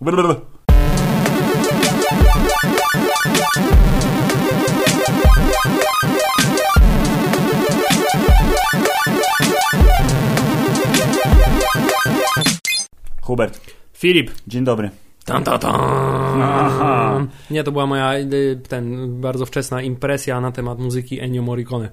Blablabla. 0.00 0.40
Hubert, 13.22 13.60
Filip. 13.92 14.30
dzień 14.46 14.64
dobry. 14.64 14.90
Tam, 15.24 15.44
tam, 15.44 15.58
tam. 15.58 17.28
Nie, 17.50 17.64
to 17.64 17.72
była 17.72 17.86
moja 17.86 18.18
y, 18.18 18.60
ten, 18.68 19.20
bardzo 19.20 19.46
wczesna 19.46 19.82
impresja 19.82 20.40
na 20.40 20.52
temat 20.52 20.78
muzyki 20.78 21.20
Ennio 21.20 21.42
Morricone. 21.42 21.90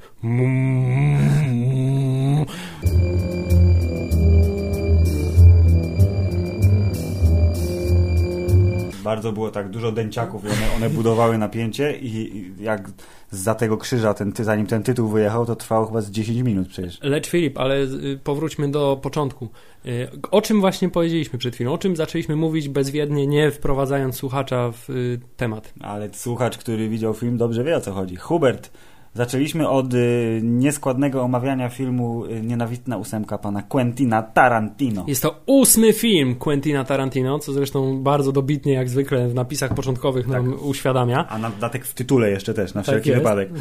Bardzo 9.03 9.31
było 9.31 9.51
tak 9.51 9.69
dużo 9.69 9.91
dęciaków 9.91 10.43
i 10.45 10.47
one, 10.47 10.75
one 10.75 10.89
budowały 10.89 11.37
napięcie 11.37 11.97
i, 11.97 12.37
i 12.37 12.63
jak 12.63 12.89
za 13.31 13.55
tego 13.55 13.77
krzyża, 13.77 14.13
ten, 14.13 14.33
zanim 14.39 14.67
ten 14.67 14.83
tytuł 14.83 15.09
wyjechał, 15.09 15.45
to 15.45 15.55
trwało 15.55 15.85
chyba 15.85 16.01
z 16.01 16.11
10 16.11 16.39
minut 16.39 16.67
przecież. 16.67 16.99
Lecz 17.01 17.27
Filip, 17.27 17.57
ale 17.57 17.75
y, 17.81 18.19
powróćmy 18.23 18.71
do 18.71 18.99
początku. 19.01 19.49
Y, 19.85 20.07
O 20.31 20.41
czym 20.41 20.59
właśnie 20.61 20.89
powiedzieliśmy 20.89 21.39
przed 21.39 21.55
chwilą? 21.55 21.73
O 21.73 21.77
czym 21.77 21.95
zaczęliśmy 21.95 22.35
mówić 22.35 22.69
bezwiednie, 22.69 23.27
nie 23.27 23.51
wprowadzając 23.51 24.15
słuchacza 24.15 24.71
w 24.71 24.89
y, 24.89 25.19
temat? 25.37 25.73
Ale 25.79 26.09
słuchacz, 26.13 26.57
który 26.57 26.89
widział 26.89 27.13
film, 27.13 27.37
dobrze 27.37 27.63
wie 27.63 27.77
o 27.77 27.81
co 27.81 27.91
chodzi. 27.91 28.15
Hubert, 28.15 28.71
zaczęliśmy 29.13 29.69
od 29.69 29.93
y, 29.93 30.39
nieskładnego 30.43 31.21
omawiania 31.21 31.69
filmu 31.69 32.25
y, 32.25 32.41
Nienawistna 32.41 32.97
ósemka 32.97 33.37
pana 33.37 33.61
Quentina 33.61 34.21
Tarantino. 34.21 35.05
Jest 35.07 35.21
to 35.21 35.41
ósmy 35.45 35.93
film 35.93 36.35
Quentina 36.35 36.83
Tarantino, 36.83 37.39
co 37.39 37.53
zresztą 37.53 38.03
bardzo 38.03 38.31
dobitnie, 38.31 38.73
jak 38.73 38.89
zwykle 38.89 39.27
w 39.27 39.33
napisach 39.33 39.73
początkowych 39.73 40.27
nam 40.27 40.53
uświadamia. 40.61 41.27
A 41.29 41.37
na 41.37 41.49
dodatek 41.49 41.85
w 41.85 41.93
tytule 41.93 42.29
jeszcze 42.29 42.53
też, 42.53 42.73
na 42.73 42.81
Tak 42.81 42.87
wszelki 42.87 43.09
jest. 43.09 43.21
wypadek. 43.21 43.49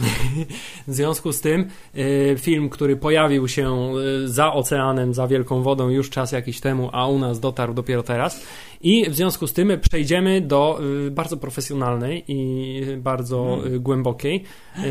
W 0.89 0.95
związku 0.95 1.33
z 1.33 1.41
tym 1.41 1.67
y, 1.97 2.37
film, 2.39 2.69
który 2.69 2.97
pojawił 2.97 3.49
się 3.49 3.93
y, 4.25 4.29
za 4.29 4.53
oceanem, 4.53 5.15
za 5.15 5.27
wielką 5.27 5.63
wodą 5.63 5.89
już 5.89 6.11
czas 6.11 6.33
jakiś 6.33 6.61
temu, 6.61 6.91
a 6.93 7.07
u 7.07 7.19
nas 7.19 7.41
dotarł 7.41 7.75
dopiero 7.75 8.03
teraz. 8.03 8.43
I 8.83 9.11
w 9.11 9.15
związku 9.15 9.47
z 9.47 9.53
tym 9.53 9.73
przejdziemy 9.81 10.41
do 10.41 10.81
y, 11.07 11.11
bardzo 11.11 11.37
profesjonalnej 11.37 12.25
i 12.29 12.83
bardzo 12.97 13.55
Mm. 13.59 13.75
y, 13.75 13.81
głębokiej 13.81 14.45
y, 14.79 14.85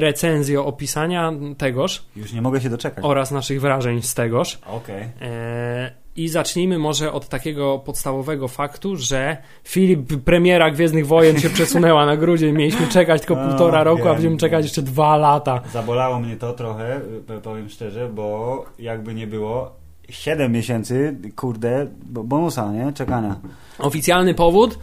recenzji 0.00 0.56
opisania 0.56 1.32
tegoż 1.58 2.04
Już 2.16 2.32
nie 2.32 2.42
mogę 2.42 2.60
się 2.60 2.70
doczekać. 2.70 3.04
oraz 3.04 3.30
naszych 3.30 3.60
wrażeń 3.60 4.02
z 4.02 4.14
tegoż. 4.14 4.58
Okej. 4.66 5.02
E, 5.20 5.92
I 6.16 6.28
zacznijmy 6.28 6.78
może 6.78 7.12
od 7.12 7.28
takiego 7.28 7.78
podstawowego 7.78 8.48
faktu, 8.48 8.96
że 8.96 9.36
Filip, 9.64 10.24
premiera 10.24 10.70
Gwiezdnych 10.70 11.06
Wojen 11.06 11.40
się 11.40 11.50
przesunęła 11.50 12.06
na 12.06 12.16
grudzień. 12.16 12.56
Mieliśmy 12.56 12.86
czekać 12.86 13.20
tylko 13.26 13.42
A, 13.42 13.48
półtora 13.48 13.84
roku, 13.84 14.02
a 14.02 14.04
wiem, 14.04 14.12
będziemy 14.14 14.36
czekać 14.36 14.64
jeszcze 14.64 14.82
dwa 14.82 15.16
lata. 15.16 15.60
Zabolało 15.72 16.20
mnie 16.20 16.36
to 16.36 16.52
trochę, 16.52 17.00
powiem 17.42 17.68
szczerze, 17.68 18.08
bo 18.08 18.64
jakby 18.78 19.14
nie 19.14 19.26
było, 19.26 19.76
7 20.08 20.52
miesięcy, 20.52 21.16
kurde, 21.36 21.86
bo- 22.06 22.24
bonusa, 22.24 22.72
nie? 22.72 22.92
Czekania. 22.92 23.36
Oficjalny 23.78 24.34
powód 24.34 24.78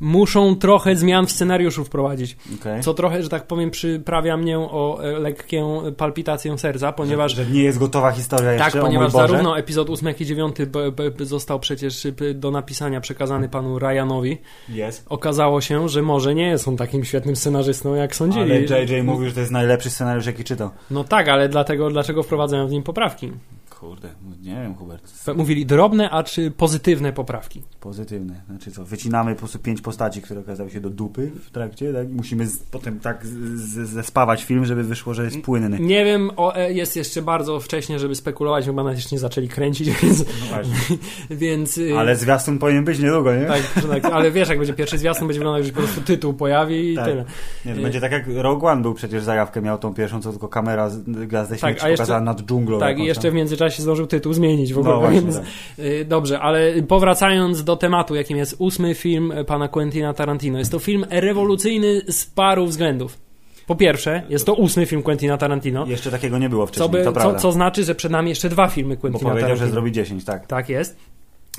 muszą 0.00 0.56
trochę 0.56 0.96
zmian 0.96 1.26
w 1.26 1.32
scenariuszu 1.32 1.84
wprowadzić. 1.84 2.36
Okej. 2.60 2.82
Co 2.82 2.94
trochę, 2.94 3.22
że 3.22 3.28
tak 3.28 3.46
powiem, 3.46 3.70
przyprawia 3.70 4.36
mnie 4.36 4.58
o 4.58 4.98
e, 5.04 5.18
lekką 5.18 5.82
palpitację 5.96 6.58
serca, 6.58 6.92
ponieważ 6.92 7.34
Że, 7.34 7.44
że 7.44 7.50
nie 7.50 7.62
jest 7.62 7.78
gotowa 7.78 8.10
historia 8.12 8.52
jeszcze, 8.52 8.70
Tak, 8.70 8.80
ponieważ 8.82 9.12
zarówno 9.12 9.58
epizod 9.58 9.90
8, 9.90 10.08
jak 10.08 10.20
i 10.20 10.26
9 10.26 10.56
b- 10.66 10.92
b- 10.92 11.24
został 11.26 11.60
przecież 11.60 12.06
b- 12.06 12.34
do 12.34 12.50
napisania 12.50 13.00
przekazany 13.00 13.48
panu 13.48 13.78
Ryanowi. 13.78 14.38
Jest. 14.68 15.06
Okazało 15.08 15.60
się, 15.60 15.88
że 15.88 16.02
może 16.02 16.34
nie 16.34 16.48
jest 16.48 16.68
on 16.68 16.76
takim 16.76 17.04
świetnym 17.04 17.36
scenarzystą, 17.36 17.94
jak 17.94 18.16
sądzili. 18.16 18.52
Ale 18.72 18.82
JJ 18.84 19.02
mówił, 19.02 19.28
że 19.28 19.34
to 19.34 19.40
jest 19.40 19.52
najlepszy 19.52 19.90
scenariusz, 19.90 20.26
jaki 20.26 20.44
czytał. 20.44 20.70
No 20.90 21.04
tak, 21.04 21.28
ale 21.28 21.48
dlatego, 21.48 21.90
dlaczego 21.90 22.22
wprowadzają 22.22 22.68
w 22.68 22.70
nim 22.70 22.82
poprawki? 22.82 23.32
Kurde, 23.80 24.08
nie 24.42 24.54
wiem, 24.54 24.74
Hubert. 24.74 25.12
Mówili 25.36 25.66
drobne, 25.66 26.10
a 26.10 26.22
czy 26.22 26.50
pozytywne 26.50 27.12
poprawki? 27.12 27.62
Pozytywne. 27.80 28.40
Znaczy 28.50 28.70
co, 28.70 28.84
wycinamy 28.84 29.32
po 29.32 29.38
prostu 29.38 29.58
pięć 29.58 29.80
postaci, 29.80 30.22
które 30.22 30.40
okazały 30.40 30.70
się 30.70 30.80
do 30.80 30.90
dupy 30.90 31.30
w 31.44 31.50
trakcie, 31.50 31.92
tak? 31.92 32.10
I 32.10 32.12
musimy 32.12 32.46
z, 32.46 32.58
potem 32.58 33.00
tak 33.00 33.26
zespawać 33.26 34.44
film, 34.44 34.64
żeby 34.64 34.82
wyszło, 34.84 35.14
że 35.14 35.24
jest 35.24 35.40
płynny. 35.40 35.78
Nie 35.80 36.04
wiem, 36.04 36.30
o, 36.36 36.56
e, 36.56 36.72
jest 36.72 36.96
jeszcze 36.96 37.22
bardzo 37.22 37.60
wcześnie, 37.60 37.98
żeby 37.98 38.14
spekulować, 38.14 38.64
chyba 38.64 38.82
nawet 38.82 38.98
jeszcze 38.98 39.16
nie 39.16 39.20
zaczęli 39.20 39.48
kręcić, 39.48 39.90
więc... 40.02 40.24
No 40.50 40.56
więc 41.36 41.78
y, 41.78 41.98
Ale 41.98 42.16
zwiastun 42.16 42.58
powinien 42.58 42.84
być 42.84 42.98
niedługo, 42.98 43.34
nie? 43.34 43.46
tak, 43.46 43.62
tak, 43.90 44.04
ale 44.04 44.30
wiesz, 44.30 44.48
jak 44.48 44.58
będzie 44.58 44.74
pierwszy 44.74 44.98
zwiastun, 44.98 45.28
będzie 45.28 45.40
wyglądał, 45.40 45.64
że 45.64 45.72
po 45.72 45.78
prostu 45.78 46.00
tytuł 46.00 46.34
pojawi 46.34 46.92
i 46.92 46.96
Tak. 46.96 47.04
tyle. 47.04 47.24
Nie, 47.64 47.74
to 47.74 47.82
będzie 47.82 48.00
tak 48.00 48.12
jak 48.12 48.26
Rogue 48.26 48.66
One 48.66 48.82
był 48.82 48.94
przecież 48.94 49.22
zajawkę 49.22 49.62
miał 49.62 49.78
tą 49.78 49.94
pierwszą, 49.94 50.22
co 50.22 50.30
tylko 50.30 50.48
kamera 50.48 50.90
z 50.90 51.02
Gwiazdę 51.02 51.56
Tak, 51.56 51.60
Śmierci 51.60 51.96
pokazała 51.96 52.20
nad 52.20 52.42
dżunglą. 52.42 52.78
Tak, 52.78 52.98
i 52.98 53.04
jeszcze 53.04 53.22
tam. 53.22 53.30
w 53.30 53.34
międzyczasie 53.34 53.65
zdążył 53.74 54.06
tytuł 54.06 54.32
zmienić 54.32 54.74
w 54.74 54.78
ogóle. 54.78 54.94
No 54.94 55.00
właśnie, 55.00 55.20
więc, 55.20 55.36
tak. 55.36 55.44
y, 55.78 56.04
Dobrze, 56.04 56.40
ale 56.40 56.82
powracając 56.88 57.64
do 57.64 57.76
tematu, 57.76 58.14
jakim 58.14 58.36
jest 58.36 58.56
ósmy 58.58 58.94
film 58.94 59.32
pana 59.46 59.68
Quentina 59.68 60.14
Tarantino. 60.14 60.58
Jest 60.58 60.72
to 60.72 60.78
film 60.78 61.06
rewolucyjny 61.10 62.02
z 62.08 62.26
paru 62.26 62.66
względów. 62.66 63.18
Po 63.66 63.76
pierwsze, 63.76 64.22
jest 64.28 64.46
to 64.46 64.54
ósmy 64.54 64.86
film 64.86 65.02
Quentina 65.02 65.38
Tarantino, 65.38 65.86
Jeszcze 65.86 66.10
takiego 66.10 66.38
nie 66.38 66.48
było 66.48 66.66
co, 66.66 66.72
wcześniej, 66.72 66.90
by, 66.90 66.98
to 66.98 67.04
co, 67.04 67.12
prawda. 67.20 67.38
co 67.38 67.52
znaczy, 67.52 67.84
że 67.84 67.94
przed 67.94 68.12
nami 68.12 68.28
jeszcze 68.28 68.48
dwa 68.48 68.68
filmy 68.68 68.94
Bo 68.94 69.00
Quentina 69.00 69.30
powiedział, 69.30 69.40
Tarantino. 69.48 69.66
że 69.66 69.72
zrobi 69.72 69.92
10, 69.92 70.24
tak. 70.24 70.46
Tak 70.46 70.68
jest. 70.68 70.96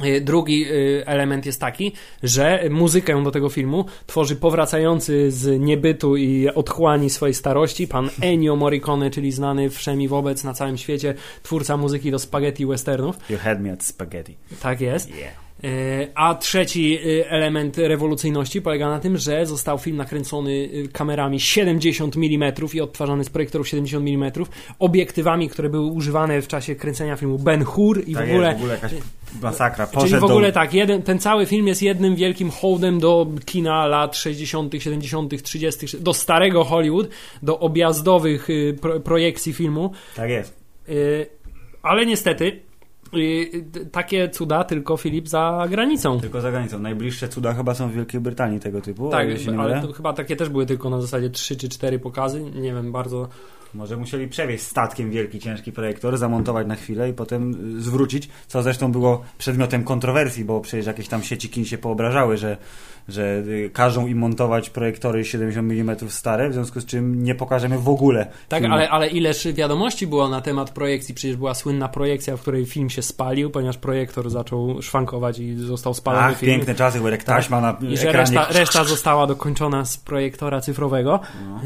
Y, 0.06 0.22
Drugi 0.22 0.66
y, 0.72 1.04
element 1.06 1.46
jest 1.46 1.62
taki, 1.62 1.92
że 2.24 2.64
muzykę 2.70 3.24
do 3.24 3.32
tego 3.32 3.50
filmu 3.50 3.86
tworzy 4.08 4.36
powracający 4.36 5.32
z 5.32 5.62
niebytu 5.62 6.16
i 6.16 6.50
otchłani 6.50 7.10
swojej 7.10 7.34
starości 7.34 7.88
pan 7.88 8.10
Ennio 8.22 8.56
Morricone, 8.56 9.12
czyli 9.12 9.32
znany 9.32 9.70
wszemi 9.70 10.08
wobec 10.08 10.44
na 10.44 10.54
całym 10.54 10.78
świecie 10.78 11.14
twórca 11.44 11.78
muzyki 11.78 12.12
do 12.12 12.20
spaghetti 12.20 12.66
westernów. 12.66 13.16
You 13.30 13.38
had 13.38 13.62
me 13.62 13.72
at 13.72 13.84
spaghetti. 13.84 14.38
Tak 14.62 14.82
jest. 14.82 15.10
Yeah. 15.10 15.47
E, 15.64 16.08
A 16.16 16.36
trzeci 16.36 16.98
e, 16.98 17.30
element 17.30 17.78
rewolucyjności 17.78 18.62
polega 18.62 18.90
na 18.90 19.00
tym, 19.00 19.18
że 19.18 19.46
został 19.46 19.78
film 19.78 19.98
nakręcony 19.98 20.70
e, 20.86 20.88
kamerami 20.88 21.40
70 21.40 22.16
mm 22.18 22.54
i 22.74 22.82
odtwarzany 22.82 23.24
z 23.24 23.30
projektorów 23.30 23.68
70 23.68 24.08
mm, 24.08 24.32
obiektywami, 24.80 25.50
które 25.50 25.70
były 25.70 25.86
używane 25.86 26.42
w 26.42 26.48
czasie 26.48 26.76
kręcenia 26.76 27.16
filmu 27.16 27.40
Ben 27.40 27.64
Hur 27.64 28.04
i 28.08 28.14
Tak 28.14 28.28
w 28.28 28.30
ogóle. 28.30 28.48
jest, 28.48 28.60
w 28.60 28.62
ogóle 28.62 28.74
jakaś 28.74 28.94
masakra. 29.42 29.88
Czyli 29.88 30.20
w 30.20 30.24
ogóle 30.24 30.48
do... 30.48 30.54
tak, 30.54 30.74
jeden, 30.74 31.02
ten 31.02 31.20
cały 31.20 31.46
film 31.46 31.68
jest 31.68 31.82
jednym 31.82 32.16
wielkim 32.16 32.52
hołdem 32.52 33.00
do 33.00 33.28
kina 33.46 33.86
lat 33.86 34.16
60., 34.18 34.74
70., 34.80 35.44
30., 35.44 35.98
do 36.00 36.14
starego 36.14 36.64
Hollywood, 36.64 37.10
do 37.44 37.60
objazdowych 37.60 38.50
y, 38.50 38.78
pro, 38.82 39.00
projekcji 39.00 39.54
filmu. 39.54 39.92
Tak 40.16 40.30
jest. 40.30 40.54
Y, 40.90 41.28
Ale 41.82 42.06
niestety 42.06 42.67
t- 43.74 43.86
takie 43.86 44.30
cuda 44.30 44.64
tylko 44.64 44.98
Filip 44.98 45.28
za 45.28 45.68
granicą. 45.70 46.20
Tylko 46.22 46.42
za 46.42 46.52
granicą. 46.52 46.80
Najbliższe 46.80 47.30
cuda 47.30 47.54
chyba 47.54 47.74
są 47.74 47.90
w 47.90 47.94
Wielkiej 47.94 48.22
Brytanii 48.22 48.60
tego 48.60 48.82
typu, 48.82 49.10
Tak, 49.10 49.28
ale 49.60 49.82
chyba 49.96 50.14
takie 50.14 50.36
też 50.36 50.50
były 50.50 50.66
tylko 50.66 50.90
na 50.90 51.02
zasadzie 51.02 51.30
3 51.30 51.56
czy 51.56 51.70
4 51.70 52.00
pokazy. 52.00 52.42
Nie 52.44 52.74
wiem, 52.74 52.92
bardzo. 52.92 53.28
Może 53.74 53.98
musieli 53.98 54.28
przewieźć 54.28 54.64
statkiem 54.64 55.12
wielki, 55.12 55.40
ciężki 55.40 55.72
projektor, 55.72 56.18
zamontować 56.18 56.68
na 56.68 56.76
chwilę 56.76 57.10
i 57.10 57.14
potem 57.14 57.76
y, 57.78 57.82
zwrócić, 57.82 58.30
co 58.48 58.64
zresztą 58.64 58.92
było 58.92 59.24
przedmiotem 59.38 59.84
kontrowersji, 59.84 60.46
bo 60.46 60.62
przecież 60.62 60.86
jakieś 60.86 61.08
tam 61.08 61.24
sieci 61.24 61.50
kin 61.50 61.66
się 61.66 61.78
poobrażały, 61.78 62.38
że, 62.38 62.58
że 63.08 63.44
y, 63.48 63.70
każą 63.74 64.08
im 64.08 64.18
montować 64.18 64.70
projektory 64.70 65.26
70 65.26 65.72
mm 65.72 65.98
stare, 66.10 66.50
w 66.50 66.54
związku 66.54 66.80
z 66.80 66.86
czym 66.86 67.24
nie 67.24 67.36
pokażemy 67.36 67.78
w 67.80 67.90
ogóle. 67.90 68.28
Tak, 68.50 68.60
filmu. 68.60 68.76
ale, 68.76 68.90
ale 68.90 69.08
ileż 69.08 69.48
wiadomości 69.54 70.08
było 70.08 70.30
na 70.30 70.42
temat 70.42 70.72
projekcji? 70.72 71.16
Przecież 71.16 71.38
była 71.38 71.54
słynna 71.54 71.88
projekcja, 71.90 72.38
w 72.38 72.42
której 72.42 72.66
film 72.66 72.90
się 72.90 73.02
spalił, 73.02 73.50
ponieważ 73.50 73.78
projektor 73.78 74.30
zaczął 74.30 74.82
szwankować 74.82 75.40
i 75.40 75.56
został 75.56 75.94
spalony 75.94 76.24
Ach, 76.24 76.38
film. 76.38 76.52
piękne 76.52 76.76
czasy, 76.76 77.00
bo 77.00 77.10
jak 77.10 77.24
taśma 77.24 77.62
na 77.62 77.74
Tak. 77.74 77.84
I 77.84 77.98
że 77.98 78.10
ekranie. 78.10 78.38
reszta, 78.38 78.60
reszta 78.60 78.84
została 78.84 79.28
dokończona 79.28 79.86
z 79.86 79.98
projektora 79.98 80.62
cyfrowego. 80.62 81.20
No. 81.50 81.60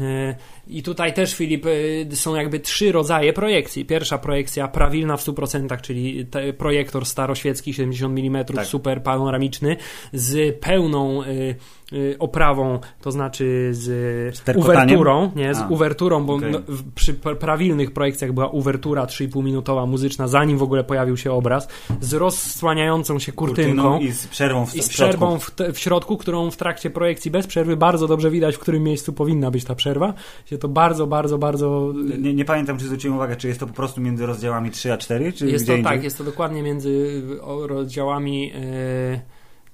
I 0.66 0.82
tutaj 0.82 1.14
też, 1.14 1.34
Filip, 1.34 1.66
e, 2.12 2.16
są 2.16 2.34
jakby 2.34 2.60
trzy 2.60 2.92
rodzaje 2.92 3.32
projekcji. 3.32 3.84
Pierwsza 3.84 4.18
projekcja 4.18 4.68
prawilna 4.68 5.16
w 5.16 5.22
100%, 5.22 5.80
czyli 5.80 6.26
projektor 6.58 7.06
staroświecki 7.06 7.74
70 7.74 8.18
mm, 8.18 8.44
Tak. 8.44 8.66
super 8.66 9.02
panoramiczny, 9.02 9.76
z 10.12 10.60
pełną 10.60 11.22
e, 11.22 11.26
oprawą, 12.18 12.78
to 13.00 13.12
znaczy 13.12 13.68
z 13.72 14.40
terkotaniem? 14.40 14.80
uwerturą, 14.80 15.30
nie, 15.36 15.54
z 15.54 15.58
A, 15.58 15.68
uwerturą, 15.68 16.24
bo 16.24 16.34
okej. 16.34 16.52
no, 16.52 16.58
przy 16.94 17.14
pra- 17.14 17.36
prawilnych 17.36 17.90
projekcjach 17.90 18.32
była 18.32 18.48
uwertura 18.48 19.04
3,5 19.04 19.44
minutowa 19.44 19.86
muzyczna, 19.86 20.28
zanim 20.28 20.58
w 20.58 20.62
ogóle 20.62 20.84
pojawił 20.84 21.16
się 21.16 21.32
obraz, 21.32 21.68
z 22.00 22.12
rozsłaniającą 22.14 23.18
się 23.18 23.32
kurtynką. 23.32 23.98
i 24.00 24.12
z 24.12 24.26
przerwą 24.26 24.66
w, 24.66 24.74
I 24.74 24.82
z 24.82 24.88
przerwą 24.88 25.38
w, 25.38 25.50
w 25.72 25.78
środku, 25.78 26.16
którą 26.16 26.50
w 26.50 26.56
trakcie 26.56 26.90
projekcji 26.90 27.30
bez 27.30 27.46
przerwy 27.46 27.76
bardzo 27.76 28.08
dobrze 28.08 28.30
widać, 28.30 28.56
w 28.56 28.58
którym 28.58 28.82
miejscu 28.82 29.12
powinna 29.12 29.50
być 29.50 29.64
ta 29.64 29.74
przerwa. 29.74 30.14
Się 30.46 30.58
to 30.58 30.68
bardzo, 30.68 31.06
bardzo, 31.06 31.38
bardzo. 31.38 31.92
Nie, 32.18 32.34
nie 32.34 32.44
pamiętam, 32.44 32.78
czy 32.78 32.84
zwróciłem 32.84 33.16
uwagę, 33.16 33.36
czy 33.36 33.48
jest 33.48 33.60
to 33.60 33.66
po 33.66 33.74
prostu 33.74 34.00
między 34.00 34.26
rozdziałami 34.26 34.70
3 34.70 34.92
a 34.92 34.98
4, 34.98 35.32
czy 35.32 35.46
Jest 35.46 35.66
to 35.66 35.72
indziej? 35.72 35.84
tak, 35.84 36.04
jest 36.04 36.18
to 36.18 36.24
dokładnie 36.24 36.62
między 36.62 37.22
o, 37.42 37.66
rozdziałami. 37.66 38.52
e, 38.54 39.20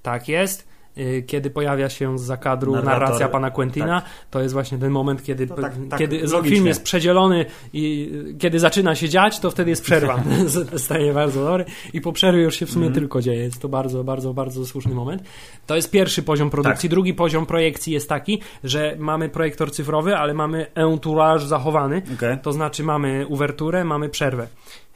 Tak 0.03 0.29
jest. 0.29 0.69
Y, 0.99 1.25
Kiedy 1.26 1.50
pojawia 1.50 1.88
się 1.88 2.19
z 2.19 2.23
zakadru 2.23 2.73
Narrator, 2.73 3.00
narracja 3.00 3.29
pana 3.29 3.50
Quentina, 3.50 4.02
to 4.31 4.40
jest 4.43 4.52
właśnie 4.55 4.79
ten 4.79 4.90
moment, 4.90 5.25
kiedy, 5.25 5.46
tak- 5.46 5.75
tak 5.90 5.99
kiedy 5.99 6.19
logicznie. 6.19 6.56
film 6.56 6.67
jest 6.67 6.82
przedzielony 6.82 7.44
i 7.73 8.11
y, 8.31 8.38
kiedy 8.38 8.58
zaczyna 8.58 8.94
się 8.94 9.08
dziać, 9.08 9.40
to 9.40 9.50
wtedy 9.50 9.70
jest 9.70 9.82
przerwa. 9.82 10.23
Staje 10.76 11.12
bardzo 11.14 11.44
dobry 11.44 11.64
i 11.93 12.00
po 12.00 12.12
przerwie 12.12 12.43
już 12.43 12.56
się 12.56 12.67
w 12.67 12.70
sumie 12.70 12.87
Mhm. 12.87 13.00
tylko 13.02 13.23
dzieje. 13.23 13.43
Jest 13.43 13.62
to 13.62 13.69
bardzo, 13.69 14.05
bardzo, 14.05 14.35
bardzo 14.35 14.67
słuszny 14.67 14.94
moment. 14.94 15.23
To 15.67 15.76
jest 15.76 15.90
pierwszy 15.90 16.23
poziom 16.23 16.50
produkcji. 16.50 16.88
Tak. 16.88 16.90
Drugi 16.90 17.14
poziom 17.14 17.46
projekcji 17.46 17.93
jest 17.93 18.08
taki, 18.08 18.40
że 18.64 18.96
mamy 18.99 19.29
projektor 19.29 19.73
cyfrowy, 19.73 20.17
ale 20.17 20.35
mamy 20.35 20.67
entourage 20.75 21.46
zachowany. 21.46 22.02
Okej. 22.14 22.38
To 22.43 22.52
znaczy 22.52 22.82
mamy 22.82 23.26
uwerturę, 23.29 23.85
mamy 23.85 24.08
przerwę. 24.08 24.46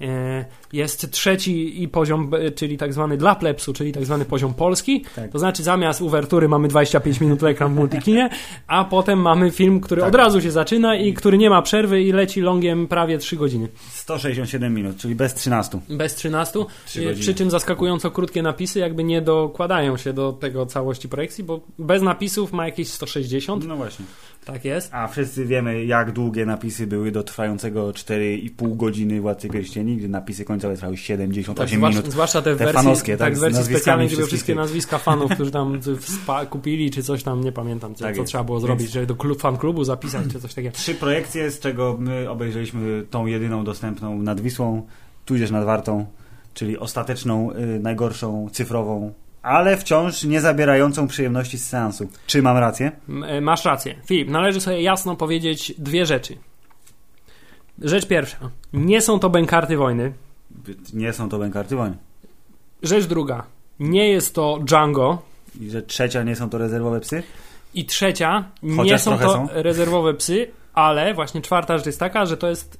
E, 0.00 0.44
Jest 0.72 1.10
trzeci 1.10 1.82
i 1.82 1.88
poziom, 1.88 2.28
b- 2.30 2.50
czyli 2.50 2.78
tak 2.78 2.92
zwany 2.92 3.16
dla 3.16 3.34
plepsu, 3.34 3.72
czyli 3.72 3.92
tak 3.92 4.04
zwany 4.04 4.24
poziom 4.24 4.54
polski. 4.54 5.04
Tak. 5.16 5.30
To 5.30 5.38
znaczy 5.38 5.62
zamiast 5.62 6.00
uwertury 6.00 6.48
mamy 6.48 6.68
25 6.68 7.20
minut 7.20 7.42
ekran 7.42 7.72
w 7.72 7.76
multikinie, 7.76 8.30
a 8.66 8.84
potem 8.84 9.18
mamy 9.20 9.50
film, 9.50 9.80
który 9.80 10.00
Tak. 10.00 10.08
od 10.08 10.14
razu 10.14 10.40
się 10.40 10.50
zaczyna 10.50 10.96
i 10.96 11.14
który 11.14 11.38
nie 11.38 11.50
ma 11.50 11.62
przerwy 11.62 12.02
i 12.02 12.12
leci 12.12 12.40
longiem 12.40 12.88
prawie 12.88 13.18
3 13.18 13.36
godziny. 13.36 13.68
167 13.90 14.74
minut, 14.74 14.96
czyli 14.96 15.14
bez 15.14 15.34
13. 15.34 15.80
Bez 15.88 16.14
13. 16.14 16.58
Trzy 16.86 17.10
E. 17.10 17.14
Przy 17.14 17.34
czym 17.34 17.50
zaskakująco 17.50 18.10
krótkie 18.10 18.42
napisy 18.42 18.78
jakby 18.78 19.04
nie 19.04 19.22
dokładają 19.22 19.96
się 19.96 20.12
do 20.12 20.32
tego 20.32 20.66
całości 20.66 21.08
projekcji, 21.08 21.44
bo 21.44 21.60
bez 21.78 22.02
napisów 22.02 22.52
ma 22.52 22.64
jakieś 22.66 22.88
160. 22.88 23.66
No 23.68 23.76
właśnie. 23.76 24.04
Tak 24.44 24.64
jest. 24.64 24.94
A 24.94 25.08
wszyscy 25.08 25.44
wiemy, 25.46 25.84
jak 25.84 26.12
długie 26.12 26.46
napisy 26.46 26.86
były 26.86 27.10
do 27.12 27.22
trwającego 27.22 27.90
4,5 27.90 28.76
godziny 28.76 29.20
Władcy 29.20 29.48
Pierścieni, 29.48 29.96
gdy 29.96 30.08
napisy 30.08 30.44
końcowe 30.44 30.76
trwały 30.76 30.96
78 30.96 31.80
Tak, 31.80 31.90
minut. 31.90 32.10
zwłaszcza 32.12 32.42
te, 32.42 32.50
Te 32.50 32.56
wersji, 32.56 32.74
fanowskie, 32.74 33.12
tak, 33.16 33.26
tak, 33.26 33.34
w 33.34 33.36
z 33.36 33.40
wersji 33.40 33.56
nazwiskami 33.58 33.80
specjalnej, 33.80 34.06
gdzie 34.06 34.16
były 34.16 34.28
wszystkie 34.28 34.54
nazwiska 34.54 34.98
fanów, 34.98 35.32
którzy 35.34 35.50
tam 35.50 35.80
kupili, 36.50 36.90
czy 36.90 37.02
coś 37.02 37.22
tam, 37.22 37.44
nie 37.44 37.52
pamiętam, 37.52 37.94
co, 37.94 38.04
Tak 38.04 38.16
co 38.16 38.24
trzeba 38.24 38.44
było 38.44 38.58
Więc- 38.58 38.66
zrobić, 38.66 38.90
żeby 38.90 39.06
do 39.06 39.14
klub, 39.16 39.40
fan 39.40 39.56
klubu 39.58 39.84
zapisać, 39.84 40.26
czy 40.32 40.40
coś 40.40 40.54
takiego. 40.54 40.74
Trzy 40.76 40.94
projekcje, 40.94 41.50
z 41.50 41.58
czego 41.60 41.96
my 42.00 42.30
obejrzeliśmy 42.30 43.04
tą 43.10 43.26
jedyną 43.26 43.64
dostępną 43.64 44.22
nad 44.22 44.40
Wisłą, 44.40 44.82
tudzież 45.24 45.50
nad 45.50 45.64
Wartą, 45.64 46.06
czyli 46.54 46.78
ostateczną, 46.78 47.52
y, 47.52 47.80
najgorszą, 47.80 48.48
cyfrową, 48.52 49.12
ale 49.42 49.76
wciąż 49.76 50.24
nie 50.24 50.40
zabierającą 50.40 51.08
przyjemności 51.08 51.58
z 51.58 51.68
seansu. 51.68 52.08
Czy 52.26 52.42
mam 52.42 52.56
rację? 52.56 52.92
E, 53.26 53.40
Masz 53.40 53.64
rację. 53.64 53.94
Filip, 54.06 54.28
należy 54.28 54.60
sobie 54.60 54.82
jasno 54.82 55.16
powiedzieć 55.16 55.74
dwie 55.78 56.06
rzeczy. 56.06 56.36
Rzecz 57.78 58.06
pierwsza. 58.06 58.36
Nie 58.72 59.00
są 59.00 59.18
to 59.18 59.30
bękarty 59.30 59.76
wojny. 59.76 60.12
Nie 60.94 61.12
są 61.12 61.28
to 61.28 61.38
bękarty 61.38 61.76
wojny. 61.76 61.96
Rzecz 62.82 63.04
druga. 63.06 63.46
Nie 63.80 64.08
jest 64.08 64.34
to 64.34 64.58
Django. 64.62 65.22
I 65.60 65.70
że 65.70 65.82
trzecia 65.82 66.22
nie 66.22 66.36
są 66.36 66.50
to 66.50 66.58
rezerwowe 66.58 67.00
psy? 67.00 67.22
I 67.74 67.84
trzecia. 67.86 68.44
Nie 68.62 68.76
Chociaż 68.76 69.00
są 69.02 69.10
trochę 69.18 69.24
to 69.24 69.32
są. 69.32 69.48
rezerwowe 69.62 70.14
psy, 70.14 70.50
ale 70.74 71.14
właśnie 71.14 71.42
czwarta 71.42 71.76
rzecz 71.78 71.86
jest 71.86 72.00
taka, 72.00 72.26
że 72.26 72.36
to 72.36 72.48
jest 72.48 72.78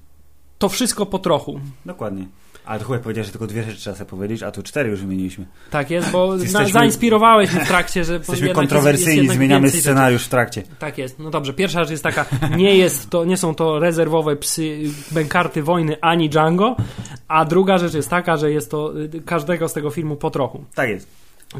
to 0.59 0.69
wszystko 0.69 1.07
po 1.07 1.19
trochu. 1.19 1.61
Dokładnie. 1.87 2.27
Ale 2.65 2.81
to 2.81 2.87
chyba 2.87 2.99
powiedziałeś, 2.99 3.27
że 3.27 3.33
tylko 3.33 3.47
dwie 3.47 3.63
rzeczy 3.63 3.79
trzeba 3.79 3.97
sobie 3.97 4.11
powiedzieć, 4.11 4.43
a 4.43 4.51
tu 4.51 4.63
cztery 4.63 4.91
już 4.91 5.01
wymieniliśmy. 5.01 5.47
Tak 5.71 5.91
jest, 5.91 6.11
bo 6.11 6.35
Jesteśmy- 6.37 6.73
zainspirowałeś 6.73 7.53
mnie 7.53 7.65
w 7.65 7.69
trakcie, 7.69 8.05
że 8.05 8.13
Jesteśmy 8.19 8.47
jest- 8.47 8.55
kontrowersyjni, 8.61 9.25
jest 9.25 9.37
zmieniamy 9.37 9.71
scenariusz 9.71 10.25
w 10.25 10.29
trakcie. 10.29 10.63
Tak 10.79 10.99
jest. 10.99 11.19
No 11.19 11.31
dobrze, 11.31 11.53
pierwsza 11.53 11.81
rzecz 11.81 11.91
jest 11.91 12.03
taka, 12.03 12.27
nie 12.57 12.77
jest 12.77 13.11
to, 13.11 13.25
nie 13.25 13.37
są 13.37 13.55
to 13.55 13.79
rezerwowe 13.79 14.37
psy 14.37 14.79
bękarty 15.11 15.63
wojny 15.63 15.97
ani 16.01 16.29
Django, 16.29 16.77
a 17.29 17.45
druga 17.45 17.79
rzecz 17.79 17.95
jest 17.95 18.11
taka, 18.11 18.37
że 18.37 18.51
jest 18.51 18.71
to 18.71 19.01
y, 19.01 19.23
każdego 19.27 19.69
z 19.69 19.73
tego 19.73 19.91
filmu 19.91 20.17
po 20.17 20.31
trochu. 20.31 20.65
Tak 20.75 20.89
jest. 20.89 21.09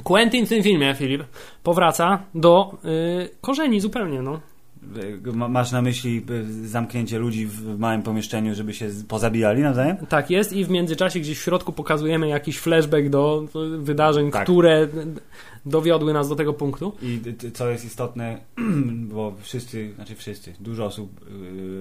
Quentin 0.05 0.47
w 0.47 0.49
tym 0.49 0.63
filmie, 0.63 0.95
Filip, 0.95 1.23
powraca 1.63 2.23
do 2.35 2.75
y, 2.85 3.29
korzeni 3.41 3.81
zupełnie, 3.81 4.23
no. 4.23 4.41
Ma- 5.35 5.49
Masz 5.49 5.73
na 5.73 5.83
myśli 5.83 6.25
y, 6.31 6.69
zamknięcie 6.69 7.19
ludzi 7.19 7.47
w 7.47 7.79
małym 7.79 8.03
pomieszczeniu, 8.03 8.55
żeby 8.55 8.75
się 8.75 8.89
pozabijali 9.09 9.63
nawzajem? 9.63 9.97
Tak 10.09 10.31
jest 10.31 10.53
i 10.53 10.65
w 10.65 10.71
międzyczasie 10.71 11.21
gdzieś 11.21 11.39
w 11.39 11.43
środku 11.43 11.73
pokazujemy 11.73 12.29
jakiś 12.29 12.59
flashback 12.59 13.09
do 13.09 13.45
y, 13.75 13.79
wydarzeń, 13.79 14.31
Tak. 14.31 14.43
które 14.43 14.89
dowiodły 15.67 16.13
nas 16.13 16.29
do 16.29 16.37
tego 16.37 16.53
punktu. 16.53 16.93
I 17.03 17.21
co 17.55 17.71
jest 17.71 17.85
istotne, 17.85 18.39
bo 19.15 19.33
wszyscy, 19.43 19.93
znaczy 19.95 20.15
wszyscy, 20.15 20.53
dużo 20.61 20.85
osób 20.85 21.11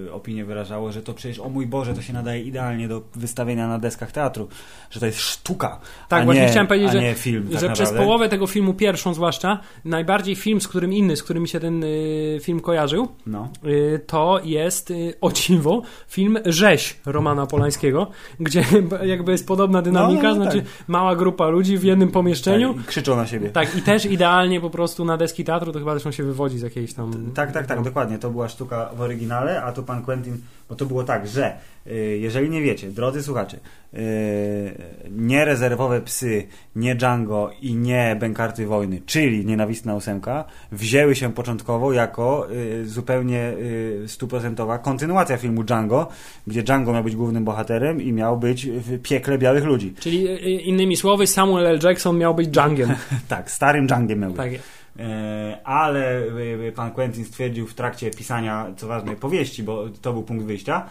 y, 0.06 0.12
opinie 0.12 0.44
wyrażało, 0.44 0.92
że 0.92 1.02
to 1.02 1.14
przecież, 1.14 1.38
o 1.40 1.48
mój 1.48 1.66
Boże, 1.66 1.94
to 1.94 2.02
się 2.02 2.12
nadaje 2.12 2.42
idealnie 2.42 2.88
do 2.88 3.02
wystawienia 3.14 3.68
na 3.68 3.78
deskach 3.78 4.12
teatru, 4.12 4.48
że 4.90 5.00
to 5.00 5.06
jest 5.06 5.20
sztuka, 5.20 5.80
Tak, 6.08 6.24
właśnie 6.24 6.42
nie, 6.42 6.48
chciałem 6.48 6.66
powiedzieć, 6.66 6.92
że- 6.92 7.14
film. 7.14 7.48
tak 7.52 7.60
że 7.60 7.70
przez 7.70 7.92
połowę 7.92 8.28
tego 8.28 8.46
filmu, 8.46 8.74
pierwszą 8.74 9.14
zwłaszcza, 9.14 9.60
najbardziej 9.84 10.36
film, 10.36 10.60
z 10.60 10.68
którym 10.68 10.92
inny, 10.92 11.16
z 11.16 11.22
którym 11.22 11.42
mi 11.42 11.48
się 11.48 11.60
ten 11.60 11.84
y, 11.84 12.38
film 12.42 12.60
kojarzył, 12.60 13.08
No. 13.26 13.48
y, 13.66 14.00
to 14.06 14.40
jest 14.44 14.90
y, 14.90 15.14
o 15.20 15.32
dziwo 15.32 15.82
film 16.08 16.38
Rzeź 16.46 16.96
Romana 17.06 17.46
Polańskiego, 17.46 18.10
gdzie 18.40 18.64
jakby 19.04 19.32
jest 19.32 19.46
podobna 19.46 19.82
dynamika, 19.82 20.22
No, 20.22 20.28
no, 20.28 20.34
no, 20.34 20.42
znaczy 20.42 20.62
tak. 20.62 20.88
mała 20.88 21.16
grupa 21.16 21.48
ludzi 21.48 21.78
w 21.78 21.84
jednym 21.84 22.08
pomieszczeniu. 22.10 22.74
Tak, 22.74 22.86
krzyczą 22.86 23.16
na 23.16 23.26
siebie. 23.26 23.50
Tak, 23.50 23.71
i 23.78 23.82
też 23.82 24.04
idealnie 24.04 24.60
po 24.60 24.70
prostu 24.70 25.04
na 25.04 25.16
deski 25.16 25.44
teatru, 25.44 25.72
to 25.72 25.78
chyba 25.78 25.92
zresztą 25.92 26.10
się 26.10 26.22
wywodzi 26.22 26.58
z 26.58 26.62
jakiejś 26.62 26.94
tam... 26.94 27.32
Tak, 27.34 27.52
tak, 27.52 27.66
tak, 27.66 27.82
dokładnie. 27.82 28.18
To 28.18 28.30
była 28.30 28.48
sztuka 28.48 28.90
w 28.96 29.00
oryginale, 29.00 29.62
a 29.62 29.72
tu 29.72 29.82
pan 29.82 30.02
Quentin, 30.02 30.38
bo 30.72 30.76
to 30.76 30.86
było 30.86 31.04
tak, 31.04 31.28
że 31.28 31.56
y, 31.86 32.18
jeżeli 32.20 32.50
nie 32.50 32.62
wiecie, 32.62 32.90
drodzy 32.90 33.22
słuchacze, 33.22 33.56
y, 33.94 33.98
nie 35.10 35.44
rezerwowe 35.44 36.00
psy, 36.00 36.46
nie 36.76 36.94
Django 36.94 37.50
i 37.62 37.74
nie 37.74 38.16
Bękarty 38.20 38.66
Wojny, 38.66 39.00
czyli 39.06 39.46
Nienawistna 39.46 39.94
ósemka, 39.94 40.44
wzięły 40.72 41.14
się 41.14 41.32
początkowo 41.32 41.92
jako 41.92 42.50
y, 42.50 42.86
zupełnie 42.86 43.52
stuprocentowa 44.06 44.78
kontynuacja 44.78 45.36
filmu 45.36 45.64
Django, 45.64 46.08
gdzie 46.46 46.62
Django 46.62 46.92
miał 46.92 47.04
być 47.04 47.16
głównym 47.16 47.44
bohaterem 47.44 48.02
i 48.02 48.12
miał 48.12 48.38
być 48.38 48.66
w 48.66 49.02
piekle 49.02 49.38
białych 49.38 49.64
ludzi. 49.64 49.94
Czyli 50.00 50.26
innymi 50.68 50.96
słowy, 50.96 51.26
Samuel 51.26 51.66
L. 51.66 51.78
Jackson 51.82 52.18
miał 52.18 52.34
być 52.34 52.48
Djangiem. 52.48 52.94
Tak, 53.28 53.50
starym 53.50 53.86
Djangiem 53.86 54.20
miał 54.20 54.30
być. 54.30 54.36
tak 54.36 54.52
jest. 54.52 54.81
E, 54.98 55.60
ale 55.64 56.22
e, 56.68 56.72
pan 56.72 56.90
Quentin 56.90 57.24
stwierdził 57.24 57.66
w 57.66 57.74
trakcie 57.74 58.10
pisania, 58.10 58.66
co 58.76 58.86
ważne, 58.86 59.16
powieści, 59.16 59.62
bo 59.62 59.88
to 60.02 60.12
był 60.12 60.22
punkt 60.22 60.44
wyjścia, 60.44 60.86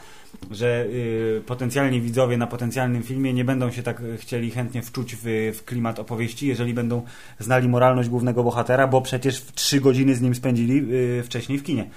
że 0.51 0.85
e, 1.37 1.41
potencjalni 1.41 2.01
widzowie 2.01 2.37
na 2.37 2.47
potencjalnym 2.47 3.03
filmie 3.03 3.33
nie 3.33 3.45
będą 3.45 3.71
się 3.71 3.83
tak 3.83 4.01
chcieli 4.17 4.51
chętnie 4.51 4.81
wczuć 4.81 5.15
w, 5.15 5.51
w 5.55 5.65
klimat 5.65 5.99
opowieści, 5.99 6.47
jeżeli 6.47 6.73
będą 6.73 7.01
znali 7.39 7.69
moralność 7.69 8.09
głównego 8.09 8.43
bohatera, 8.43 8.87
bo 8.87 9.01
przecież 9.01 9.45
trzy 9.45 9.81
godziny 9.81 10.15
z 10.15 10.21
nim 10.21 10.35
spędzili 10.35 10.87
wcześniej 11.23 11.57
w 11.57 11.63
kinie. 11.63 11.89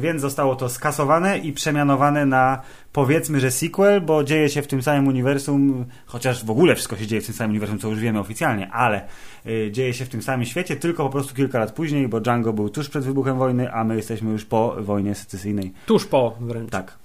Więc 0.00 0.20
zostało 0.20 0.56
to 0.56 0.68
skasowane 0.68 1.38
i 1.38 1.52
przemianowane 1.52 2.26
na 2.26 2.60
powiedzmy, 2.92 3.40
że 3.40 3.50
sequel, 3.50 4.00
bo 4.00 4.24
dzieje 4.24 4.48
się 4.48 4.62
w 4.62 4.66
tym 4.66 4.82
samym 4.82 5.08
uniwersum, 5.08 5.84
chociaż 6.06 6.44
w 6.44 6.50
ogóle 6.50 6.74
wszystko 6.74 6.96
się 6.96 7.06
dzieje 7.06 7.22
w 7.22 7.26
tym 7.26 7.34
samym 7.34 7.50
uniwersum, 7.50 7.78
co 7.78 7.88
już 7.88 7.98
wiemy 7.98 8.18
oficjalnie, 8.18 8.70
ale 8.70 9.06
y, 9.46 9.70
dzieje 9.72 9.94
się 9.94 10.04
w 10.04 10.08
tym 10.08 10.22
samym 10.22 10.46
świecie, 10.46 10.76
tylko 10.76 11.04
po 11.04 11.10
prostu 11.10 11.34
kilka 11.34 11.58
lat 11.58 11.72
później, 11.72 12.08
bo 12.08 12.20
Django 12.20 12.52
był 12.52 12.68
tuż 12.68 12.88
przed 12.88 13.04
wybuchem 13.04 13.38
wojny, 13.38 13.72
a 13.72 13.84
my 13.84 13.96
jesteśmy 13.96 14.30
już 14.30 14.44
po 14.44 14.76
wojnie 14.78 15.14
secesyjnej. 15.14 15.72
Tuż 15.86 16.06
po 16.06 16.36
wręcz. 16.40 16.70
Tak. 16.70 17.01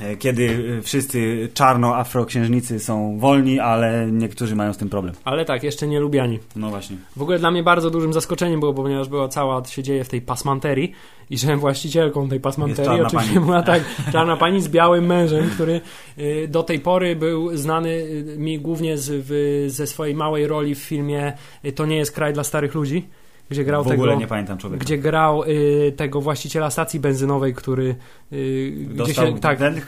E, 0.00 0.16
Kiedy 0.16 0.42
y, 0.42 0.82
wszyscy 0.82 1.48
czarno-afroksiężnicy 1.54 2.78
są 2.80 3.18
wolni, 3.18 3.60
ale 3.60 4.06
niektórzy 4.12 4.56
mają 4.56 4.72
z 4.72 4.76
tym 4.76 4.88
problem. 4.88 5.14
Ale 5.24 5.44
tak, 5.44 5.62
jeszcze 5.62 5.86
nie 5.86 6.00
lubiani. 6.00 6.38
No 6.56 6.68
właśnie. 6.70 6.96
W 7.16 7.22
ogóle 7.22 7.38
dla 7.38 7.50
mnie 7.50 7.62
bardzo 7.62 7.90
dużym 7.90 8.12
zaskoczeniem 8.12 8.60
było, 8.60 8.74
ponieważ 8.74 9.08
była 9.08 9.28
cała, 9.28 9.64
się 9.64 9.82
dzieje 9.82 10.04
w 10.04 10.08
tej 10.08 10.20
pasmanterii 10.22 10.92
i 11.30 11.38
że 11.38 11.56
właścicielką 11.56 12.28
tej 12.28 12.40
pasmanterii 12.40 13.00
oczywiście 13.00 13.34
pani. 13.34 13.46
była 13.46 13.62
tak 13.62 13.82
czarna 14.12 14.36
pani 14.36 14.62
z 14.62 14.68
białym 14.68 15.06
mężem, 15.06 15.50
który 15.50 15.80
y, 16.18 16.48
do 16.48 16.62
tej 16.62 16.80
pory 16.80 17.16
był 17.16 17.56
znany 17.56 17.88
y, 17.88 18.34
mi 18.38 18.58
głównie 18.58 18.98
z, 18.98 19.10
w, 19.10 19.64
ze 19.72 19.86
swojej 19.86 20.14
małej 20.14 20.46
roli 20.46 20.74
w 20.74 20.78
filmie 20.78 21.32
y, 21.64 21.72
To 21.72 21.86
nie 21.86 21.96
jest 21.96 22.12
kraj 22.12 22.32
dla 22.32 22.44
starych 22.44 22.74
ludzi, 22.74 23.08
gdzie 23.50 23.64
grał 23.64 23.84
w 23.84 23.86
ogóle 23.86 24.08
tego... 24.10 24.20
nie 24.20 24.26
pamiętam 24.26 24.58
człowieka. 24.58 24.84
Gdzie 24.84 24.98
grał 24.98 25.44
y, 25.44 25.92
tego 25.96 26.20
właściciela 26.20 26.70
stacji 26.70 27.00
benzynowej, 27.00 27.54
który 27.54 27.94
y, 28.32 28.86
Dostał 28.90 29.26
się, 29.26 29.38
tak, 29.38 29.58
ten- 29.58 29.80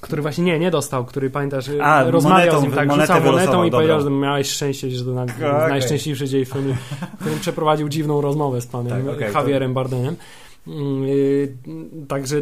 który 0.00 0.22
właśnie 0.22 0.44
nie, 0.44 0.58
nie 0.58 0.70
dostał, 0.70 1.04
który 1.04 1.30
pamiętasz, 1.30 1.68
y, 1.68 1.82
A, 1.82 2.10
rozmawiał 2.10 2.54
monetą- 2.54 2.60
z 2.60 2.62
nim, 2.62 2.72
tak, 2.72 2.88
monetę 2.88 3.14
rzucał 3.14 3.32
monetą 3.32 3.52
i 3.64 3.70
dobra. 3.70 3.70
powiedział, 3.70 4.00
że 4.00 4.10
miałeś 4.10 4.50
szczęście, 4.50 4.90
że 4.90 5.04
to 5.04 5.10
na, 5.10 5.22
Okej. 5.22 5.68
najszczęśliwszy 5.68 6.28
dzień 6.28 6.44
w 6.44 6.48
filmie, 6.48 6.74
w 7.14 7.20
którym 7.20 7.38
przeprowadził 7.40 7.88
dziwną 7.88 8.20
rozmowę 8.20 8.60
z 8.60 8.66
panem 8.66 9.06
Tak, 9.06 9.32
to- 9.32 9.38
Javierem 9.38 9.74
Bardemem. 9.74 10.16
Mm, 10.66 11.04
y, 11.04 11.54
Także 12.08 12.36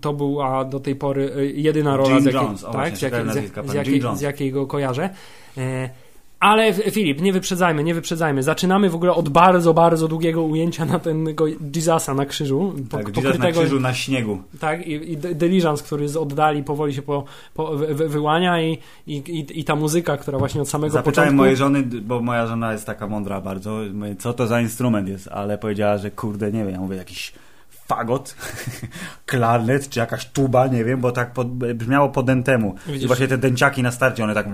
to 0.00 0.12
była 0.12 0.64
do 0.64 0.80
tej 0.80 0.96
pory 0.96 1.36
y, 1.36 1.52
jedyna 1.56 1.96
rola, 1.96 2.10
Jim 2.10 2.20
z 2.22 2.24
jakiej, 2.24 2.40
Jones, 2.42 2.64
o 2.64 2.66
tak, 2.66 2.74
właśnie, 2.74 2.96
z, 2.96 3.02
jakiej, 3.02 3.08
szukałem 3.18 3.32
z, 3.32 3.34
nazwiska, 3.34 3.62
z, 3.62 3.66
pan 3.66 3.76
jakiej, 3.76 3.94
Jim 3.94 4.02
Jones. 4.02 4.18
z 4.18 4.22
jakiej 4.22 4.52
go 4.52 4.66
kojarzę. 4.66 5.10
E, 5.58 5.90
Ale 6.44 6.72
Filip, 6.72 7.20
nie 7.20 7.32
wyprzedzajmy, 7.32 7.84
nie 7.84 7.94
wyprzedzajmy. 7.94 8.42
Zaczynamy 8.42 8.90
w 8.90 8.94
ogóle 8.94 9.14
od 9.14 9.28
bardzo, 9.28 9.74
bardzo 9.74 10.08
długiego 10.08 10.42
ujęcia 10.42 10.84
na 10.84 10.98
tego 10.98 11.46
Jezusa 11.76 12.14
na 12.14 12.26
krzyżu. 12.26 12.74
po- 12.90 12.96
Tak, 12.96 13.16
Jesus 13.16 13.38
na 13.38 13.52
krzyżu 13.52 13.80
na 13.80 13.94
śniegu. 13.94 14.38
tak, 14.60 14.86
i, 14.86 15.12
i 15.12 15.16
Diligence, 15.16 15.84
który 15.84 16.08
z 16.08 16.16
oddali 16.16 16.62
powoli 16.62 16.94
się 16.94 17.02
po, 17.02 17.24
po, 17.54 17.76
wy, 17.76 17.94
wy- 17.94 18.08
wyłania 18.08 18.62
i, 18.62 18.78
i, 19.06 19.46
i, 19.60 19.64
ta 19.64 19.76
muzyka, 19.76 20.16
która 20.16 20.38
właśnie 20.38 20.60
od 20.62 20.68
samego 20.68 20.92
Zapytałem 20.92 21.14
początku... 21.28 21.36
mojej 21.36 21.56
żony, 21.56 21.82
bo 21.82 22.20
moja 22.20 22.46
żona 22.46 22.72
jest 22.72 22.86
taka 22.86 23.06
mądra 23.06 23.40
bardzo, 23.40 23.78
co 24.18 24.32
to 24.32 24.46
za 24.46 24.60
instrument 24.60 25.08
jest, 25.08 25.28
ale 25.28 25.58
powiedziała, 25.58 25.98
że 25.98 26.10
kurde, 26.10 26.52
nie 26.52 26.64
wiem, 26.64 26.70
ja 26.72 26.80
mówię, 26.80 26.96
jakiś 26.96 27.32
fagot, 27.88 28.36
klarnet, 29.26 29.88
czy 29.88 30.00
jakaś 30.00 30.26
tuba, 30.26 30.66
nie 30.66 30.84
wiem, 30.84 31.00
bo 31.00 31.12
tak 31.12 31.32
pod, 31.32 31.48
brzmiało 31.74 32.08
po 32.08 32.22
dentemu. 32.22 32.74
I 32.88 32.92
Widzisz- 32.92 33.06
właśnie 33.06 33.28
te 33.28 33.38
dęciaki 33.38 33.82
na 33.82 33.90
starcie, 33.90 34.24
one 34.24 34.34
tak 34.34 34.46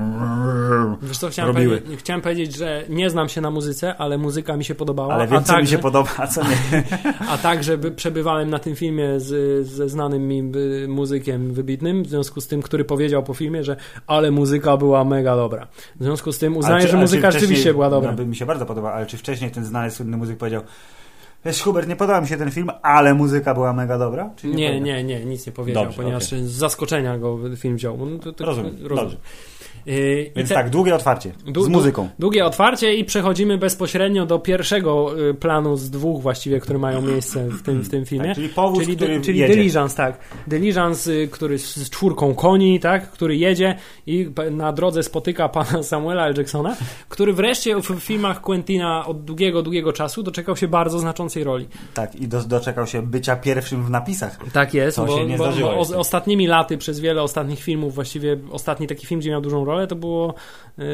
Wiesz 1.02 1.18
co, 1.18 1.28
chciałem, 1.28 1.54
robiły. 1.56 1.78
powiedzieć, 1.78 2.00
chciałem 2.00 2.20
powiedzieć, 2.22 2.56
że 2.56 2.82
nie 2.88 3.10
znam 3.10 3.28
się 3.28 3.40
na 3.40 3.50
muzyce, 3.50 3.96
ale 3.96 4.18
muzyka 4.18 4.56
mi 4.56 4.64
się 4.64 4.75
podobała. 4.75 5.14
Ale 5.14 5.25
a 5.25 5.26
wiem, 5.26 5.44
co 5.44 5.52
mi 5.52 5.56
także, 5.58 5.70
się 5.76 5.78
podoba, 5.78 6.10
a 6.16 6.26
co 6.26 6.42
nie. 6.42 6.82
A 7.30 7.38
także 7.38 7.78
by- 7.78 7.90
przebywałem 7.90 8.50
na 8.50 8.58
tym 8.58 8.76
filmie 8.76 9.20
z, 9.20 9.66
ze 9.66 9.88
znanym 9.88 10.28
mi 10.28 10.42
muzykiem 10.88 11.52
wybitnym, 11.54 12.02
w 12.02 12.08
związku 12.08 12.40
z 12.40 12.46
tym, 12.46 12.62
który 12.62 12.84
powiedział 12.84 13.22
po 13.22 13.34
filmie, 13.34 13.64
że 13.64 13.76
ale 14.06 14.30
muzyka 14.30 14.76
była 14.76 15.04
mega 15.04 15.37
dobra. 15.37 15.66
W 16.00 16.04
związku 16.04 16.32
z 16.32 16.38
tym 16.38 16.56
uznaję, 16.56 16.84
czy- 16.84 16.90
że 16.92 16.96
muzyka 16.96 17.30
rzeczywiście 17.30 17.72
była 17.72 17.90
dobra. 17.90 18.10
No, 18.10 18.16
by 18.16 18.26
mi 18.26 18.37
się 18.37 18.46
bardzo 18.46 18.66
podoba, 18.66 18.92
ale 18.92 19.06
czy 19.06 19.16
wcześniej 19.16 19.50
ten 19.50 19.64
znany, 19.64 19.90
słynny 19.90 20.16
muzyk 20.16 20.38
powiedział 20.38 20.62
Wiesz, 21.44 21.62
Hubert, 21.62 21.88
nie 21.88 21.97
podoba 21.97 22.20
mi 22.20 22.26
się 22.28 22.37
ten 22.37 22.50
film, 22.50 22.70
ale 22.82 23.14
muzyka 23.14 23.54
była 23.54 23.73
mega 23.73 23.99
dobra? 23.99 24.30
Czy 24.37 24.47
Nie, 24.47 24.52
powiedział? 24.68 24.80
nie, 24.85 25.04
nie, 25.04 25.25
nic 25.25 25.47
nie 25.47 25.52
powiedział, 25.52 25.85
Dobrze, 25.85 25.97
ponieważ 26.02 26.25
z 26.28 26.50
zaskoczenia 26.50 27.18
go 27.18 27.38
film 27.56 27.76
wziął. 27.76 27.97
No, 28.06 28.18
to, 28.18 28.32
to, 28.32 28.44
Rozumiem, 28.44 28.76
dobrze. 28.88 29.16
I 29.87 30.30
Więc 30.37 30.49
te- 30.49 30.54
tak, 30.54 30.70
długie 30.70 30.94
otwarcie. 30.94 31.32
Du- 31.46 31.62
z 31.62 31.68
muzyką. 31.68 32.08
Długie 32.18 32.44
otwarcie 32.44 32.94
i 32.94 33.04
przechodzimy 33.04 33.58
bezpośrednio 33.58 34.26
do 34.26 34.38
pierwszego 34.38 35.20
y, 35.30 35.34
planu 35.34 35.76
z 35.76 35.90
dwóch 35.90 36.22
właściwie, 36.22 36.60
które 36.60 36.78
mają 36.78 37.02
miejsce 37.02 37.49
w 37.49 37.62
tym, 37.62 37.80
w 37.80 37.88
tym 37.88 38.06
filmie. 38.06 38.26
Tak, 38.26 38.34
czyli 38.34 38.49
powóz, 38.49 38.84
czyli, 38.84 38.96
który 38.96 39.20
czyli 39.20 39.38
jedzie. 39.38 39.54
Diligence, 39.54 39.96
tak. 39.96 40.18
Diligence, 40.46 41.12
y, 41.12 41.28
który 41.28 41.58
z, 41.58 41.90
czwórką 41.90 42.34
koni, 42.34 42.80
tak, 42.80 43.10
który 43.10 43.37
jedzie 43.37 43.76
i 44.06 44.30
na 44.50 44.72
drodze 44.72 45.02
spotyka 45.02 45.49
pana 45.49 45.82
Samuela 45.90 46.26
L. 46.26 46.34
Jacksona, 46.37 46.76
który 47.08 47.32
wreszcie 47.32 47.76
w 47.76 48.00
filmach 48.00 48.40
Quentina 48.40 49.06
od 49.06 49.25
długiego, 49.25 49.62
długiego 49.62 49.92
czasu 49.92 50.22
doczekał 50.22 50.56
się 50.56 50.68
bardzo 50.68 50.99
znaczącej 50.99 51.44
roli. 51.44 51.68
Tak, 51.94 52.16
i 52.16 52.28
do, 52.28 52.40
doczekał 52.42 52.87
się 52.87 53.02
bycia 53.02 53.37
pierwszym 53.37 53.84
w 53.84 53.90
napisach. 53.90 54.38
Tak 54.52 54.75
jest, 54.75 54.96
Co 54.96 55.04
bo, 55.06 55.18
się 55.18 55.26
nie 55.26 55.37
bo, 55.37 55.52
bo 55.60 55.70
o, 55.70 55.99
ostatnimi 55.99 56.46
laty, 56.46 56.78
przez 56.78 57.00
wiele 57.00 57.22
ostatnich 57.22 57.62
filmów, 57.62 57.94
właściwie 57.94 58.37
ostatni 58.50 58.87
taki 58.87 59.06
film, 59.06 59.20
gdzie 59.20 59.30
miał 59.30 59.40
dużą 59.40 59.64
rolę, 59.64 59.69
to 59.86 59.96
było 59.96 60.34
yy, 60.78 60.84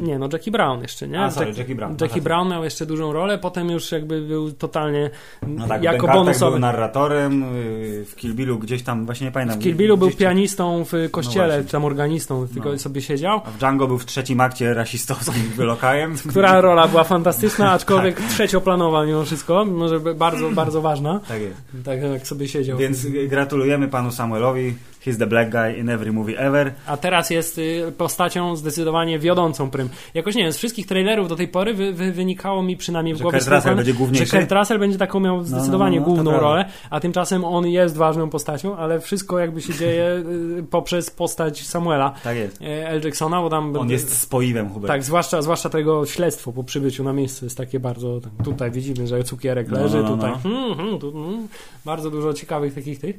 nie, 0.00 0.18
no 0.18 0.28
Jackie 0.32 0.50
Brown 0.50 0.82
jeszcze, 0.82 1.08
nie? 1.08 1.20
A, 1.20 1.30
sorry, 1.30 1.52
Jack- 1.52 1.58
Jackie 1.58 1.74
Brown. 1.74 1.96
Jackie 2.00 2.20
Brown 2.22 2.48
miał 2.48 2.64
jeszcze 2.64 2.86
dużą 2.86 3.12
rolę, 3.12 3.38
potem 3.38 3.70
już 3.70 3.92
jakby 3.92 4.20
był 4.22 4.52
totalnie 4.52 5.10
No 5.46 5.68
tak, 5.68 5.82
jako 5.82 6.06
ben 6.06 6.16
bonusowy. 6.16 6.50
był 6.50 6.60
narratorem, 6.60 7.40
yy, 7.40 8.04
w 8.04 8.16
Kill 8.16 8.34
Billu 8.34 8.58
gdzieś 8.58 8.82
tam, 8.82 9.06
właśnie 9.06 9.26
nie 9.26 9.32
pamiętam. 9.32 9.58
W 9.58 9.62
Kill 9.62 9.74
Billu 9.76 9.96
był 9.96 10.10
pianistą 10.10 10.84
w 10.92 11.10
kościele, 11.10 11.58
No 11.58 11.68
tam 11.70 11.84
organistą, 11.84 12.48
tylko 12.48 12.72
No. 12.72 12.78
sobie 12.78 13.02
siedział. 13.02 13.40
A 13.44 13.50
w 13.50 13.58
Django 13.58 13.86
był 13.86 13.98
w 13.98 14.06
trzecim 14.06 14.40
akcie 14.40 14.74
rasistowskim 14.74 15.42
wylokajem. 15.56 16.14
Która 16.30 16.60
rola 16.60 16.88
była 16.88 17.04
fantastyczna, 17.04 17.72
aczkolwiek 17.72 18.20
trzecioplanowa 18.20 19.04
mimo 19.06 19.24
wszystko, 19.24 19.64
może 19.64 20.00
bardzo, 20.00 20.50
bardzo 20.50 20.82
ważna. 20.82 21.20
Tak 21.28 21.40
jest. 21.42 21.56
Tak 21.84 22.02
jak 22.02 22.26
sobie 22.26 22.48
siedział. 22.48 22.78
Więc 22.78 23.06
gratulujemy 23.06 23.88
panu 23.88 24.10
Samuelowi. 24.10 24.74
He's 25.06 25.18
the 25.18 25.26
black 25.26 25.50
guy 25.50 25.78
in 25.80 25.88
every 25.88 26.12
movie 26.12 26.38
ever. 26.38 26.72
A 26.86 26.96
teraz 26.96 27.30
jest 27.30 27.58
y, 27.58 27.92
postacią 27.98 28.56
zdecydowanie 28.56 29.18
wiodącą 29.18 29.70
prym. 29.70 29.88
Jakoś 30.14 30.34
nie 30.34 30.42
wiem, 30.42 30.52
z 30.52 30.56
wszystkich 30.56 30.86
trailerów 30.86 31.28
do 31.28 31.36
tej 31.36 31.48
pory 31.48 31.74
wy, 31.74 31.92
wy, 31.92 32.12
wynikało 32.12 32.62
mi 32.62 32.76
przynajmniej 32.76 33.14
w 33.14 33.18
Że 33.18 33.22
głowie 33.22 33.38
Kurt 33.38 33.50
Russell 33.50 33.76
będzie 33.76 33.94
główniejszy? 33.94 34.26
Że 34.26 34.38
Kurt 34.38 34.52
Russell 34.52 34.78
będzie 34.78 34.98
taką 34.98 35.20
miał 35.20 35.44
zdecydowanie 35.44 36.00
no, 36.00 36.06
no, 36.06 36.12
to 36.12 36.14
główną 36.14 36.40
rolę, 36.40 36.64
a 36.90 37.00
tymczasem 37.00 37.44
on 37.44 37.66
jest 37.66 37.96
ważną 37.96 38.30
postacią, 38.30 38.76
ale 38.76 39.00
wszystko 39.00 39.38
jakby 39.38 39.62
się 39.62 39.74
dzieje 39.74 40.22
y, 40.58 40.62
poprzez 40.70 41.10
postać 41.10 41.66
Samuela 41.66 42.14
Tak 42.24 42.36
jest. 42.36 42.60
y, 42.62 42.64
L. 42.66 43.00
Jacksona, 43.04 43.40
bo 43.40 43.50
tam... 43.50 43.76
On 43.76 43.90
jest 43.90 44.18
spoiwem, 44.20 44.68
Hubert. 44.68 44.88
Tak, 44.92 45.02
zwłaszcza, 45.04 45.42
zwłaszcza 45.42 45.68
to 45.70 45.78
jego 45.78 46.06
śledztwo 46.06 46.52
po 46.52 46.64
przybyciu 46.64 47.04
na 47.04 47.12
miejsce 47.12 47.46
jest 47.46 47.56
takie 47.56 47.80
bardzo. 47.80 48.20
tak, 48.20 48.32
Tutaj 48.44 48.70
widzimy, 48.70 49.06
że 49.06 49.24
cukierek 49.24 49.68
No, 49.68 49.78
leży, 49.80 49.96
no, 49.96 50.02
no, 50.02 50.08
tutaj. 50.16 50.30
no. 50.30 50.38
Hmm, 50.38 50.74
hmm, 50.76 50.98
tu, 50.98 51.12
hmm, 51.12 51.48
bardzo 51.84 52.10
dużo 52.10 52.34
ciekawych 52.34 52.74
takich 52.74 52.98
tych. 53.00 53.18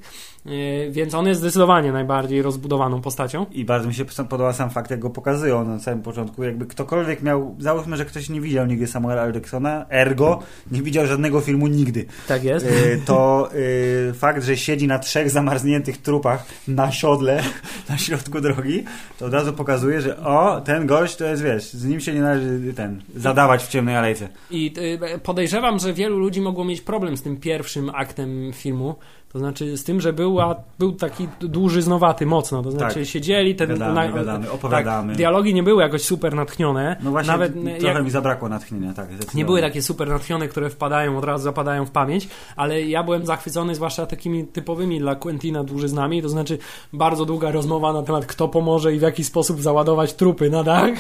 Więc 0.92 1.14
on 1.14 1.28
jest 1.28 1.40
zdecydowanie 1.42 1.71
najbardziej 1.80 2.42
rozbudowaną 2.42 3.02
postacią. 3.02 3.46
I 3.52 3.66
bardzo 3.66 3.88
mi 3.88 3.94
się 3.94 4.06
podoba 4.06 4.54
sam 4.54 4.70
fakt, 4.70 4.92
jak 4.92 5.00
go 5.00 5.10
pokazują 5.10 5.66
na 5.66 5.80
samym 5.80 6.04
początku. 6.04 6.44
Jakby 6.44 6.66
ktokolwiek 6.66 7.22
miał, 7.22 7.56
załóżmy, 7.60 7.98
że 7.98 8.06
ktoś 8.06 8.30
nie 8.30 8.42
widział 8.42 8.66
nigdy 8.66 8.88
Samuela. 8.88 9.26
Jacksona, 9.28 9.86
ergo 9.90 10.40
nie 10.72 10.82
widział 10.82 11.08
żadnego 11.08 11.42
filmu 11.42 11.68
nigdy. 11.68 12.06
Tak 12.28 12.44
jest. 12.44 12.66
Y, 12.66 13.02
to 13.06 13.50
y, 13.56 14.14
fakt, 14.14 14.44
że 14.44 14.58
siedzi 14.58 14.88
na 14.88 15.00
trzech 15.00 15.30
zamarzniętych 15.30 15.98
trupach 15.98 16.46
na 16.68 16.92
siodle 16.92 17.44
na 17.90 17.98
środku 17.98 18.42
drogi, 18.42 18.84
to 19.20 19.26
od 19.26 19.34
razu 19.34 19.54
pokazuje, 19.54 20.02
że 20.02 20.18
o, 20.18 20.62
ten 20.62 20.88
gość 20.88 21.16
to 21.16 21.26
jest, 21.26 21.44
wiesz, 21.44 21.64
z 21.64 21.86
nim 21.86 22.00
się 22.00 22.14
nie 22.14 22.22
należy 22.22 22.74
ten, 22.74 23.02
zadawać 23.16 23.64
w 23.64 23.68
ciemnej 23.68 23.96
alejce. 23.96 24.30
I 24.52 24.74
y, 25.16 25.20
podejrzewam, 25.20 25.80
że 25.80 25.94
wielu 25.94 26.20
ludzi 26.20 26.42
mogło 26.42 26.66
mieć 26.66 26.82
problem 26.82 27.18
z 27.18 27.22
tym 27.22 27.38
pierwszym 27.38 27.92
aktem 27.96 28.52
filmu. 28.54 28.96
To 29.34 29.40
znaczy 29.40 29.78
z 29.78 29.84
tym, 29.84 30.02
że 30.02 30.14
była, 30.14 30.56
był 30.80 30.92
taki 30.92 31.28
dłużyznowaty 31.40 32.26
mocno. 32.26 32.64
To 32.64 32.72
znaczy 32.72 33.00
Tak. 33.00 33.06
siedzieli, 33.06 33.56
ten, 33.56 33.70
Gadamy, 33.70 34.14
gadamy, 34.14 34.52
opowiadamy. 34.52 35.14
Tak, 35.14 35.18
dialogi 35.18 35.54
nie 35.54 35.64
były 35.64 35.82
jakoś 35.82 36.02
super 36.02 36.36
natchnione. 36.36 36.96
No 37.04 37.12
właśnie, 37.12 37.32
Nawet 37.32 37.54
trochę 37.54 37.94
jak, 37.94 38.04
mi 38.04 38.12
zabrakło 38.12 38.50
natchnienia, 38.50 38.94
tak. 38.94 39.34
Nie 39.34 39.46
były 39.46 39.62
takie 39.62 39.82
super 39.82 40.08
natchnione, 40.08 40.48
które 40.48 40.70
wpadają, 40.70 41.18
od 41.18 41.24
razu 41.24 41.44
zapadają 41.44 41.86
w 41.86 41.92
pamięć, 41.92 42.28
ale 42.56 42.82
ja 42.82 43.04
byłem 43.04 43.26
zachwycony 43.26 43.76
zwłaszcza 43.76 44.06
takimi 44.06 44.48
typowymi 44.48 45.00
dla 45.00 45.16
Quentina 45.16 45.64
dłużyznami, 45.64 46.22
to 46.22 46.30
znaczy 46.30 46.58
bardzo 46.94 47.26
długa 47.26 47.52
rozmowa 47.52 47.94
na 47.94 48.04
temat 48.04 48.26
kto 48.26 48.48
pomoże 48.48 48.96
i 48.96 49.00
w 49.00 49.02
jaki 49.02 49.24
sposób 49.24 49.62
załadować 49.62 50.14
trupy 50.14 50.50
na 50.50 50.64
dach. 50.64 50.92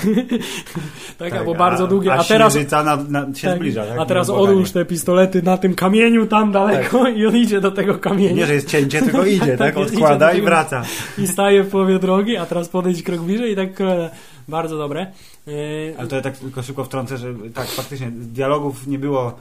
tak, 1.19 1.33
albo 1.33 1.55
bardzo 1.55 1.87
długie. 1.87 2.13
A, 2.13 2.17
A, 2.17 2.23
teraz 2.23 2.57
na, 2.71 2.95
na, 2.95 3.35
się 3.35 3.47
tak, 3.47 3.57
zbliża, 3.57 3.85
tak? 3.85 3.99
a 3.99 4.05
teraz 4.05 4.29
odłóż 4.29 4.71
te 4.71 4.85
pistolety 4.85 5.41
na 5.41 5.57
tym 5.57 5.75
kamieniu 5.75 6.27
tam 6.27 6.51
daleko 6.51 7.07
i 7.07 7.25
on 7.25 7.37
idzie 7.37 7.61
do 7.61 7.71
tego 7.71 7.95
kamienia 7.99 8.20
Nie, 8.21 8.45
że 8.45 8.53
jest 8.53 8.67
cięcie, 8.67 9.01
tylko 9.01 9.25
idzie, 9.25 9.57
tak? 9.57 9.77
jest, 9.77 9.93
Odkłada 9.93 10.31
idzie 10.31 10.41
do 10.41 10.43
i 10.43 10.45
wraca. 10.49 10.83
i 11.17 11.27
staje 11.27 11.63
w 11.63 11.69
połowie 11.69 11.99
drogi, 11.99 12.37
a 12.37 12.45
teraz 12.45 12.69
podejdź 12.69 13.03
krok 13.03 13.21
bliżej 13.21 13.51
i 13.51 13.55
tak 13.55 13.81
e, 13.81 14.09
bardzo 14.47 14.77
dobre. 14.77 15.01
E, 15.47 15.51
Ale 15.97 16.07
to 16.07 16.15
ja 16.15 16.21
tak 16.21 16.37
tylko 16.37 16.63
szybko 16.63 16.83
wtrącę, 16.83 17.17
że 17.17 17.33
tak, 17.53 17.67
faktycznie 17.67 18.11
dialogów 18.11 18.87
nie 18.87 18.99
było 18.99 19.33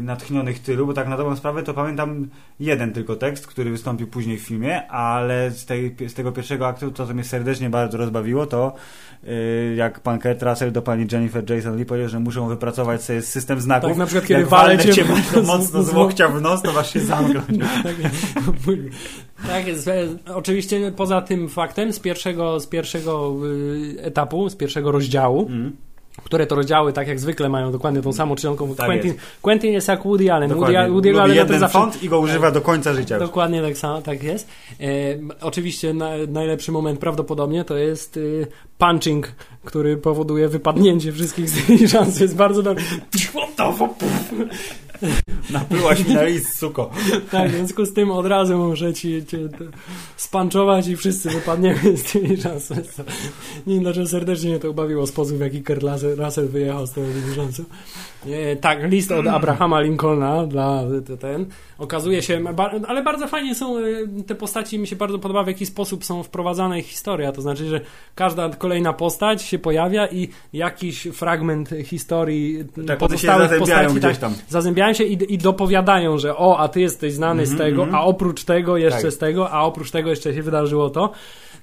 natchnionych 0.00 0.58
tylu, 0.58 0.86
bo 0.86 0.92
tak 0.92 1.08
na 1.08 1.16
dobrą 1.16 1.36
sprawę 1.36 1.62
to 1.62 1.74
pamiętam 1.74 2.28
jeden 2.60 2.92
tylko 2.92 3.16
tekst, 3.16 3.46
który 3.46 3.70
wystąpił 3.70 4.06
później 4.06 4.38
w 4.38 4.42
filmie, 4.42 4.86
ale 4.86 5.50
z, 5.50 5.66
tej, 5.66 5.96
z 6.08 6.14
tego 6.14 6.32
pierwszego 6.32 6.66
aktu 6.66 6.90
to, 6.90 7.06
co 7.06 7.14
mnie 7.14 7.24
serdecznie 7.24 7.70
bardzo 7.70 7.98
rozbawiło, 7.98 8.46
to 8.46 8.74
yy, 9.22 9.74
jak 9.76 10.00
pan 10.00 10.20
Kurt 10.20 10.42
Russell 10.42 10.72
do 10.72 10.82
pani 10.82 11.06
Jennifer 11.12 11.50
Jason 11.50 11.76
Lee 11.76 11.84
powiedział, 11.84 12.08
że 12.08 12.20
muszą 12.20 12.48
wypracować 12.48 13.02
sobie 13.02 13.22
system 13.22 13.60
znaków. 13.60 13.88
Tak, 13.90 13.98
na 13.98 14.06
przykład, 14.06 14.26
kiedy 14.26 14.46
walę 14.46 14.78
cię 14.78 14.92
cię 14.94 15.04
z- 15.42 15.46
mocno 15.46 15.82
z 15.82 15.92
łokcia 15.92 16.28
w 16.28 16.42
nos, 16.42 16.62
to 16.62 16.72
masz 16.72 16.92
się 16.92 17.00
zamknąć. 17.00 17.46
tak, 17.84 17.94
tak 19.48 19.66
jest. 19.66 19.90
Oczywiście 20.34 20.92
poza 20.96 21.22
tym 21.22 21.48
faktem 21.48 21.92
z 21.92 22.00
pierwszego, 22.00 22.60
z 22.60 22.66
pierwszego 22.66 23.36
y, 23.46 24.02
etapu, 24.02 24.48
z 24.50 24.56
pierwszego 24.56 24.92
rozdziału, 24.92 25.46
Mm. 25.48 25.76
Które 26.16 26.46
to 26.46 26.54
rozdziały 26.54 26.92
tak 26.92 27.08
jak 27.08 27.20
zwykle 27.20 27.48
mają 27.48 27.72
dokładnie 27.72 28.02
tą 28.02 28.12
samą 28.12 28.34
czcionką. 28.36 28.74
Tak 28.74 28.86
Quentin, 28.86 29.12
jest. 29.12 29.26
Quentin 29.42 29.72
jest 29.72 29.88
jak 29.88 30.02
Woody 30.02 30.32
Allen. 30.32 30.50
Woody, 30.50 30.66
Dokładnie. 30.66 30.92
Woody 30.92 31.10
Lubi 31.10 31.20
Allen 31.20 31.36
jeden 31.36 31.58
zawsze... 31.58 31.78
font 31.78 32.02
i 32.02 32.08
go 32.08 32.18
używa 32.18 32.50
do 32.50 32.60
końca 32.60 32.94
życia. 32.94 33.14
już. 33.14 33.24
Dokładnie 33.24 33.62
tak 33.62 33.76
samo, 33.76 34.02
tak 34.02 34.22
jest. 34.22 34.48
E, 34.80 34.86
oczywiście 35.40 35.94
na, 35.94 36.10
najlepszy 36.28 36.72
moment 36.72 37.00
prawdopodobnie 37.00 37.64
to 37.64 37.76
jest 37.76 38.16
y, 38.16 38.46
punching, 38.78 39.32
który 39.64 39.96
powoduje 39.96 40.48
wypadnięcie 40.48 41.12
wszystkich 41.12 41.50
z 41.50 41.66
tej 41.66 41.88
szansy. 41.88 42.22
Jest 42.22 42.36
bardzo 42.36 42.62
dobry. 42.62 42.84
Naplułaś 45.50 46.08
mi 46.08 46.14
na 46.14 46.22
list, 46.22 46.58
suko. 46.58 46.90
Tak, 47.30 47.50
w 47.50 47.54
związku 47.54 47.84
z 47.84 47.92
tym 47.94 48.10
od 48.10 48.26
razu 48.26 48.58
muszę 48.58 48.94
ci, 48.94 49.26
cię 49.26 49.38
spanczować 50.16 50.88
i 50.88 50.96
wszyscy 50.96 51.30
wypadniemy 51.30 51.96
z 51.96 52.12
tej 52.12 52.36
szansy. 52.36 52.74
Nie 53.66 53.74
wiem, 53.74 53.82
dlaczego 53.82 54.06
serdecznie 54.08 54.50
mnie 54.50 54.58
to 54.58 54.70
ubawiło 54.70 55.06
sposób, 55.06 55.36
w 55.36 55.40
jaki 55.40 55.62
Kurt 55.62 55.82
Russell- 55.82 56.48
wyjechał 56.48 56.86
z 56.86 56.90
tego. 56.92 57.06
E, 58.26 58.56
Tak, 58.56 58.90
list 58.90 59.12
od 59.12 59.26
Abrahama 59.26 59.80
Lincolna 59.80 60.46
dla 60.46 60.84
ten. 61.20 61.46
Okazuje 61.80 62.22
się, 62.22 62.40
ale 62.88 63.02
bardzo 63.02 63.28
fajnie 63.28 63.54
są 63.54 63.78
e, 63.78 63.82
te 64.26 64.34
postaci, 64.34 64.78
mi 64.78 64.86
się 64.86 64.96
bardzo 64.96 65.18
podoba, 65.18 65.42
w 65.42 65.46
jaki 65.46 65.66
sposób 65.66 66.04
są 66.04 66.22
wprowadzane 66.22 66.78
ich 66.78 66.86
historia. 66.86 67.32
To 67.32 67.42
znaczy, 67.42 67.68
że 67.68 67.80
każda 68.14 68.48
kolejna 68.48 68.92
postać 68.92 69.42
się 69.42 69.58
pojawia 69.58 70.06
i 70.06 70.28
jakiś 70.52 71.02
fragment 71.02 71.70
historii 71.84 72.64
Tak, 72.86 72.98
pozostałych 72.98 73.58
postaci 73.58 74.00
tak, 74.00 74.16
tam. 74.16 74.34
zazębiają 74.48 74.92
się 74.92 75.04
i, 75.04 75.34
i 75.34 75.38
dopowiadają, 75.38 76.18
że 76.18 76.36
o, 76.36 76.58
a 76.58 76.68
ty 76.68 76.80
jesteś 76.80 77.12
znany 77.12 77.46
z 77.46 77.58
tego, 77.58 77.82
mhm. 77.82 77.94
a 77.94 78.04
oprócz 78.04 78.44
tego 78.44 78.76
jeszcze 78.76 79.02
Tak. 79.02 79.12
z 79.12 79.18
tego, 79.18 79.50
a 79.50 79.62
oprócz 79.62 79.90
tego 79.90 80.10
jeszcze 80.10 80.34
się 80.34 80.42
wydarzyło 80.42 80.90
to. 80.90 81.12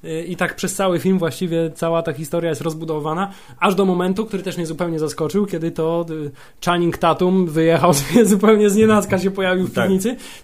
Y, 0.04 0.24
I 0.24 0.36
tak 0.36 0.56
przez 0.56 0.76
cały 0.76 1.00
film 1.00 1.20
właściwie 1.20 1.72
cała 1.72 2.02
ta 2.02 2.14
historia 2.14 2.50
jest 2.50 2.62
rozbudowana, 2.62 3.32
aż 3.60 3.76
do 3.76 3.86
momentu, 3.86 4.26
który 4.26 4.44
też 4.44 4.58
mnie 4.58 4.66
zupełnie 4.66 5.00
zaskoczył, 5.00 5.46
kiedy 5.46 5.72
to 5.72 6.06
y, 6.10 6.32
Channing 6.66 6.98
Tatum 6.98 7.48
wyjechał 7.48 7.94
sobie 7.94 8.26
zupełnie 8.36 8.70
z 8.70 8.76
nienacka 8.76 9.20
się 9.20 9.32
pojawił 9.32 9.68
w 9.68 9.74
Tak. 9.74 9.90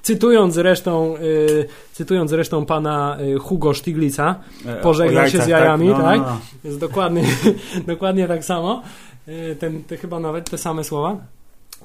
Cytując 0.01 0.53
zresztą, 0.53 1.15
y, 1.17 1.65
cytując 1.93 2.29
zresztą 2.29 2.65
pana 2.65 3.17
y, 3.35 3.39
Hugo 3.39 3.73
Stiglitza, 3.73 4.35
E, 4.65 4.81
pożegnał 4.81 5.23
się 5.25 5.29
z 5.29 5.33
jajcach, 5.33 5.49
jajami, 5.49 5.87
No, 5.87 5.97
no, 5.97 6.03
tak? 6.03 6.19
no. 6.19 6.39
Jest 6.63 6.79
dokładnie, 6.79 7.23
dokładnie 7.87 8.27
tak 8.27 8.45
samo. 8.45 8.81
Y, 9.27 9.55
Ten, 9.59 9.83
te, 9.83 9.97
chyba 9.97 10.19
nawet 10.19 10.49
te 10.49 10.57
same 10.57 10.83
słowa. 10.83 11.17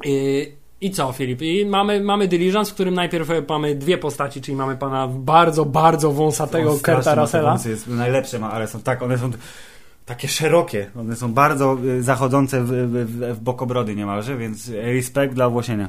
I, 0.04 0.48
I 0.80 0.90
co, 0.90 1.12
Filip? 1.12 1.42
I 1.42 1.66
mamy, 1.66 2.00
mamy 2.00 2.28
Diligence, 2.28 2.70
w 2.70 2.74
którym 2.74 2.94
najpierw 2.94 3.28
mamy 3.48 3.74
dwie 3.74 3.98
postaci, 3.98 4.40
czyli 4.40 4.56
mamy 4.56 4.76
pana 4.76 5.08
bardzo, 5.08 5.64
bardzo 5.64 6.12
wąsatego 6.12 6.78
te 6.82 7.14
Russella. 7.14 7.58
Jest 7.66 7.88
najlepsze 7.88 8.40
ale 8.44 8.66
są 8.66 8.80
tak, 8.80 9.02
one 9.02 9.18
są 9.18 9.30
takie 10.06 10.28
szerokie, 10.28 10.90
one 11.00 11.16
są 11.16 11.32
bardzo 11.32 11.78
y, 11.84 12.02
zachodzące 12.02 12.64
w, 12.64 12.66
w, 12.66 13.36
w 13.36 13.40
bok 13.40 13.62
obrody 13.62 13.96
niemalże, 13.96 14.36
więc 14.36 14.68
respekt 14.68 15.34
dla 15.34 15.48
włosienia. 15.48 15.88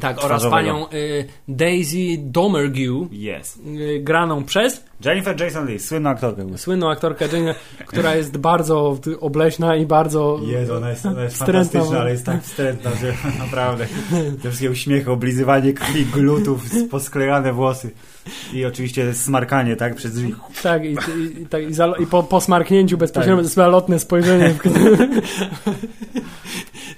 Tak, 0.00 0.24
oraz 0.24 0.46
panią 0.46 0.86
y, 0.92 1.24
Daisy 1.48 1.96
Domergue, 2.18 3.08
Yes. 3.12 3.58
y, 3.66 4.00
graną 4.00 4.44
przez 4.44 4.84
Jennifer 5.04 5.40
Jason 5.40 5.66
Lee, 5.66 5.78
słynną 5.78 6.10
aktorkę. 6.10 6.58
słynną 6.58 6.90
aktorkę 6.90 7.28
Jane, 7.32 7.54
która 7.86 8.14
jest 8.16 8.36
bardzo 8.38 8.98
obleśna 9.20 9.76
i 9.76 9.86
bardzo 9.86 10.40
Jezu, 10.46 10.74
ona 10.74 10.90
jest, 10.90 11.06
ona 11.06 11.22
jest 11.22 11.38
fantastyczna, 11.38 12.00
ale 12.00 12.10
jest 12.10 12.26
tak 12.26 12.42
wstrętna, 12.42 12.90
że 12.90 13.12
naprawdę 13.44 13.86
te 14.42 14.48
wszystkie 14.48 14.70
uśmiechy, 14.70 15.10
oblizywanie 15.10 15.72
krwi, 15.72 16.06
glutów, 16.06 16.62
posklejane 16.90 17.52
włosy 17.52 17.90
i 18.52 18.64
oczywiście 18.64 19.14
smarkanie, 19.14 19.76
tak, 19.76 19.94
przez 19.94 20.14
drzwi. 20.14 20.34
Tak, 20.62 20.84
i, 20.84 20.88
i, 20.88 21.42
i, 21.42 21.46
tak, 21.46 21.62
i, 21.62 21.74
za, 21.74 21.92
i 22.00 22.06
po, 22.06 22.22
po 22.22 22.40
smarknięciu 22.40 22.98
bezpośrednio 22.98 23.42
Tak. 23.42 23.46
zalotne 23.46 23.98
spojrzenie. 23.98 24.50
W, 24.50 24.58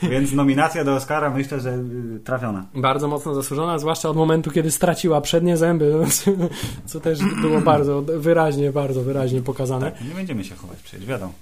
Więc 0.02 0.32
nominacja 0.32 0.84
do 0.84 0.94
Oscara 0.94 1.30
myślę, 1.30 1.60
że 1.60 1.70
y, 2.16 2.20
trafiona. 2.24 2.66
bardzo 2.74 3.08
mocno 3.08 3.34
zasłużona, 3.34 3.78
zwłaszcza 3.78 4.08
od 4.08 4.16
momentu, 4.16 4.50
kiedy 4.50 4.70
straciła 4.70 5.20
przednie 5.20 5.56
zęby, 5.56 5.94
co, 6.10 6.30
co 6.90 7.00
też 7.00 7.18
było 7.40 7.60
bardzo 7.60 8.02
wyraźnie, 8.02 8.72
bardzo 8.72 9.02
wyraźnie 9.02 9.42
pokazane. 9.42 9.92
Tak, 9.92 10.04
nie 10.08 10.14
będziemy 10.14 10.44
się 10.44 10.54
chować 10.54 10.78
przecież, 10.82 11.06
wiadomo. 11.06 11.32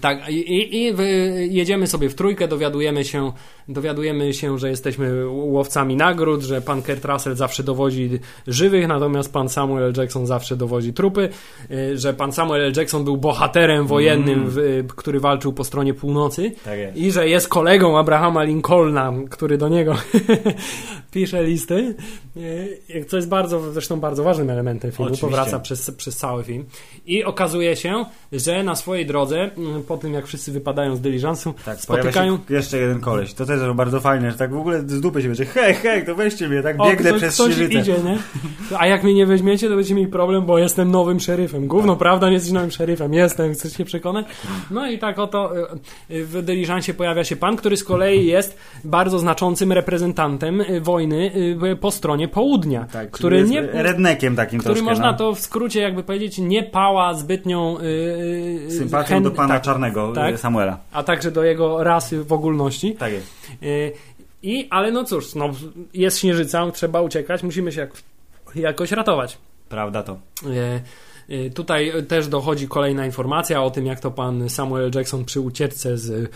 Tak, 0.00 0.28
i, 0.28 0.76
i, 0.76 0.94
jedziemy 1.54 1.86
sobie 1.86 2.08
w 2.08 2.14
trójkę, 2.14 2.48
dowiadujemy 2.48 3.04
się, 3.04 3.32
dowiadujemy 3.68 4.34
się, 4.34 4.58
że 4.58 4.70
jesteśmy 4.70 5.28
łowcami 5.28 5.96
nagród, 5.96 6.42
że 6.42 6.60
pan 6.60 6.82
Kurt 6.82 7.04
Russell 7.04 7.36
zawsze 7.36 7.62
dowodzi 7.62 8.10
żywych, 8.46 8.88
natomiast 8.88 9.32
pan 9.32 9.48
Samuel. 9.48 9.92
Jackson 9.96 10.26
zawsze 10.26 10.56
dowodzi 10.56 10.92
trupy, 10.92 11.28
y, 11.70 11.98
że 11.98 12.14
pan 12.14 12.32
Samuel. 12.32 12.72
Jackson 12.76 13.04
był 13.04 13.16
bohaterem 13.16 13.86
wojennym, 13.86 14.38
Mm. 14.38 14.50
w, 14.50 14.58
y, 14.58 14.84
który 14.96 15.20
walczył 15.20 15.52
po 15.52 15.64
stronie 15.64 15.94
północy 15.94 16.52
Tak 16.64 16.78
i 16.96 17.10
że 17.12 17.28
jest 17.28 17.48
kolegą 17.48 17.98
Abrahama 17.98 18.42
Lincolna, 18.42 19.12
który 19.30 19.58
do 19.58 19.68
niego 19.68 19.94
pisze 21.12 21.44
listy, 21.44 21.94
y, 22.36 23.04
co 23.08 23.16
jest 23.16 23.28
bardzo, 23.28 23.72
zresztą 23.72 24.00
bardzo 24.00 24.22
ważnym 24.24 24.50
elementem 24.50 24.90
filmu, 24.92 25.04
Oczywiście. 25.04 25.26
powraca 25.26 25.58
przez, 25.60 25.90
przez 25.90 26.16
cały 26.16 26.44
film. 26.44 26.64
I 27.06 27.24
okazuje 27.24 27.76
się, 27.76 28.04
że 28.32 28.62
na 28.62 28.74
swojej 28.74 29.06
drodze, 29.06 29.50
mm, 29.56 29.75
po 29.82 29.96
tym 29.96 30.12
jak 30.14 30.26
wszyscy 30.26 30.52
wypadają 30.52 30.96
z 30.96 31.00
dyliżansu, 31.00 31.54
Tak, 31.64 31.80
spotykają... 31.80 32.38
jeszcze 32.50 32.78
jeden 32.78 33.00
koleś. 33.00 33.34
To 33.34 33.46
też 33.46 33.60
bardzo 33.74 34.00
fajne, 34.00 34.30
że 34.30 34.36
tak 34.38 34.52
w 34.52 34.56
ogóle 34.56 34.80
z 34.80 35.00
dupy 35.00 35.22
się 35.22 35.28
będzie, 35.28 35.44
hej, 35.44 35.74
hej, 35.74 36.06
to 36.06 36.14
weźcie 36.14 36.48
mnie, 36.48 36.62
tak 36.62 36.76
O, 36.80 36.84
biegnę 36.90 37.10
kto- 37.10 37.18
przez 37.18 37.34
ktoś 37.34 37.58
idzie, 37.58 37.94
nie? 38.04 38.18
A 38.78 38.86
jak 38.86 39.04
mnie 39.04 39.14
nie 39.14 39.26
weźmiecie, 39.26 39.68
to 39.68 39.74
będziecie 39.74 39.94
mieli 39.94 40.08
problem, 40.08 40.46
bo 40.46 40.58
jestem 40.58 40.90
nowym 40.90 41.20
szeryfem. 41.20 41.66
Gówno, 41.66 41.96
prawda? 41.96 42.26
Nie 42.26 42.34
jesteś 42.34 42.52
nowym 42.52 42.70
szeryfem. 42.70 43.14
Jestem, 43.14 43.52
chcesz 43.54 43.76
się 43.76 43.84
przekonać? 43.84 44.26
No 44.70 44.90
i 44.90 44.98
tak 44.98 45.18
oto 45.18 45.52
y, 46.10 46.24
w 46.24 46.42
dyliżansie 46.42 46.94
pojawia 46.94 47.24
się 47.24 47.36
pan, 47.36 47.56
który 47.56 47.76
z 47.76 47.84
kolei 47.84 48.26
jest 48.26 48.56
bardzo 48.84 49.18
znaczącym 49.18 49.72
reprezentantem 49.72 50.60
y, 50.60 50.80
wojny 50.80 51.32
y, 51.72 51.76
po 51.80 51.90
stronie 51.90 52.28
południa, 52.28 52.86
Tak, 52.92 53.10
który 53.10 53.42
nie... 53.44 53.60
rednekiem 53.62 54.36
takim 54.36 54.60
Który 54.60 54.74
troszkę, 54.74 54.90
można 54.90 55.12
no. 55.12 55.18
to 55.18 55.34
w 55.34 55.40
skrócie 55.40 55.80
jakby 55.80 56.02
powiedzieć 56.02 56.38
nie 56.38 56.62
pała 56.62 57.14
zbytnią 57.14 57.76
yy, 57.80 58.70
Sympatią 58.70 59.14
chęt- 59.16 59.22
do 59.22 59.30
pana 59.30 59.54
tak, 59.54 59.62
Czarnego, 59.72 60.12
tak. 60.12 60.34
y, 60.34 60.38
Samuela. 60.38 60.78
a 60.92 61.02
także 61.02 61.30
do 61.30 61.42
jego 61.44 61.84
rasy 61.84 62.24
w 62.24 62.32
ogólności. 62.32 62.94
Tak 62.94 63.12
jest. 63.12 63.26
Yy, 63.62 63.92
I, 64.42 64.66
ale 64.70 64.90
no 64.92 65.04
cóż, 65.04 65.34
no, 65.34 65.50
jest 65.94 66.18
śnieżyca, 66.18 66.70
trzeba 66.70 67.00
uciekać, 67.00 67.42
musimy 67.42 67.72
się 67.72 67.80
jak, 67.80 67.90
jakoś 68.54 68.92
ratować. 68.92 69.38
Prawda 69.68 70.02
to. 70.02 70.18
Yy, 70.42 70.80
Tutaj 71.54 71.92
też 72.08 72.28
dochodzi 72.28 72.68
kolejna 72.68 73.06
informacja 73.06 73.62
o 73.62 73.70
tym, 73.70 73.86
jak 73.86 74.00
to 74.00 74.10
pan 74.10 74.48
Samuel 74.50 74.90
Jackson 74.94 75.24
przy 75.24 75.40
ucieczce 75.40 75.98
z 75.98 76.30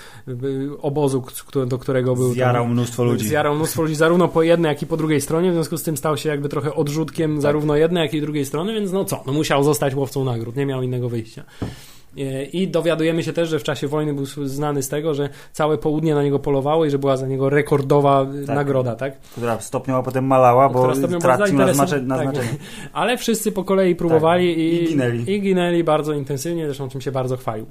obozu, 0.82 1.24
do 1.66 1.78
którego 1.78 2.14
był. 2.14 2.24
tam- 2.26 2.34
Zjarał 2.34 2.66
mnóstwo 2.68 3.04
ludzi. 3.04 3.28
Zjarał 3.28 3.54
mnóstwo 3.54 3.82
ludzi, 3.82 3.94
zarówno 3.94 4.28
po 4.28 4.42
jednej, 4.42 4.68
jak 4.70 4.82
i 4.82 4.86
po 4.86 4.96
drugiej 4.96 5.20
stronie, 5.20 5.50
w 5.50 5.54
związku 5.54 5.76
z 5.76 5.82
tym 5.82 5.96
stał 5.96 6.16
się 6.16 6.28
jakby 6.28 6.48
trochę 6.48 6.74
odrzutkiem 6.74 7.32
Tak. 7.34 7.42
zarówno 7.42 7.76
jednej, 7.76 8.02
jak 8.02 8.14
i 8.14 8.20
drugiej 8.20 8.46
strony, 8.46 8.74
więc 8.74 8.92
no 8.92 9.04
co, 9.04 9.22
no 9.26 9.32
musiał 9.32 9.64
zostać 9.64 9.94
łowcą 9.94 10.24
nagród, 10.24 10.56
nie 10.56 10.66
miał 10.66 10.82
innego 10.82 11.08
wyjścia. 11.08 11.44
E, 12.18 12.44
I 12.44 12.68
dowiadujemy 12.68 13.22
się 13.22 13.32
też, 13.32 13.48
że 13.48 13.58
w 13.58 13.62
czasie 13.62 13.88
wojny 13.88 14.14
był 14.14 14.24
znany 14.44 14.82
z 14.82 14.88
tego, 14.88 15.14
że 15.14 15.28
całe 15.52 15.78
południe 15.78 16.14
na 16.14 16.22
niego 16.22 16.38
polowało 16.38 16.84
i 16.84 16.90
że 16.90 16.98
była 16.98 17.16
za 17.16 17.26
niego 17.26 17.50
rekordowa 17.50 18.22
e, 18.22 18.46
Tak. 18.46 18.56
nagroda, 18.56 18.94
tak? 18.96 19.20
Która 19.20 19.60
stopniowo 19.60 20.02
potem 20.02 20.26
malała, 20.26 20.68
bo 20.68 20.92
tracił 20.92 21.08
na, 21.58 21.66
zainteresowana- 21.66 21.74
znacze, 21.74 22.00
na 22.00 22.16
tak. 22.16 22.24
znaczeniu. 22.30 22.58
Ale 22.92 23.16
wszyscy 23.16 23.52
po 23.52 23.64
kolei 23.64 23.94
próbowali 23.94 24.48
Tak. 24.48 24.58
i, 24.58 24.84
I 24.84 24.88
ginęli. 24.88 25.30
i 25.30 25.40
ginęli 25.42 25.84
bardzo 25.84 26.12
intensywnie, 26.12 26.64
zresztą 26.64 26.88
czym 26.88 27.00
się 27.00 27.12
bardzo 27.12 27.36
chwalił. 27.36 27.66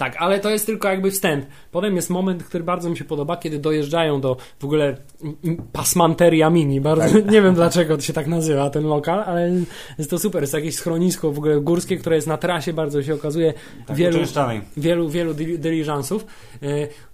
Tak, 0.00 0.16
ale 0.18 0.40
to 0.40 0.50
jest 0.50 0.66
tylko 0.66 0.88
jakby 0.88 1.10
wstęp. 1.10 1.46
Potem 1.70 1.96
jest 1.96 2.10
moment, 2.10 2.44
który 2.44 2.64
bardzo 2.64 2.90
mi 2.90 2.96
się 2.96 3.04
podoba, 3.04 3.36
kiedy 3.36 3.58
dojeżdżają 3.58 4.20
do 4.20 4.36
w 4.60 4.64
ogóle 4.64 4.96
Pasmanteria 5.72 6.50
Mini. 6.50 6.80
Bardzo, 6.80 7.14
Tak. 7.14 7.30
Nie 7.32 7.42
wiem 7.42 7.54
dlaczego 7.54 7.96
to 7.96 8.02
się 8.02 8.12
tak 8.12 8.26
nazywa 8.26 8.70
ten 8.70 8.84
lokal, 8.84 9.22
ale 9.26 9.50
jest 9.98 10.10
to 10.10 10.18
super. 10.18 10.42
Jest 10.42 10.54
jakieś 10.54 10.74
schronisko 10.74 11.32
w 11.32 11.38
ogóle 11.38 11.60
górskie, 11.60 11.96
które 11.96 12.16
jest 12.16 12.28
na 12.28 12.36
trasie, 12.36 12.72
bardzo 12.72 13.02
się 13.02 13.14
okazuje 13.14 13.54
Tak, 13.86 13.96
wielu, 13.96 14.18
wielu, 14.76 15.08
wielu 15.08 15.34
dyliżansów. 15.58 16.26
E, 16.62 16.66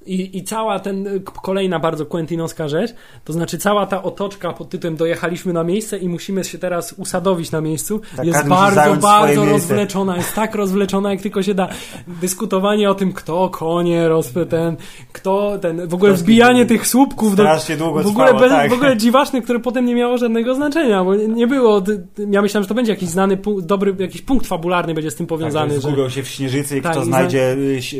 I, 0.06 0.38
I 0.38 0.44
cała 0.44 0.80
ten, 0.80 1.06
e, 1.06 1.20
kolejna 1.20 1.78
bardzo 1.78 2.06
quentinowska 2.06 2.68
rzecz, 2.68 2.94
to 3.24 3.32
znaczy 3.32 3.58
cała 3.58 3.86
ta 3.86 4.02
otoczka 4.02 4.52
pod 4.52 4.70
tytułem 4.70 4.96
dojechaliśmy 4.96 5.52
na 5.52 5.64
miejsce 5.64 5.98
i 5.98 6.08
musimy 6.08 6.44
się 6.44 6.58
teraz 6.58 6.92
usadowić 6.92 7.50
na 7.50 7.60
miejscu, 7.60 8.00
Tak, 8.16 8.26
jest 8.26 8.48
bardzo, 8.48 8.96
bardzo 8.96 9.44
rozwleczona, 9.44 10.16
jest 10.16 10.34
tak 10.34 10.54
rozwleczona, 10.54 11.10
jak 11.10 11.22
tylko 11.22 11.42
się 11.42 11.54
da. 11.54 11.68
Dyskutowanie 12.06 12.75
o 12.86 12.94
tym, 12.94 13.12
kto 13.12 13.48
konie, 13.48 14.08
roz, 14.08 14.32
ten, 14.50 14.76
kto 15.12 15.58
ten, 15.60 15.88
w 15.88 15.94
ogóle 15.94 16.10
Strasznie 16.12 16.24
wbijanie 16.24 16.64
długo. 16.64 16.68
tych 16.68 16.86
słupków 16.86 17.32
Strasznie 17.32 17.76
długo 17.76 18.02
w 18.02 18.06
ogóle, 18.06 18.26
trwało, 18.26 18.40
bez, 18.40 18.50
tak. 18.50 18.70
w 18.70 18.74
ogóle 18.74 18.96
dziwaczne, 18.96 19.42
które 19.42 19.58
potem 19.60 19.86
nie 19.86 19.94
miało 19.94 20.18
żadnego 20.18 20.54
znaczenia, 20.54 21.04
bo 21.04 21.14
nie- 21.14 21.46
było, 21.46 21.82
ja 22.30 22.42
myślałem, 22.42 22.64
że 22.64 22.68
to 22.68 22.74
będzie 22.74 22.92
jakiś 22.92 23.08
znany, 23.08 23.38
dobry, 23.62 23.94
jakiś 23.98 24.22
punkt 24.22 24.46
fabularny 24.46 24.94
będzie 24.94 25.10
z 25.10 25.14
tym 25.14 25.26
powiązany, 25.26 25.72
tak, 25.74 25.82
że... 25.82 25.88
zgubią 25.88 26.08
się 26.08 26.22
w 26.22 26.28
śnieżycy 26.28 26.78
i 26.78 26.82
Tak, 26.82 26.92
kto 26.92 27.04
znajdzie 27.04 27.52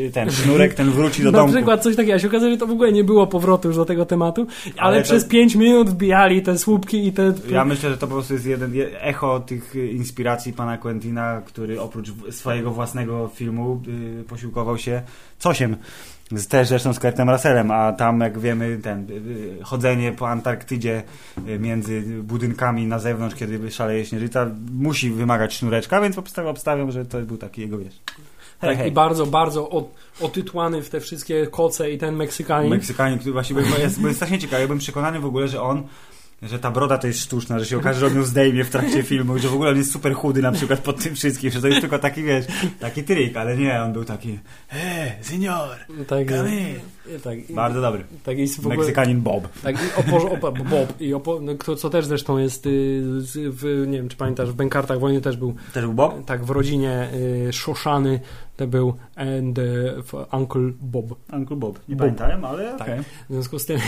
y, 0.07 0.11
ten 0.13 0.31
sznurek, 0.31 0.73
ten 0.73 0.91
wróci 0.91 1.23
do 1.23 1.31
na 1.31 1.37
domku. 1.37 1.53
przykład 1.55 1.83
coś 1.83 1.95
takiego, 1.95 2.15
a 2.15 2.19
się 2.19 2.27
okazuje, 2.27 2.51
że 2.51 2.57
to 2.57 2.67
w 2.67 2.71
ogóle 2.71 2.91
nie 2.91 3.03
było 3.03 3.27
powrotu 3.27 3.67
już 3.67 3.77
do 3.77 3.85
tego 3.85 4.05
tematu, 4.05 4.47
ale, 4.77 4.87
Ale 4.87 4.97
to- 4.97 5.03
przez 5.03 5.25
5 5.25 5.55
minut 5.55 5.89
wbijali 5.89 6.41
te 6.41 6.57
słupki 6.57 7.07
i 7.07 7.11
te... 7.11 7.33
Ja 7.51 7.65
myślę, 7.65 7.89
że 7.89 7.97
to 7.97 8.07
po 8.07 8.13
prostu 8.13 8.33
jest 8.33 8.45
jeden 8.45 8.75
je- 8.75 9.01
echo 9.01 9.39
tych 9.39 9.75
inspiracji 9.91 10.53
pana 10.53 10.77
Quentina, 10.77 11.41
który 11.45 11.81
oprócz 11.81 12.07
swojego 12.29 12.71
własnego 12.71 13.29
filmu 13.35 13.81
y, 14.19 14.23
posiłkował 14.67 14.77
się 14.77 15.01
cosiem. 15.39 15.77
Z, 16.31 16.47
też 16.47 16.67
zresztą 16.67 16.93
z 16.93 16.99
Kurtem 16.99 17.29
Russellem, 17.29 17.71
a 17.71 17.93
tam 17.93 18.19
jak 18.19 18.39
wiemy 18.39 18.79
ten 18.83 19.07
y, 19.09 19.13
y, 19.13 19.63
chodzenie 19.63 20.11
po 20.11 20.29
Antarktydzie 20.29 21.03
y, 21.47 21.59
między 21.59 22.01
budynkami 22.01 22.87
na 22.87 22.99
zewnątrz, 22.99 23.35
kiedy 23.35 23.71
szaleje 23.71 24.05
śnieżyca, 24.05 24.47
musi 24.71 25.11
wymagać 25.11 25.53
sznureczka, 25.53 26.01
więc 26.01 26.15
prostu 26.15 26.47
obstawiam, 26.47 26.91
że 26.91 27.05
to 27.05 27.21
był 27.21 27.37
taki 27.37 27.61
jego 27.61 27.77
wiesz. 27.77 27.99
Hej, 28.61 28.69
Tak, 28.69 28.77
hej. 28.77 28.89
I 28.89 28.91
bardzo, 28.91 29.25
bardzo 29.25 29.89
otytłany 30.21 30.81
w 30.81 30.89
te 30.89 30.99
wszystkie 30.99 31.47
koce 31.47 31.91
i 31.91 31.97
ten 31.97 32.15
Meksykanin. 32.15 32.69
Meksykanin, 32.69 33.19
który 33.19 33.33
właśnie 33.33 33.55
bo 33.55 33.77
jest, 33.77 34.01
bo 34.01 34.07
jest 34.07 34.19
strasznie 34.19 34.39
ciekawy. 34.39 34.61
Ja 34.61 34.67
byłem 34.67 34.79
przekonany 34.79 35.19
w 35.19 35.25
ogóle, 35.25 35.47
że 35.47 35.61
on 35.61 35.83
że 36.41 36.59
ta 36.59 36.71
broda 36.71 36.97
to 36.97 37.07
jest 37.07 37.19
sztuczna, 37.19 37.59
że 37.59 37.65
się 37.65 37.77
okaże, 37.77 37.99
że 37.99 38.07
on 38.07 38.15
ją 38.15 38.23
zdejmie 38.23 38.63
w 38.63 38.69
trakcie 38.69 39.03
filmu, 39.03 39.37
że 39.37 39.49
w 39.49 39.53
ogóle 39.53 39.69
on 39.69 39.77
jest 39.77 39.91
super 39.91 40.13
chudy 40.13 40.41
na 40.41 40.51
przykład 40.51 40.79
pod 40.79 41.03
tym 41.03 41.15
wszystkim, 41.15 41.51
że 41.51 41.61
to 41.61 41.67
jest 41.67 41.81
tylko 41.81 41.99
taki, 41.99 42.23
wiesz, 42.23 42.45
taki 42.79 43.03
trik, 43.03 43.37
ale 43.37 43.57
nie, 43.57 43.81
on 43.81 43.93
był 43.93 44.05
taki, 44.05 44.39
he, 44.67 45.11
senior, 45.21 45.69
Tak, 46.07 46.27
come 46.29 46.55
in. 46.55 46.75
Tak, 47.23 47.37
Bardzo 47.49 47.81
dobry. 47.81 48.03
tak 48.23 48.37
w 48.47 48.59
ogóle, 48.59 48.77
Meksykanin 48.77 49.21
Bob. 49.21 49.47
Tak, 49.63 49.75
opo, 49.97 50.31
opo, 50.31 50.51
Bob, 50.51 51.01
i 51.01 51.13
opo, 51.13 51.39
no, 51.41 51.55
kto, 51.55 51.75
co 51.75 51.89
też 51.89 52.05
zresztą 52.05 52.37
jest 52.37 52.65
y, 52.65 52.69
w, 53.35 53.85
nie 53.87 53.97
wiem, 53.97 54.09
czy 54.09 54.17
pamiętasz, 54.17 54.49
w 54.49 54.55
Bękartach 54.55 54.99
Wojny 54.99 55.21
też 55.21 55.37
był, 55.37 55.55
Też 55.73 55.83
był 55.83 55.93
Bob? 55.93 56.25
tak, 56.25 56.45
w 56.45 56.49
rodzinie 56.49 57.09
y, 57.47 57.53
Szoszany 57.53 58.19
to 58.57 58.67
był 58.67 58.93
and 59.15 59.59
uh, 59.59 60.33
Uncle 60.33 60.71
Bob. 60.81 61.05
Uncle 61.33 61.55
Bob. 61.55 61.79
Nie 61.89 61.95
Bob. 61.95 61.99
pamiętałem, 61.99 62.45
ale 62.45 62.63
Tak. 62.77 62.81
okej. 62.81 62.99
W 62.99 63.33
związku 63.33 63.59
z 63.59 63.65
tym 63.65 63.79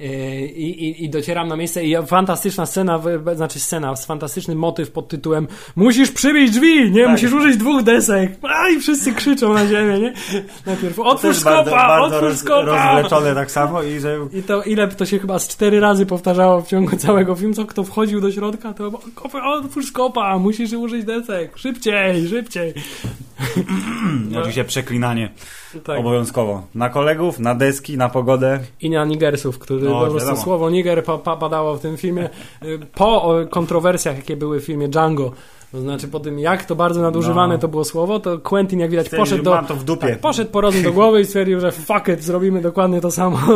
e, 0.00 0.46
i, 0.46 0.84
i, 0.84 1.04
i 1.04 1.10
docieram 1.10 1.48
na 1.48 1.56
miejsce 1.56 1.84
i 1.84 1.96
fantastyczna 2.06 2.66
scena, 2.66 3.00
znaczy 3.34 3.60
scena, 3.60 3.94
fantastyczny 3.94 4.54
motyw 4.54 4.90
pod 4.90 5.08
tytułem 5.08 5.48
Musisz 5.76 6.10
przybić 6.10 6.50
drzwi, 6.50 6.90
nie? 6.90 7.02
Tak. 7.02 7.10
Musisz 7.10 7.32
użyć 7.32 7.56
dwóch 7.56 7.82
desek. 7.82 8.32
A 8.42 8.68
i 8.68 8.80
wszyscy 8.80 9.12
krzyczą 9.12 9.52
na 9.54 9.66
ziemię, 9.66 9.98
nie? 9.98 10.12
Najpierw 10.66 10.98
otwórz 10.98 11.34
też 11.36 11.44
bardzo, 11.44 11.70
skopa, 11.70 11.88
bardzo 11.88 12.16
otwórz 12.16 12.30
roz, 12.30 12.38
skopa. 12.38 12.94
rozwleczone 12.94 13.34
tak 13.34 13.50
samo 13.50 13.82
i 13.82 14.00
że 14.00 14.18
I 14.32 14.42
to 14.42 14.62
ile 14.62 14.88
to 14.88 15.06
się 15.06 15.18
chyba 15.18 15.38
z 15.38 15.48
cztery 15.48 15.80
razy 15.80 16.06
powtarzało 16.06 16.62
w 16.62 16.66
ciągu 16.66 16.96
całego 16.96 17.34
filmu, 17.34 17.54
co 17.54 17.64
kto 17.64 17.84
wchodził 17.84 18.20
do 18.20 18.32
środka, 18.32 18.72
to 18.74 18.92
otwórz 19.44 19.86
skopa, 19.86 20.38
musisz 20.38 20.72
użyć 20.72 21.04
desek, 21.04 21.58
szybciej, 21.58 22.28
szybciej. 22.28 22.74
No. 24.30 24.38
oczywiście 24.38 24.64
przeklinanie 24.64 25.30
Tak. 25.84 25.98
obowiązkowo. 25.98 26.62
Na 26.74 26.88
kolegów, 26.88 27.38
na 27.38 27.54
deski, 27.54 27.96
na 27.96 28.08
pogodę. 28.08 28.60
I 28.80 28.90
na 28.90 29.04
Nigersów, 29.04 29.58
którzy 29.58 29.84
No, 29.84 29.90
po 29.94 30.00
prostu 30.00 30.18
wiadomo. 30.18 30.42
słowo 30.42 30.70
Niger 30.70 31.04
pa, 31.04 31.18
pa, 31.18 31.36
padało 31.36 31.76
w 31.76 31.80
tym 31.80 31.96
filmie 31.96 32.28
y, 32.62 32.78
po 32.94 33.34
kontrowersjach, 33.50 34.16
jakie 34.16 34.36
były 34.36 34.60
w 34.60 34.64
filmie 34.64 34.88
Django. 34.88 35.32
To 35.74 35.80
znaczy 35.80 36.08
po 36.08 36.20
tym, 36.20 36.38
jak 36.38 36.64
to 36.64 36.76
bardzo 36.76 37.02
nadużywane 37.02 37.54
No. 37.54 37.60
to 37.60 37.68
było 37.68 37.84
słowo, 37.84 38.20
to 38.20 38.38
Quentin, 38.38 38.80
jak 38.80 38.90
widać, 38.90 39.06
Stwierdził, 39.06 39.24
poszedł 39.24 39.42
do, 39.44 39.50
mam 39.54 39.66
to 39.66 39.74
w 39.76 39.84
dupie. 39.84 40.08
tak, 40.08 40.18
poszedł 40.18 40.50
po 40.50 40.60
rozum 40.60 40.82
do 40.82 40.92
głowy 40.92 41.20
i 41.20 41.24
stwierdził, 41.24 41.60
że 41.60 41.72
fuck 41.72 42.08
it, 42.08 42.22
zrobimy 42.22 42.60
dokładnie 42.62 43.00
to 43.00 43.10
samo. 43.10 43.38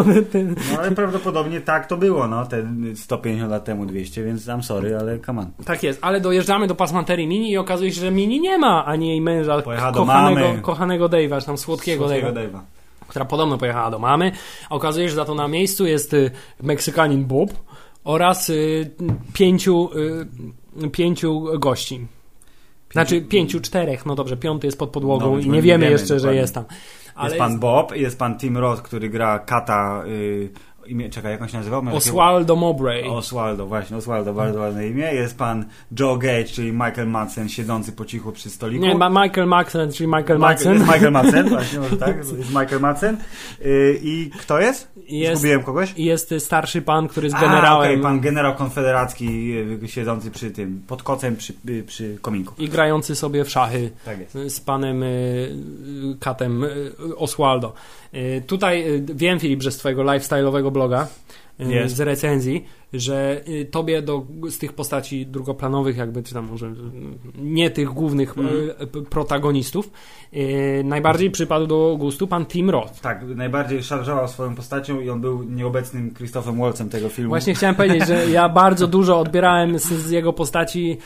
No 0.72 0.78
ale 0.78 0.90
prawdopodobnie 0.90 1.60
tak 1.60 1.86
to 1.86 1.96
było, 1.96 2.28
no, 2.28 2.46
te 2.46 2.62
150 2.94 3.50
lat 3.50 3.64
temu, 3.64 3.86
200, 3.86 4.24
więc 4.24 4.46
I'm 4.46 4.62
sorry, 4.62 4.96
ale 4.96 5.18
come 5.18 5.40
on. 5.40 5.46
tak 5.64 5.82
jest, 5.82 5.98
ale 6.02 6.20
dojeżdżamy 6.20 6.66
do 6.66 6.74
pasmanterii 6.74 7.26
Mini 7.26 7.50
i 7.50 7.56
okazuje 7.58 7.92
się, 7.92 8.00
że 8.00 8.10
Mini 8.10 8.40
nie 8.40 8.58
ma 8.58 8.84
ani 8.84 9.08
jej 9.08 9.20
męża, 9.20 9.62
Pojechała 9.62 9.92
kochanego, 9.92 10.62
kochanego 10.62 11.06
Dave'a, 11.08 11.40
czy 11.40 11.46
tam 11.46 11.58
słodkiego 11.58 12.04
Słodkiego 12.08 12.28
Dave'a. 12.28 12.50
Dave'a. 12.50 12.60
która 13.08 13.24
podobno 13.24 13.58
pojechała 13.58 13.90
do 13.90 13.98
mamy. 13.98 14.32
Okazuje 14.70 15.06
się, 15.06 15.10
że 15.10 15.16
za 15.16 15.24
to 15.24 15.34
na 15.34 15.48
miejscu 15.48 15.86
jest 15.86 16.14
y, 16.14 16.30
Meksykanin 16.62 17.24
Bob 17.24 17.50
oraz 18.04 18.50
y, 18.50 18.90
pięciu, 19.32 19.90
y, 19.96 20.26
pięciu 20.92 21.44
gości. 21.58 22.06
Znaczy 22.92 23.20
pięciu, 23.22 23.60
czterech, 23.60 24.06
no 24.06 24.14
dobrze, 24.14 24.36
piąty 24.36 24.66
jest 24.66 24.78
pod 24.78 24.90
podłogą 24.90 25.32
No, 25.32 25.38
i 25.38 25.46
nie 25.50 25.62
wiemy 25.62 25.62
wiemy 25.62 25.90
jeszcze, 25.90 26.06
że 26.06 26.14
dokładnie. 26.16 26.40
jest 26.40 26.54
tam. 26.54 26.64
Ale 27.14 27.28
Jest 27.28 27.38
pan 27.38 27.58
Bob, 27.58 27.96
jest 27.96 28.18
pan 28.18 28.38
Tim 28.38 28.58
Roth, 28.58 28.82
który 28.82 29.08
gra 29.08 29.38
kata, 29.38 30.02
y, 30.06 30.50
imię, 30.90 31.10
czekaj, 31.10 31.32
jak 31.32 31.42
on 31.42 31.48
się 31.48 31.56
nazywał? 31.58 31.82
Miał 31.82 31.94
takie- 31.94 32.10
Oswaldo 32.10 32.56
Mowbray. 32.56 33.08
Oswaldo, 33.08 33.66
właśnie, 33.66 33.96
Oswaldo, 33.96 34.34
bardzo 34.34 34.58
ładne 34.60 34.86
imię. 34.88 35.14
Jest 35.14 35.38
pan 35.38 35.64
Joe 36.00 36.16
Gage, 36.18 36.44
czyli 36.44 36.72
Michael 36.72 37.08
Madsen, 37.08 37.48
siedzący 37.48 37.92
po 37.92 38.04
cichu 38.04 38.32
przy 38.32 38.50
stoliku. 38.50 38.84
Nie, 38.84 38.94
ma 38.94 39.08
Michael 39.24 39.46
Madsen, 39.46 39.92
czyli 39.92 40.06
Michael 40.06 40.24
Michael, 40.24 40.40
Madsen. 40.40 40.72
jest 40.74 40.86
Michael 40.86 41.10
Madsen, 41.12 41.48
właśnie, 41.48 41.80
może 41.80 41.96
tak, 41.96 42.16
jest 42.38 42.48
Michael 42.50 42.80
Madsen. 42.80 43.16
Y, 43.66 43.98
I 44.02 44.30
kto 44.40 44.60
jest? 44.60 44.88
Jest, 45.08 45.40
Zgubiłem 45.40 45.62
kogoś? 45.62 45.94
jest 45.96 46.34
starszy 46.38 46.82
pan, 46.82 47.08
który 47.08 47.26
jest 47.26 47.36
A, 47.36 47.40
generałem 47.40 47.90
okej, 47.90 48.02
pan 48.02 48.20
generał 48.20 48.54
konfederacki 48.54 49.52
y, 49.84 49.88
siedzący 49.88 50.30
przy 50.30 50.50
tym, 50.50 50.82
pod 50.86 51.02
kocem 51.02 51.36
przy, 51.36 51.52
y, 51.68 51.82
przy 51.86 52.18
kominku. 52.22 52.54
i 52.58 52.68
grający 52.68 53.14
sobie 53.14 53.44
w 53.44 53.50
szachy. 53.50 53.90
Tak 54.04 54.16
z 54.48 54.60
panem 54.60 55.04
Katem 56.20 56.64
Oswaldo. 57.16 57.72
Tutaj 58.46 59.02
wiem, 59.14 59.40
Filip, 59.40 59.62
że 59.62 59.70
z 59.72 59.76
twojego 59.76 60.02
lifestyle'owego 60.02 60.72
bloga, 60.78 61.06
y, 61.60 61.64
Jest. 61.64 61.96
z 61.96 62.00
recenzji, 62.00 62.64
że 62.92 63.40
y, 63.48 63.64
tobie 63.64 64.02
do, 64.02 64.26
z 64.50 64.58
tych 64.58 64.72
postaci 64.72 65.26
drugoplanowych, 65.26 65.96
jakby, 65.96 66.22
czy 66.22 66.34
tam 66.34 66.46
może 66.50 66.66
y, 66.66 66.72
nie 67.38 67.70
tych 67.70 67.88
głównych 67.88 68.34
p- 68.34 69.02
protagonistów, 69.10 69.90
najbardziej 70.84 71.30
przypadł 71.30 71.66
do 71.66 71.96
gustu 71.98 72.26
pan 72.26 72.46
Tim 72.46 72.70
Roth. 72.70 73.00
Tak, 73.00 73.22
najbardziej 73.36 73.82
szarżował 73.82 74.28
swoją 74.28 74.54
postacią 74.54 75.00
i 75.00 75.10
on 75.10 75.20
był 75.20 75.42
nieobecnym 75.42 76.14
Christophem 76.14 76.58
Waltzem 76.58 76.88
tego 76.88 77.08
filmu. 77.08 77.28
Właśnie 77.28 77.54
chciałem 77.54 77.74
powiedzieć, 77.76 78.06
że 78.06 78.30
ja 78.30 78.48
bardzo 78.64 78.86
dużo 78.86 79.18
odbierałem 79.20 79.78
z, 79.78 79.84
z 79.84 80.10
jego 80.10 80.32
postaci 80.32 80.98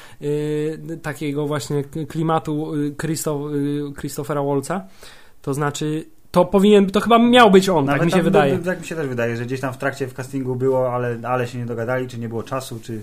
takiego 1.03 1.47
właśnie 1.47 1.85
klimatu 2.09 2.73
Christo, 3.01 3.55
y, 3.55 3.93
Christophera 4.01 4.43
Waltza. 4.43 4.85
To 5.43 5.55
znaczy, 5.55 6.05
to 6.33 6.45
powinien, 6.45 6.91
to 6.91 7.01
chyba 7.01 7.19
miał 7.19 7.51
być 7.51 7.69
on, 7.69 7.87
tak 7.87 7.95
Nawet 7.95 8.07
mi 8.07 8.11
się 8.11 8.17
tam 8.17 8.25
wydaje. 8.25 8.59
Tak 8.59 8.81
mi 8.81 8.87
się 8.87 8.95
też 8.97 9.09
wydaje, 9.09 9.37
że 9.37 9.45
gdzieś 9.45 9.61
tam 9.61 9.73
w 9.73 9.79
trakcie 9.79 10.07
w 10.07 10.15
castingu 10.15 10.57
było, 10.57 10.95
ale, 10.95 11.19
ale 11.23 11.47
się 11.47 11.59
nie 11.59 11.67
dogadali, 11.67 12.09
czy 12.09 12.19
nie 12.19 12.29
było 12.29 12.43
czasu, 12.43 12.81
czy, 12.83 13.03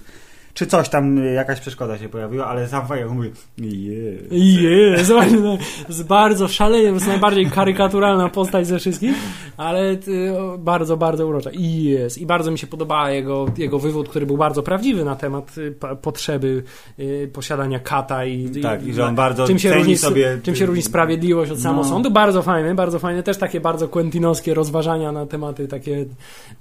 czy 0.59 0.67
coś 0.67 0.89
tam, 0.89 1.17
y, 1.17 1.33
jakaś 1.33 1.59
przeszkoda 1.59 1.97
się 1.97 2.09
pojawiła, 2.09 2.47
ale 2.47 2.67
sam 2.67 2.87
fajnie 2.87 3.05
mówi, 3.05 3.31
yeah. 3.57 4.31
Jest, 4.31 5.05
zobacz, 5.05 5.29
no, 5.43 5.57
jest 5.89 6.07
bardzo 6.07 6.47
szalenie, 6.47 6.87
to 6.87 6.93
jest 6.93 7.07
najbardziej 7.07 7.45
karykaturalna 7.45 8.29
postać 8.29 8.67
ze 8.67 8.79
wszystkich, 8.79 9.15
ale 9.57 9.91
y, 10.07 10.37
o, 10.39 10.57
bardzo, 10.57 10.97
bardzo 10.97 11.27
urocza. 11.27 11.49
I 11.53 11.83
jest. 11.83 12.17
I 12.17 12.25
bardzo 12.25 12.51
mi 12.51 12.57
się 12.59 12.67
podobała 12.67 13.11
jego, 13.11 13.45
jego 13.57 13.79
wywód, 13.79 14.09
który 14.09 14.25
był 14.25 14.37
bardzo 14.37 14.63
prawdziwy 14.63 15.05
na 15.05 15.15
temat 15.15 15.57
y, 15.57 15.71
pa- 15.71 15.95
potrzeby 15.95 16.63
y, 16.99 17.29
posiadania 17.33 17.79
kata 17.79 18.25
i, 18.25 18.49
Tak, 18.61 18.87
i 18.87 18.93
że 18.93 19.05
on 19.05 19.15
bardzo 19.15 19.47
czym 19.47 19.59
się, 19.59 19.73
różni, 19.73 19.97
sobie- 19.97 20.39
czym 20.43 20.55
się 20.55 20.65
różni 20.65 20.81
sprawiedliwość 20.83 21.51
od 21.51 21.57
No. 21.57 21.63
samosądu. 21.63 22.11
Bardzo 22.11 22.41
fajne, 22.41 22.75
bardzo 22.75 22.99
fajne. 22.99 23.23
Też 23.23 23.37
takie 23.37 23.61
bardzo 23.61 23.87
quentinowskie 23.87 24.53
rozważania 24.53 25.11
na 25.11 25.25
tematy 25.25 25.67
takie, 25.67 26.05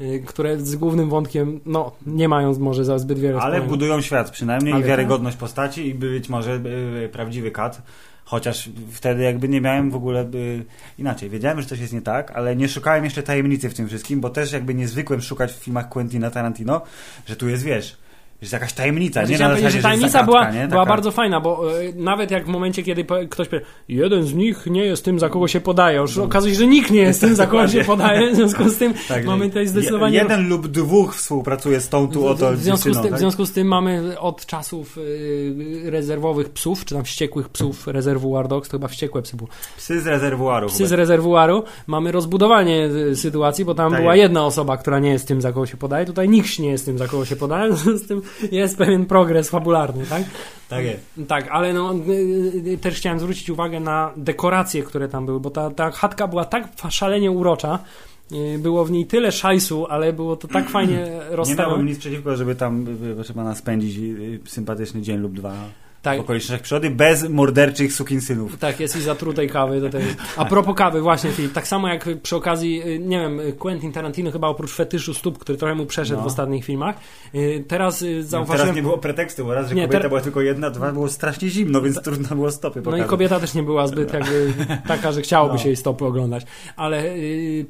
y, 0.01 0.23
które 0.27 0.59
z 0.59 0.77
głównym 0.77 1.09
wątkiem, 1.09 1.61
no, 1.67 1.93
nie 2.07 2.29
mają 2.29 2.59
może 2.59 2.85
za 2.85 2.99
zbyt 2.99 3.19
wiele 3.19 3.35
Ale 3.41 3.61
wspólnego. 3.61 3.67
Budują 3.89 4.03
świat 4.03 4.31
przynajmniej 4.31 4.75
Ale 4.75 4.85
i 4.85 4.89
wiarygodność 4.89 5.37
postaci 5.37 5.89
i 5.89 5.95
być 5.95 6.29
może 6.29 6.61
y, 7.05 7.09
prawdziwy 7.13 7.51
kat. 7.51 7.83
Chociaż 8.25 8.71
wtedy 8.93 9.23
jakby 9.23 9.49
nie 9.49 9.61
miałem 9.61 9.91
w 9.91 9.97
ogóle 9.97 10.23
y, 10.35 10.65
inaczej. 10.99 11.31
Wiedziałem, 11.31 11.61
że 11.61 11.67
coś 11.67 11.79
jest 11.79 11.93
nie 11.93 12.03
tak, 12.03 12.31
ale 12.31 12.57
nie 12.57 12.69
szukałem 12.69 13.05
jeszcze 13.05 13.23
tajemnicy 13.23 13.71
w 13.71 13.75
tym 13.75 13.89
wszystkim, 13.89 14.21
bo 14.21 14.31
też 14.31 14.53
jakby 14.53 14.75
niezwykłem 14.75 15.21
szukać 15.21 15.53
w 15.53 15.57
filmach 15.57 15.89
Quentina 15.89 16.31
Tarantino, 16.31 16.83
że 17.27 17.37
tu 17.37 17.49
jest, 17.49 17.65
wiesz, 17.65 17.97
jest 18.41 18.53
jakaś 18.53 18.73
tajemnica, 18.73 19.21
Znaczy, 19.27 19.33
nie 19.33 19.49
na 19.49 19.55
zasadzie, 19.55 19.71
że 19.77 19.83
tajemnica 19.83 20.09
zagadka, 20.09 20.27
była, 20.27 20.51
nie? 20.51 20.69
była 20.69 20.83
Taka- 20.83 20.89
bardzo 20.95 21.11
fajna, 21.11 21.41
bo 21.41 21.81
e, 21.83 21.93
nawet 21.97 22.31
jak 22.31 22.45
w 22.45 22.49
momencie, 22.49 22.83
kiedy 22.83 23.05
ktoś 23.31 23.49
powie, 23.49 23.63
jeden 23.89 24.23
z 24.23 24.35
nich 24.35 24.67
nie 24.67 24.85
jest 24.85 25.05
tym, 25.05 25.19
za 25.19 25.29
kogo 25.29 25.49
się 25.49 25.61
podaje, 25.61 25.99
już 25.99 26.19
okazuje 26.19 26.55
się, 26.55 26.61
że 26.61 26.67
nikt 26.67 26.91
nie 26.91 27.01
jest 27.01 27.21
tym, 27.21 27.35
za 27.35 27.47
kogo 27.47 27.69
się 27.69 27.85
podaje, 27.85 28.33
w 28.33 28.37
związku 28.37 28.69
z 28.69 28.77
tym 28.79 28.95
Tak, 29.09 29.25
mamy 29.25 29.45
że 29.45 29.49
tutaj 29.51 29.67
zdecydowanie... 29.67 30.17
je- 30.17 30.23
Jeden 30.23 30.49
lub 30.49 30.67
dwóch 30.69 31.15
współpracuje 31.17 31.81
z 31.81 31.89
tą 31.89 32.09
tu 32.09 32.27
oto 32.27 32.53
w, 32.53 32.57
związku 32.57 32.91
z 32.95 32.97
tym, 32.97 33.07
w 33.07 33.11
tak? 33.11 33.19
związku 33.19 33.47
z 33.47 33.53
tym 33.53 33.67
mamy 33.67 34.21
od 34.21 34.47
czasów 34.47 34.99
y, 34.99 35.83
rezerwowych 35.91 36.51
psów, 36.51 36.85
czy 36.85 36.95
tam 36.95 37.05
wściekłych 37.05 37.49
psów 37.49 37.87
rezerwuar 37.87 38.49
dogs, 38.49 38.69
to 38.69 38.73
chyba 38.73 38.89
wściekłe 38.89 39.23
psy 39.23 39.37
były. 39.37 39.49
Psy 39.77 40.01
z 40.01 40.07
rezerwuaru. 40.07 40.69
Psy 40.69 40.87
z 40.87 40.93
rezerwuaru, 40.93 41.63
mamy 41.87 42.13
rozbudowanie 42.13 42.87
y, 43.11 43.17
sytuacji, 43.17 43.65
bo 43.65 43.75
tam 43.75 43.91
Tak 43.93 44.01
była 44.01 44.17
jest. 44.17 44.23
jedna 44.23 44.47
osoba, 44.47 44.77
która 44.77 44.99
nie 44.99 45.11
jest 45.11 45.29
tym, 45.29 45.41
za 45.41 45.53
kogo 45.53 45.67
się 45.67 45.77
podaje, 45.77 46.07
tutaj 46.07 46.29
nikt 46.29 46.59
nie 46.59 46.69
jest 46.71 46.85
tym, 46.85 46.99
za 46.99 47.07
kogo 47.09 47.25
się 47.25 47.37
podaje, 47.37 47.73
w 47.73 47.79
związku 47.79 48.05
z 48.05 48.09
tym 48.09 48.23
jest 48.53 48.77
pewien 48.79 49.07
progres 49.07 49.51
fabularny, 49.51 50.07
tak? 50.07 50.23
Tak 50.69 50.85
jest. 50.85 51.01
Tak, 51.29 51.49
ale 51.51 51.73
no, 51.73 51.95
y, 51.95 52.13
y, 52.67 52.79
też 52.79 52.95
chciałem 52.97 53.21
zwrócić 53.21 53.51
uwagę 53.51 53.81
na 53.81 54.13
dekoracje, 54.17 54.83
które 54.83 55.09
tam 55.09 55.27
były, 55.27 55.41
bo 55.41 55.51
ta, 55.51 55.71
ta 55.71 55.91
chatka 55.91 56.29
była 56.29 56.45
tak 56.45 56.69
szalenie 56.91 57.31
urocza, 57.31 57.79
y, 58.33 58.59
było 58.59 58.85
w 58.85 58.91
niej 58.91 59.07
tyle 59.07 59.33
szajsu, 59.33 59.87
ale 59.87 60.13
było 60.13 60.37
to 60.37 60.49
tak 60.49 60.71
fajnie 60.71 60.95
Nie 60.95 61.11
miałbym 61.11 61.37
rozstawione. 61.37 61.85
nic 61.85 61.99
przeciwko, 61.99 62.37
żeby 62.37 62.55
tam, 62.55 62.87
proszę 63.15 63.35
pana, 63.35 63.55
spędzić 63.55 64.01
sympatyczny 64.47 65.03
dzień 65.03 65.19
lub 65.19 65.33
dwa 65.33 65.55
Tak, 66.09 66.19
w 66.19 66.21
okolicznościach 66.21 66.61
przyrody 66.63 66.91
bez 66.91 67.29
morderczych 67.29 67.93
sukinsynów. 67.93 68.59
tak, 68.59 68.81
jest 68.81 68.97
i 68.97 69.01
zatrutej 69.03 69.49
kawy. 69.49 69.81
To 69.81 69.89
też. 69.89 70.05
A 70.37 70.45
propos 70.45 70.77
kawy, 70.77 71.01
właśnie 71.01 71.31
Filip, 71.31 71.53
tak 71.53 71.67
samo 71.69 71.89
jak 71.89 72.09
przy 72.23 72.37
okazji, 72.37 72.83
y, 72.89 72.99
nie 72.99 73.19
wiem, 73.21 73.41
Quentin 73.59 73.93
Tarantino 73.93 74.31
chyba 74.31 74.49
oprócz 74.49 74.73
fetyszu 74.75 75.15
stóp, 75.15 75.39
który 75.39 75.59
trochę 75.59 75.75
mu 75.75 75.87
przeszedł 75.87 76.17
No. 76.19 76.25
w 76.25 76.27
ostatnich 76.27 76.65
filmach, 76.65 76.97
y, 77.35 77.65
teraz 77.69 78.03
y, 78.03 78.23
zauważyłem... 78.25 78.59
Teraz 78.61 78.77
nie 78.77 78.83
było 78.83 78.99
pretekstu, 78.99 79.45
bo 79.45 79.55
raz, 79.55 79.69
że 79.69 79.75
Nie, 79.75 79.83
kobieta 79.83 80.01
ter- 80.01 80.09
była 80.09 80.21
tylko 80.21 80.41
jedna, 80.41 80.71
dwa 80.71 80.93
było 80.93 81.09
strasznie 81.09 81.49
zimno, 81.49 81.83
więc 81.83 82.03
trudno 82.03 82.37
było 82.37 82.51
stopy 82.51 82.77
No 82.79 82.83
i 82.83 82.85
pokazać. 82.85 83.07
kobieta 83.09 83.41
też 83.41 83.55
nie 83.55 83.63
była 83.63 83.87
zbyt 83.87 84.13
jakby 84.13 84.53
taka, 84.89 85.13
że 85.13 85.23
chciałoby 85.23 85.53
No. 85.55 85.59
się 85.61 85.69
jej 85.69 85.77
stopy 85.77 86.05
oglądać. 86.05 86.47
Ale 86.77 87.03
y, 87.05 87.07
y, 87.09 87.11
y, 87.11 87.67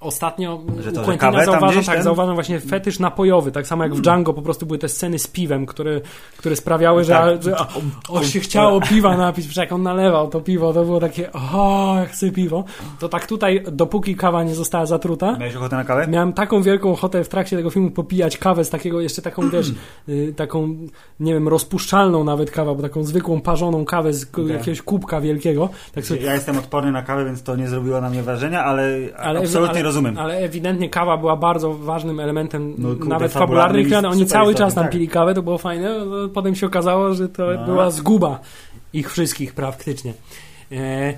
ostatnio 0.00 0.62
Że 0.80 0.90
u 0.90 0.92
to, 0.92 1.00
że 1.00 1.04
Quentina 1.04 1.44
zauważam, 1.44 1.84
tak, 1.84 1.94
ten- 1.94 2.04
zauważam 2.04 2.34
właśnie 2.34 2.60
fetysz 2.60 2.98
napojowy, 2.98 3.52
tak 3.52 3.66
samo 3.66 3.84
jak 3.84 3.94
w 3.94 4.00
Django 4.00 4.34
po 4.34 4.42
prostu 4.42 4.66
były 4.66 4.78
te 4.78 4.88
sceny 4.88 5.18
z 5.18 5.26
piwem, 5.26 5.66
które, 5.66 6.00
które 6.36 6.56
sprawiały, 6.56 7.04
że, 7.04 7.12
Tak. 7.12 7.42
że 7.42 7.56
o, 7.58 7.66
o 8.08 8.22
się 8.22 8.40
chciało 8.40 8.80
piwa 8.80 9.16
napić, 9.16 9.44
przecież 9.46 9.56
jak 9.56 9.72
on 9.72 9.82
nalewał 9.82 10.28
to 10.28 10.40
piwo, 10.40 10.72
to 10.72 10.84
było 10.84 11.00
takie 11.00 11.32
o, 11.32 11.96
chcę 12.08 12.30
piwo. 12.30 12.64
To 12.98 13.08
tak 13.08 13.26
tutaj, 13.26 13.64
dopóki 13.72 14.16
kawa 14.16 14.44
nie 14.44 14.54
została 14.54 14.86
zatruta, 14.86 15.32
Miałeś 15.38 15.56
ochotę 15.56 15.76
na 15.76 15.84
kawę? 15.84 16.06
Miałem 16.08 16.32
taką 16.32 16.62
wielką 16.62 16.92
ochotę 16.92 17.24
w 17.24 17.28
trakcie 17.28 17.56
tego 17.56 17.70
filmu 17.70 17.90
popijać 17.90 18.38
kawę 18.38 18.64
z 18.64 18.70
takiego, 18.70 19.00
jeszcze 19.00 19.22
taką, 19.22 19.50
wiesz, 19.50 19.72
y, 20.08 20.34
taką, 20.36 20.76
nie 21.20 21.34
wiem, 21.34 21.48
rozpuszczalną 21.48 22.24
nawet 22.24 22.50
kawę, 22.50 22.74
bo 22.74 22.82
taką 22.82 23.04
zwykłą 23.04 23.40
parzoną 23.40 23.84
kawę 23.84 24.12
z 24.12 24.26
k- 24.26 24.42
Okej. 24.42 24.54
jakiegoś 24.56 24.82
kubka 24.82 25.20
wielkiego. 25.20 25.68
Tak 25.94 26.04
sobie, 26.06 26.20
Ja 26.22 26.34
jestem 26.34 26.58
odporny 26.58 26.92
na 26.92 27.02
kawę, 27.02 27.24
więc 27.24 27.42
to 27.42 27.56
nie 27.56 27.68
zrobiło 27.68 28.00
na 28.00 28.10
mnie 28.10 28.22
wrażenia, 28.22 28.64
ale, 28.64 28.98
Ale 29.16 29.37
ale, 29.38 29.46
absolutnie 29.46 29.74
ale, 29.74 29.82
rozumiem. 29.82 30.18
Ale 30.18 30.38
ewidentnie 30.38 30.90
kawa 30.90 31.16
była 31.16 31.36
bardzo 31.36 31.74
ważnym 31.74 32.20
elementem 32.20 32.74
No, 32.78 32.88
kurde, 32.88 33.04
nawet 33.08 33.32
fabularny 33.32 33.84
fabularnych. 33.84 34.18
i 34.18 34.20
Oni 34.20 34.26
cały 34.30 34.54
czas 34.54 34.74
tam 34.74 34.84
tak. 34.84 34.92
pili 34.92 35.08
kawę, 35.08 35.34
to 35.34 35.42
było 35.42 35.58
fajne. 35.58 35.98
no, 36.06 36.28
Potem 36.28 36.54
się 36.54 36.66
okazało, 36.66 37.14
że 37.14 37.28
to 37.28 37.46
No. 37.58 37.64
była 37.64 37.90
zguba 37.90 38.40
ich 38.92 39.12
wszystkich 39.12 39.54
praktycznie. 39.54 40.12
E, 40.72 41.14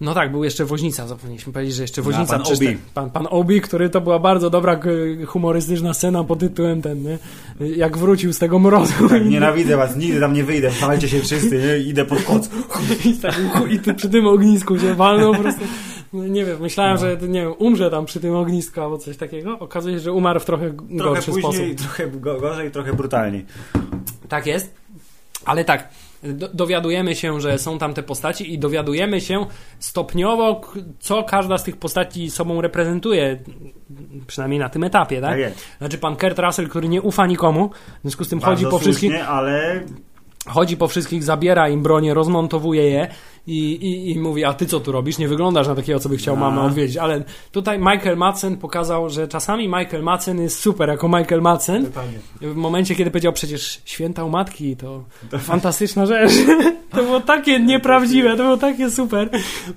no 0.00 0.14
tak, 0.14 0.30
był 0.32 0.44
jeszcze 0.44 0.64
Woźnica, 0.64 1.06
zapomnieliśmy 1.06 1.52
powiedzieć, 1.52 1.74
że 1.74 1.82
jeszcze 1.82 2.02
Woźnica. 2.02 2.32
pan 2.32 2.42
przecież 2.42 2.68
Obi. 2.68 2.76
Pan, 2.94 3.10
pan 3.10 3.26
Obi, 3.30 3.60
który 3.60 3.90
to 3.90 4.00
była 4.00 4.18
bardzo 4.18 4.50
dobra, 4.50 4.76
k- 4.76 4.88
humorystyczna 5.26 5.94
scena 5.94 6.24
pod 6.24 6.38
tytułem 6.38 6.82
ten, 6.82 7.02
nie? 7.02 7.18
jak 7.76 7.98
wrócił 7.98 8.32
z 8.32 8.38
tego 8.38 8.58
mrozu. 8.58 9.08
Tak, 9.08 9.26
nienawidzę 9.30 9.76
was, 9.76 9.96
nigdy 9.96 10.20
tam 10.20 10.32
nie 10.32 10.44
wyjdę, 10.44 10.70
wstawajcie 10.70 11.08
się 11.08 11.20
wszyscy, 11.20 11.58
nie? 11.58 11.78
idę 11.78 12.04
pod 12.04 12.22
koc. 12.22 12.50
I, 13.04 13.12
tak, 13.14 13.40
i 13.70 13.78
ty 13.78 13.94
przy 13.94 14.08
tym 14.08 14.26
ognisku 14.26 14.78
się 14.78 14.94
walnął 14.94 15.34
po 15.34 15.40
prostu. 15.42 15.60
No, 16.12 16.26
nie 16.26 16.44
wiem, 16.44 16.60
myślałem, 16.60 16.94
No. 16.94 17.00
że 17.00 17.16
nie 17.28 17.40
wiem, 17.42 17.52
umrze 17.58 17.90
tam 17.90 18.06
przy 18.06 18.20
tym 18.20 18.34
ognisku 18.36 18.80
albo 18.80 18.98
coś 18.98 19.16
takiego. 19.16 19.58
Okazuje 19.58 19.94
się, 19.96 20.00
że 20.00 20.12
umarł 20.12 20.40
w 20.40 20.44
trochę 20.44 20.70
Trochę 20.70 20.86
gorszy 20.96 21.30
później, 21.30 21.52
sposób. 21.52 21.76
trochę 21.82 22.06
go- 22.10 22.40
gorzej, 22.40 22.70
trochę 22.70 22.92
brutalniej. 22.94 23.44
Tak 24.28 24.46
jest. 24.46 24.74
Ale 25.44 25.64
tak, 25.64 25.88
do, 26.22 26.48
dowiadujemy 26.48 27.14
się, 27.14 27.40
że 27.40 27.58
są 27.58 27.78
tam 27.78 27.94
te 27.94 28.02
postaci 28.02 28.54
i 28.54 28.58
dowiadujemy 28.58 29.20
się 29.20 29.46
stopniowo, 29.78 30.60
co 31.00 31.22
każda 31.22 31.58
z 31.58 31.64
tych 31.64 31.76
postaci 31.76 32.30
sobą 32.30 32.60
reprezentuje. 32.60 33.38
Przynajmniej 34.26 34.60
na 34.60 34.68
tym 34.68 34.84
etapie, 34.84 35.20
tak? 35.20 35.30
Tak 35.30 35.38
jest. 35.38 35.58
Znaczy 35.78 35.98
pan 35.98 36.16
Kurt 36.16 36.38
Russell, 36.38 36.68
który 36.68 36.88
nie 36.88 37.02
ufa 37.02 37.26
nikomu, 37.26 37.70
w 37.98 38.00
związku 38.02 38.24
z 38.24 38.28
tym 38.28 38.40
chodzi 38.40 38.62
Bardzo 38.64 38.76
po 38.76 38.78
wszystkich, 38.78 39.10
słusznie, 39.10 39.28
ale 39.28 39.80
chodzi 40.46 40.76
po 40.76 40.88
wszystkich, 40.88 41.24
zabiera 41.24 41.68
im 41.68 41.82
bronię, 41.82 42.14
rozmontowuje 42.14 42.90
je 42.90 43.08
i, 43.48 43.72
i, 43.72 44.10
i 44.10 44.18
mówi, 44.20 44.44
a 44.44 44.54
ty 44.54 44.66
co 44.66 44.80
tu 44.80 44.92
robisz? 44.92 45.18
Nie 45.18 45.28
wyglądasz 45.28 45.68
na 45.68 45.74
takiego, 45.74 45.98
co 45.98 46.08
by 46.08 46.16
chciał 46.16 46.36
mamę 46.36 46.62
odwiedzić. 46.62 46.96
Ale 46.96 47.24
tutaj 47.52 47.78
Michael 47.78 48.16
Madsen 48.16 48.56
pokazał, 48.56 49.08
że 49.10 49.28
czasami 49.28 49.68
Michael 49.68 50.02
Madsen 50.02 50.40
jest 50.40 50.60
super 50.60 50.88
jako 50.88 51.08
Michael 51.08 51.42
Madsen. 51.42 51.86
W 52.40 52.54
momencie, 52.54 52.94
kiedy 52.94 53.10
powiedział 53.10 53.32
przecież 53.32 53.80
święta 53.84 54.24
u 54.24 54.30
matki, 54.30 54.76
to 54.76 55.04
fantastyczna 55.38 56.06
rzecz. 56.06 56.32
to 56.90 57.02
było 57.02 57.20
takie 57.20 57.60
nieprawdziwe, 57.72 58.30
to 58.30 58.42
było 58.42 58.56
takie 58.56 58.90
super. 58.90 59.30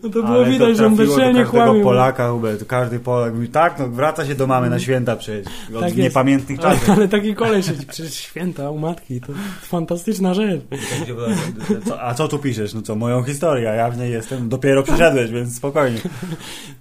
No 0.03 0.09
to 0.09 0.23
było 0.23 0.27
ale 0.27 0.49
widać, 0.49 0.77
że 0.77 0.85
on 0.85 0.95
bezczelnie 0.95 1.45
kłamie. 1.45 1.83
Polaka, 1.83 2.29
Hubert, 2.29 2.65
każdy 2.65 2.99
Polak 2.99 3.33
mówi, 3.33 3.47
tak, 3.49 3.79
no 3.79 3.87
wraca 3.87 4.25
się 4.25 4.35
do 4.35 4.47
mamy 4.47 4.69
na 4.69 4.79
święta 4.79 5.15
przecież, 5.15 5.53
od 5.69 5.73
Tak 5.73 5.83
jest. 5.83 5.97
niepamiętnych 5.97 6.59
Ale, 6.59 6.75
czasów. 6.75 6.89
ale 6.89 7.07
taki 7.07 7.35
koleś, 7.35 7.65
przecież 7.87 8.13
święta 8.13 8.69
u 8.69 8.77
matki, 8.77 9.21
to 9.21 9.33
fantastyczna 9.61 10.33
rzecz. 10.33 10.61
A 12.01 12.13
co 12.13 12.27
tu 12.27 12.39
piszesz? 12.39 12.73
No 12.73 12.81
co, 12.81 12.95
moją 12.95 13.23
historię, 13.23 13.60
ja 13.69 13.89
w 13.89 13.97
niej 13.97 14.11
jestem, 14.11 14.49
dopiero 14.49 14.83
przyszedłeś, 14.83 15.31
więc 15.31 15.57
spokojnie. 15.57 15.99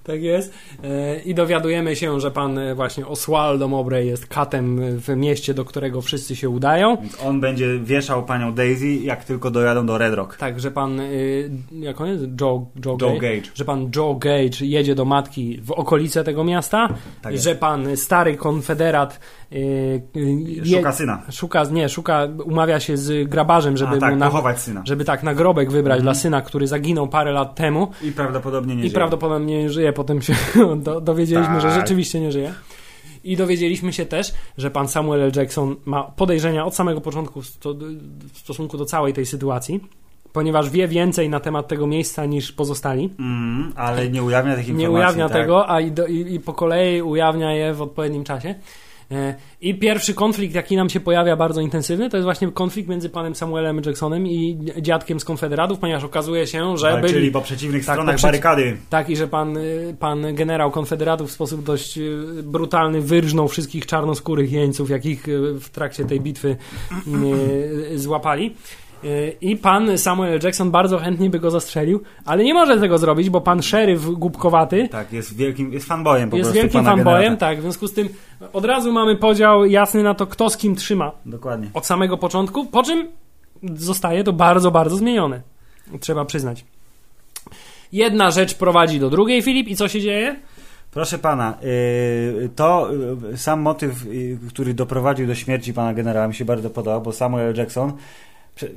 Tak 0.05 0.23
jest. 0.23 0.55
E, 0.85 1.21
I 1.21 1.35
dowiadujemy 1.35 1.97
się, 1.97 2.21
że 2.21 2.31
pan 2.31 2.59
e, 2.59 2.75
właśnie 2.75 3.07
Oswaldo 3.07 3.69
Mowbray 3.69 4.07
jest 4.07 4.27
katem 4.27 4.81
w 5.01 5.17
mieście, 5.17 5.55
do 5.55 5.65
którego 5.65 6.01
wszyscy 6.01 6.37
się 6.37 6.49
udają. 6.49 6.97
Więc 6.97 7.23
on 7.23 7.41
będzie 7.41 7.79
wieszał 7.79 8.25
panią 8.25 8.55
Daisy, 8.55 8.87
jak 8.87 9.25
tylko 9.25 9.51
dojadą 9.51 9.87
do 9.87 9.99
Red 9.99 10.15
Rock. 10.15 10.37
Tak, 10.37 10.61
że 10.61 10.71
pan, 10.71 11.01
y, 11.01 11.51
jak 11.73 12.01
on 12.01 12.09
jest? 12.09 12.25
Joe, 12.41 12.67
Joe, 12.85 12.97
Joe 13.01 13.13
Gage? 13.13 13.21
Gage. 13.21 13.51
Że 13.55 13.65
pan 13.65 13.91
Joe 13.97 14.15
Gage 14.15 14.67
jedzie 14.67 14.95
do 14.95 15.05
matki 15.05 15.61
w 15.63 15.73
okolice 15.73 16.25
tego 16.25 16.45
miasta, 16.45 16.89
Tak 17.23 17.39
że 17.39 17.55
pan 17.55 17.97
stary 17.97 18.37
konfederat 18.37 19.21
je- 19.51 20.77
Szuka 20.77 20.93
syna. 20.93 21.23
szuka, 21.31 21.65
nie, 21.65 21.89
szuka, 21.89 22.29
umawia 22.45 22.81
się 22.81 22.97
z 22.97 23.29
grabarzem, 23.29 23.77
żeby 23.77 23.97
a, 23.97 23.99
tak, 24.01 24.11
mu 24.13 24.17
na, 24.19 24.27
pochować 24.27 24.61
syna. 24.61 24.83
żeby 24.85 25.05
tak 25.05 25.23
nagrobek 25.23 25.71
wybrać 25.71 25.97
Mhm. 25.99 26.03
dla 26.05 26.15
syna, 26.15 26.43
który 26.43 26.67
zaginął 26.67 27.09
parę 27.09 27.33
lat 27.33 27.55
temu 27.55 27.89
I 28.03 28.13
prawdopodobnie 28.13 28.75
nie 28.75 28.81
i 28.81 28.85
żyje. 28.85 28.95
prawdopodobnie 28.95 29.63
nie 29.63 29.71
żyje. 29.71 29.93
Potem 29.93 30.23
się 30.23 30.35
do, 30.77 31.01
dowiedzieliśmy, 31.01 31.61
że 31.61 31.69
Tak. 31.69 31.81
rzeczywiście 31.81 32.21
nie 32.21 32.33
żyje. 32.33 32.53
I 33.25 33.37
dowiedzieliśmy 33.37 33.93
się 33.93 34.07
też, 34.07 34.33
że 34.59 34.71
pan 34.71 34.89
Samuel 34.89 35.21
L. 35.23 35.33
Jackson 35.37 35.77
ma 35.85 36.03
podejrzenia 36.03 36.65
od 36.67 36.75
samego 36.75 37.01
początku 37.01 37.43
w 37.43 38.39
stosunku 38.39 38.77
do 38.79 38.85
całej 38.85 39.13
tej 39.13 39.27
sytuacji, 39.27 39.81
ponieważ 40.33 40.71
wie 40.71 40.89
więcej 40.89 41.29
na 41.29 41.41
temat 41.41 41.69
tego 41.69 41.87
miejsca 41.87 42.27
niż 42.27 42.53
pozostali. 42.53 43.11
Mm, 43.19 43.73
ale 43.77 44.11
nie 44.11 44.23
ujawnia 44.23 44.57
tych 44.57 44.69
informacji. 44.69 44.93
Nie 44.95 44.99
ujawnia 44.99 45.29
tak? 45.29 45.37
tego, 45.43 45.71
a 45.71 45.81
i, 45.81 45.93
do, 45.93 46.07
i, 46.07 46.35
i 46.35 46.41
po 46.41 46.53
kolei 46.53 47.03
ujawnia 47.03 47.53
je 47.55 47.75
w 47.75 47.83
odpowiednim 47.83 48.25
czasie. 48.25 48.55
E, 49.13 49.35
I 49.61 49.75
pierwszy 49.75 50.15
konflikt, 50.15 50.55
jaki 50.55 50.77
nam 50.77 50.91
się 50.91 51.01
pojawia 51.01 51.37
bardzo 51.37 51.61
intensywny, 51.61 52.11
to 52.11 52.17
jest 52.17 52.25
właśnie 52.25 52.53
konflikt 52.53 52.89
między 52.89 53.09
panem 53.11 53.35
Samuelem 53.35 53.81
Jacksonem 53.87 54.27
i 54.27 54.59
dziadkiem 54.79 55.21
z 55.21 55.25
Konfederatów, 55.25 55.79
ponieważ 55.79 56.05
okazuje 56.05 56.47
się, 56.47 56.77
że 56.79 57.01
byli 57.03 57.31
po 57.31 57.41
przeciwnych 57.41 57.85
Tak, 57.87 57.95
stronach 57.95 58.15
po 58.15 58.19
przeci- 58.19 58.23
barykady. 58.23 58.77
tak, 58.91 59.11
i 59.11 59.17
że 59.17 59.29
pan, 59.29 59.57
y, 59.57 59.97
pan 59.99 60.35
generał 60.35 60.71
Konfederatów 60.71 61.29
w 61.29 61.33
sposób 61.33 61.63
dość 61.65 61.99
y, 61.99 62.17
brutalny 62.43 63.01
wyrżnął 63.01 63.49
wszystkich 63.49 63.87
czarnoskórych 63.87 64.53
jeńców, 64.53 64.91
jakich 64.91 65.27
w 65.61 65.69
trakcie 65.71 66.05
tej 66.05 66.21
bitwy 66.21 66.57
złapali. 67.95 68.55
Y, 69.05 69.37
I 69.41 69.57
pan 69.57 69.99
Samuel 69.99 70.41
Jackson 70.43 70.71
bardzo 70.71 70.99
chętnie 70.99 71.31
by 71.31 71.39
go 71.41 71.51
zastrzelił, 71.51 72.03
ale 72.25 72.45
nie 72.45 72.55
może 72.55 72.79
tego 72.81 72.99
zrobić, 72.99 73.31
bo 73.31 73.41
pan 73.41 73.63
szeryf 73.63 74.05
głupkowaty 74.11 74.89
Tak, 74.89 75.13
jest 75.13 75.37
wielkim, 75.37 75.73
jest 75.73 75.87
fanboyem 75.87 76.31
po 76.31 76.37
jest 76.37 76.49
prostu 76.49 76.63
wielkim 76.63 76.81
pana 76.85 76.97
fanboyem, 76.97 77.21
generała. 77.21 77.37
tak, 77.37 77.59
w 77.59 77.63
związku 77.63 77.87
z 77.89 77.93
tym 77.93 78.09
od 78.53 78.65
razu 78.65 78.93
mamy 78.93 79.17
podział 79.17 79.67
jasny 79.67 80.03
na 80.03 80.15
to, 80.15 80.27
kto 80.27 80.51
z 80.51 80.57
kim 80.57 80.77
trzyma 80.77 81.13
Dokładnie. 81.27 81.69
od 81.75 81.87
samego 81.87 82.19
początku, 82.19 82.67
po 82.67 82.83
czym 82.83 83.09
zostaje 83.75 84.25
to 84.25 84.33
bardzo, 84.33 84.71
bardzo 84.71 84.97
zmienione. 84.97 85.41
Trzeba 86.01 86.25
przyznać. 86.25 86.65
Jedna 87.93 88.31
rzecz 88.31 88.55
prowadzi 88.55 89.01
do 89.01 89.11
drugiej, 89.11 89.43
Filip, 89.43 89.69
i 89.69 89.77
co 89.77 89.89
się 89.89 90.01
dzieje? 90.01 90.37
Proszę 90.91 91.19
pana, 91.19 91.55
yy, 91.63 92.49
to 92.57 92.89
yy, 93.31 93.39
sam 93.39 93.61
motyw, 93.61 94.05
yy, 94.07 94.39
który 94.49 94.75
doprowadził 94.75 95.27
do 95.27 95.35
śmierci 95.35 95.75
pana 95.75 95.95
generała 95.95 96.29
mi 96.29 96.35
się 96.35 96.45
bardzo 96.45 96.71
podobał, 96.71 97.03
bo 97.03 97.13
Samuel. 97.13 97.57
Jackson 97.57 97.93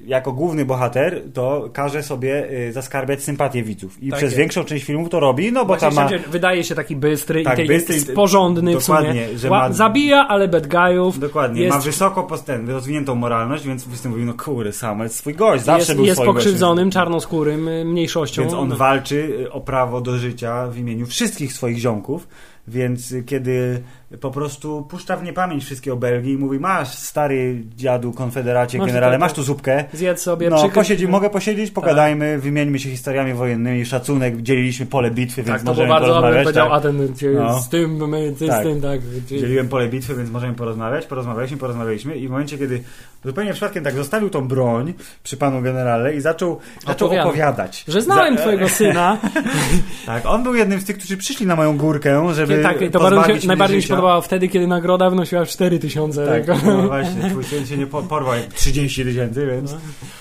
jako 0.05 0.31
główny 0.31 0.65
bohater 0.65 1.21
to 1.33 1.69
każe 1.73 2.03
sobie 2.03 2.47
yy, 2.51 2.73
zaskarbiać 2.73 3.23
sympatię 3.23 3.63
widzów 3.63 4.03
i 4.03 4.09
Tak 4.09 4.17
przez 4.17 4.27
jest. 4.31 4.37
większą 4.37 4.63
część 4.63 4.85
filmu 4.85 5.09
to 5.09 5.19
robi, 5.19 5.51
no 5.51 5.59
bo 5.65 5.65
Właśnie 5.77 5.87
tam 5.87 5.95
ma... 5.95 6.09
Wydaje 6.31 6.63
się 6.63 6.75
taki 6.75 6.95
bystry, 6.95 7.43
Tak, 7.43 7.53
inteligentny, 7.59 7.95
bystry, 7.95 8.13
porządny 8.15 8.71
w 8.71 8.79
dokładnie, 8.79 9.25
sumie. 9.25 9.37
że 9.39 9.49
ma- 9.49 9.71
Zabija, 9.73 10.27
ale 10.27 10.47
bad 10.47 10.67
guyów. 10.67 11.19
Dokładnie, 11.19 11.61
jest, 11.61 11.75
ma 11.77 11.81
wysoko 11.81 12.23
postęp, 12.23 12.69
rozwiniętą 12.69 13.15
moralność, 13.15 13.65
więc 13.67 13.87
wszyscy 13.87 14.09
mówią, 14.09 14.25
no 14.25 14.33
kurde, 14.33 14.71
Samuel, 14.71 15.09
swój 15.09 15.33
gość, 15.35 15.63
zawsze 15.63 15.81
jest, 15.81 15.95
był 15.95 16.05
jest 16.05 16.21
pokrzywdzonym, 16.21 16.85
gościem. 16.87 17.01
czarnoskórym 17.01 17.67
y, 17.67 17.85
mniejszością. 17.85 18.41
Więc 18.41 18.53
on 18.53 18.67
No. 18.69 18.75
walczy 18.75 19.37
y, 19.45 19.51
o 19.51 19.61
prawo 19.61 20.01
do 20.01 20.17
życia 20.17 20.67
w 20.67 20.77
imieniu 20.77 21.05
wszystkich 21.05 21.53
swoich 21.53 21.77
ziomków. 21.77 22.27
Więc 22.67 23.11
y, 23.11 23.23
kiedy 23.23 23.83
po 24.21 24.31
prostu 24.31 24.85
puszcza 24.89 25.17
w 25.17 25.23
niepamięć 25.23 25.63
wszystkie 25.65 25.93
obelgi 25.93 26.31
i 26.31 26.37
mówi: 26.37 26.59
Masz, 26.59 26.87
stary 26.89 27.63
dziadu, 27.77 28.11
konfederacie, 28.11 28.77
Masz 28.77 28.87
generale, 28.87 29.11
tutaj 29.11 29.19
masz 29.19 29.33
tu 29.33 29.43
zupkę. 29.43 29.85
Zjedz 29.93 30.21
sobie 30.21 30.49
No, 30.49 30.55
przykry- 30.57 30.75
posiedzi, 30.75 31.07
mogę 31.07 31.29
posiedzieć, 31.29 31.71
pogadajmy, 31.71 32.39
wymieńmy 32.39 32.79
się 32.79 32.89
historiami 32.89 33.33
wojennymi, 33.33 33.85
szacunek, 33.85 34.41
dzieliliśmy 34.41 34.85
pole 34.85 35.11
bitwy, 35.11 35.43
Tak, 35.43 35.53
więc 35.53 35.63
możemy 35.63 35.89
bardzo 35.89 36.07
porozmawiać. 36.07 36.43
powiedział, 36.43 36.67
tak. 36.69 36.77
a 36.77 36.81
ten 36.81 37.07
No. 37.33 37.59
z 37.59 37.69
tym, 37.69 38.09
my, 38.09 38.33
ty 38.39 38.47
Tak. 38.47 38.61
z 38.61 38.63
tym, 38.67 38.81
tak. 38.81 38.99
Dzieliłem 39.27 39.69
pole 39.69 39.87
bitwy, 39.89 40.15
więc 40.15 40.29
możemy 40.31 40.53
porozmawiać. 40.53 41.05
Porozmawialiśmy, 41.05 41.57
porozmawialiśmy 41.57 42.15
i 42.17 42.27
w 42.27 42.31
momencie, 42.31 42.57
kiedy 42.57 42.83
zupełnie 43.25 43.51
przypadkiem 43.53 43.83
tak 43.83 43.93
zostawił 43.95 44.29
tą 44.29 44.47
broń 44.47 44.93
przy 45.23 45.37
panu 45.37 45.61
generale 45.61 46.13
i 46.15 46.21
zaczął, 46.21 46.59
zaczął 46.87 47.07
Opowiadać. 47.07 47.27
opowiadać. 47.27 47.83
Że 47.87 48.01
znałem 48.01 48.35
Za- 48.35 48.41
twojego 48.41 48.69
syna. 48.69 49.17
Tak, 50.05 50.25
on 50.25 50.43
był 50.43 50.55
jednym 50.55 50.81
z 50.81 50.85
tych, 50.85 50.97
którzy 50.97 51.17
przyszli 51.17 51.45
na 51.47 51.55
moją 51.55 51.77
górkę, 51.77 52.33
żeby 52.33 52.63
tak, 52.63 52.77
to 52.91 52.99
pozbawić 52.99 53.45
najbardziej 53.45 53.77
mi 53.77 53.83
się 53.83 53.95
wtedy, 54.21 54.47
kiedy 54.47 54.67
nagroda 54.67 55.09
wynosiła 55.09 55.45
4000. 55.45 56.25
Tak, 56.27 56.45
Tak. 56.45 56.65
no 56.65 56.81
właśnie, 56.87 57.29
twój 57.29 57.43
syn 57.43 57.65
się 57.65 57.77
nie 57.77 57.87
po- 57.87 58.03
porwał 58.03 58.33
jak 58.35 58.53
30 58.53 59.03
tysięcy, 59.03 59.47
więc 59.47 59.71
No. 59.71 59.77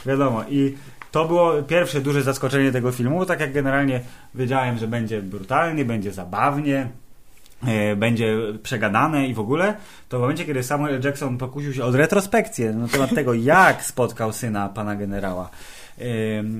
wiadomo. 0.06 0.44
I 0.50 0.74
to 1.10 1.24
było 1.24 1.62
pierwsze 1.62 2.00
duże 2.00 2.22
zaskoczenie 2.22 2.72
tego 2.72 2.92
filmu, 2.92 3.26
tak 3.26 3.40
jak 3.40 3.52
generalnie 3.52 4.00
wiedziałem, 4.34 4.78
że 4.78 4.88
będzie 4.88 5.22
brutalnie, 5.22 5.84
będzie 5.84 6.12
zabawnie, 6.12 6.88
e, 7.66 7.96
będzie 7.96 8.36
przegadane 8.62 9.26
i 9.26 9.34
w 9.34 9.40
ogóle, 9.40 9.74
to 10.08 10.18
w 10.18 10.20
momencie, 10.20 10.44
kiedy 10.44 10.62
Samuel. 10.62 11.00
Jackson 11.04 11.38
pokusił 11.38 11.72
się 11.74 11.84
o 11.84 11.90
retrospekcję 11.90 12.72
na 12.72 12.88
temat 12.88 13.14
tego, 13.14 13.34
jak 13.34 13.84
spotkał 13.84 14.32
syna 14.32 14.68
pana 14.68 14.96
generała, 14.96 15.50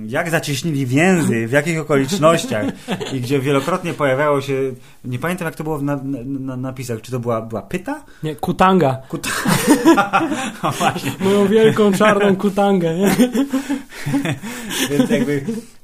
jak 0.07 0.31
zacieśnili 0.31 0.87
więzy, 0.87 1.47
w 1.47 1.53
jakich 1.53 1.81
okolicznościach 1.81 2.67
i 3.13 3.21
gdzie 3.21 3.41
wielokrotnie 3.41 3.95
pojawiało 3.95 4.41
się, 4.41 4.73
nie 5.05 5.19
pamiętam 5.19 5.47
jak 5.47 5.55
to 5.55 5.65
było 5.65 5.79
na, 5.79 5.97
na, 5.97 6.19
na 6.25 6.57
napisach, 6.57 7.01
czy 7.01 7.13
to 7.13 7.21
była, 7.21 7.43
była 7.43 7.63
pyta? 7.63 8.05
Nie, 8.23 8.37
kutanga. 8.37 8.99
Kuta. 9.09 9.31
Właśnie. 10.79 11.13
Moją 11.21 11.47
wielką 11.47 11.93
czarną 11.93 12.37
kutangę, 12.37 12.95
nie? 12.95 13.17
Więc 14.91 15.11
jakby 15.11 15.33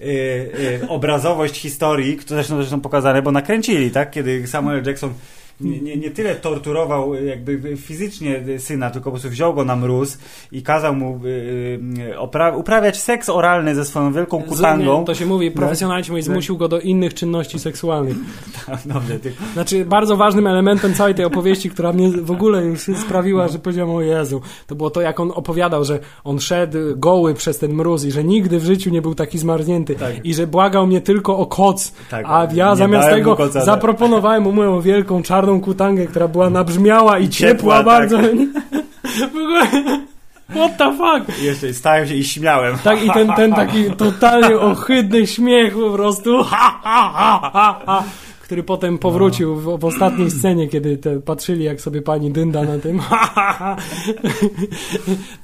y, 0.01 0.05
y, 0.05 0.89
obrazowość 0.89 1.61
historii, 1.61 2.17
które 2.17 2.39
zresztą 2.39 2.57
zresztą 2.57 2.81
pokazane, 2.81 3.23
bo 3.23 3.33
nakręcili, 3.33 3.91
tak? 3.91 4.11
Kiedy 4.11 4.47
Samuel 4.47 4.83
Jackson 4.85 5.13
nie, 5.61 5.81
nie, 5.81 5.97
nie 5.97 6.11
tyle 6.11 6.35
torturował 6.35 7.15
jakby 7.15 7.77
fizycznie 7.77 8.45
syna, 8.59 8.91
tylko 8.91 9.05
po 9.05 9.11
prostu 9.11 9.31
wziął 9.31 9.55
go 9.55 9.65
na 9.65 9.77
mróz 9.77 10.19
i 10.53 10.63
kazał 10.63 10.95
mu 10.95 11.21
y, 11.25 11.29
y, 12.53 12.57
uprawiać 12.57 13.01
seks 13.01 13.29
oralny 13.29 13.75
ze 13.75 13.85
swoją 13.85 14.13
wielką 14.13 14.43
kutangą. 14.43 15.05
To 15.05 15.15
się 15.15 15.27
mówi, 15.27 15.51
profesjonalnie 15.51 16.05
się 16.05 16.13
mówi, 16.13 16.23
zmusił 16.23 16.57
go 16.57 16.69
do 16.69 16.81
innych 16.81 17.15
czynności 17.15 17.59
seksualnych. 17.59 18.17
Tak, 18.67 18.79
Dobrze, 18.95 19.19
ty, 19.19 19.33
Znaczy, 19.53 19.85
bardzo 19.85 20.17
ważnym 20.17 20.47
elementem 20.47 20.95
całej 20.95 21.15
tej 21.15 21.25
opowieści, 21.25 21.71
która 21.71 21.93
mnie 21.93 22.11
w 22.11 22.31
ogóle 22.31 22.65
już 22.65 22.81
sprawiła, 22.81 23.49
że 23.49 23.59
powiedziałem, 23.59 23.91
o 23.95 24.03
Jezu, 24.03 24.41
to 24.67 24.75
było 24.75 24.91
to, 24.91 25.01
jak 25.01 25.21
on 25.21 25.33
opowiadał, 25.35 25.85
że 25.85 25.99
on 26.25 26.41
szedł 26.41 26.79
goły 26.97 27.35
przez 27.35 27.59
ten 27.59 27.73
mróz 27.73 28.05
i 28.05 28.11
że 28.11 28.25
nigdy 28.25 28.59
w 28.59 28.65
życiu 28.65 28.91
nie 28.91 29.03
był 29.03 29.15
taki 29.15 29.39
zmarznięty 29.39 29.95
Tak. 29.95 30.25
i 30.25 30.35
że 30.35 30.47
błagał 30.47 30.87
mnie 30.87 31.01
tylko 31.01 31.39
o 31.39 31.47
koc, 31.47 31.93
Tak, 32.11 32.27
a 32.29 32.49
ja 32.55 32.71
nie 32.71 32.77
zamiast 32.77 33.09
tego 33.09 33.37
koca, 33.37 33.53
tak. 33.55 33.65
zaproponowałem 33.65 34.43
mu 34.43 34.53
moją 34.53 34.81
wielką 34.81 35.23
czarną 35.23 35.48
kutangę, 35.61 36.07
która 36.07 36.29
była 36.29 36.51
nabrzmiała 36.51 37.19
i 37.19 37.29
ciepła, 37.29 37.55
Ciepła, 37.55 37.77
tak. 37.77 37.85
bardzo. 37.87 38.19
w 39.33 39.37
ogóle... 39.37 39.67
What 40.51 40.77
the 40.79 40.93
fuck? 40.97 41.43
jeszcze 41.43 41.75
stałem 41.75 42.09
się 42.09 42.15
i 42.15 42.25
śmiałem. 42.25 42.79
Tak, 42.85 43.05
i 43.05 43.11
ten, 43.11 43.33
ten 43.33 43.53
taki 43.53 43.91
totalnie 43.91 44.59
ohydny 44.59 45.27
śmiech 45.27 45.75
po 45.75 45.91
prostu, 45.91 46.43
ha, 46.45 46.81
ha, 46.83 47.13
ha, 47.15 47.51
ha, 47.53 47.81
ha, 47.87 48.05
który 48.41 48.63
potem 48.63 48.99
powrócił 48.99 49.57
w, 49.57 49.79
w 49.81 49.85
ostatniej 49.85 50.31
scenie, 50.31 50.69
kiedy 50.69 50.97
te 50.97 51.21
patrzyli, 51.21 51.65
jak 51.65 51.81
sobie 51.81 52.03
pani 52.03 52.31
dynda 52.31 52.63
na 52.63 52.79
tym. 52.79 53.01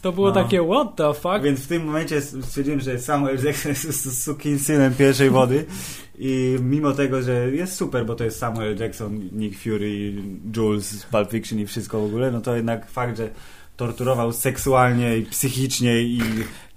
To 0.02 0.12
było 0.12 0.28
No. 0.28 0.34
takie, 0.34 0.64
what 0.64 0.96
the 0.96 1.14
fuck? 1.14 1.42
Więc 1.42 1.60
w 1.60 1.66
tym 1.66 1.84
momencie 1.84 2.20
stwierdziłem, 2.20 2.80
że 2.80 2.98
Samuel 2.98 3.38
Jackson 3.44 3.72
jest 3.72 4.24
sukinsynem 4.24 4.94
pierwszej 4.94 5.30
wody 5.30 5.64
i 6.18 6.56
mimo 6.60 6.92
tego, 6.92 7.22
że 7.22 7.50
jest 7.50 7.74
super, 7.76 8.06
bo 8.06 8.14
to 8.14 8.24
jest 8.24 8.38
Samuel 8.38 8.76
Jackson, 8.76 9.28
Nick 9.32 9.58
Fury, 9.58 10.12
Jules 10.56 11.06
Pulp 11.06 11.30
Fiction 11.30 11.58
i 11.60 11.66
wszystko 11.66 12.00
w 12.00 12.04
ogóle, 12.04 12.30
no 12.30 12.40
to 12.40 12.56
jednak 12.56 12.90
fakt, 12.90 13.16
że 13.16 13.28
torturował 13.76 14.32
seksualnie 14.32 15.18
i 15.18 15.22
psychicznie 15.22 16.02
i 16.02 16.20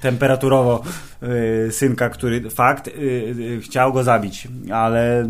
temperaturowo 0.02 0.84
y, 1.68 1.72
synka, 1.72 2.10
który 2.10 2.50
fakt 2.50 2.88
y, 2.88 2.92
y, 2.92 3.62
chciał 3.62 3.94
go 3.94 4.04
zabić, 4.04 4.48
ale 4.72 5.30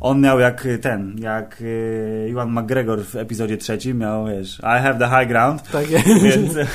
on 0.00 0.20
miał 0.20 0.40
jak 0.40 0.68
ten, 0.82 1.16
jak 1.18 1.60
y, 1.60 2.26
Iwan 2.30 2.50
McGregor 2.50 3.04
w 3.04 3.16
epizodzie 3.16 3.56
trzecim 3.56 3.98
miał, 3.98 4.26
wiesz, 4.26 4.58
I 4.58 4.82
have 4.82 4.98
the 4.98 5.08
high 5.08 5.28
ground, 5.28 5.62
Tak 5.62 5.90
jest. 5.90 6.22
więc 6.22 6.56
e, 6.56 6.66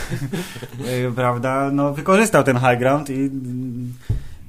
prawda, 1.15 1.71
no 1.73 1.93
wykorzystał 1.93 2.43
ten 2.43 2.57
high 2.57 2.79
ground 2.79 3.09
i 3.09 3.29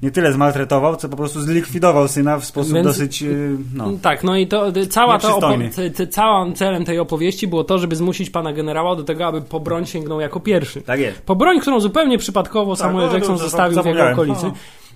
nie 0.02 0.10
tyle 0.10 0.32
zmaltretował, 0.32 0.96
co 0.96 1.08
po 1.08 1.16
prostu 1.16 1.40
zlikwidował 1.40 2.08
syna 2.08 2.38
w 2.38 2.44
sposób 2.44 2.74
Więc- 2.74 2.86
dosyć, 2.86 3.22
y, 3.22 3.56
no, 3.74 3.90
Tak, 4.02 4.24
no 4.24 4.36
i 4.36 4.46
to 4.46 4.68
y, 4.68 4.86
cała 4.86 5.18
ta 5.18 5.28
całym 6.10 6.54
celem 6.54 6.84
tej 6.84 6.98
opowieści 6.98 7.48
było 7.48 7.64
to, 7.64 7.78
żeby 7.78 7.96
zmusić 7.96 8.30
pana 8.30 8.52
generała 8.52 8.96
do 8.96 9.04
tego, 9.04 9.26
aby 9.26 9.40
po 9.42 9.60
broń 9.60 9.86
sięgnął 9.86 10.20
jako 10.20 10.40
pierwszy. 10.40 10.82
tak 10.82 11.00
jest. 11.00 11.22
Po 11.22 11.36
broń, 11.36 11.60
którą 11.60 11.80
zupełnie 11.80 12.18
przypadkowo 12.18 12.76
Samuel 12.76 13.08
o, 13.08 13.12
Jackson 13.12 13.38
zostawił 13.38 13.82
w 13.82 13.86
jego 13.86 14.10
okolicy. 14.10 14.46
O. 14.46 14.52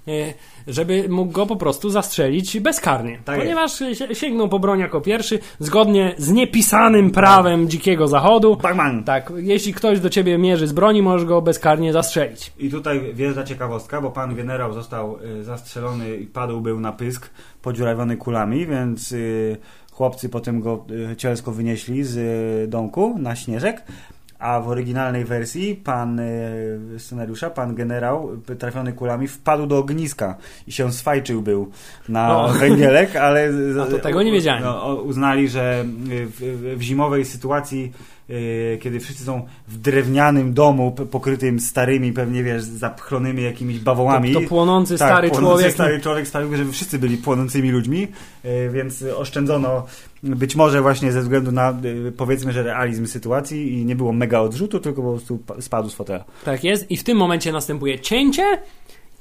e, 0.09 0.35
Żeby 0.67 1.09
mógł 1.09 1.33
go 1.33 1.47
po 1.47 1.57
prostu 1.57 1.91
zastrzelić 1.91 2.61
bezkarnie. 2.61 3.19
Tak 3.25 3.39
ponieważ 3.41 3.73
si- 3.73 4.15
sięgnął 4.15 4.49
po 4.49 4.59
broń 4.59 4.81
jako 4.81 5.01
pierwszy, 5.01 5.39
zgodnie 5.59 6.15
z 6.19 6.31
niepisanym 6.31 7.11
prawem 7.11 7.69
dzikiego 7.69 8.09
zachodu. 8.09 8.57
Bangman. 8.57 9.05
Tak, 9.05 9.33
jeśli 9.37 9.75
ktoś 9.75 10.01
do 10.01 10.11
ciebie 10.11 10.39
mierzy 10.39 10.67
z 10.67 10.73
broni, 10.73 11.03
możesz 11.03 11.27
go 11.27 11.43
bezkarnie 11.43 11.93
zastrzelić. 11.93 12.53
I 12.59 12.71
tutaj 12.71 13.15
wjeżdża 13.15 13.45
ciekawostka, 13.45 14.01
bo 14.01 14.11
pan 14.11 14.35
generał 14.35 14.73
został 14.73 15.19
y, 15.41 15.45
zastrzelony 15.45 16.17
i 16.17 16.27
padł 16.27 16.61
był 16.61 16.81
na 16.81 16.93
pysk, 16.93 17.31
podziurawiony 17.63 18.17
kulami, 18.17 18.67
więc 18.67 19.13
y, 19.13 19.57
chłopcy 19.93 20.29
potem 20.29 20.61
go 20.61 20.85
cielsko 21.19 21.53
wynieśli 21.53 22.05
z 22.05 22.71
domku 22.71 23.17
na 23.19 23.37
śnieżek. 23.37 23.83
A 24.45 24.61
w 24.61 24.69
oryginalnej 24.69 25.25
wersji 25.25 25.75
pan 25.77 26.19
y, 26.21 26.79
scenariusza, 26.99 27.51
pan 27.51 27.75
generał 27.75 28.31
y, 28.51 28.57
trafiony 28.57 28.93
kulami 28.93 29.29
wpadł 29.29 29.67
do 29.67 29.79
ogniska 29.79 30.37
i 30.67 30.73
się 30.73 30.93
swajczył 30.93 31.43
był 31.43 31.71
na 32.09 32.39
O. 32.39 32.49
węgielek, 32.49 33.17
ale 33.17 33.49
A 33.83 33.87
to 33.87 33.99
tego 33.99 34.23
nie 34.23 34.33
wiedziałem. 34.33 34.63
No, 34.63 34.95
uznali, 34.95 35.49
że 35.49 35.85
w, 35.87 36.77
w, 36.77 36.83
zimowej 36.83 37.25
sytuacji 37.25 37.93
kiedy 38.81 39.01
wszyscy 39.01 39.25
są 39.25 39.47
w 39.69 39.79
drewnianym 39.79 40.55
domu 40.55 40.93
pokrytym 41.11 41.61
starymi, 41.61 42.13
pewnie 42.13 42.43
wiesz, 42.43 42.63
zapchlonymi 42.63 43.43
jakimiś 43.43 43.79
bawołami. 43.79 44.33
To, 44.35 44.41
to 44.41 44.49
płonący 44.49 44.99
Tak, 44.99 45.09
stary 45.13 45.29
płonący 45.31 45.55
człowiek. 45.57 45.73
stary 45.75 46.01
człowiek 46.01 46.29
sprawił, 46.29 46.57
żeby 46.57 46.73
wszyscy 46.73 46.99
byli 46.99 47.17
płonącymi 47.17 47.71
ludźmi, 47.71 48.09
y, 48.45 48.71
więc 48.73 49.05
oszczędzono 49.17 49.87
być 50.23 50.57
może 50.57 50.83
właśnie 50.83 51.13
ze 51.13 51.21
względu 51.21 51.53
na 51.53 51.71
y, 51.85 52.13
powiedzmy, 52.17 52.53
że 52.53 52.63
realizm 52.63 53.07
sytuacji 53.07 53.73
i 53.73 53.85
nie 53.85 53.97
było 53.97 54.13
mega 54.13 54.41
odrzutu, 54.41 54.81
tylko 54.81 55.03
po 55.03 55.11
prostu 55.11 55.39
pa- 55.39 55.61
spadł 55.61 55.89
z 55.91 55.95
fotela. 55.95 56.25
Tak 56.45 56.65
jest. 56.65 56.91
I 56.91 56.97
w 56.97 57.05
tym 57.05 57.17
momencie 57.19 57.53
następuje 57.53 58.01
cięcie 58.01 58.43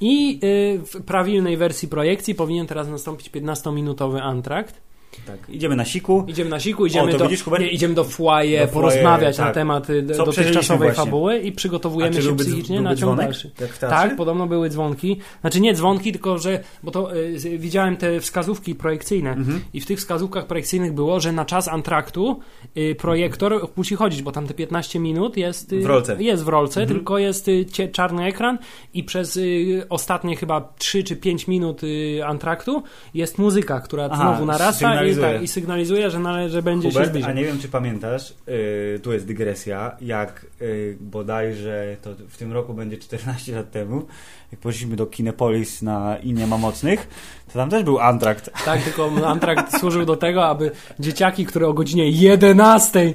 i 0.01 0.39
y, 0.43 0.79
w 0.85 1.03
prawilnej 1.03 1.57
wersji 1.57 1.87
projekcji 1.87 2.35
powinien 2.35 2.67
teraz 2.67 2.87
nastąpić 2.87 3.31
15-minutowy 3.31 4.19
antrakt. 4.19 4.82
Tak. 5.25 5.49
Idziemy 5.49 5.75
na 5.75 5.85
siku. 5.85 6.25
Idziemy 6.27 6.49
na 6.49 6.59
siku, 6.59 6.85
idziemy, 6.85 7.11
to 7.11 7.17
do, 7.17 7.23
widzisz, 7.29 7.45
nie, 7.59 7.69
idziemy 7.69 7.93
do 7.93 8.03
foyer, 8.03 8.67
Do 8.67 8.73
foyer, 8.73 8.91
porozmawiać 8.91 9.37
na 9.37 9.43
tak. 9.43 9.53
temat 9.53 9.89
y, 9.89 10.05
Co 10.17 10.25
dotychczasowej 10.25 10.87
właśnie? 10.89 11.03
fabuły 11.03 11.39
i 11.39 11.51
przygotowujemy 11.51 12.13
się 12.15 12.21
byłby, 12.21 12.43
psychicznie 12.43 12.75
byłby 12.75 12.89
na 12.89 12.95
ciąg 12.95 13.17
dalszy. 13.19 13.51
Tak, 13.79 14.15
podobno 14.15 14.47
były 14.47 14.69
dzwonki. 14.69 15.19
Znaczy 15.41 15.61
nie 15.61 15.73
dzwonki, 15.73 16.11
tylko 16.11 16.37
że, 16.37 16.59
bo 16.83 16.91
to 16.91 17.15
y, 17.15 17.57
widziałem 17.57 17.97
te 17.97 18.19
wskazówki 18.19 18.75
projekcyjne 18.75 19.29
Mhm. 19.31 19.61
i 19.73 19.81
w 19.81 19.85
tych 19.85 19.99
wskazówkach 19.99 20.47
projekcyjnych 20.47 20.93
było, 20.93 21.19
że 21.19 21.31
na 21.31 21.45
czas 21.45 21.67
antraktu 21.67 22.39
y, 22.77 22.95
projektor 22.95 23.67
musi 23.75 23.95
chodzić, 23.95 24.21
bo 24.21 24.31
tam 24.31 24.47
te 24.47 24.53
15 24.53 24.99
minut 24.99 25.37
jest 25.37 25.73
y, 25.73 25.81
W 25.81 25.85
rolce. 25.85 26.15
Jest 26.23 26.43
w 26.43 26.47
rolce, 26.47 26.81
Mhm. 26.81 26.99
tylko 26.99 27.17
jest 27.17 27.47
y, 27.47 27.65
cie, 27.65 27.87
czarny 27.87 28.25
ekran 28.25 28.57
i 28.93 29.03
przez 29.03 29.37
y, 29.37 29.85
ostatnie 29.89 30.35
chyba 30.35 30.73
3 30.77 31.03
czy 31.03 31.15
5 31.15 31.47
minut 31.47 31.81
antraktu 32.25 32.83
jest 33.13 33.37
muzyka, 33.37 33.79
która 33.81 34.09
Aha, 34.11 34.15
znowu 34.23 34.45
narasta 34.45 35.02
i, 35.05 35.13
sygnalizuje. 35.13 35.33
tak, 35.33 35.43
i 35.43 35.47
sygnalizuje, 35.47 36.11
że, 36.11 36.19
nale, 36.19 36.49
że 36.49 36.61
będzie 36.61 36.87
się 36.87 36.93
Hubert, 36.93 37.09
zbliżać. 37.09 37.29
a 37.29 37.33
nie 37.33 37.43
wiem, 37.45 37.59
czy 37.59 37.67
pamiętasz, 37.69 38.33
yy, 38.47 38.99
tu 39.03 39.13
jest 39.13 39.25
dygresja, 39.27 39.97
jak 40.01 40.45
yy, 40.61 40.97
bodajże 41.01 41.97
to 42.01 42.09
w 42.29 42.37
tym 42.37 42.53
roku 42.53 42.73
będzie 42.73 42.97
14 42.97 43.55
lat 43.55 43.71
temu, 43.71 44.05
jak 44.51 44.61
poszliśmy 44.61 44.95
do 44.95 45.05
Kinepolis 45.05 45.81
na 45.81 46.17
Inie 46.17 46.47
Mamocnych, 46.47 47.07
to 47.47 47.53
tam 47.53 47.69
też 47.69 47.83
był 47.83 47.99
antrakt. 47.99 48.49
Tak, 48.65 48.81
tylko 48.83 49.11
Antrakt 49.25 49.79
służył 49.79 50.05
do 50.05 50.15
tego, 50.15 50.45
aby 50.45 50.71
dzieciaki, 50.99 51.45
które 51.45 51.67
o 51.67 51.73
godzinie 51.73 52.09
11 52.09 53.13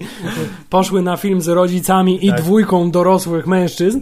poszły 0.71 1.03
na 1.03 1.17
film 1.17 1.41
z 1.41 1.49
rodzicami 1.49 2.27
i 2.27 2.31
Tak. 2.31 2.41
dwójką 2.41 2.91
dorosłych 2.91 3.47
mężczyzn. 3.47 4.01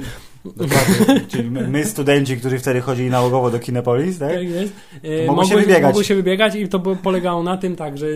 Czyli 1.28 1.50
my, 1.50 1.84
studenci, 1.84 2.36
którzy 2.36 2.58
wtedy 2.58 2.80
chodzili 2.80 3.10
nałogowo 3.10 3.50
do 3.50 3.58
Kinepolis, 3.58 4.18
tak? 4.18 4.32
Tak 4.32 4.48
jest. 4.48 4.72
E, 5.02 5.26
mogły 5.26 5.46
się 5.46 5.56
wybiegać. 5.56 5.82
mogły 5.82 6.04
się 6.04 6.14
wybiegać 6.14 6.54
i 6.54 6.68
to 6.68 6.80
polegało 6.80 7.42
na 7.42 7.56
tym, 7.56 7.76
tak, 7.76 7.98
że 7.98 8.06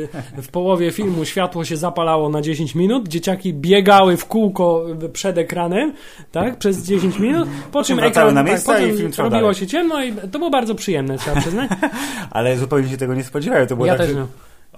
w 0.43 0.49
połowie 0.49 0.93
filmu 0.93 1.25
światło 1.25 1.65
się 1.65 1.77
zapalało 1.77 2.29
na 2.29 2.43
10 2.43 2.75
minut, 2.75 3.09
dzieciaki 3.09 3.55
biegały 3.55 4.17
w 4.17 4.25
kółko 4.25 4.87
przed 5.13 5.39
ekranem, 5.39 5.93
tak, 6.33 6.59
przez 6.59 6.87
10 6.87 7.19
minut, 7.19 7.49
po 7.73 7.85
czym 7.85 7.99
ekran, 8.01 8.35
na 8.35 8.41
tak, 8.41 8.51
miejsca 8.51 8.79
i 8.79 8.83
potem 8.83 8.97
film 8.97 9.11
trwał 9.13 9.25
robiło 9.25 9.41
dalej. 9.43 9.55
się 9.55 9.67
ciemno 9.67 10.05
i 10.05 10.13
to 10.13 10.39
było 10.39 10.51
bardzo 10.51 10.75
przyjemne, 10.75 11.19
trzeba 11.19 11.41
przyznać. 11.41 11.71
Ale 12.31 12.57
zupełnie 12.57 12.89
się 12.89 12.97
tego 12.97 13.15
nie 13.15 13.25
spodziewałem. 13.25 13.67
To 13.67 13.77
było 13.77 13.87
Ja 13.87 13.93
tak, 13.93 14.01
też 14.07 14.15
że- 14.17 14.21
nie. 14.21 14.27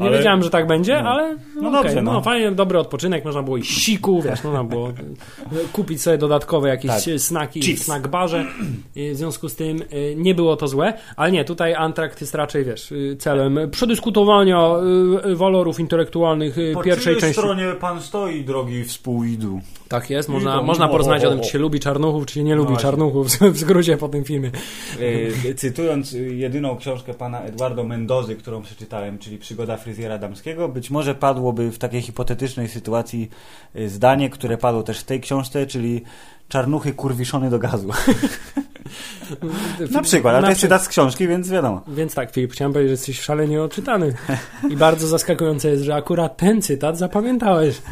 Nie 0.00 0.06
ale- 0.06 0.18
wiedziałem, 0.18 0.42
że 0.42 0.50
tak 0.50 0.66
będzie, 0.66 1.02
No. 1.02 1.10
ale 1.10 1.36
No 1.56 1.62
no, 1.62 1.70
dobrze, 1.70 1.90
okej, 1.90 2.02
no. 2.02 2.12
no. 2.12 2.20
fajnie, 2.22 2.52
dobry 2.52 2.78
odpoczynek, 2.78 3.24
można 3.24 3.42
było 3.42 3.56
i 3.56 3.64
siku, 3.64 4.22
wiesz, 4.22 4.44
można 4.44 4.64
było 4.64 4.88
e, 4.88 4.92
kupić 5.72 6.02
sobie 6.02 6.18
dodatkowe 6.18 6.68
jakieś 6.68 6.90
Tak. 6.90 7.08
e, 7.14 7.18
snaki 7.18 7.60
w 7.60 7.64
Chips. 7.64 7.84
snack 7.84 8.08
barze, 8.08 8.44
w 8.96 9.16
związku 9.16 9.48
z 9.48 9.54
tym 9.56 9.82
e, 9.90 10.14
nie 10.16 10.34
było 10.34 10.56
to 10.56 10.68
złe, 10.68 10.92
ale 11.16 11.32
nie, 11.32 11.44
tutaj 11.44 11.74
Antrakt 11.74 12.20
jest 12.20 12.34
raczej, 12.34 12.64
wiesz, 12.64 12.92
e, 12.92 13.16
celem 13.16 13.58
przedyskutowania 13.70 14.58
e, 15.24 15.34
walorów 15.34 15.80
intelektualnych 15.80 16.58
e, 16.58 16.72
Po 16.74 16.82
pierwszej 16.82 17.16
części. 17.16 17.40
stronie 17.40 17.72
pan 17.80 18.00
stoi, 18.02 18.44
drogi 18.44 18.84
współidu? 18.84 19.60
Tak 19.88 20.10
jest, 20.10 20.28
można, 20.28 20.62
można 20.62 20.86
o, 20.86 20.88
porozmawiać 20.88 21.24
o, 21.24 21.28
o 21.28 21.30
tym, 21.30 21.40
czy 21.40 21.48
się 21.50 21.58
lubi 21.58 21.80
czarnuchów, 21.80 22.26
czy 22.26 22.34
się 22.34 22.44
nie 22.44 22.50
No 22.50 22.56
lubi 22.56 22.68
właśnie. 22.68 22.82
czarnuchów, 22.90 23.26
w 23.26 23.58
skrócie 23.58 23.96
po 23.96 24.08
tym 24.08 24.24
filmie. 24.24 24.50
E, 25.50 25.54
cytując 25.54 26.12
jedyną 26.30 26.76
książkę 26.76 27.14
pana 27.14 27.40
Eduardo 27.42 27.84
Mendozy, 27.84 28.36
którą 28.36 28.62
przeczytałem, 28.62 29.18
czyli 29.18 29.38
Przygoda 29.38 29.76
fryzjera 29.92 30.18
damskiego, 30.18 30.68
być 30.68 30.90
może 30.90 31.14
padłoby 31.14 31.72
w 31.72 31.78
takiej 31.78 32.02
hipotetycznej 32.02 32.68
sytuacji 32.68 33.30
y, 33.76 33.88
zdanie, 33.88 34.30
które 34.30 34.58
padło 34.58 34.82
też 34.82 35.00
w 35.00 35.04
tej 35.04 35.20
książce, 35.20 35.66
czyli 35.66 36.02
czarnuchy 36.48 36.92
kurwiszony 36.92 37.50
do 37.50 37.58
gazu. 37.58 37.88
Na 39.90 40.02
przykład, 40.02 40.34
ale 40.34 40.42
to 40.42 40.48
jest 40.48 40.60
cytat 40.60 40.82
z 40.82 40.88
książki, 40.88 41.28
więc 41.28 41.50
wiadomo. 41.50 41.82
Więc 41.88 42.14
tak, 42.14 42.32
Filip, 42.32 42.52
chciałem 42.52 42.72
powiedzieć, 42.72 42.88
że 42.88 42.92
jesteś 42.92 43.20
szalenie 43.20 43.62
oczytany. 43.62 44.14
I 44.70 44.76
bardzo 44.76 45.06
zaskakujące 45.06 45.68
jest, 45.68 45.82
że 45.82 45.94
akurat 45.94 46.36
ten 46.36 46.62
cytat 46.62 46.98
zapamiętałeś. 46.98 47.82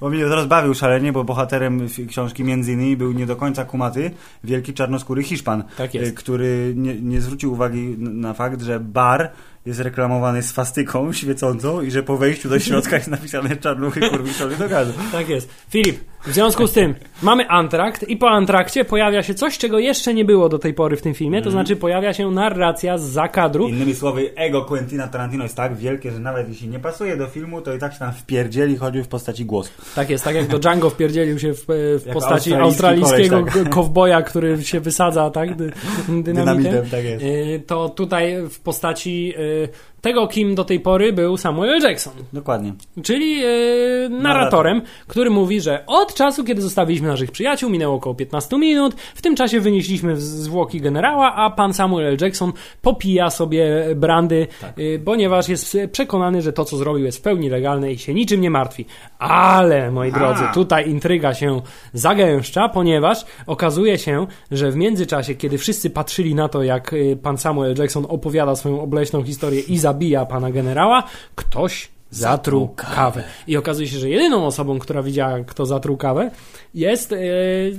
Bo 0.00 0.10
mnie 0.10 0.24
rozbawił 0.24 0.74
szalenie, 0.74 1.12
bo 1.12 1.24
bohaterem 1.24 1.86
książki 2.08 2.44
między 2.44 2.72
innymi 2.72 2.96
był 2.96 3.12
nie 3.12 3.26
do 3.26 3.36
końca 3.36 3.64
kumaty, 3.64 4.10
wielki 4.44 4.74
czarnoskóry 4.74 5.22
Hiszpan, 5.22 5.64
Tak 5.76 5.94
y, 5.94 5.98
jest. 5.98 6.16
który 6.16 6.72
nie, 6.76 7.00
nie 7.00 7.20
zwrócił 7.20 7.52
uwagi 7.52 7.96
na 7.98 8.34
fakt, 8.34 8.62
że 8.62 8.80
bar 8.80 9.30
jest 9.68 9.80
reklamowany 9.80 10.42
swastyką 10.42 11.12
świecącą 11.12 11.82
i 11.82 11.90
że 11.90 12.02
po 12.02 12.16
wejściu 12.16 12.48
do 12.48 12.58
środka 12.58 12.96
jest 12.96 13.08
napisane 13.08 13.56
czarnuchy 13.56 14.10
kurwiszony 14.10 14.56
do 14.56 14.68
gazu. 14.68 14.92
Tak 15.12 15.28
jest. 15.28 15.48
Filip, 15.70 16.00
w 16.26 16.34
związku 16.34 16.66
z 16.66 16.72
tym 16.72 16.94
mamy 17.22 17.48
antrakt 17.48 18.08
i 18.08 18.16
po 18.16 18.30
antrakcie 18.30 18.84
pojawia 18.84 19.22
się 19.22 19.34
coś, 19.34 19.58
czego 19.58 19.78
jeszcze 19.78 20.14
nie 20.14 20.24
było 20.24 20.48
do 20.48 20.58
tej 20.58 20.74
pory 20.74 20.96
w 20.96 21.02
tym 21.02 21.14
filmie, 21.14 21.42
to 21.42 21.50
znaczy 21.50 21.76
pojawia 21.76 22.12
się 22.12 22.30
narracja 22.30 22.98
z 22.98 23.02
zakadru. 23.02 23.68
Innymi 23.68 23.94
słowy, 23.94 24.30
ego 24.36 24.64
Quentina 24.64 25.08
Tarantino 25.08 25.42
jest 25.42 25.56
tak 25.56 25.76
wielkie, 25.76 26.10
że 26.10 26.18
nawet 26.18 26.48
jeśli 26.48 26.68
nie 26.68 26.78
pasuje 26.78 27.16
do 27.16 27.26
filmu, 27.26 27.60
to 27.60 27.74
i 27.74 27.78
tak 27.78 27.92
się 27.92 27.98
tam 27.98 28.12
wpierdzieli, 28.12 28.76
chodzi 28.76 29.02
w 29.02 29.08
postaci 29.08 29.44
głosu. 29.44 29.70
Tak 29.94 30.10
jest, 30.10 30.24
tak 30.24 30.34
jak 30.34 30.46
do 30.46 30.58
Django 30.58 30.90
wpierdzielił 30.90 31.38
się 31.38 31.52
w, 31.54 31.64
w 31.66 32.02
Jak 32.06 32.14
postaci 32.14 32.54
australijski 32.54 32.84
australijskiego 33.04 33.38
koleś, 33.38 33.64
tak. 33.64 33.68
kowboja, 33.74 34.22
który 34.22 34.64
się 34.64 34.80
wysadza, 34.80 35.30
tak? 35.30 35.56
Dy, 35.56 35.72
dynamitem. 36.08 36.34
Dynamitem, 36.34 36.90
tak 36.90 37.04
jest. 37.04 37.24
Y, 37.24 37.62
To 37.66 37.88
tutaj 37.88 38.36
w 38.50 38.60
postaci 38.60 39.34
y, 39.38 39.68
tego, 40.00 40.26
kim 40.26 40.54
do 40.54 40.64
tej 40.64 40.80
pory 40.80 41.12
był 41.12 41.36
Samuel. 41.36 41.82
Jackson. 41.82 42.12
Dokładnie. 42.32 42.72
Czyli 43.02 43.42
e, 43.44 44.08
narratorem, 44.08 44.82
który 45.06 45.30
mówi, 45.30 45.60
że 45.60 45.84
od 45.86 46.14
czasu, 46.14 46.44
kiedy 46.44 46.62
zostawiliśmy 46.62 47.08
naszych 47.08 47.30
przyjaciół, 47.30 47.70
minęło 47.70 47.94
około 47.94 48.14
15 48.14 48.58
minut. 48.58 48.94
W 49.14 49.22
tym 49.22 49.36
czasie 49.36 49.60
wynieśliśmy 49.60 50.16
zwłoki 50.16 50.80
generała, 50.80 51.34
a 51.34 51.50
pan 51.50 51.74
Samuel. 51.74 52.16
Jackson 52.20 52.52
popija 52.82 53.30
sobie 53.30 53.94
brandy, 53.96 54.46
e, 54.62 54.98
ponieważ 54.98 55.48
jest 55.48 55.76
przekonany, 55.92 56.42
że 56.42 56.52
to, 56.52 56.64
co 56.64 56.76
zrobił, 56.76 57.04
jest 57.04 57.18
w 57.18 57.22
pełni 57.22 57.48
legalne 57.48 57.92
i 57.92 57.98
się 57.98 58.14
niczym 58.14 58.40
nie 58.40 58.50
martwi. 58.50 58.84
Ale, 59.18 59.90
moi 59.90 60.10
A. 60.10 60.18
drodzy, 60.18 60.44
tutaj 60.54 60.90
intryga 60.90 61.34
się 61.34 61.60
zagęszcza, 61.92 62.68
ponieważ 62.68 63.24
okazuje 63.46 63.98
się, 63.98 64.26
że 64.50 64.70
w 64.70 64.76
międzyczasie, 64.76 65.34
kiedy 65.34 65.58
wszyscy 65.58 65.90
patrzyli 65.90 66.34
na 66.34 66.48
to, 66.48 66.62
jak 66.62 66.92
e, 66.92 67.16
pan 67.16 67.38
Samuel. 67.38 67.74
Jackson 67.78 68.06
opowiada 68.08 68.56
swoją 68.56 68.80
obleśną 68.80 69.22
historię 69.22 69.60
i 69.60 69.78
zabija 69.88 70.26
pana 70.26 70.50
generała, 70.50 71.02
ktoś 71.34 71.88
zatruł 72.10 72.68
kawę. 72.76 73.24
I 73.46 73.56
okazuje 73.56 73.88
się, 73.88 73.98
że 73.98 74.08
jedyną 74.08 74.46
osobą, 74.46 74.78
która 74.78 75.02
widziała, 75.02 75.38
kto 75.46 75.66
zatruł 75.66 75.96
kawę, 75.96 76.30
jest, 76.74 77.12
e, 77.12 77.16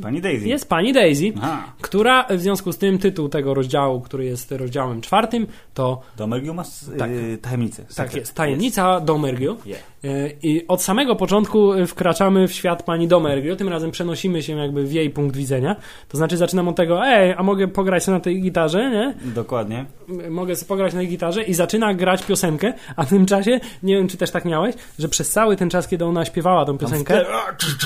Pani 0.02 0.22
Daisy. 0.22 0.48
jest 0.48 0.70
pani 0.70 0.94
Daisy, 0.94 1.34
Aha. 1.42 1.74
która 1.82 2.26
w 2.30 2.40
związku 2.42 2.72
z 2.72 2.78
tym 2.78 2.98
tytuł 3.00 3.30
tego 3.30 3.54
rozdziału, 3.54 4.02
który 4.02 4.26
jest 4.26 4.52
rozdziałem 4.52 5.02
czwartym, 5.02 5.48
to 5.74 6.02
Domergiu 6.18 6.54
ma 6.54 6.64
Tak. 6.98 7.12
y, 7.12 7.38
tajemnicę. 7.42 7.86
tak 7.96 8.16
jest, 8.16 8.34
tajemnica 8.36 9.00
Domergio. 9.00 9.56
Yeah. 9.66 9.82
E, 10.04 10.30
I 10.44 10.68
od 10.68 10.82
samego 10.82 11.16
początku 11.16 11.74
e, 11.74 11.86
wkraczamy 11.88 12.48
w 12.48 12.54
świat 12.54 12.84
pani 12.84 13.08
Domergio, 13.08 13.56
tym 13.56 13.70
razem 13.70 13.92
przenosimy 13.92 14.44
się 14.44 14.58
jakby 14.58 14.84
w 14.84 14.92
jej 14.94 15.10
punkt 15.10 15.36
widzenia. 15.38 15.76
To 16.10 16.18
znaczy 16.18 16.38
zaczynam 16.38 16.68
od 16.68 16.76
tego, 16.76 17.06
ej, 17.08 17.34
a 17.38 17.44
mogę 17.44 17.68
pograć 17.68 18.08
na 18.08 18.20
tej 18.20 18.42
gitarze, 18.42 18.90
nie? 18.90 19.32
Dokładnie. 19.32 19.86
Mogę 20.30 20.54
pograć 20.68 20.94
na 20.94 21.00
tej 21.00 21.08
gitarze 21.10 21.44
i 21.44 21.54
zaczyna 21.54 21.94
grać 21.94 22.24
piosenkę, 22.24 22.74
a 22.96 23.06
w 23.06 23.10
tym 23.10 23.26
czasie, 23.26 23.60
nie 23.84 23.96
wiem 23.98 24.08
czy 24.08 24.18
też 24.20 24.32
tak 24.32 24.46
miałeś, 24.46 24.76
że 25.00 25.08
przez 25.10 25.30
cały 25.30 25.56
ten 25.56 25.70
czas, 25.70 25.88
kiedy 25.88 26.06
ona 26.06 26.26
śpiewała 26.26 26.66
tą 26.66 26.78
piosenkę, 26.78 27.26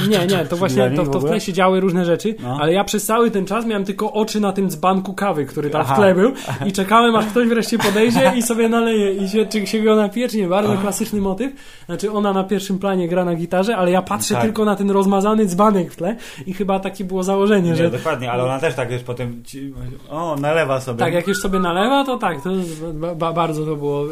nie, 0.10 0.26
nie, 0.28 0.46
to 0.46 0.58
właśnie 0.58 0.92
to, 0.92 1.06
to 1.06 1.20
w 1.20 1.26
tle 1.26 1.42
się 1.42 1.54
działy 1.54 1.80
różne 1.80 2.06
rzeczy, 2.06 2.36
No. 2.44 2.58
ale 2.62 2.74
ja 2.74 2.84
przez 2.84 3.06
cały 3.06 3.32
ten 3.32 3.46
czas 3.46 3.66
miałem 3.66 3.86
tylko 3.86 4.14
oczy 4.14 4.40
na 4.40 4.52
tym 4.52 4.70
dzbanku 4.70 5.14
kawy, 5.14 5.46
który 5.46 5.70
tam 5.70 5.82
Aha. 5.82 5.94
w 5.94 5.98
tle 5.98 6.16
był 6.16 6.32
i 6.70 6.72
czekałem, 6.72 7.16
aż 7.16 7.26
ktoś 7.26 7.48
wreszcie 7.48 7.78
podejdzie 7.78 8.32
i 8.36 8.42
sobie 8.42 8.70
naleje 8.70 9.14
i 9.14 9.30
się, 9.30 9.46
czy 9.46 9.68
się 9.68 9.80
go 9.82 9.96
napije, 9.96 10.30
czy 10.30 10.38
nie. 10.38 10.48
Bardzo 10.48 10.78
klasyczny 10.78 11.22
motyw. 11.22 11.52
Znaczy 11.86 12.12
ona 12.12 12.34
na 12.34 12.44
pierwszym 12.44 12.80
planie 12.80 13.08
gra 13.08 13.26
na 13.26 13.36
gitarze, 13.36 13.78
ale 13.78 13.92
ja 13.92 14.02
patrzę 14.02 14.34
Tak. 14.34 14.44
tylko 14.44 14.66
na 14.66 14.76
ten 14.76 14.92
rozmazany 14.92 15.46
dzbanek 15.46 15.92
w 15.92 15.96
tle 15.96 16.16
i 16.46 16.54
chyba 16.54 16.80
takie 16.80 17.04
było 17.04 17.24
założenie, 17.24 17.70
Nie, 17.70 17.76
że 17.76 17.90
dokładnie, 17.92 18.32
ale 18.32 18.44
ona 18.44 18.60
też 18.60 18.76
tak 18.76 18.90
wiesz, 18.90 19.04
potem 19.04 19.44
ci, 19.44 19.74
o, 20.10 20.36
nalewa 20.42 20.82
sobie. 20.82 21.00
tak, 21.00 21.14
jak 21.14 21.28
już 21.28 21.38
sobie 21.42 21.60
nalewa, 21.60 22.04
to 22.06 22.18
tak, 22.18 22.42
to 22.44 22.50
ba, 22.94 23.16
ba, 23.16 23.34
bardzo 23.34 23.66
to 23.66 23.76
było 23.76 24.06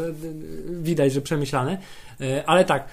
widać, 0.70 1.12
że 1.12 1.20
przemyślane. 1.20 1.78
E, 2.22 2.44
Ale 2.46 2.64
tak, 2.64 2.82
e, 2.82 2.86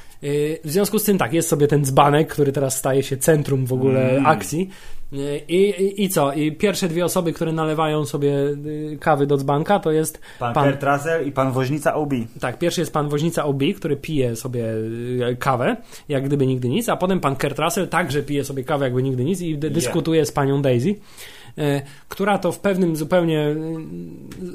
w 0.63 0.71
związku 0.71 0.99
z 0.99 1.03
tym 1.03 1.17
tak, 1.17 1.33
jest 1.33 1.49
sobie 1.49 1.67
ten 1.67 1.85
dzbanek, 1.85 2.27
który 2.29 2.51
teraz 2.51 2.77
staje 2.77 3.03
się 3.03 3.17
centrum 3.17 3.65
w 3.65 3.73
ogóle 3.73 4.11
Mm. 4.11 4.25
akcji. 4.25 4.69
I, 5.11 5.55
i, 5.55 6.03
I 6.03 6.09
co? 6.09 6.33
I 6.33 6.51
pierwsze 6.51 6.87
dwie 6.87 7.05
osoby, 7.05 7.33
które 7.33 7.51
nalewają 7.51 8.05
sobie 8.05 8.33
e, 8.93 8.97
kawy 8.97 9.27
do 9.27 9.37
dzbanka, 9.37 9.79
to 9.79 9.91
jest 9.91 10.19
Pan, 10.39 10.53
pan- 10.53 10.69
Kurt 10.71 10.83
Russell 10.83 11.27
i 11.27 11.31
pan 11.31 11.51
Woźnica 11.51 11.95
OB. 11.95 12.13
tak, 12.39 12.59
pierwszy 12.59 12.81
jest 12.81 12.93
pan 12.93 13.09
woźnica 13.09 13.45
OB, 13.45 13.61
który 13.75 13.95
pije 13.97 14.35
sobie 14.35 14.65
e, 15.29 15.35
kawę, 15.35 15.77
jak 16.09 16.23
gdyby 16.25 16.47
nigdy 16.47 16.69
nic, 16.69 16.89
a 16.89 16.97
potem 16.97 17.19
pan 17.19 17.35
Kurt 17.35 17.59
Russell 17.59 17.87
także 17.87 18.23
pije 18.23 18.43
sobie 18.43 18.63
kawę, 18.63 18.85
jakby 18.85 19.03
nigdy 19.03 19.23
nic 19.25 19.41
i 19.41 19.57
dyskutuje 19.57 20.25
z 20.25 20.31
panią 20.31 20.61
Daisy, 20.61 20.95
e, 21.57 21.81
która 22.09 22.37
to 22.37 22.51
w 22.51 22.59
pewnym 22.59 22.95
zupełnie 22.95 23.55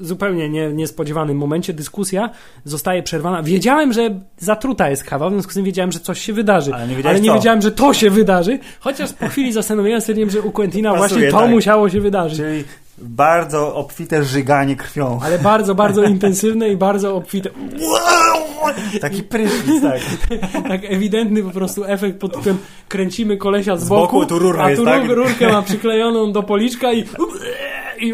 zupełnie 0.00 0.48
nie, 0.48 0.72
niespodziewanym 0.72 1.36
momencie 1.36 1.72
dyskusja 1.72 2.30
zostaje 2.64 3.02
przerwana. 3.02 3.42
Wiedziałem, 3.42 3.92
że 3.92 4.20
zatruta 4.38 4.90
jest 4.90 5.04
kawa, 5.04 5.28
w 5.28 5.32
związku 5.32 5.52
z 5.52 5.54
tym 5.54 5.64
wiedziałem, 5.64 5.92
że 5.92 6.00
coś 6.00 6.20
się 6.20 6.32
wydarzy, 6.32 6.74
Ale 6.74 6.88
nie 6.88 6.96
wiedziałeś 6.96 7.20
nie 7.20 7.32
wiedziałem, 7.32 7.62
że 7.62 7.70
to 7.70 7.94
się 7.94 8.10
wydarzy, 8.10 8.58
chociaż 8.80 9.12
po 9.12 9.28
chwili 9.28 9.52
zastanowiłem 9.52 10.00
stwierdziłem, 10.00 10.30
że 10.30 10.42
u 10.44 10.52
Quentina 10.52 10.92
Pasuje, 10.92 11.08
właśnie 11.08 11.30
to 11.30 11.38
tak. 11.38 11.50
musiało 11.50 11.90
się 11.90 12.00
wydarzyć. 12.00 12.38
Czyli 12.38 12.64
bardzo 12.98 13.74
obfite 13.74 14.24
żyganie 14.24 14.76
krwią. 14.76 15.18
Ale 15.22 15.38
bardzo, 15.38 15.74
bardzo 15.74 16.02
intensywne 16.14 16.68
i 16.68 16.76
bardzo 16.76 17.16
obfite. 17.16 17.50
Taki 19.00 19.22
prysznic, 19.22 19.82
tak. 19.82 20.00
tak 20.68 20.84
ewidentny 20.84 21.42
po 21.42 21.50
prostu 21.50 21.84
efekt 21.84 22.18
pod 22.18 22.36
tytułem 22.36 22.58
kręcimy 22.88 23.36
kolesia 23.36 23.76
z 23.76 23.84
Z 23.84 23.88
boku, 23.88 24.12
boku, 24.12 24.26
tu 24.26 24.38
rura 24.38 24.64
a 24.64 24.70
jest, 24.70 24.82
tu 24.82 24.86
tak? 24.86 25.08
rurkę 25.08 25.52
ma 25.52 25.62
przyklejoną 25.62 26.32
do 26.32 26.42
policzka 26.42 26.92
i 26.92 27.04
i, 28.00 28.12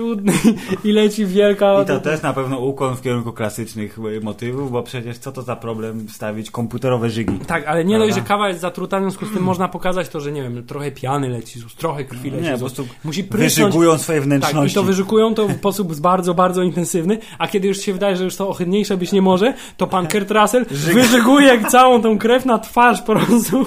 i 0.84 0.92
leci 0.92 1.26
wielka 1.26 1.82
I 1.82 1.86
to 1.86 2.00
też 2.00 2.22
na 2.22 2.32
pewno 2.32 2.58
ukłon 2.58 2.96
w 2.96 3.02
kierunku 3.02 3.32
klasycznych 3.32 3.98
y, 3.98 4.20
motywów, 4.20 4.72
bo 4.72 4.82
przecież 4.82 5.18
co 5.18 5.32
to 5.32 5.42
za 5.42 5.56
problem 5.56 6.08
wstawić 6.08 6.50
komputerowe 6.50 7.10
żygi? 7.10 7.38
tak, 7.46 7.66
ale 7.66 7.84
nie 7.84 7.98
dość, 7.98 8.14
że 8.14 8.20
kawa 8.20 8.48
jest 8.48 8.60
zatruta, 8.60 8.98
w 8.98 9.02
związku 9.02 9.26
z 9.26 9.32
tym 9.32 9.42
można 9.42 9.68
pokazać 9.68 10.08
to, 10.08 10.20
że 10.20 10.32
nie 10.32 10.42
wiem, 10.42 10.66
trochę 10.66 10.90
piany 10.90 11.28
leci 11.28 11.60
trochę 11.78 12.04
krwi 12.04 12.30
leci 12.30 12.42
Nie, 12.44 12.52
po 12.52 12.58
prostu 12.58 12.86
Musi 13.04 13.24
prysnąć. 13.24 13.54
wyżygują 13.66 13.98
swoje 13.98 14.18
Tak, 14.18 14.24
i 14.24 14.28
wnętrzności. 14.28 14.74
to 14.74 14.82
wyżykują 14.82 15.34
to 15.34 15.48
w 15.48 15.52
sposób 15.52 16.00
bardzo, 16.00 16.34
bardzo 16.34 16.62
intensywny, 16.62 17.18
a 17.38 17.48
kiedy 17.48 17.68
już 17.68 17.78
się 17.78 17.92
wydaje, 17.92 18.16
że 18.16 18.24
już 18.24 18.36
to 18.36 18.48
ohydniejsze 18.48 18.96
być 18.96 19.12
nie 19.12 19.22
może, 19.22 19.54
to 19.76 19.86
pan 19.86 20.06
Kurt 20.12 20.30
Russell 20.30 20.64
wyżyguje 20.70 21.60
całą 21.68 22.02
tą 22.02 22.18
krew 22.18 22.46
na 22.46 22.58
twarz 22.58 23.02
po 23.02 23.14
prostu. 23.16 23.66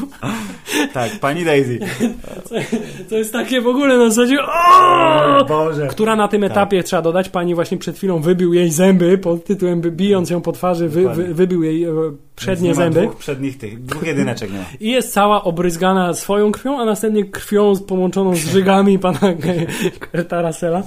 Tak, 0.94 1.12
pani 1.20 1.46
Daisy. 1.46 1.80
To 3.10 3.16
jest 3.16 3.34
takie 3.34 3.62
w 3.62 3.68
ogóle 3.68 3.98
na 3.98 4.10
zasadzie 4.10 4.38
"O!" 4.44 5.46
Boże. 5.46 5.88
Która 6.04 6.16
na 6.16 6.28
tym 6.28 6.44
etapie, 6.44 6.84
trzeba 6.84 7.02
dodać, 7.02 7.30
pani 7.30 7.56
właśnie 7.56 7.78
przed 7.78 7.98
chwilą 7.98 8.20
wybił 8.20 8.54
jej 8.54 8.72
zęby, 8.72 9.18
pod 9.18 9.46
tytułem 9.46 9.82
bijąc 9.82 10.30
ją 10.30 10.42
po 10.42 10.52
twarzy, 10.52 10.90
wy, 10.90 11.10
wy, 11.10 11.34
wybił 11.34 11.64
jej 11.64 11.84
e, 11.84 11.92
przednie 12.36 12.76
zęby 12.76 13.02
Dwóch 13.02 13.16
przednich 13.16 13.58
tych, 13.58 13.84
dwóch 13.84 14.04
jedyneczek 14.04 14.52
nie 14.52 14.58
ma. 14.58 14.66
i 14.80 14.92
jest 14.92 15.14
cała 15.14 15.44
obryzgana 15.44 16.14
swoją 16.14 16.52
krwią, 16.52 16.80
a 16.80 16.86
następnie 16.86 17.26
krwią 17.26 17.74
połączoną 17.88 18.36
z 18.36 18.40
żygami 18.40 19.00
pana 19.00 19.20
Kurta 20.12 20.42
Russella. 20.42 20.84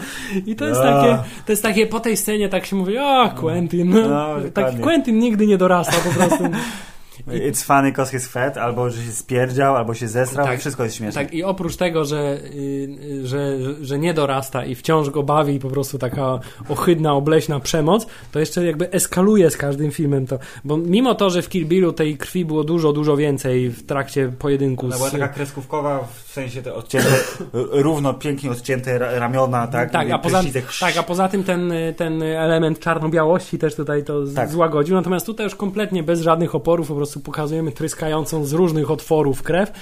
I 0.47 0.57
to 0.57 0.64
jest 0.67 0.81
takie, 0.81 1.19
to 1.47 1.53
jest 1.53 1.62
takie, 1.62 1.87
po 1.87 2.01
tej 2.01 2.17
scenie 2.17 2.49
tak 2.49 2.67
się 2.67 2.77
mówi, 2.77 2.99
a 2.99 3.29
Quentin, 3.29 3.91
No, 3.91 4.35
tak 4.35 4.53
dokładnie. 4.53 4.81
Quentin 4.81 5.19
nigdy 5.19 5.47
nie 5.47 5.59
dorasta 5.59 5.97
po 6.05 6.19
prostu. 6.19 6.45
It's 7.27 7.62
funny 7.64 7.93
cause 7.93 8.17
he's 8.17 8.29
fat, 8.29 8.57
albo 8.59 8.91
że 8.91 9.03
się 9.03 9.12
spierdział, 9.12 9.77
albo 9.77 9.95
się 9.95 10.09
zesrał, 10.09 10.47
Tak. 10.47 10.61
wszystko 10.61 10.85
jest 10.85 10.97
śmieszne. 10.97 11.25
Tak, 11.25 11.35
i 11.35 11.43
oprócz 11.45 11.77
tego, 11.77 12.05
że, 12.05 12.39
y, 12.55 13.27
że, 13.27 13.59
że 13.81 13.99
nie 13.99 14.14
dorasta 14.14 14.64
i 14.64 14.75
wciąż 14.75 15.11
go 15.11 15.23
bawi 15.23 15.59
po 15.59 15.69
prostu 15.69 15.99
taka 15.99 16.41
ohydna, 16.69 17.12
obleśna 17.12 17.61
przemoc, 17.61 18.07
to 18.33 18.41
jeszcze 18.41 18.67
jakby 18.67 18.91
eskaluje 18.93 19.51
z 19.51 19.57
każdym 19.57 19.91
filmem 19.91 20.27
to. 20.27 20.39
Bo 20.64 20.77
mimo 20.77 21.14
to, 21.14 21.31
że 21.31 21.43
w 21.43 21.49
Kill 21.49 21.67
Billu 21.67 21.93
tej 21.93 22.17
krwi 22.17 22.45
było 22.45 22.64
dużo, 22.64 22.93
dużo 22.93 23.17
więcej 23.17 23.69
w 23.71 23.87
trakcie 23.87 24.33
pojedynku 24.39 24.87
Ona 24.87 24.97
z... 24.97 24.99
była 24.99 25.11
taka 25.11 25.29
kreskówkowa, 25.29 26.09
w 26.14 26.26
sensie 26.37 26.62
te 26.62 26.74
odcięte, 26.74 27.09
równo, 27.87 28.14
pięknie 28.14 28.51
odcięte 28.51 28.99
ra- 28.99 29.18
ramiona, 29.18 29.66
tak? 29.66 29.91
Tak, 29.91 30.11
a 30.11 30.18
poza, 30.18 30.43
tak, 30.80 30.97
a 30.97 31.03
poza 31.03 31.28
tym 31.28 31.45
ten, 31.45 31.72
ten 31.97 32.22
element 32.22 32.80
czarno-białości 32.80 33.59
też 33.59 33.74
tutaj 33.74 34.05
to 34.05 34.26
Tak. 34.34 34.51
złagodził. 34.51 34.97
Natomiast 34.97 35.26
tutaj 35.26 35.45
już 35.47 35.55
kompletnie 35.55 36.03
bez 36.03 36.20
żadnych 36.20 36.55
oporów 36.55 36.89
po 36.89 36.95
prostu 36.95 37.20
pokazujemy 37.20 37.72
tryskającą 37.72 38.45
z 38.45 38.53
różnych 38.53 38.91
otworów 38.91 39.43
krew. 39.43 39.72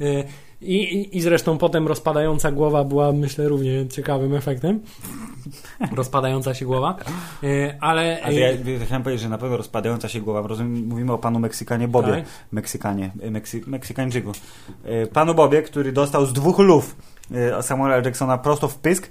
Y, 0.00 0.24
I, 0.60 0.74
i, 0.76 1.16
I 1.16 1.20
zresztą 1.20 1.58
potem 1.58 1.88
rozpadająca 1.88 2.52
głowa 2.52 2.84
była, 2.84 3.12
myślę, 3.12 3.48
równie 3.48 3.88
ciekawym 3.88 4.34
efektem. 4.34 4.80
Rozpadająca 5.96 6.54
się 6.54 6.66
głowa. 6.66 6.96
Y, 7.44 7.76
Ale. 7.80 8.20
Ale 8.22 8.34
ja, 8.34 8.50
ja 8.50 8.84
chciałem 8.84 9.02
powiedzieć, 9.02 9.22
że 9.22 9.28
na 9.28 9.38
pewno 9.38 9.56
rozpadająca 9.56 10.08
się 10.08 10.20
głowa, 10.20 10.48
rozumiem, 10.48 10.86
mówimy 10.86 11.12
o 11.12 11.18
panu 11.18 11.38
Meksykanie 11.38 11.88
Bobie. 11.88 12.12
Tak. 12.12 12.24
Meksykanie, 12.52 13.10
e, 13.22 13.30
Meksy, 13.30 13.60
Meksykańczyku. 13.66 14.32
Panu 15.12 15.34
Bobie, 15.34 15.62
który 15.62 15.92
dostał 15.92 16.26
z 16.26 16.32
dwóch 16.32 16.58
e, 16.60 17.62
Samuela. 17.62 17.96
Jacksona 17.96 18.38
prosto 18.38 18.68
w 18.68 18.78
pysk, 18.78 19.06
y, 19.06 19.10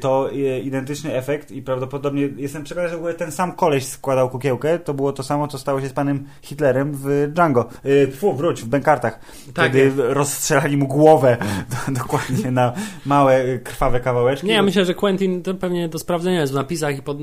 to 0.00 0.30
y, 0.32 0.60
identyczny 0.60 1.14
efekt 1.14 1.50
i 1.50 1.62
prawdopodobnie 1.62 2.28
jestem 2.36 2.64
przekonany, 2.64 2.88
że 2.90 2.96
w 2.96 2.98
ogóle 2.98 3.14
ten 3.14 3.32
sam 3.32 3.52
koleś 3.52 3.86
składał 3.86 4.30
kukiełkę. 4.30 4.78
To 4.78 4.94
było 4.94 5.12
to 5.12 5.22
samo, 5.22 5.48
co 5.48 5.58
stało 5.58 5.80
się 5.80 5.88
z 5.88 5.92
panem 5.92 6.24
Hitlerem 6.42 6.92
w 6.94 7.28
Django. 7.32 7.68
Y, 7.86 8.12
Fu, 8.16 8.32
wróć, 8.32 8.62
w 8.62 8.66
Benkartach. 8.66 9.20
Tak 9.54 9.66
kiedy 9.72 9.78
jest. 9.84 9.96
rozstrzelali 9.98 10.76
mu 10.76 10.86
głowę 10.88 11.36
do, 11.86 11.92
dokładnie 11.92 12.50
na 12.50 12.72
małe, 13.06 13.44
y, 13.44 13.58
krwawe 13.64 14.00
kawałeczki. 14.00 14.46
Nie, 14.46 14.54
ja 14.54 14.62
myślę, 14.62 14.84
że 14.84 14.94
Quentin 14.94 15.42
to 15.42 15.54
pewnie 15.54 15.88
do 15.88 15.98
sprawdzenia 15.98 16.40
jest 16.40 16.52
w 16.52 16.56
napisach 16.56 16.98
i 16.98 17.02
pod, 17.02 17.18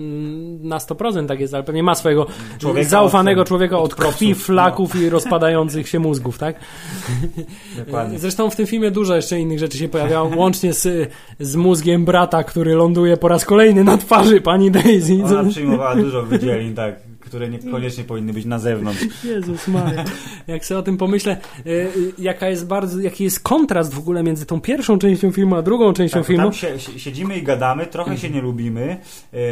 na 0.62 0.78
100% 0.78 1.28
tak 1.28 1.40
jest, 1.40 1.54
ale 1.54 1.64
pewnie 1.64 1.84
ma 1.84 1.96
swojego 1.96 2.28
Człowieka 2.60 2.90
zaufanego 2.90 3.42
od- 3.42 3.48
człowieka 3.48 3.78
od, 3.78 3.92
od 3.92 3.96
propsów, 3.96 4.16
krwi, 4.18 4.30
no. 4.30 4.36
flaków 4.36 4.96
i 4.96 5.10
rozpadających 5.10 5.88
się 5.88 6.00
mózgów, 6.00 6.38
tak? 6.38 6.56
Dokładnie. 7.86 8.20
Zresztą 8.20 8.50
w 8.50 8.56
tym 8.56 8.68
filmie 8.68 8.92
dużo 8.92 9.16
jeszcze 9.16 9.40
innych 9.40 9.60
rzeczy 9.60 9.78
się 9.78 9.88
pojawia, 9.90 10.22
łącznie 10.22 10.74
z, 10.74 11.12
z 11.40 11.56
mózgiem 11.56 12.06
brata, 12.22 12.44
który 12.44 12.76
ląduje 12.76 13.18
po 13.18 13.28
raz 13.28 13.46
kolejny 13.46 13.84
na 13.84 13.98
twarzy 13.98 14.42
pani 14.42 14.72
Daisy. 14.72 15.24
Ona 15.26 15.50
przyjmowała 15.50 15.96
dużo 15.96 16.24
wydzielin, 16.24 16.76
tak, 16.76 16.96
które 17.32 17.50
niekoniecznie 17.50 18.04
powinny 18.04 18.34
być 18.34 18.46
na 18.46 18.60
zewnątrz. 18.60 19.02
Jezus 19.24 19.68
Maria. 19.68 20.04
Jak 20.48 20.66
sobie 20.66 20.78
o 20.80 20.84
tym 20.84 20.98
pomyślę, 20.98 21.38
y, 21.66 21.70
y, 21.70 21.92
jaka 22.18 22.50
jest 22.50 22.68
bardzo, 22.68 23.00
jaki 23.00 23.24
jest 23.24 23.40
kontrast 23.40 23.94
w 23.94 24.00
ogóle 24.00 24.24
między 24.24 24.46
tą 24.46 24.62
pierwszą 24.62 25.00
częścią 25.00 25.32
filmu, 25.32 25.56
a 25.56 25.62
drugą 25.62 25.94
częścią 25.94 26.20
Tak, 26.20 26.28
filmu. 26.28 26.44
tam 26.44 26.54
się, 26.54 26.80
siedzimy 26.98 27.38
i 27.38 27.44
gadamy, 27.44 27.86
trochę 27.86 28.18
się 28.18 28.30
nie 28.30 28.42
lubimy, 28.42 28.98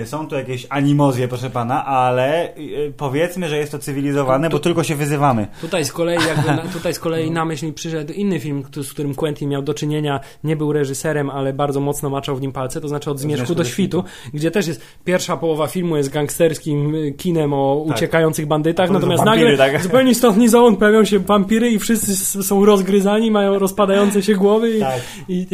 y, 0.02 0.06
są 0.06 0.28
tu 0.28 0.36
jakieś 0.36 0.68
animozje, 0.70 1.28
proszę 1.28 1.50
pana, 1.50 1.86
ale 1.86 2.54
powiedzmy, 2.98 3.50
że 3.50 3.58
jest 3.58 3.72
to 3.72 3.80
cywilizowane, 3.80 4.50
bo 4.50 4.60
tylko 4.60 4.84
się 4.84 4.96
wyzywamy. 4.96 5.48
Tutaj 5.62 5.86
z 5.86 5.92
kolei, 5.92 6.18
jakby 6.28 6.48
na, 6.48 6.58
tutaj 6.78 6.94
z 6.94 7.00
kolei 7.00 7.32
na 7.32 7.46
myśl 7.46 7.66
mi 7.66 7.74
przyszedł 7.74 8.14
inny 8.14 8.40
film, 8.40 8.64
z 8.84 8.94
którym 8.94 9.16
Quentin 9.16 9.50
miał 9.50 9.62
do 9.62 9.74
czynienia, 9.74 10.20
nie 10.44 10.56
był 10.56 10.74
reżyserem, 10.74 11.30
ale 11.30 11.54
bardzo 11.54 11.80
mocno 11.80 12.10
maczał 12.10 12.36
w 12.36 12.42
nim 12.42 12.52
palce, 12.52 12.82
to 12.82 12.88
znaczy 12.88 13.12
od 13.12 13.20
zmierzchu 13.20 13.56
do 13.56 13.64
świtu, 13.64 14.04
gdzie 14.34 14.52
też 14.52 14.68
jest 14.68 14.82
pierwsza 15.06 15.38
połowa 15.38 15.68
filmu 15.68 15.98
jest 15.98 16.10
gangsterskim 16.10 16.94
kinem 17.18 17.54
o 17.54 17.69
Tak. 17.88 17.96
uciekających 17.96 18.46
bandytach, 18.48 18.90
natomiast 18.90 19.24
wampiry, 19.26 19.58
nagle 19.58 19.72
tak? 19.72 19.84
zupełnie 19.84 20.16
stąd 20.16 20.38
ni 20.38 20.50
zowąd 20.50 20.80
pojawiają 20.80 21.06
się 21.06 21.20
wampiry 21.20 21.70
i 21.70 21.80
wszyscy 21.80 22.44
są 22.44 22.66
rozgryzani, 22.66 23.32
mają 23.32 23.60
rozpadające 23.60 24.24
się 24.24 24.36
głowy 24.36 24.78
i, 24.78 24.80
Tak. 24.80 25.02
i, 25.30 25.48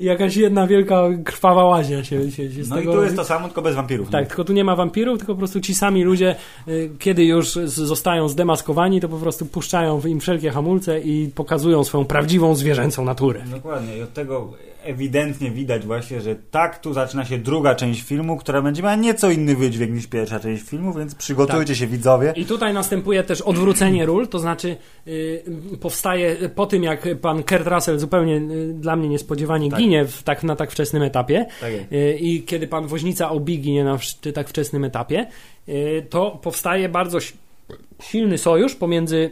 i 0.00 0.04
jakaś 0.04 0.36
jedna 0.36 0.66
wielka 0.66 1.02
krwawa 1.24 1.64
łaźnia 1.64 2.04
się, 2.04 2.30
się, 2.30 2.52
się 2.52 2.64
z 2.64 2.68
No 2.68 2.76
i 2.76 2.78
tego 2.78 2.90
tu 2.92 2.96
robi. 2.96 3.04
jest 3.06 3.16
to 3.16 3.24
samo, 3.24 3.46
tylko 3.46 3.62
bez 3.62 3.74
wampirów. 3.74 4.10
Tak, 4.10 4.20
nie? 4.20 4.26
tylko 4.26 4.44
tu 4.44 4.52
nie 4.52 4.64
ma 4.64 4.76
wampirów, 4.76 5.18
tylko 5.18 5.32
po 5.34 5.38
prostu 5.38 5.60
ci 5.60 5.74
sami 5.74 6.04
ludzie, 6.04 6.36
y, 6.68 6.90
kiedy 6.98 7.24
już 7.24 7.48
zostają 7.64 8.28
zdemaskowani, 8.28 9.00
to 9.00 9.08
po 9.08 9.16
prostu 9.16 9.46
puszczają 9.46 10.00
w 10.00 10.06
im 10.06 10.20
wszelkie 10.20 10.50
hamulce 10.50 11.00
i 11.00 11.30
pokazują 11.34 11.84
swoją 11.84 12.04
prawdziwą 12.04 12.54
zwierzęcą 12.54 13.04
naturę. 13.04 13.40
Dokładnie 13.50 13.96
i 13.98 14.02
od 14.02 14.12
tego 14.12 14.48
ewidentnie 14.86 15.50
widać 15.50 15.86
właśnie, 15.86 16.20
że 16.20 16.36
tak 16.50 16.78
tu 16.78 16.92
zaczyna 16.92 17.24
się 17.24 17.38
druga 17.38 17.74
część 17.74 18.02
filmu, 18.02 18.36
która 18.36 18.62
będzie 18.62 18.82
miała 18.82 18.96
nieco 18.96 19.30
inny 19.30 19.56
wydźwięk 19.56 19.92
niż 19.92 20.06
pierwsza 20.06 20.40
część 20.40 20.62
filmu, 20.62 20.92
więc 20.94 21.14
przygotujcie 21.14 21.72
Tak. 21.72 21.76
się 21.76 21.86
widzowie. 21.86 22.32
I 22.36 22.44
tutaj 22.44 22.74
następuje 22.74 23.22
też 23.22 23.40
odwrócenie 23.40 24.06
ról, 24.06 24.28
to 24.28 24.38
znaczy 24.38 24.76
y, 25.08 25.42
powstaje 25.80 26.36
po 26.54 26.66
tym, 26.66 26.82
jak 26.82 27.08
pan 27.20 27.42
Kurt 27.42 27.66
Russell 27.66 27.98
zupełnie 27.98 28.36
y, 28.36 28.74
dla 28.74 28.96
mnie 28.96 29.08
niespodziewanie 29.08 29.70
Tak. 29.70 29.78
ginie 29.80 30.04
w, 30.04 30.22
tak, 30.22 30.44
na 30.44 30.56
tak 30.56 30.70
wczesnym 30.72 31.02
etapie 31.02 31.46
Tak 31.60 31.72
y, 31.92 32.16
i 32.20 32.42
kiedy 32.42 32.66
pan 32.66 32.86
woźnica 32.86 33.30
Obi 33.30 33.58
ginie 33.60 33.84
na 33.84 33.98
tak 34.34 34.48
wczesnym 34.48 34.84
etapie, 34.84 35.26
to 36.10 36.38
powstaje 36.42 36.88
bardzo 36.88 37.20
si- 37.20 37.34
silny 38.02 38.38
sojusz 38.38 38.74
pomiędzy 38.74 39.30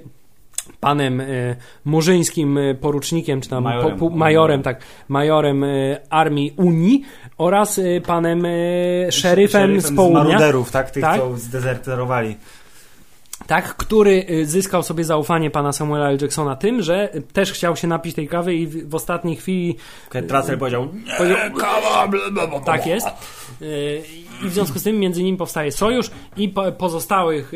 panem 0.85 1.21
y, 1.21 1.57
murzyńskim 1.85 2.59
y, 2.59 2.75
porucznikiem, 2.75 3.41
czy 3.41 3.49
tam 3.49 3.65
Majorem. 3.65 3.91
Po, 3.99 3.99
pu, 3.99 4.17
majorem, 4.17 4.63
tak, 4.63 4.81
majorem 5.09 5.65
y, 5.65 5.97
armii 6.11 6.53
Unii 6.57 7.03
oraz 7.39 7.81
panem 8.07 8.45
y, 8.45 9.09
szeryfem, 9.11 9.81
z 9.81 9.97
południa. 9.97 10.25
maruderów, 10.25 10.71
tak? 10.71 10.91
Tych, 10.91 11.03
Tak. 11.03 11.21
co 11.21 11.37
zdezerterowali. 11.37 12.37
Tak, 13.47 13.77
który 13.77 14.27
zyskał 14.45 14.83
sobie 14.83 15.05
zaufanie 15.05 15.51
pana 15.51 15.73
Samuela 15.73 16.09
L. 16.11 16.19
Jacksona 16.23 16.57
tym, 16.57 16.83
że 16.83 17.09
też 17.33 17.53
chciał 17.53 17.77
się 17.77 17.89
napić 17.89 18.15
tej 18.15 18.29
kawy 18.29 18.55
i 18.55 18.67
w, 18.67 18.95
ostatniej 18.95 19.37
chwili 19.37 19.77
Russell 20.15 20.59
powiedział, 20.59 20.89
powiedział, 21.19 21.39
kawa, 21.61 22.09
tak 22.65 22.87
jest. 22.87 23.07
I 24.45 24.49
w 24.49 24.53
związku 24.53 24.79
z 24.79 24.83
tym 24.83 24.99
między 24.99 25.23
nimi 25.23 25.39
powstaje 25.39 25.73
sojusz 25.73 26.11
i 26.37 26.49
po, 26.49 26.73
pozostałych 26.73 27.53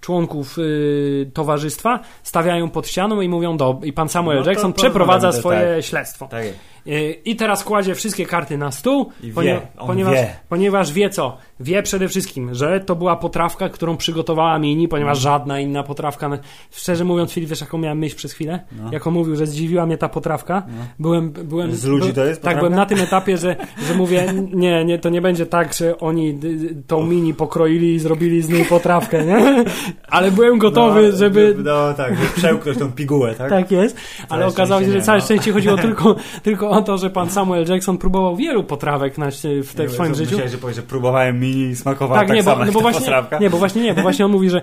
członków 0.00 0.58
y, 0.58 1.30
towarzystwa 1.34 2.00
stawiają 2.22 2.70
pod 2.70 2.88
ścianą 2.88 3.20
i 3.20 3.28
mówią 3.28 3.56
do 3.56 3.80
i 3.82 3.92
pan 3.92 4.08
Samuel 4.08 4.38
No 4.38 4.44
to 4.44 4.50
Jackson 4.50 4.72
porozmawiamy, 4.72 4.92
przeprowadza 4.92 5.32
tak. 5.32 5.40
swoje 5.40 5.82
śledztwo. 5.82 6.26
tak 6.26 6.44
jest. 6.44 6.56
Y, 6.56 6.79
I 7.24 7.36
teraz 7.36 7.64
kładzie 7.64 7.94
wszystkie 7.94 8.26
karty 8.26 8.58
na 8.58 8.70
stół, 8.70 9.10
I 9.22 9.26
wie, 9.26 9.32
ponieważ, 9.32 9.62
on 9.78 9.86
ponieważ, 9.86 10.14
wie. 10.14 10.36
ponieważ 10.48 10.92
wie 10.92 11.10
co? 11.10 11.36
Wie 11.60 11.82
przede 11.82 12.08
wszystkim, 12.08 12.54
że 12.54 12.80
to 12.80 12.96
była 12.96 13.16
potrawka, 13.16 13.68
którą 13.68 13.96
przygotowała 13.96 14.58
Mini, 14.58 14.88
ponieważ 14.88 15.18
Mm. 15.18 15.22
żadna 15.22 15.60
inna 15.60 15.82
potrawka. 15.82 16.30
Szczerze 16.70 17.04
mówiąc, 17.04 17.32
Filip, 17.32 17.50
wiesz 17.50 17.60
jaką 17.60 17.78
miałem 17.78 17.98
myśl 17.98 18.16
przez 18.16 18.32
chwilę? 18.32 18.60
No. 18.82 18.88
Jak 18.92 19.06
on 19.06 19.14
mówił, 19.14 19.36
że 19.36 19.46
zdziwiła 19.46 19.86
mnie 19.86 19.98
ta 19.98 20.08
potrawka. 20.08 20.62
Byłem, 20.98 21.30
byłem, 21.30 21.74
Z 21.74 21.84
ludzi 21.84 22.12
to 22.12 22.24
jest 22.24 22.42
Tak, 22.42 22.54
potrawka? 22.54 22.60
byłem 22.60 22.74
na 22.74 22.86
tym 22.86 23.00
etapie, 23.00 23.36
że, 23.36 23.56
że 23.88 23.94
mówię, 23.94 24.34
nie, 24.52 24.84
nie, 24.84 24.98
to 24.98 25.08
nie 25.08 25.20
będzie 25.20 25.46
tak, 25.46 25.74
że 25.74 25.98
oni 25.98 26.38
tą 26.86 27.06
Mini 27.06 27.34
pokroili 27.34 27.94
i 27.94 27.98
zrobili 27.98 28.42
z 28.42 28.48
niej 28.48 28.64
potrawkę, 28.64 29.24
nie? 29.26 29.64
Ale 30.08 30.30
byłem 30.30 30.58
gotowy, 30.58 31.08
no, 31.12 31.16
żeby 31.16 31.56
No 31.64 31.94
tak, 31.94 32.16
żeby 32.16 32.28
przełknąć 32.36 32.78
tą 32.78 32.92
pigułę, 32.92 33.34
tak? 33.34 33.50
tak 33.50 33.70
jest, 33.70 33.96
ale 34.28 34.28
Całe 34.28 34.46
okazało 34.46 34.80
się, 34.82 34.92
że 34.92 35.02
całe 35.02 35.18
no. 35.18 35.24
szczęście 35.24 35.52
chodziło 35.52 35.76
tylko, 35.76 36.16
tylko 36.42 36.69
o 36.70 36.82
to, 36.82 36.98
że 36.98 37.10
pan 37.10 37.30
Samuel 37.30 37.66
Jackson 37.68 37.98
próbował 37.98 38.36
wielu 38.36 38.64
potrawek 38.64 39.18
na, 39.18 39.30
w, 39.64 39.74
te, 39.74 39.86
w 39.86 39.92
swoim 39.92 40.14
życiu. 40.14 40.30
Myślałem, 40.30 40.48
że 40.52 40.58
powie, 40.58 40.74
że 40.74 40.82
próbowałem 40.82 41.40
mini 41.40 41.62
i 41.62 41.76
smakowałem 41.76 42.20
Tak, 42.20 42.28
tak, 42.28 42.36
nie, 42.36 42.42
bo, 42.42 42.50
samo 42.50 42.64
no 42.64 42.72
bo 42.72 42.80
właśnie, 42.80 43.00
potrawka. 43.00 43.38
nie, 43.38 43.50
bo 43.50 43.58
właśnie 43.58 43.82
nie, 43.82 43.94
bo 43.94 44.02
właśnie 44.02 44.24
on 44.24 44.30
mówi, 44.30 44.50
że 44.50 44.62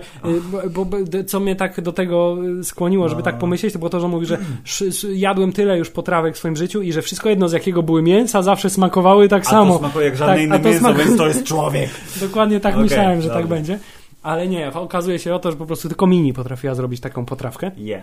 y, 0.64 0.70
bo, 0.70 0.84
bo, 0.84 0.96
co 1.26 1.40
mnie 1.40 1.56
tak 1.56 1.80
do 1.80 1.92
tego 1.92 2.36
y, 2.60 2.64
skłoniło, 2.64 3.08
żeby 3.08 3.20
No. 3.20 3.24
tak 3.24 3.38
pomyśleć, 3.38 3.72
to 3.72 3.78
było 3.78 3.90
to, 3.90 4.00
że 4.00 4.06
on 4.06 4.10
mówi, 4.12 4.26
że 4.26 4.38
sz, 4.64 5.06
jadłem 5.14 5.52
tyle 5.52 5.78
już 5.78 5.90
potrawek 5.90 6.34
w 6.34 6.38
swoim 6.38 6.56
życiu 6.56 6.82
i 6.82 6.92
że 6.92 7.02
wszystko 7.02 7.28
jedno 7.28 7.48
z 7.48 7.52
jakiego 7.52 7.82
były 7.82 8.02
mięsa 8.02 8.42
zawsze 8.42 8.70
smakowały 8.70 9.28
tak 9.28 9.42
A 9.46 9.50
samo. 9.50 9.72
to 9.72 9.78
smakuje 9.78 10.04
jak 10.04 10.16
żadne 10.16 10.34
Tak, 10.34 10.40
a 10.40 10.44
inne 10.44 10.58
mięso, 10.70 10.94
więc 10.94 11.16
to 11.16 11.26
jest 11.26 11.44
człowiek. 11.44 11.90
Dokładnie 12.20 12.60
tak 12.60 12.74
Okej, 12.74 12.84
myślałem, 12.84 13.22
że 13.22 13.28
tak 13.28 13.42
dobra. 13.42 13.56
będzie. 13.56 13.78
Ale 14.22 14.48
nie, 14.48 14.72
okazuje 14.72 15.18
się 15.18 15.34
o 15.34 15.38
to, 15.38 15.50
że 15.50 15.56
po 15.56 15.66
prostu 15.66 15.88
tylko 15.88 16.06
Mini 16.06 16.32
potrafiła 16.32 16.74
zrobić 16.74 17.00
taką 17.00 17.24
potrawkę. 17.24 17.70
Je. 17.76 18.02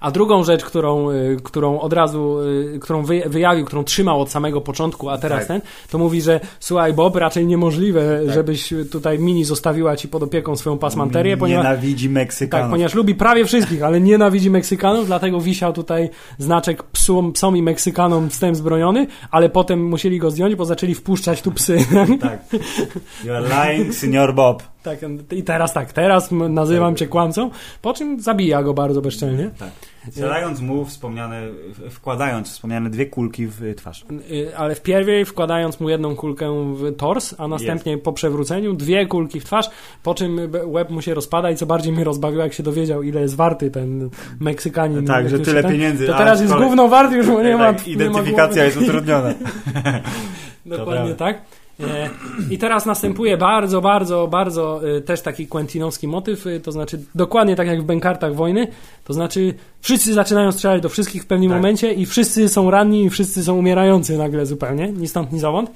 A 0.00 0.10
drugą 0.10 0.44
rzecz, 0.44 0.64
którą, 0.64 1.10
y, 1.10 1.36
którą 1.42 1.78
od 1.80 1.92
razu, 1.92 2.36
y, 2.74 2.78
którą 2.78 3.02
wy- 3.02 3.22
wyjawił, 3.26 3.64
którą 3.64 3.84
trzymał 3.84 4.20
od 4.20 4.30
samego 4.30 4.60
początku, 4.60 5.08
a 5.10 5.18
teraz 5.18 5.38
Tak. 5.38 5.48
ten, 5.48 5.60
to 5.90 5.98
mówi, 5.98 6.22
że 6.22 6.40
słuchaj 6.60 6.92
Bob, 6.92 7.16
raczej 7.16 7.46
niemożliwe, 7.46 8.20
Tak. 8.26 8.34
żebyś 8.34 8.74
tutaj 8.92 9.18
Mini 9.18 9.44
zostawiła 9.44 9.96
ci 9.96 10.08
pod 10.08 10.22
opieką 10.22 10.56
swoją 10.56 10.78
pasmanterię, 10.78 11.36
ponieważ, 11.36 11.64
Nienawidzi 11.64 12.06
tak, 12.06 12.14
Meksykanów. 12.14 12.70
ponieważ 12.70 12.94
lubi 12.94 13.14
prawie 13.14 13.44
wszystkich, 13.44 13.82
ale 13.82 14.00
nienawidzi 14.00 14.50
Meksykanów, 14.50 15.06
dlatego 15.06 15.40
wisiał 15.40 15.72
tutaj 15.72 16.10
znaczek 16.38 16.82
psom, 16.82 17.32
psom 17.32 17.56
i 17.56 17.62
Meksykanom 17.62 18.30
wstęp 18.30 18.56
zbroniony, 18.56 19.06
ale 19.30 19.48
potem 19.48 19.86
musieli 19.86 20.18
go 20.18 20.30
zdjąć, 20.30 20.54
bo 20.54 20.64
zaczęli 20.64 20.94
wpuszczać 20.94 21.42
tu 21.42 21.52
psy. 21.52 21.78
Tak. 22.20 22.38
You 23.24 23.32
are 23.32 23.74
lying, 23.76 23.94
senior 23.94 24.34
Bob. 24.34 24.73
Tak, 24.84 24.98
I 25.32 25.42
teraz 25.42 25.72
tak, 25.72 25.92
teraz 25.92 26.30
nazywam 26.30 26.96
cię 26.96 27.06
kłamcą, 27.06 27.50
po 27.82 27.92
czym 27.94 28.20
zabija 28.20 28.62
go 28.62 28.74
bardzo 28.74 29.02
bezczelnie. 29.02 29.50
Tak. 29.58 29.70
Strzelając 30.10 30.60
mu 30.60 30.84
wspomniane, 30.84 31.42
w- 31.68 31.90
wkładając 31.94 32.48
wspomniane 32.50 32.90
dwie 32.90 33.06
kulki 33.06 33.46
w 33.46 33.74
twarz. 33.76 34.04
Y, 34.30 34.56
ale 34.56 34.74
wpierw 34.74 35.28
wkładając 35.28 35.80
mu 35.80 35.88
jedną 35.88 36.16
kulkę 36.16 36.74
w 36.74 36.96
tors, 36.96 37.34
a 37.38 37.48
następnie 37.48 37.98
po 37.98 38.12
przewróceniu 38.12 38.74
dwie 38.74 39.06
kulki 39.06 39.40
w 39.40 39.44
twarz, 39.44 39.70
po 40.02 40.14
czym 40.14 40.40
łeb 40.64 40.90
mu 40.90 41.02
się 41.02 41.14
rozpada 41.14 41.50
i 41.50 41.56
co 41.56 41.66
bardziej 41.66 41.92
mnie 41.92 42.04
rozbawiło, 42.04 42.42
jak 42.42 42.52
się 42.52 42.62
dowiedział, 42.62 43.02
ile 43.02 43.20
jest 43.20 43.36
warty 43.36 43.70
ten 43.70 44.10
Meksykanin. 44.40 45.06
Tak, 45.06 45.28
że 45.28 45.38
tyle 45.38 45.62
ten, 45.62 45.72
pieniędzy, 45.72 46.06
To 46.06 46.14
teraz 46.18 46.40
jest 46.40 46.52
kolej- 46.52 46.66
gówno 46.68 46.88
wart 46.88 47.12
już, 47.12 47.26
bo 47.26 47.42
nie 47.42 47.56
ma 47.56 47.72
tak, 47.74 47.86
nie 47.86 47.92
ma 47.96 48.02
identyfikacja 48.04 48.62
głowy. 48.62 48.64
jest 48.64 48.76
utrudniona. 48.76 49.34
Dokładnie 50.66 51.14
tak. 51.14 51.40
E, 51.80 52.10
I 52.50 52.58
teraz 52.58 52.86
następuje 52.86 53.36
bardzo, 53.36 53.80
bardzo, 53.80 54.28
bardzo 54.28 54.80
e, 54.96 55.00
też 55.00 55.20
taki 55.20 55.46
Quentinowski 55.46 56.08
motyw, 56.08 56.46
e, 56.46 56.60
to 56.60 56.72
znaczy 56.72 57.02
dokładnie 57.14 57.56
tak 57.56 57.66
jak 57.66 57.82
w 57.82 57.84
Bękartach 57.84 58.34
wojny, 58.34 58.66
to 59.04 59.12
znaczy 59.12 59.54
wszyscy 59.80 60.14
zaczynają 60.14 60.52
strzelać 60.52 60.82
do 60.82 60.88
wszystkich 60.88 61.22
w 61.22 61.26
pewnym 61.26 61.50
Tak. 61.50 61.56
momencie 61.58 61.92
i 61.92 62.06
wszyscy 62.06 62.48
są 62.48 62.70
ranni 62.70 63.04
i 63.04 63.10
wszyscy 63.10 63.44
są 63.44 63.54
umierający 63.58 64.18
nagle 64.18 64.46
zupełnie, 64.46 64.92
ni 64.92 65.08
stąd, 65.08 65.32
ni 65.32 65.38
zowąd. 65.40 65.70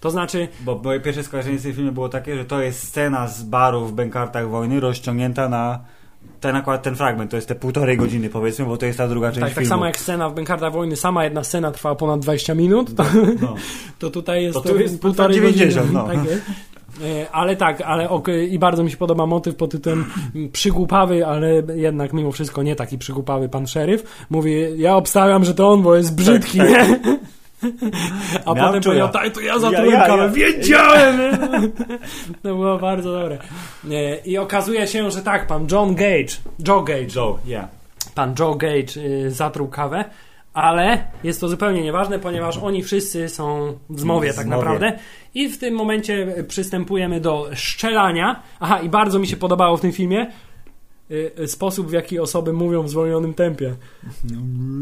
To 0.00 0.10
znaczy, 0.10 0.48
Bo 0.60 0.80
moje 0.84 1.00
pierwsze 1.00 1.22
skojarzenie 1.22 1.58
z 1.58 1.62
tym 1.62 1.72
filmem 1.74 1.94
było 1.94 2.08
takie, 2.08 2.36
że 2.36 2.44
to 2.44 2.60
jest 2.62 2.82
scena 2.88 3.28
z 3.28 3.42
baru 3.42 3.86
w 3.86 3.92
Bękartach 3.92 4.48
Wojny 4.48 4.80
rozciągnięta 4.80 5.48
na 5.48 5.78
ten 6.40 6.56
akurat 6.56 6.82
ten 6.82 6.96
fragment, 6.96 7.30
to 7.30 7.36
jest 7.36 7.48
te 7.48 7.54
półtorej 7.54 7.96
godziny 7.96 8.28
powiedzmy, 8.28 8.64
bo 8.64 8.76
to 8.76 8.86
jest 8.86 8.98
ta 8.98 9.08
druga 9.08 9.28
część 9.28 9.40
tak, 9.40 9.48
tak 9.48 9.54
filmu. 9.54 9.68
samo 9.68 9.86
jak 9.86 9.96
scena 9.98 10.28
w 10.28 10.34
Bękartach 10.34 10.72
wojny, 10.72 10.96
sama 10.96 11.24
jedna 11.24 11.44
scena 11.44 11.70
trwała 11.70 11.94
ponad 11.94 12.20
20 12.20 12.54
minut, 12.54 12.96
to, 12.96 13.04
No. 13.42 13.54
to 13.98 14.10
tutaj 14.10 14.42
jest 14.42 14.54
To 14.54 14.60
tu 14.60 14.78
jest 14.80 15.00
półtorej 15.00 15.36
90, 15.36 15.74
godziny. 15.74 15.92
no. 15.94 16.06
Tak 16.14 16.24
jest. 16.24 16.42
E, 17.04 17.30
Ale 17.30 17.56
tak, 17.56 17.80
ale 17.80 18.08
ok, 18.10 18.28
i 18.50 18.58
bardzo 18.58 18.84
mi 18.84 18.90
się 18.90 18.96
podoba 18.96 19.26
motyw 19.26 19.56
pod 19.56 19.70
tytułem 19.70 20.04
przygłupawy, 20.52 21.26
ale 21.26 21.62
jednak 21.74 22.12
mimo 22.12 22.32
wszystko 22.32 22.62
nie 22.62 22.76
taki 22.76 22.98
przygłupawy 22.98 23.48
pan 23.48 23.66
szeryf. 23.66 24.26
Mówi, 24.30 24.54
ja 24.76 24.96
obstawiam, 24.96 25.44
że 25.44 25.54
to 25.54 25.70
on, 25.72 25.82
bo 25.82 25.94
jest 25.96 26.14
brzydki, 26.14 26.58
tak. 26.58 26.68
nie? 26.70 27.00
A 28.46 28.54
Miał 28.54 28.66
potem 28.66 28.82
powiedział, 28.82 29.08
tak, 29.08 29.34
to 29.34 29.40
ja 29.40 29.58
zatrułem 29.58 29.90
Ja, 29.90 29.98
ja, 29.98 30.06
kawę, 30.06 30.22
ja. 30.22 30.28
wiedziałem! 30.28 31.38
to 32.42 32.48
było 32.48 32.78
bardzo 32.78 33.12
dobre. 33.12 33.38
Nie, 33.84 34.16
I 34.24 34.38
okazuje 34.38 34.86
się, 34.86 35.10
że 35.10 35.22
tak, 35.22 35.46
pan 35.46 35.66
John 35.70 35.94
Gage, 35.94 36.34
Joe 36.68 36.82
Gage, 36.82 37.06
Joe, 37.16 37.38
yeah. 37.46 37.68
pan 38.14 38.34
Joe 38.38 38.54
Gage 38.54 38.96
y, 38.96 39.30
zatruł 39.30 39.68
kawę, 39.68 40.04
ale 40.54 41.04
jest 41.24 41.40
to 41.40 41.48
zupełnie 41.48 41.82
nieważne, 41.82 42.18
ponieważ 42.18 42.58
oni 42.58 42.82
wszyscy 42.82 43.28
są 43.28 43.78
w 43.90 44.00
zmowie 44.00 44.34
tak 44.34 44.46
zmowie. 44.46 44.56
naprawdę. 44.58 44.98
I 45.34 45.48
w 45.48 45.58
tym 45.58 45.74
momencie 45.74 46.26
przystępujemy 46.48 47.20
do 47.20 47.48
szczelania. 47.54 48.42
Aha, 48.60 48.80
i 48.80 48.88
bardzo 48.88 49.18
mi 49.18 49.26
się 49.26 49.36
podobało 49.36 49.76
w 49.76 49.80
tym 49.80 49.92
filmie 49.92 50.26
sposób, 51.46 51.88
w 51.88 51.92
jaki 51.92 52.18
osoby 52.18 52.52
mówią 52.52 52.82
w 52.82 52.90
zwolnionym 52.90 53.34
tempie. 53.34 53.74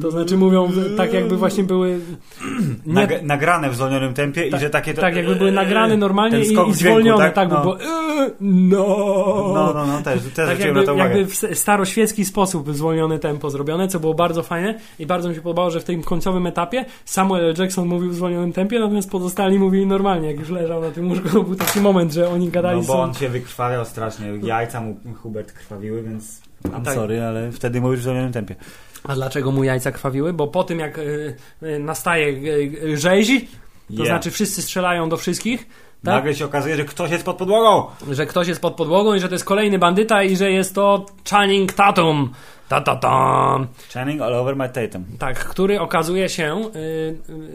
To 0.03 0.11
znaczy 0.11 0.37
mówią 0.37 0.71
tak, 0.97 1.13
jakby 1.13 1.37
właśnie 1.37 1.65
były 1.65 2.01
nie, 2.87 2.95
Nag 2.95 3.23
nagrane 3.23 3.71
w 3.71 3.75
zwolnionym 3.75 4.15
tempie 4.15 4.49
i 4.49 4.59
że 4.59 4.71
takie... 4.71 4.95
To, 4.95 5.01
tak 5.01 5.17
jakby 5.17 5.37
były 5.37 5.53
nagrane 5.53 5.97
normalnie 5.97 6.39
i, 6.39 6.43
i 6.43 6.45
w 6.45 6.49
dźwięku, 6.49 6.73
zwolnione, 6.73 7.31
tak, 7.31 7.51
no. 7.51 7.65
bo 7.65 7.77
no. 8.41 8.87
No, 9.55 9.73
no, 9.75 9.87
no, 9.87 10.03
też, 10.03 10.23
też 10.35 10.49
Tak 10.49 10.61
jakby, 10.61 10.85
jakby 10.97 11.27
w 11.27 11.35
staroświecki 11.59 12.25
sposób 12.25 12.75
zwolnione 12.75 13.19
tempo 13.19 13.51
zrobione, 13.51 13.89
co 13.89 14.01
było 14.01 14.15
bardzo 14.15 14.43
fajne 14.43 14.75
i 14.99 15.07
bardzo 15.07 15.29
mi 15.29 15.35
się 15.35 15.41
podobało, 15.41 15.71
że 15.71 15.81
w 15.81 15.85
tym 15.85 16.03
końcowym 16.03 16.47
etapie 16.47 16.85
Samuel. 17.05 17.55
Jackson 17.59 17.89
mówił 17.89 18.11
w 18.11 18.15
zwolnionym 18.15 18.53
tempie, 18.53 18.79
natomiast 18.79 19.11
pozostali 19.11 19.59
mówili 19.59 19.87
normalnie, 19.87 20.29
jak 20.29 20.41
już 20.41 20.51
leżał 20.51 20.81
na 20.81 20.91
tym 20.91 21.09
łóżku, 21.09 21.29
był 21.45 21.55
taki 21.55 21.81
moment, 21.81 22.13
że 22.13 22.29
oni 22.29 22.49
gadali 22.49 22.81
No 22.81 22.87
bo 22.87 23.03
on 23.03 23.15
się 23.15 23.29
wykrwawiał 23.29 23.85
strasznie, 23.85 24.27
jajca 24.43 24.81
mu 24.81 24.97
Hubert 25.23 25.53
krwawiły, 25.53 26.03
więc... 26.03 26.20
I'm 26.65 26.85
Tak. 26.85 26.95
sorry, 26.95 27.23
ale 27.23 27.53
wtedy 27.53 27.81
mówisz 27.81 28.01
w 28.01 28.03
zwolnionym 28.03 28.33
tempie. 28.33 28.55
A 29.05 29.15
dlaczego 29.15 29.51
mu 29.53 29.65
jajca 29.65 29.93
krwawiły? 29.93 30.33
Bo 30.33 30.47
po 30.47 30.65
tym 30.65 30.79
jak 30.79 30.99
y, 30.99 31.37
y, 31.63 31.79
nastaje 31.79 32.27
y, 32.29 32.73
y, 32.85 32.99
rzeź, 32.99 33.29
to 33.29 33.95
Yeah. 33.95 34.07
znaczy 34.07 34.31
wszyscy 34.31 34.63
strzelają 34.63 35.09
do 35.09 35.17
wszystkich, 35.17 35.61
tak? 35.67 35.69
Nagle 36.05 36.35
się 36.35 36.45
okazuje, 36.45 36.77
że 36.77 36.85
ktoś 36.85 37.11
jest 37.11 37.25
pod 37.25 37.37
podłogą. 37.37 37.87
że 38.11 38.27
ktoś 38.27 38.49
jest 38.49 38.61
pod 38.61 38.75
podłogą 38.75 39.15
i 39.15 39.21
że 39.21 39.29
to 39.29 39.35
jest 39.35 39.45
kolejny 39.45 39.79
bandyta 39.79 40.23
i 40.23 40.37
że 40.37 40.51
jest 40.51 40.75
to 40.75 41.07
Channing 41.31 41.73
Tatum. 41.73 42.33
Ta, 42.71 42.81
ta, 42.81 42.97
ta. 42.97 43.11
Channing 43.95 44.21
all 44.23 44.35
over 44.35 44.57
my 44.57 44.69
Tatum. 44.69 45.05
Tak, 45.19 45.39
który 45.39 45.81
okazuje 45.81 46.29
się, 46.29 46.71
y, 46.77 46.79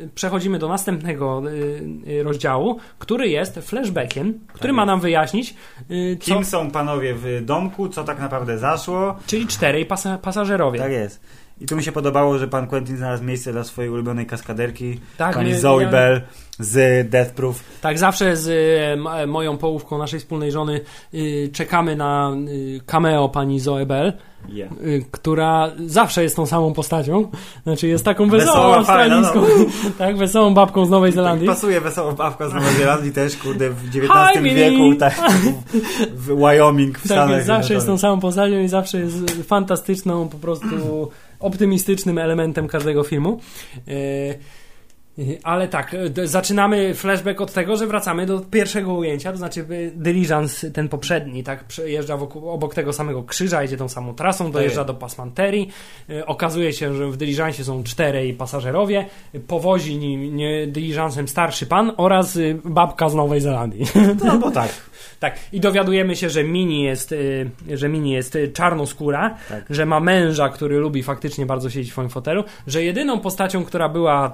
y, 0.03 0.09
przechodzimy 0.15 0.59
do 0.59 0.67
następnego 0.67 1.41
y, 1.51 2.11
y, 2.19 2.23
rozdziału, 2.23 2.79
który 2.99 3.27
jest 3.27 3.55
flashbackiem, 3.59 4.39
który 4.53 4.73
ma 4.73 4.81
jest. 4.81 4.87
nam 4.87 4.99
wyjaśnić, 4.99 5.55
y, 5.91 6.17
co, 6.21 6.25
Kim 6.25 6.45
są 6.45 6.71
panowie 6.71 7.13
w 7.13 7.45
domku, 7.45 7.89
co 7.89 8.03
tak 8.03 8.19
naprawdę 8.19 8.57
zaszło. 8.57 9.15
czyli 9.27 9.47
czterej 9.47 9.85
pasa, 9.85 10.17
pasażerowie. 10.17 10.79
Tak 10.79 10.91
jest. 10.91 11.21
I 11.61 11.65
tu 11.65 11.75
mi 11.75 11.83
się 11.83 11.91
podobało, 11.91 12.37
że 12.37 12.47
pan 12.47 12.67
Quentin 12.67 12.97
znalazł 12.97 13.23
miejsce 13.23 13.51
dla 13.51 13.63
swojej 13.63 13.91
ulubionej 13.91 14.25
kaskaderki, 14.25 14.99
Tak, 15.17 15.35
pani 15.35 15.51
my- 15.51 15.59
Zoe 15.59 15.81
ja- 15.83 15.89
Bell 15.89 16.21
z 16.59 17.09
Death 17.09 17.31
Proof. 17.31 17.63
Tak, 17.81 17.97
zawsze 17.99 18.37
z 18.37 18.47
y, 18.47 19.07
m- 19.21 19.29
moją 19.29 19.57
połówką 19.57 19.97
naszej 19.97 20.19
wspólnej 20.19 20.51
żony 20.51 20.81
y, 21.13 21.49
czekamy 21.53 21.95
na 21.95 22.31
y, 22.47 22.81
cameo 22.85 23.29
pani 23.29 23.59
Zoe 23.59 23.85
Bell, 23.85 24.13
Yeah. 24.49 24.71
która 25.11 25.71
zawsze 25.85 26.23
jest 26.23 26.35
tą 26.35 26.45
samą 26.45 26.73
postacią. 26.73 27.31
Znaczy 27.63 27.87
jest 27.87 28.05
taką 28.05 28.29
wesołą 28.29 28.69
Wesoła, 28.69 28.83
fajna, 28.83 29.21
no. 29.21 29.27
australijską, 29.27 29.71
tak, 29.97 30.17
wesołą 30.17 30.53
babką 30.53 30.85
z 30.85 30.89
Nowej 30.89 31.11
Zelandii. 31.11 31.47
Pasuje 31.47 31.81
wesoła 31.81 32.11
bawka 32.11 32.49
z 32.49 32.53
Nowej 32.53 32.73
Zelandii 32.75 33.11
też, 33.11 33.37
kurde, 33.37 33.69
w 33.69 33.91
Hi, 33.91 33.99
XIX 33.99 34.43
Minnie! 34.43 34.71
wieku, 34.71 34.95
tak, 34.99 35.15
w, 36.13 36.25
Wyoming, 36.35 36.97
w 36.97 37.01
Tak, 37.01 37.05
Stanach 37.17 37.43
zawsze 37.43 37.73
jest 37.73 37.87
tą 37.87 37.97
samą 37.97 38.19
postacią 38.19 38.59
i 38.59 38.67
zawsze 38.67 38.99
jest 38.99 39.17
fantastyczną, 39.47 40.29
po 40.29 40.37
prostu 40.37 41.11
optymistycznym 41.39 42.17
elementem 42.17 42.67
każdego 42.67 43.03
filmu. 43.03 43.39
E, 45.19 45.21
Ale 45.43 45.67
tak, 45.67 45.95
e, 46.17 46.27
zaczynamy 46.27 46.93
flashback 46.93 47.41
od 47.41 47.53
tego, 47.53 47.77
że 47.77 47.87
wracamy 47.87 48.25
do 48.25 48.39
pierwszego 48.39 48.93
ujęcia, 48.93 49.31
to 49.31 49.37
znaczy 49.37 49.65
Diligence, 49.95 50.71
ten 50.71 50.89
poprzedni, 50.89 51.43
tak, 51.43 51.63
przejeżdża 51.63 52.17
wokół, 52.17 52.49
obok 52.49 52.75
tego 52.75 52.93
samego 52.93 53.23
krzyża, 53.23 53.63
idzie 53.63 53.77
tą 53.77 53.89
samą 53.89 54.15
trasą, 54.15 54.51
dojeżdża 54.51 54.83
do 54.83 54.93
Pasmanterii. 54.93 55.69
E, 56.09 56.25
Okazuje 56.25 56.73
się, 56.73 56.93
że 56.93 57.07
w 57.07 57.17
Diligencie 57.17 57.63
są 57.63 57.83
czterej 57.83 58.33
pasażerowie, 58.33 59.05
powozi 59.47 59.97
nim 59.97 60.37
Diligencem 60.67 61.27
starszy 61.27 61.65
pan 61.65 61.91
oraz 61.97 62.37
babka 62.65 63.09
z 63.09 63.15
Nowej 63.15 63.41
Zelandii. 63.41 63.85
No 64.23 64.37
bo 64.37 64.51
tak. 64.61 64.69
Tak, 65.19 65.39
i 65.53 65.59
dowiadujemy 65.59 66.15
się, 66.15 66.29
że 66.29 66.43
Mini 66.43 66.83
jest, 66.83 67.15
że 67.73 67.89
Mini 67.89 68.11
jest 68.11 68.37
czarnoskóra, 68.53 69.37
Tak. 69.49 69.65
że 69.69 69.85
ma 69.85 69.99
męża, 69.99 70.49
który 70.49 70.77
lubi 70.79 71.03
faktycznie 71.03 71.45
bardzo 71.45 71.69
siedzieć 71.69 71.89
w 71.89 71.93
swoim 71.93 72.09
fotelu, 72.09 72.43
że 72.67 72.83
jedyną 72.83 73.19
postacią, 73.19 73.65
która 73.65 73.89
była 73.89 74.31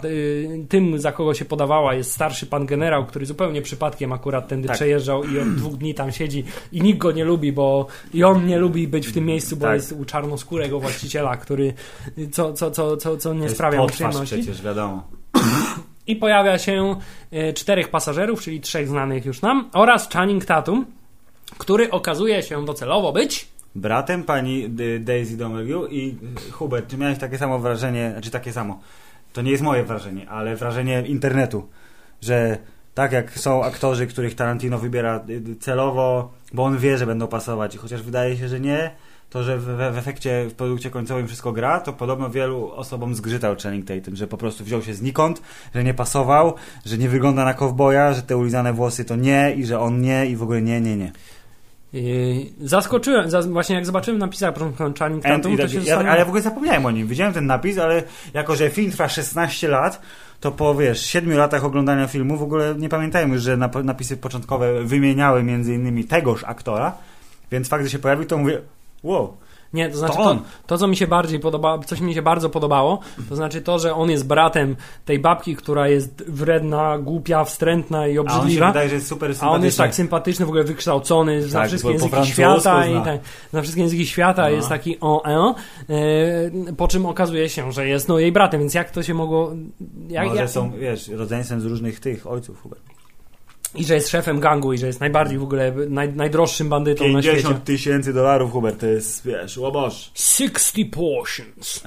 tym, 0.71 0.99
za 0.99 1.11
kogo 1.11 1.33
się 1.33 1.45
podawała, 1.45 1.93
jest 1.93 2.11
starszy 2.11 2.45
pan 2.45 2.65
generał, 2.65 3.05
który 3.05 3.25
zupełnie 3.25 3.61
przypadkiem 3.61 4.11
akurat 4.13 4.47
tędy 4.47 4.67
Tak. 4.67 4.77
przejeżdżał 4.77 5.23
i 5.23 5.39
od 5.39 5.55
dwóch 5.55 5.77
dni 5.77 5.93
tam 5.93 6.11
siedzi 6.11 6.43
i 6.71 6.81
nikt 6.81 6.99
go 6.99 7.11
nie 7.11 7.25
lubi, 7.25 7.51
bo 7.51 7.87
i 8.13 8.23
on 8.23 8.45
nie 8.45 8.59
lubi 8.59 8.87
być 8.87 9.07
w 9.07 9.13
tym 9.13 9.25
miejscu, 9.25 9.57
bo 9.57 9.65
Tak. 9.65 9.73
jest 9.75 9.91
u 9.91 10.05
czarnoskórego 10.05 10.79
właściciela, 10.79 11.37
który 11.37 11.73
co, 12.31 12.53
co, 12.53 12.71
co, 12.71 12.97
co, 12.97 13.17
co 13.17 13.33
nie 13.33 13.49
sprawia 13.49 13.81
mu 13.81 13.87
przyjemności. 13.87 14.35
przecież, 14.35 14.61
wiadomo. 14.61 15.03
I 16.07 16.15
pojawia 16.15 16.57
się 16.57 16.95
e, 17.31 17.53
czterech 17.53 17.89
pasażerów, 17.89 18.41
czyli 18.41 18.61
trzech 18.61 18.87
znanych 18.87 19.25
już 19.25 19.41
nam, 19.41 19.69
oraz 19.73 20.09
Channing 20.09 20.45
Tatum, 20.45 20.85
który 21.57 21.91
okazuje 21.91 22.43
się 22.43 22.65
docelowo 22.65 23.11
być. 23.11 23.47
Bratem 23.75 24.23
pani 24.23 24.69
Daisy 24.99 25.37
Domergue 25.37 25.87
i 25.91 26.17
Hubert, 26.51 26.87
czy 26.87 26.97
miałeś 26.97 27.17
takie 27.17 27.37
samo 27.37 27.59
wrażenie, 27.59 28.09
znaczy 28.11 28.31
takie 28.31 28.53
samo, 28.53 28.79
to 29.33 29.41
nie 29.41 29.51
jest 29.51 29.63
moje 29.63 29.83
wrażenie, 29.83 30.29
ale 30.29 30.55
wrażenie 30.55 31.03
internetu, 31.07 31.67
że 32.21 32.57
tak 32.93 33.11
jak 33.11 33.39
są 33.39 33.63
aktorzy, 33.63 34.07
których 34.07 34.35
Tarantino 34.35 34.77
wybiera 34.77 35.25
y, 35.29 35.55
celowo, 35.55 36.31
bo 36.53 36.63
on 36.63 36.77
wie, 36.77 36.97
że 36.97 37.05
będą 37.05 37.27
pasować, 37.27 37.75
i 37.75 37.77
chociaż 37.77 38.01
wydaje 38.01 38.37
się, 38.37 38.47
że 38.47 38.59
nie, 38.59 38.91
to, 39.29 39.43
że 39.43 39.57
w, 39.57 39.65
w 39.65 39.97
efekcie, 39.97 40.45
w 40.49 40.53
produkcie 40.53 40.89
końcowym 40.89 41.27
wszystko 41.27 41.51
gra, 41.51 41.79
to 41.79 41.93
podobno 41.93 42.29
wielu 42.29 42.71
osobom 42.71 43.15
zgrzytał 43.15 43.55
Channing 43.63 43.87
Tatum, 43.87 44.15
że 44.15 44.27
po 44.27 44.37
prostu 44.37 44.63
wziął 44.63 44.81
się 44.81 44.93
znikąd, 44.93 45.41
że 45.75 45.83
nie 45.83 45.93
pasował, 45.93 46.53
że 46.85 46.97
nie 46.97 47.09
wygląda 47.09 47.45
na 47.45 47.53
kowboja, 47.53 48.13
że 48.13 48.21
te 48.21 48.37
ulizane 48.37 48.73
włosy 48.73 49.05
to 49.05 49.15
nie 49.15 49.53
i 49.57 49.65
że 49.65 49.79
on 49.79 50.01
nie 50.01 50.25
i 50.25 50.35
w 50.35 50.43
ogóle 50.43 50.61
nie, 50.61 50.81
nie, 50.81 50.97
nie. 50.97 51.11
Yy, 51.93 52.45
zaskoczyłem, 52.61 53.29
za, 53.29 53.41
właśnie 53.41 53.75
jak 53.75 53.85
zobaczyłem 53.85 54.19
napisach 54.19 54.53
And 54.61 55.23
Tatum, 55.23 55.53
i 55.53 55.57
to 55.57 55.63
tak- 55.63 55.71
się 55.71 55.81
ja, 55.81 55.97
ale 55.97 56.19
ja 56.19 56.25
w 56.25 56.27
ogóle 56.27 56.41
zapomniałem 56.41 56.85
o 56.85 56.91
nim. 56.91 57.07
Widziałem 57.07 57.33
ten 57.33 57.45
napis, 57.45 57.77
ale 57.77 58.03
jako, 58.33 58.55
że 58.55 58.69
film 58.69 58.91
trwa 58.91 59.09
16 59.09 59.67
lat, 59.67 60.01
to 60.39 60.51
po, 60.51 60.75
wiesz, 60.75 61.05
7 61.05 61.37
latach 61.37 61.63
oglądania 61.65 62.07
filmu 62.07 62.37
w 62.37 62.43
ogóle 62.43 62.75
nie 62.77 62.89
pamiętajmy, 62.89 63.39
że 63.39 63.57
nap- 63.57 63.83
napisy 63.83 64.17
początkowe 64.17 64.83
wymieniały 64.83 65.43
między 65.43 65.73
innymi 65.73 66.03
tegoż 66.03 66.43
aktora, 66.43 66.93
więc 67.51 67.67
fakt, 67.67 67.83
że 67.83 67.89
się 67.89 67.99
pojawił, 67.99 68.25
to 68.25 68.37
mówię, 68.37 68.61
wow, 69.03 69.37
Nie, 69.73 69.89
to 69.89 69.97
znaczy 69.97 70.17
To 70.17 70.23
to, 70.23 70.29
on. 70.29 70.39
to, 70.67 70.77
co 70.77 70.87
mi 70.87 70.95
się 70.97 71.07
bardziej 71.07 71.39
podobało, 71.39 71.83
coś 71.83 71.99
mi 72.01 72.13
się 72.13 72.21
bardzo 72.21 72.49
podobało, 72.49 72.99
to 73.29 73.35
znaczy 73.35 73.61
to, 73.61 73.79
że 73.79 73.93
on 73.95 74.09
jest 74.09 74.27
bratem 74.27 74.75
tej 75.05 75.19
babki, 75.19 75.55
która 75.55 75.87
jest 75.87 76.23
wredna, 76.27 76.97
głupia, 76.97 77.43
wstrętna 77.43 78.07
i 78.07 78.17
a 78.17 78.21
on 78.21 78.27
się 78.27 78.33
obrzydliwa. 78.35 78.67
wydaje, 78.67 78.89
że 78.89 78.95
jest 78.95 79.07
super 79.07 79.29
A 79.31 79.33
sympatyczny. 79.33 79.55
on 79.59 79.65
jest 79.65 79.77
tak 79.77 79.95
sympatyczny, 79.95 80.45
w 80.45 80.49
ogóle 80.49 80.63
wykształcony, 80.63 81.43
zna 81.43 81.59
Tak, 81.59 81.67
wszystkie 81.69 81.91
języki 81.91 82.25
świata 82.25 82.85
i 82.87 83.03
tak, 83.03 83.19
zna 83.51 83.61
wszystkie 83.61 83.81
języki 83.81 84.05
świata, 84.05 84.49
jest 84.49 84.69
taki 84.69 84.99
on, 84.99 85.19
en, 85.23 85.53
e, 86.69 86.73
po 86.77 86.87
czym 86.87 87.05
okazuje 87.05 87.49
się, 87.49 87.71
że 87.71 87.87
jest 87.87 88.07
no 88.07 88.19
jej 88.19 88.31
bratem, 88.31 88.59
więc 88.59 88.73
jak 88.73 88.91
to 88.91 89.03
się 89.03 89.13
mogło... 89.13 89.51
Jak, 90.09 90.27
Może 90.27 90.41
jak, 90.41 90.49
są, 90.49 90.71
wiesz, 90.71 91.07
rodzeństwem 91.07 91.61
z 91.61 91.65
różnych 91.65 91.99
tych 91.99 92.27
ojców, 92.27 92.61
Hubert. 92.61 92.81
I 93.75 93.85
że 93.85 93.95
jest 93.95 94.09
szefem 94.09 94.39
gangu 94.39 94.73
i 94.73 94.77
że 94.77 94.87
jest 94.87 94.99
najbardziej 94.99 95.37
w 95.37 95.43
ogóle 95.43 95.73
naj, 95.89 96.13
najdroższym 96.13 96.69
bandytą 96.69 97.07
na 97.07 97.21
świecie. 97.21 97.37
50 97.37 97.63
tysięcy 97.63 98.13
dolarów, 98.13 98.51
Hubert, 98.51 98.79
to 98.79 98.85
jest, 98.85 99.25
wiesz, 99.25 99.57
łoboż. 99.57 100.11
60 100.13 100.95
portions. 100.95 101.83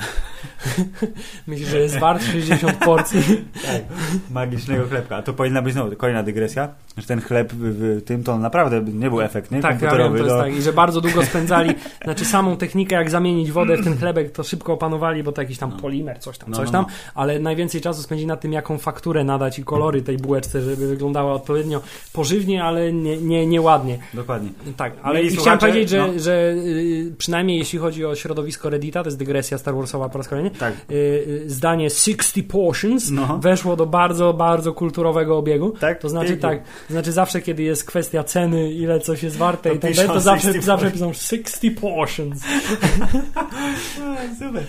Myślisz, 1.46 1.68
że 1.68 1.78
jest 1.78 1.98
wart 1.98 2.22
60 2.22 2.76
porcji? 2.76 3.20
Tak, 3.64 3.82
magicznego 4.30 4.86
chlebka. 4.86 5.16
A 5.16 5.22
to 5.22 5.32
powinna 5.32 5.62
być 5.62 5.72
znowu 5.72 5.96
kolejna 5.96 6.22
dygresja, 6.22 6.68
że 6.96 7.06
ten 7.06 7.20
chleb 7.20 7.52
w, 7.52 8.00
w 8.00 8.04
tym 8.04 8.24
to 8.24 8.38
naprawdę 8.38 8.82
nie 8.92 9.10
był 9.10 9.20
efekt, 9.20 9.50
nie? 9.50 9.60
Tak, 9.60 9.82
ja 9.82 9.96
wiem, 9.96 10.12
to 10.12 10.16
jest 10.16 10.28
no. 10.28 10.38
tak. 10.38 10.54
I 10.54 10.62
że 10.62 10.72
bardzo 10.72 11.00
długo 11.00 11.24
spędzali, 11.24 11.74
znaczy 12.04 12.24
samą 12.24 12.56
technikę, 12.56 12.96
jak 12.96 13.10
zamienić 13.10 13.52
wodę 13.52 13.76
w 13.76 13.84
ten 13.84 13.98
chlebek, 13.98 14.32
to 14.32 14.44
szybko 14.44 14.72
opanowali, 14.72 15.22
bo 15.22 15.32
to 15.32 15.42
jakiś 15.42 15.58
tam 15.58 15.72
polimer, 15.72 16.18
coś 16.18 16.38
tam, 16.38 16.50
No, 16.50 16.56
coś 16.56 16.66
no, 16.66 16.72
tam, 16.72 16.84
no. 16.88 16.92
ale 17.14 17.38
najwięcej 17.38 17.80
czasu 17.80 18.02
spędzili 18.02 18.26
na 18.26 18.36
tym, 18.36 18.52
jaką 18.52 18.78
fakturę 18.78 19.24
nadać 19.24 19.58
i 19.58 19.64
kolory 19.64 20.02
tej 20.08 20.16
bułeczce, 20.16 20.62
żeby 20.62 20.88
wyglądała 20.88 21.32
odpowiednio 21.32 21.73
odpowiednio 21.76 21.94
pożywnie, 22.12 22.64
ale 22.64 22.92
nie, 22.92 23.16
nie, 23.16 23.46
nieładnie. 23.46 23.98
Dokładnie. 24.14 24.50
Tak, 24.76 24.92
ale 25.02 25.22
Mieli 25.22 25.34
i 25.34 25.36
chciałem 25.36 25.58
powiedzieć, 25.58 25.88
że, 25.88 25.98
no. 25.98 26.12
że 26.18 26.52
y, 26.56 27.14
przynajmniej 27.18 27.58
jeśli 27.58 27.78
chodzi 27.78 28.04
o 28.04 28.14
środowisko 28.14 28.70
Reddita, 28.70 29.02
to 29.02 29.08
jest 29.08 29.18
dygresja 29.18 29.58
Star 29.58 29.74
Warsowa 29.74 30.08
po 30.08 30.18
raz 30.18 30.28
kolejny, 30.28 30.50
Tak. 30.50 30.74
y, 30.90 30.94
y, 30.94 31.50
zdanie 31.50 31.90
60 31.90 32.42
portions 32.48 33.10
No. 33.10 33.38
weszło 33.38 33.76
do 33.76 33.86
bardzo, 33.86 34.32
bardzo 34.32 34.72
kulturowego 34.72 35.38
obiegu. 35.38 35.70
Tak, 35.80 35.98
To 36.00 36.08
znaczy 36.08 36.28
pięknie. 36.28 36.48
tak, 36.48 36.62
to 36.88 36.92
znaczy 36.92 37.12
zawsze 37.12 37.42
kiedy 37.42 37.62
jest 37.62 37.84
kwestia 37.84 38.24
ceny, 38.24 38.72
ile 38.72 39.00
coś 39.00 39.22
jest 39.22 39.36
warte 39.36 39.70
To 39.70 39.76
i 39.76 39.78
tak 39.78 39.94
dalej, 39.94 40.10
to 40.10 40.20
zawsze, 40.20 40.42
60 40.52 40.64
zawsze 40.64 40.90
piszą 40.90 41.12
60 41.12 41.80
portions. 41.80 42.42
Super. 44.38 44.62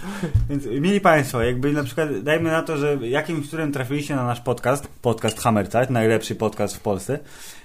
Więc 0.49 0.65
mieli 0.65 1.01
Państwo, 1.01 1.41
jakby 1.43 1.71
na 1.71 1.83
przykład, 1.83 2.19
dajmy 2.23 2.51
na 2.51 2.61
to, 2.61 2.77
że 2.77 2.97
jakimś 3.01 3.49
cudem 3.49 3.71
trafiliście 3.71 4.15
na 4.15 4.23
nasz 4.25 4.41
podcast, 4.41 4.87
podcast 5.01 5.39
Hammerzeit, 5.39 5.89
najlepszy 5.89 6.35
podcast 6.35 6.75
w 6.75 6.79
Polsce, 6.79 6.94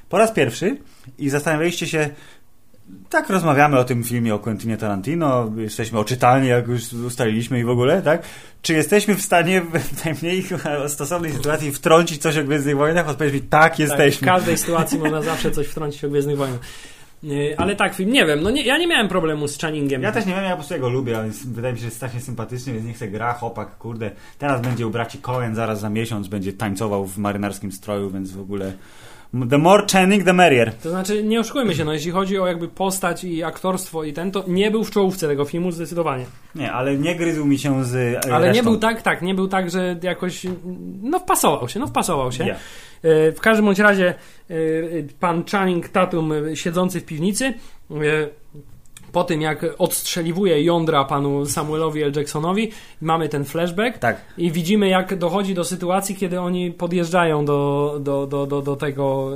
po 0.09 0.19
raz 0.19 0.33
pierwszy 0.33 0.77
i 1.19 1.31
zastanawialiście 1.31 1.87
się, 1.87 2.11
tak 3.11 3.31
rozmawiamy 3.31 3.79
o 3.79 3.85
tym 3.85 4.05
filmie 4.05 4.35
o 4.35 4.39
Quentinie 4.39 4.77
Tarantino, 4.77 5.53
jesteśmy 5.57 5.99
oczytalni, 5.99 6.49
jak 6.49 6.69
już 6.69 6.93
ustaliliśmy 6.93 7.61
i 7.61 7.65
w 7.65 7.71
ogóle, 7.71 8.03
tak? 8.03 8.23
Czy 8.63 8.73
jesteśmy 8.75 9.15
w 9.15 9.23
stanie 9.23 9.61
w 9.61 10.05
najmniej 10.05 10.45
stosownej 10.89 11.33
sytuacji 11.33 11.73
wtrącić 11.73 12.23
coś 12.23 12.39
o 12.39 12.45
Gwiezdnych 12.45 12.77
Wojnach? 12.77 13.09
Odpowiedź 13.09 13.35
mi, 13.35 13.41
tak, 13.41 13.49
Tak, 13.63 13.77
w 13.77 13.79
jesteśmy. 13.79 14.27
każdej 14.27 14.59
sytuacji 14.65 14.99
można 14.99 15.23
zawsze 15.23 15.51
coś 15.51 15.67
wtrącić 15.67 16.05
o 16.05 16.09
Gwiezdnych 16.09 16.37
Wojnach. 16.37 16.61
Y, 17.25 17.55
Ale 17.59 17.77
tak, 17.77 17.95
film, 17.95 18.13
nie 18.13 18.27
wiem, 18.27 18.43
no 18.43 18.51
nie, 18.51 18.63
ja 18.63 18.79
nie 18.79 18.87
miałem 18.87 19.09
problemu 19.09 19.49
z 19.49 19.59
Channingiem. 19.59 20.03
Ja 20.03 20.13
też 20.13 20.27
nie 20.27 20.35
wiem, 20.35 20.45
ja 20.45 20.51
po 20.51 20.57
prostu 20.57 20.75
jego 20.75 20.89
lubię, 20.89 21.19
wydaje 21.45 21.73
mi 21.73 21.79
się, 21.79 21.81
że 21.81 21.87
jest 21.87 21.97
strasznie 21.97 22.21
sympatyczny, 22.21 22.73
więc 22.73 22.87
niech 22.87 22.99
se 22.99 23.09
gra, 23.09 23.33
chłopak, 23.33 23.79
kurde. 23.79 24.11
Teraz 24.39 24.61
będzie 24.61 24.87
u 24.87 24.91
braci 24.91 25.19
Cohen, 25.19 25.55
zaraz 25.55 25.81
za 25.81 25.91
miesiąc 25.91 26.29
będzie 26.29 26.53
tańcował 26.53 27.07
w 27.07 27.19
marynarskim 27.19 27.73
stroju, 27.73 28.11
więc 28.11 28.31
w 28.31 28.41
ogóle... 28.41 28.73
The 29.51 29.59
more 29.59 29.87
Channing, 29.93 30.25
the 30.25 30.33
merrier. 30.33 30.75
To 30.75 30.91
znaczy, 30.91 31.23
nie 31.25 31.41
oszukujmy 31.41 31.75
się, 31.75 31.85
no 31.85 31.93
jeśli 31.93 32.11
chodzi 32.11 32.39
o 32.39 32.47
jakby 32.47 32.69
postać 32.69 33.25
i 33.25 33.43
aktorstwo 33.45 34.05
i 34.05 34.13
ten, 34.13 34.31
to 34.31 34.45
nie 34.49 34.71
był 34.71 34.85
w 34.85 34.91
czołówce 34.91 35.29
tego 35.29 35.45
filmu 35.45 35.71
zdecydowanie. 35.73 36.25
Nie, 36.55 36.73
ale 36.73 36.97
nie 36.97 37.17
gryzł 37.17 37.45
mi 37.45 37.59
się 37.59 37.85
z 37.85 37.95
e, 37.95 38.33
Ale 38.33 38.47
nie 38.47 38.53
resztą. 38.53 38.65
był 38.65 38.77
tak, 38.77 39.03
tak, 39.03 39.23
nie 39.23 39.35
był 39.35 39.49
tak, 39.49 39.71
że 39.71 39.97
jakoś, 40.03 40.47
no 41.03 41.19
wpasował 41.19 41.69
się, 41.69 41.81
no 41.81 41.87
wpasował 41.87 42.33
się. 42.33 42.45
Nie. 42.45 42.55
E, 42.55 43.33
W 43.33 43.41
każdym 43.41 43.65
bądź 43.67 43.79
razie 43.79 44.15
e, 44.51 44.55
pan 45.21 45.45
Channing 45.53 45.89
Tatum 45.89 46.33
siedzący 46.55 47.01
w 47.01 47.05
piwnicy 47.05 47.55
po 49.13 49.25
tym 49.25 49.41
jak 49.43 49.67
odstrzeliwuje 49.79 50.63
jądra 50.65 51.05
panu 51.05 51.47
Samuelowi 51.47 52.03
L. 52.03 52.13
Jacksonowi, 52.17 52.71
mamy 53.01 53.29
ten 53.29 53.45
flashback 53.45 53.99
Tak. 53.99 54.21
i 54.39 54.51
widzimy 54.53 54.89
jak 54.89 55.19
dochodzi 55.19 55.55
do 55.55 55.65
sytuacji, 55.65 56.17
kiedy 56.17 56.41
oni 56.41 56.71
podjeżdżają 56.71 57.45
do, 57.45 57.97
do, 58.01 58.27
do, 58.27 58.47
do, 58.47 58.63
do 58.63 58.77
tego 58.77 59.31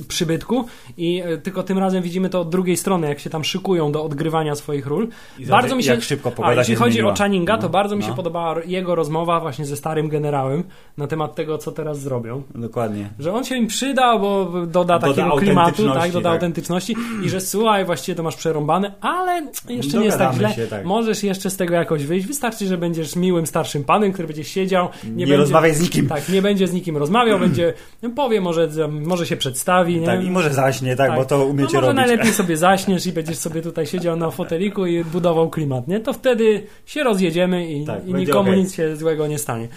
y, 0.00 0.04
przybytku 0.08 0.64
i 0.96 1.22
y, 1.32 1.38
tylko 1.38 1.62
tym 1.62 1.78
razem 1.78 2.02
widzimy 2.02 2.28
to 2.30 2.40
od 2.40 2.48
drugiej 2.50 2.76
strony, 2.76 3.08
jak 3.08 3.20
się 3.20 3.30
tam 3.30 3.44
szykują 3.44 3.92
do 3.92 4.04
odgrywania 4.04 4.54
swoich 4.54 4.86
ról. 4.86 5.08
I 5.38 5.46
Bardzo 5.46 5.76
mi 5.76 5.82
się, 5.82 5.90
jak 5.90 6.02
szybko 6.02 6.32
a 6.44 6.54
jeśli 6.54 6.74
się 6.74 6.78
chodzi 6.78 6.92
zmieniła. 6.92 7.12
o 7.12 7.16
Channinga, 7.16 7.56
to 7.56 7.62
No, 7.62 7.68
bardzo 7.68 7.96
mi 7.96 8.02
się 8.02 8.08
no. 8.08 8.14
podobała 8.14 8.56
jego 8.66 8.94
rozmowa 8.94 9.40
właśnie 9.40 9.64
ze 9.64 9.76
starym 9.76 10.08
generałem 10.08 10.64
na 10.96 11.06
temat 11.06 11.34
tego, 11.34 11.58
co 11.58 11.72
teraz 11.72 12.00
zrobią. 12.00 12.42
Dokładnie. 12.54 13.08
Że 13.18 13.32
on 13.34 13.44
się 13.44 13.56
im 13.56 13.66
przyda, 13.66 14.18
bo 14.18 14.44
doda 14.66 14.98
Doda 14.98 14.98
takiego 15.14 15.36
klimatu, 15.36 15.88
tak, 15.94 16.12
doda 16.12 16.28
tak. 16.28 16.32
autentyczności 16.32 16.96
i 17.24 17.28
że 17.28 17.40
słuchaj, 17.40 17.84
właściwie 17.84 18.16
to 18.16 18.22
masz 18.22 18.36
przerąbane, 18.36 18.94
ale 19.02 19.46
jeszcze 19.68 19.98
nie 19.98 20.04
jest 20.04 20.18
tak 20.18 20.34
źle. 20.34 20.54
się, 20.54 20.66
tak. 20.66 20.84
Możesz 20.84 21.22
jeszcze 21.22 21.50
z 21.50 21.56
tego 21.56 21.74
jakoś 21.74 22.04
wyjść. 22.06 22.26
Wystarczy, 22.26 22.66
że 22.66 22.78
będziesz 22.78 23.16
miłym 23.16 23.46
starszym 23.46 23.84
panem, 23.84 24.12
który 24.12 24.28
będzie 24.28 24.44
siedział, 24.44 24.88
nie, 25.04 25.10
Nie, 25.10 25.16
będzie, 25.16 25.36
rozmawiaj 25.36 25.74
z 25.74 25.80
nikim. 25.80 26.08
Tak, 26.08 26.28
nie 26.28 26.42
będzie 26.42 26.68
z 26.68 26.72
nikim 26.72 26.96
rozmawiał, 26.96 27.38
będzie 27.48 27.74
no, 28.02 28.10
powie, 28.10 28.40
może, 28.40 28.68
może 28.90 29.26
się 29.26 29.36
przedstawi, 29.36 30.00
nie? 30.00 30.06
Tak, 30.06 30.24
i 30.24 30.30
może 30.30 30.54
zaśnie, 30.54 30.96
tak, 30.96 31.14
bo 31.16 31.24
to 31.24 31.46
umiecie 31.46 31.74
no, 31.74 31.80
może 31.80 31.86
robić. 31.86 31.96
najlepiej 31.96 32.32
sobie 32.32 32.56
zaśniesz 32.56 33.06
i 33.06 33.12
będziesz 33.12 33.38
sobie 33.38 33.62
tutaj 33.62 33.86
siedział 33.86 34.16
na 34.16 34.30
foteliku 34.30 34.86
i 34.86 35.04
budował 35.04 35.50
klimat, 35.50 35.88
nie? 35.88 36.00
To 36.00 36.12
wtedy 36.12 36.66
się 36.86 37.04
rozjedziemy 37.04 37.72
i, 37.72 37.84
Tak, 37.86 38.06
i 38.06 38.14
nikomu 38.14 38.50
okej. 38.50 38.62
nic 38.62 38.74
się 38.74 38.96
złego 38.96 39.26
nie 39.26 39.38
stanie. 39.38 39.68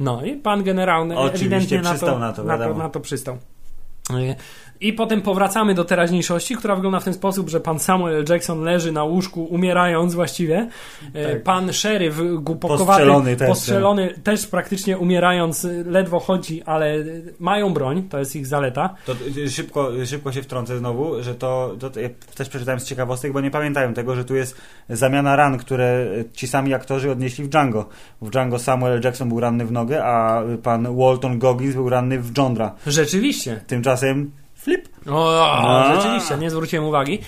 No 0.00 0.24
i 0.24 0.32
pan 0.36 0.62
generał 0.64 1.02
Oczywiście 1.02 1.46
ewidentnie 1.46 1.82
na 1.82 1.98
to, 1.98 2.18
na 2.18 2.32
to, 2.32 2.44
na, 2.44 2.58
to, 2.58 2.62
wiadomo. 2.62 2.82
na 2.82 2.88
to 2.88 3.00
przystał. 3.00 3.38
I 4.82 4.92
potem 4.92 5.22
powracamy 5.22 5.74
do 5.74 5.84
teraźniejszości, 5.84 6.56
która 6.56 6.74
wygląda 6.74 7.00
w 7.00 7.04
ten 7.04 7.14
sposób, 7.14 7.48
że 7.48 7.60
pan 7.60 7.78
Samuel 7.78 8.16
L. 8.16 8.24
Jackson 8.28 8.60
leży 8.60 8.92
na 8.92 9.04
łóżku, 9.04 9.44
umierając 9.44 10.14
właściwie. 10.14 10.68
E, 11.14 11.32
Tak. 11.32 11.42
Pan 11.42 11.72
szeryf 11.72 12.20
głupokowaty, 12.38 12.86
Postrzelony 12.86 13.36
też, 13.36 13.48
postrzelony 13.48 14.14
też 14.24 14.46
praktycznie 14.46 14.98
umierając, 14.98 15.66
ledwo 15.86 16.20
chodzi, 16.20 16.62
ale 16.62 16.96
mają 17.40 17.74
broń, 17.74 18.02
to 18.02 18.18
jest 18.18 18.36
ich 18.36 18.46
zaleta. 18.46 18.94
To 19.06 19.14
y, 19.36 19.50
szybko, 19.50 19.90
szybko 20.06 20.32
się 20.32 20.42
wtrącę 20.42 20.78
znowu, 20.78 21.22
że 21.22 21.34
to, 21.34 21.76
to 21.80 22.00
ja 22.00 22.08
też 22.34 22.48
przeczytałem 22.48 22.80
z 22.80 22.84
ciekawostek, 22.84 23.32
bo 23.32 23.40
nie 23.40 23.50
pamiętają 23.50 23.94
tego, 23.94 24.14
że 24.16 24.24
tu 24.24 24.34
jest 24.34 24.56
zamiana 24.88 25.36
ran, 25.36 25.58
które 25.58 26.06
ci 26.32 26.48
sami 26.48 26.74
aktorzy 26.74 27.10
odnieśli 27.10 27.44
w 27.44 27.48
Django. 27.48 27.88
W 28.22 28.30
Django 28.30 28.58
Samuel 28.58 28.92
L. 28.92 29.00
Jackson 29.04 29.28
był 29.28 29.40
ranny 29.40 29.66
w 29.66 29.72
nogę, 29.72 30.04
a 30.04 30.42
pan 30.62 30.96
Walton 30.96 31.38
Goggins 31.38 31.74
był 31.74 31.88
ranny 31.88 32.18
w 32.18 32.38
Jondra. 32.38 32.74
Rzeczywiście. 32.86 33.60
Tymczasem 33.66 33.91
flip. 34.54 34.88
O, 35.10 35.46
A. 35.46 35.94
rzeczywiście, 35.94 36.36
nie 36.36 36.50
zwróciłem 36.50 36.84
uwagi. 36.84 37.18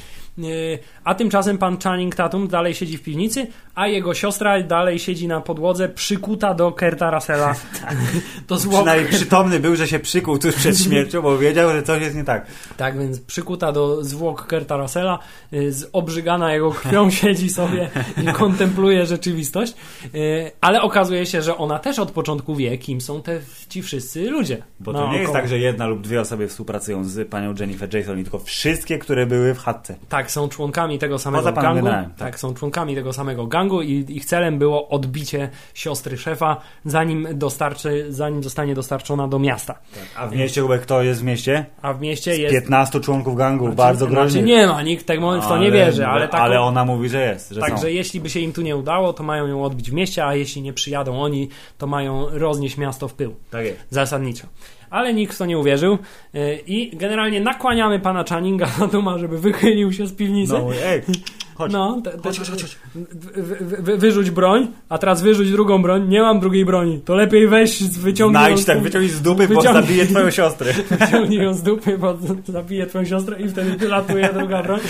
A 1.04 1.14
tymczasem 1.14 1.58
pan 1.58 1.78
Channing 1.78 2.14
Tatum 2.14 2.48
dalej 2.48 2.74
siedzi 2.74 2.98
w 2.98 3.02
piwnicy, 3.02 3.46
a 3.74 3.86
jego 3.86 4.14
siostra 4.14 4.62
dalej 4.62 4.98
siedzi 4.98 5.28
na 5.28 5.40
podłodze 5.40 5.88
przykuta 5.88 6.54
do 6.54 6.72
Kerta 6.72 7.10
Russella. 7.10 7.54
To 8.46 8.56
zwłok. 8.56 8.76
Przynajmniej 8.76 9.12
przytomny 9.12 9.60
był, 9.60 9.76
że 9.76 9.88
się 9.88 9.98
przykuł 9.98 10.38
tuż 10.38 10.54
przed 10.54 10.78
śmiercią, 10.84 11.22
bo 11.22 11.38
wiedział, 11.38 11.70
że 11.70 11.82
coś 11.82 12.02
jest 12.02 12.16
nie 12.16 12.24
tak. 12.24 12.46
Tak, 12.76 12.98
więc 12.98 13.20
przykuta 13.20 13.72
do 13.72 14.04
zwłok 14.04 14.46
Kerta 14.46 14.76
Russella, 14.76 15.18
yy, 15.52 15.72
z 15.72 15.88
obrzygana 15.92 16.52
jego 16.52 16.70
krwią 16.70 17.10
siedzi 17.10 17.48
sobie 17.50 17.90
i 18.22 18.26
kontempluje 18.26 19.06
rzeczywistość. 19.06 19.74
Yy, 20.12 20.50
Ale 20.60 20.82
okazuje 20.82 21.26
się, 21.26 21.42
że 21.42 21.56
ona 21.56 21.78
też 21.78 21.98
od 21.98 22.10
początku 22.10 22.54
wie, 22.56 22.78
kim 22.78 23.00
są 23.00 23.22
te 23.22 23.40
ci 23.68 23.82
wszyscy 23.82 24.30
ludzie. 24.30 24.62
Bo 24.80 24.92
to 24.92 24.98
nie 24.98 25.04
jest 25.04 25.14
naokoło. 25.16 25.34
tak, 25.34 25.48
że 25.48 25.58
jedna 25.58 25.86
lub 25.86 26.00
dwie 26.00 26.20
osoby 26.20 26.48
współpracują 26.48 27.04
z 27.04 27.28
panią 27.28 27.54
Jennifer 27.60 27.94
Jason, 27.94 28.22
tylko 28.22 28.38
wszystkie, 28.38 28.98
które 28.98 29.26
były 29.26 29.54
w 29.54 29.58
chatce. 29.58 29.96
Tak, 30.08 30.30
są 30.30 30.48
członkami 30.48 30.93
tego 30.98 31.18
samego 31.18 31.52
gangu. 31.52 31.74
generałem, 31.74 32.10
tak. 32.10 32.18
tak. 32.18 32.38
są 32.38 32.54
członkami 32.54 32.94
tego 32.94 33.12
samego 33.12 33.46
gangu 33.46 33.82
i 33.82 34.04
ich 34.08 34.24
celem 34.24 34.58
było 34.58 34.88
odbicie 34.88 35.48
siostry 35.74 36.18
szefa, 36.18 36.56
zanim 36.84 37.28
dostarczy, 37.32 38.06
zanim 38.08 38.42
zostanie 38.42 38.74
dostarczona 38.74 39.28
do 39.28 39.38
miasta. 39.38 39.78
A 40.16 40.26
w 40.26 40.36
mieście, 40.36 40.62
Hubert, 40.62 40.82
kto 40.82 41.02
jest 41.02 41.20
w 41.20 41.24
mieście? 41.24 41.66
A 41.82 41.92
w 41.92 42.00
mieście 42.00 42.36
jest. 42.36 42.54
15 42.54 43.00
członków 43.00 43.36
gangu, 43.36 43.72
bardzo 43.72 43.98
znaczy, 43.98 44.14
groźnie. 44.14 44.42
nie 44.42 44.66
ma, 44.66 44.82
nikt 44.82 45.06
tak 45.06 45.20
w 45.20 45.46
to 45.48 45.58
nie 45.58 45.70
wierzy, 45.70 46.06
ale, 46.06 46.28
taką, 46.28 46.44
ale 46.44 46.60
ona 46.60 46.84
mówi, 46.84 47.08
że 47.08 47.20
jest, 47.20 47.50
że 47.50 47.60
Także 47.60 47.82
są. 47.82 47.86
jeśli 47.86 48.20
by 48.20 48.30
się 48.30 48.40
im 48.40 48.52
tu 48.52 48.62
nie 48.62 48.76
udało, 48.76 49.12
to 49.12 49.22
mają 49.22 49.46
ją 49.46 49.64
odbić 49.64 49.90
w 49.90 49.94
mieście, 49.94 50.26
a 50.26 50.34
jeśli 50.34 50.62
nie 50.62 50.72
przyjadą 50.72 51.20
oni, 51.20 51.48
to 51.78 51.86
mają 51.86 52.26
roznieść 52.30 52.76
miasto 52.76 53.08
w 53.08 53.14
pył. 53.14 53.34
Tak 53.50 53.64
jest. 53.64 53.80
Zasadniczo. 53.90 54.46
Ale 54.94 55.14
nikt 55.14 55.34
w 55.34 55.38
to 55.38 55.46
nie 55.46 55.58
uwierzył 55.58 55.98
yy, 56.32 56.58
i 56.66 56.96
generalnie 56.96 57.40
nakłaniamy 57.40 58.00
pana 58.00 58.24
Channinga 58.24 58.66
Tatuma, 58.66 59.18
żeby 59.24 59.38
wychylił 59.38 59.92
się 59.92 60.06
z 60.06 60.12
piwnicy. 60.12 60.52
No, 60.52 60.68
ej, 60.84 61.02
chodź. 61.54 61.72
No, 61.72 62.00
te, 62.04 62.10
te, 62.10 62.18
Chodź, 62.18 62.38
chodź, 62.38 62.50
chodź. 62.50 62.78
Wy, 62.94 63.42
wy, 63.42 63.82
wy, 63.82 63.96
wyrzuć 63.98 64.30
broń, 64.30 64.68
a 64.88 64.98
teraz 64.98 65.22
wyrzuć 65.22 65.50
drugą 65.50 65.82
broń. 65.82 66.08
Nie 66.08 66.20
mam 66.22 66.40
drugiej 66.40 66.64
broni. 66.64 67.00
To 67.04 67.14
lepiej 67.14 67.48
weź, 67.48 67.82
wyciągnij 67.82 68.42
ją, 68.42 68.48
Znajdź 68.48 68.64
tak, 68.64 68.80
wyciągnij 68.82 69.10
z 69.12 69.22
dupy, 69.22 69.48
bo 69.48 69.54
Wyciągnij- 69.54 69.72
zabije 69.82 70.06
twoją 70.06 70.30
siostrę. 70.30 70.72
wyciągnij 71.00 71.38
ją 71.38 71.54
z 71.54 71.62
dupy, 71.62 71.98
bo 71.98 72.16
zabije 72.48 72.86
twoją 72.86 73.04
siostrę 73.04 73.40
i 73.40 73.48
wtedy 73.48 73.70
wylatuje 73.76 74.28
druga 74.32 74.62
broń. 74.62 74.80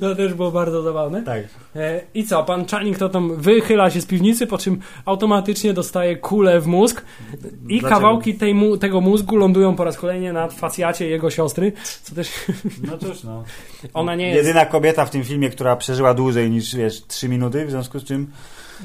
To 0.00 0.14
też 0.16 0.34
było 0.34 0.50
bardzo 0.50 0.82
zabawne. 0.82 1.22
Tak. 1.22 1.42
E, 1.76 2.00
I 2.14 2.24
co, 2.24 2.44
pan 2.44 2.64
Channing 2.66 2.98
to 2.98 3.08
tam 3.08 3.36
wychyla 3.36 3.90
się 3.90 4.00
z 4.00 4.06
piwnicy, 4.06 4.46
po 4.46 4.58
czym 4.58 4.78
automatycznie 5.04 5.72
dostaje 5.72 6.16
kulę 6.16 6.60
w 6.60 6.66
mózg 6.66 7.04
i 7.68 7.78
Dlaczego? 7.80 7.88
kawałki 7.88 8.34
tej 8.34 8.54
mu, 8.54 8.76
tego 8.76 9.00
mózgu 9.00 9.36
lądują 9.36 9.76
po 9.76 9.84
raz 9.84 9.96
kolejny 9.98 10.32
na 10.32 10.48
facjacie 10.48 11.08
jego 11.08 11.30
siostry, 11.30 11.72
co 12.02 12.14
też 12.14 12.30
No 12.86 12.98
cóż, 12.98 13.22
no. 13.24 13.44
ona 13.94 14.14
nie 14.14 14.28
jest... 14.28 14.36
Jedyna 14.46 14.66
kobieta 14.66 15.04
w 15.04 15.10
tym 15.10 15.24
filmie, 15.24 15.50
która 15.50 15.76
przeżyła 15.76 16.09
dłużej 16.14 16.50
niż, 16.50 16.76
wiesz, 16.76 17.02
3 17.06 17.28
minuty, 17.28 17.66
w 17.66 17.70
związku 17.70 17.98
z 17.98 18.04
czym... 18.04 18.30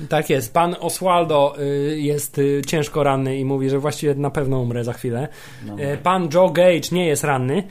Tak 0.10 0.30
jest. 0.30 0.54
Pan 0.54 0.76
Oswaldo 0.80 1.56
y, 1.60 2.00
jest 2.00 2.38
y, 2.38 2.62
ciężko 2.68 3.04
ranny 3.04 3.38
i 3.38 3.46
mówi, 3.46 3.70
że 3.70 3.80
właściwie 3.80 4.16
na 4.16 4.30
pewno 4.30 4.60
umrę 4.60 4.84
za 4.84 4.94
chwilę. 4.94 5.28
No. 5.66 5.76
E, 5.80 5.98
Pan 5.98 6.30
Joe 6.34 6.50
Gage 6.50 6.90
nie 6.92 7.08
jest 7.08 7.24
ranny, 7.24 7.64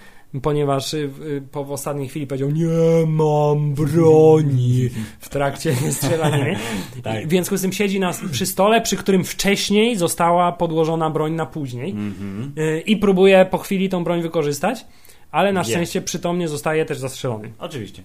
ponieważ 0.42 0.94
y, 0.94 1.10
po 1.52 1.64
w 1.64 1.72
ostatniej 1.72 2.08
chwili 2.08 2.26
powiedział 2.26 2.50
nie 2.50 3.06
mam 3.06 3.74
broni 3.74 4.90
w 5.20 5.28
trakcie 5.28 5.74
strzelaniny. 5.92 6.56
Tak. 7.02 7.22
I 7.22 7.26
W 7.26 7.30
związku 7.30 7.56
z 7.56 7.62
tym 7.62 7.72
siedzi 7.72 8.00
na, 8.00 8.12
przy 8.32 8.46
stole, 8.46 8.80
przy 8.80 8.96
którym 8.96 9.24
wcześniej 9.24 9.96
została 9.96 10.52
podłożona 10.52 11.10
broń 11.10 11.32
na 11.32 11.46
później 11.46 11.90
Mhm. 11.90 12.52
y, 12.58 12.80
i 12.80 12.96
próbuje 12.96 13.46
po 13.50 13.58
chwili 13.58 13.88
tą 13.88 14.04
broń 14.04 14.22
wykorzystać, 14.22 14.86
ale 15.30 15.52
na 15.52 15.64
szczęście 15.64 16.02
przytomnie 16.02 16.48
zostaje 16.48 16.84
też 16.84 16.98
zastrzelony. 16.98 17.52
Oczywiście. 17.58 18.02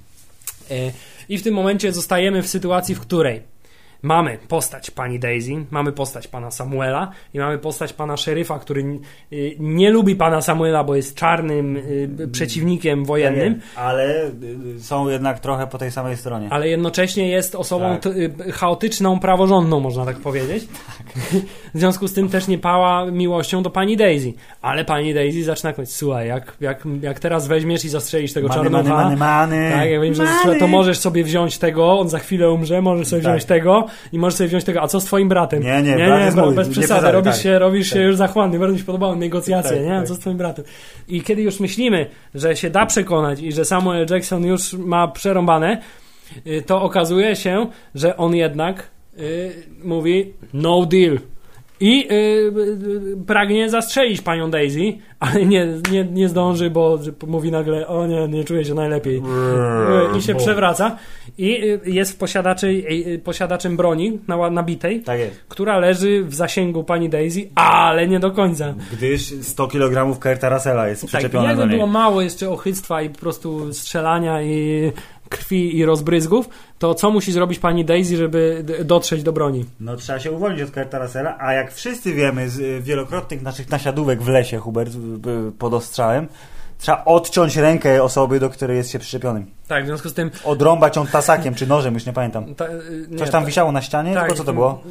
E, 0.71 0.91
I 1.29 1.37
w 1.37 1.43
tym 1.43 1.53
momencie 1.53 1.93
zostajemy 1.93 2.41
w 2.41 2.47
sytuacji, 2.47 2.95
w 2.95 2.99
której 2.99 3.41
mamy 4.01 4.37
postać 4.47 4.91
pani 4.91 5.19
Daisy, 5.19 5.51
mamy 5.71 5.91
postać 5.91 6.27
pana 6.27 6.51
Samuela 6.51 7.11
i 7.33 7.39
mamy 7.39 7.57
postać 7.57 7.93
pana 7.93 8.17
szeryfa, 8.17 8.59
który 8.59 8.99
y, 9.33 9.55
nie 9.59 9.89
lubi 9.89 10.15
pana 10.15 10.41
Samuela, 10.41 10.83
bo 10.83 10.95
jest 10.95 11.15
czarnym 11.15 11.77
y, 11.77 12.27
przeciwnikiem 12.31 13.05
wojennym. 13.05 13.55
Tak 13.55 13.63
ale 13.75 14.25
y, 14.75 14.79
są 14.79 15.09
jednak 15.09 15.39
trochę 15.39 15.67
po 15.67 15.77
tej 15.77 15.91
samej 15.91 16.17
stronie. 16.17 16.47
Ale 16.51 16.67
jednocześnie 16.69 17.29
jest 17.29 17.55
osobą 17.55 17.97
Tak. 17.97 18.13
chaotyczną, 18.53 19.19
praworządną, 19.19 19.79
można 19.79 20.05
tak 20.05 20.17
powiedzieć. 20.17 20.67
W 21.73 21.79
związku 21.79 22.07
z 22.07 22.13
tym 22.13 22.29
też 22.29 22.47
nie 22.47 22.57
pała 22.57 23.05
miłością 23.05 23.63
do 23.63 23.69
pani 23.69 23.97
Daisy. 23.97 24.33
Ale 24.61 24.85
pani 24.85 25.13
Daisy 25.13 25.43
zaczyna 25.43 25.73
powiedzieć, 25.73 25.95
słuchaj, 25.95 26.27
jak, 26.27 26.57
jak, 26.61 26.83
jak 27.01 27.19
teraz 27.19 27.47
weźmiesz 27.47 27.85
i 27.85 27.89
zastrzelisz 27.89 28.33
tego 28.33 28.47
Many, 28.47 28.61
czarnucha, 28.61 28.95
many, 28.95 29.15
many, 29.15 29.55
many. 29.55 29.71
tak, 29.71 29.89
jak 29.89 29.99
będziesz 29.99 30.29
to 30.59 30.67
możesz 30.67 30.99
sobie 30.99 31.23
wziąć 31.23 31.57
tego, 31.57 31.99
on 31.99 32.09
za 32.09 32.19
chwilę 32.19 32.51
umrze, 32.51 32.81
możesz 32.81 33.07
sobie 33.07 33.21
Tak. 33.21 33.31
wziąć 33.31 33.45
tego 33.45 33.85
i 34.13 34.19
możesz 34.19 34.37
sobie 34.37 34.47
wziąć 34.47 34.63
tego, 34.63 34.81
a 34.81 34.87
co 34.87 34.99
z 34.99 35.05
twoim 35.05 35.29
bratem? 35.29 35.63
Nie, 35.63 35.81
nie, 35.81 35.95
brat 35.95 36.25
jest 36.25 36.37
be- 36.37 36.45
mój, 36.45 36.55
bez 36.55 36.67
nie 36.67 36.71
przesady, 36.71 36.87
przesadzaj, 36.87 37.13
robisz, 37.13 37.33
tak. 37.33 37.41
się, 37.43 37.59
robisz 37.59 37.87
się 37.87 37.95
Tak. 37.95 38.03
już 38.03 38.15
zachłanny, 38.15 38.59
bardzo 38.59 38.73
mi 38.73 38.79
się 38.79 38.85
podobały 38.85 39.15
negocjacje, 39.15 39.77
Tak, 39.77 39.85
nie? 39.85 39.95
A 39.95 39.99
tak. 39.99 40.07
co 40.07 40.15
z 40.15 40.19
twoim 40.19 40.37
bratem? 40.37 40.65
I 41.07 41.21
kiedy 41.21 41.41
już 41.41 41.59
myślimy, 41.59 42.05
że 42.35 42.55
się 42.55 42.69
da 42.69 42.85
przekonać 42.85 43.39
i 43.39 43.51
że 43.51 43.65
Samuel 43.65 44.05
Jackson 44.09 44.45
już 44.45 44.73
ma 44.73 45.07
przerąbane, 45.07 45.81
y, 46.47 46.61
to 46.61 46.81
okazuje 46.81 47.35
się, 47.35 47.67
że 47.95 48.17
on 48.17 48.35
jednak 48.35 48.87
y, 49.19 49.51
mówi 49.83 50.33
no 50.53 50.85
deal. 50.85 51.19
I 51.81 52.07
y, 52.11 52.13
y, 52.13 53.13
y, 53.13 53.25
pragnie 53.27 53.69
zastrzelić 53.69 54.21
panią 54.21 54.51
Daisy, 54.51 54.79
ale 55.19 55.45
nie, 55.45 55.67
nie, 55.91 56.03
nie 56.05 56.29
zdąży, 56.29 56.69
bo 56.69 56.99
mówi 57.27 57.51
nagle, 57.51 57.87
o 57.87 58.07
nie, 58.07 58.27
nie 58.27 58.43
czuję 58.43 58.65
się 58.65 58.73
najlepiej. 58.73 59.21
I 60.17 60.21
się 60.21 60.35
przewraca. 60.35 60.97
I 61.37 61.63
y, 61.63 61.81
jest 61.85 62.11
w 62.13 62.17
posiadaczy, 62.17 62.67
y, 62.67 63.21
posiadaczem 63.23 63.77
broni 63.77 64.19
na, 64.27 64.49
nabitej, 64.49 65.01
Tak 65.01 65.19
która 65.47 65.77
leży 65.79 66.23
w 66.23 66.35
zasięgu 66.35 66.83
pani 66.83 67.09
Daisy, 67.09 67.49
ale 67.55 68.07
nie 68.07 68.19
do 68.19 68.31
końca. 68.31 68.73
Gdyż 68.93 69.21
100 69.41 69.67
kg 69.67 70.19
Kurta 70.19 70.49
Russella 70.49 70.87
jest 70.87 71.01
Tak, 71.01 71.09
przyczepione 71.09 71.47
jakby 71.47 71.61
do 71.61 71.67
niej. 71.67 71.75
było 71.77 71.87
mało 71.87 72.21
jeszcze 72.21 72.49
ochyctwa 72.49 73.01
i 73.01 73.09
po 73.09 73.19
prostu 73.19 73.73
strzelania 73.73 74.41
i 74.41 74.91
krwi 75.29 75.77
i 75.77 75.85
rozbryzgów, 75.85 76.49
to 76.79 76.93
co 76.93 77.11
musi 77.11 77.31
zrobić 77.31 77.59
pani 77.59 77.85
Daisy, 77.85 78.17
żeby 78.17 78.65
dotrzeć 78.85 79.23
do 79.23 79.33
broni? 79.33 79.65
No 79.79 79.95
trzeba 79.95 80.19
się 80.19 80.31
uwolnić 80.31 80.61
od 80.61 80.71
Kurta 80.71 80.99
Russella, 80.99 81.35
a 81.39 81.53
jak 81.53 81.73
wszyscy 81.73 82.13
wiemy 82.13 82.49
z 82.49 82.59
y, 82.59 82.81
wielokrotnych 82.81 83.41
naszych 83.41 83.69
nasiadówek 83.69 84.21
w 84.21 84.27
lesie, 84.27 84.57
Hubert, 84.57 84.93
y, 84.95 85.29
y, 85.47 85.51
pod 85.51 85.73
ostrzałem, 85.73 86.27
trzeba 86.77 87.05
odciąć 87.05 87.57
rękę 87.57 88.03
osoby, 88.03 88.39
do 88.39 88.49
której 88.49 88.77
jest 88.77 88.91
się 88.91 88.99
przyczepionym. 88.99 89.45
Tak, 89.67 89.83
w 89.83 89.87
związku 89.87 90.09
z 90.09 90.13
tym... 90.13 90.31
Odrąbać 90.43 90.95
ją 90.95 91.07
tasakiem 91.07 91.55
czy 91.55 91.67
nożem, 91.67 91.93
już 91.93 92.05
nie 92.05 92.13
pamiętam. 92.13 92.55
Ta, 92.55 92.65
y, 92.67 93.07
nie, 93.09 93.17
Coś 93.17 93.29
tam 93.29 93.43
ta- 93.43 93.47
wisiało 93.47 93.71
na 93.71 93.81
ścianie, 93.81 94.13
tak, 94.13 94.23
tylko 94.23 94.37
co 94.37 94.43
to 94.43 94.53
było? 94.53 94.83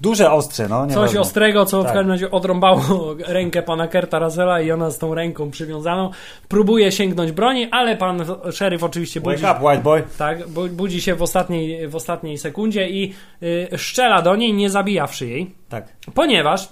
Duże 0.00 0.32
ostrze, 0.32 0.68
no. 0.68 0.80
Coś 0.86 0.90
nieważne. 0.90 1.20
ostrego, 1.20 1.66
co 1.66 1.80
w 1.80 1.84
Tak. 1.84 1.92
każdym 1.94 2.10
razie 2.10 2.30
odrąbało 2.30 2.80
rękę 3.26 3.62
pana 3.62 3.88
Kerta 3.88 4.18
Russella 4.18 4.60
i 4.60 4.70
ona 4.72 4.90
z 4.90 4.98
tą 4.98 5.14
ręką 5.14 5.50
przywiązaną 5.50 6.10
próbuje 6.48 6.92
sięgnąć 6.92 7.32
broni, 7.32 7.68
ale 7.70 7.96
pan 7.96 8.24
szeryf 8.52 8.82
oczywiście 8.84 9.20
budzi, 9.20 9.42
Wake 9.42 9.58
up, 9.60 9.68
white 9.68 9.82
boy. 9.82 10.02
tak, 10.18 10.48
bu- 10.48 10.68
budzi 10.68 11.00
się 11.00 11.14
w 11.14 11.22
ostatniej, 11.22 11.88
w 11.88 11.96
ostatniej 11.96 12.38
sekundzie 12.38 12.88
i 12.90 13.14
y, 13.42 13.68
szczela 13.78 14.22
do 14.22 14.36
niej, 14.36 14.52
nie 14.52 14.70
zabijawszy 14.70 15.26
jej. 15.26 15.54
Tak. 15.68 15.88
Ponieważ 16.14 16.68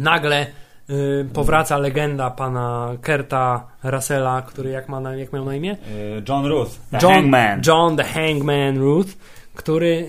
nagle 0.00 0.46
y, 0.90 1.26
powraca 1.34 1.78
legenda 1.78 2.30
pana 2.30 2.90
Kerta 3.02 3.66
Russella, 3.84 4.42
który 4.42 4.70
jak, 4.70 4.88
ma 4.88 5.00
na, 5.00 5.16
jak 5.16 5.32
miał 5.32 5.44
na 5.44 5.54
imię? 5.56 5.72
Y, 6.18 6.22
John 6.28 6.46
Ruth, 6.46 6.70
the 6.90 6.98
John, 7.02 7.12
hangman. 7.14 7.60
John 7.66 7.96
the 7.96 8.04
Hangman 8.04 8.78
Ruth, 8.78 9.08
który 9.54 10.06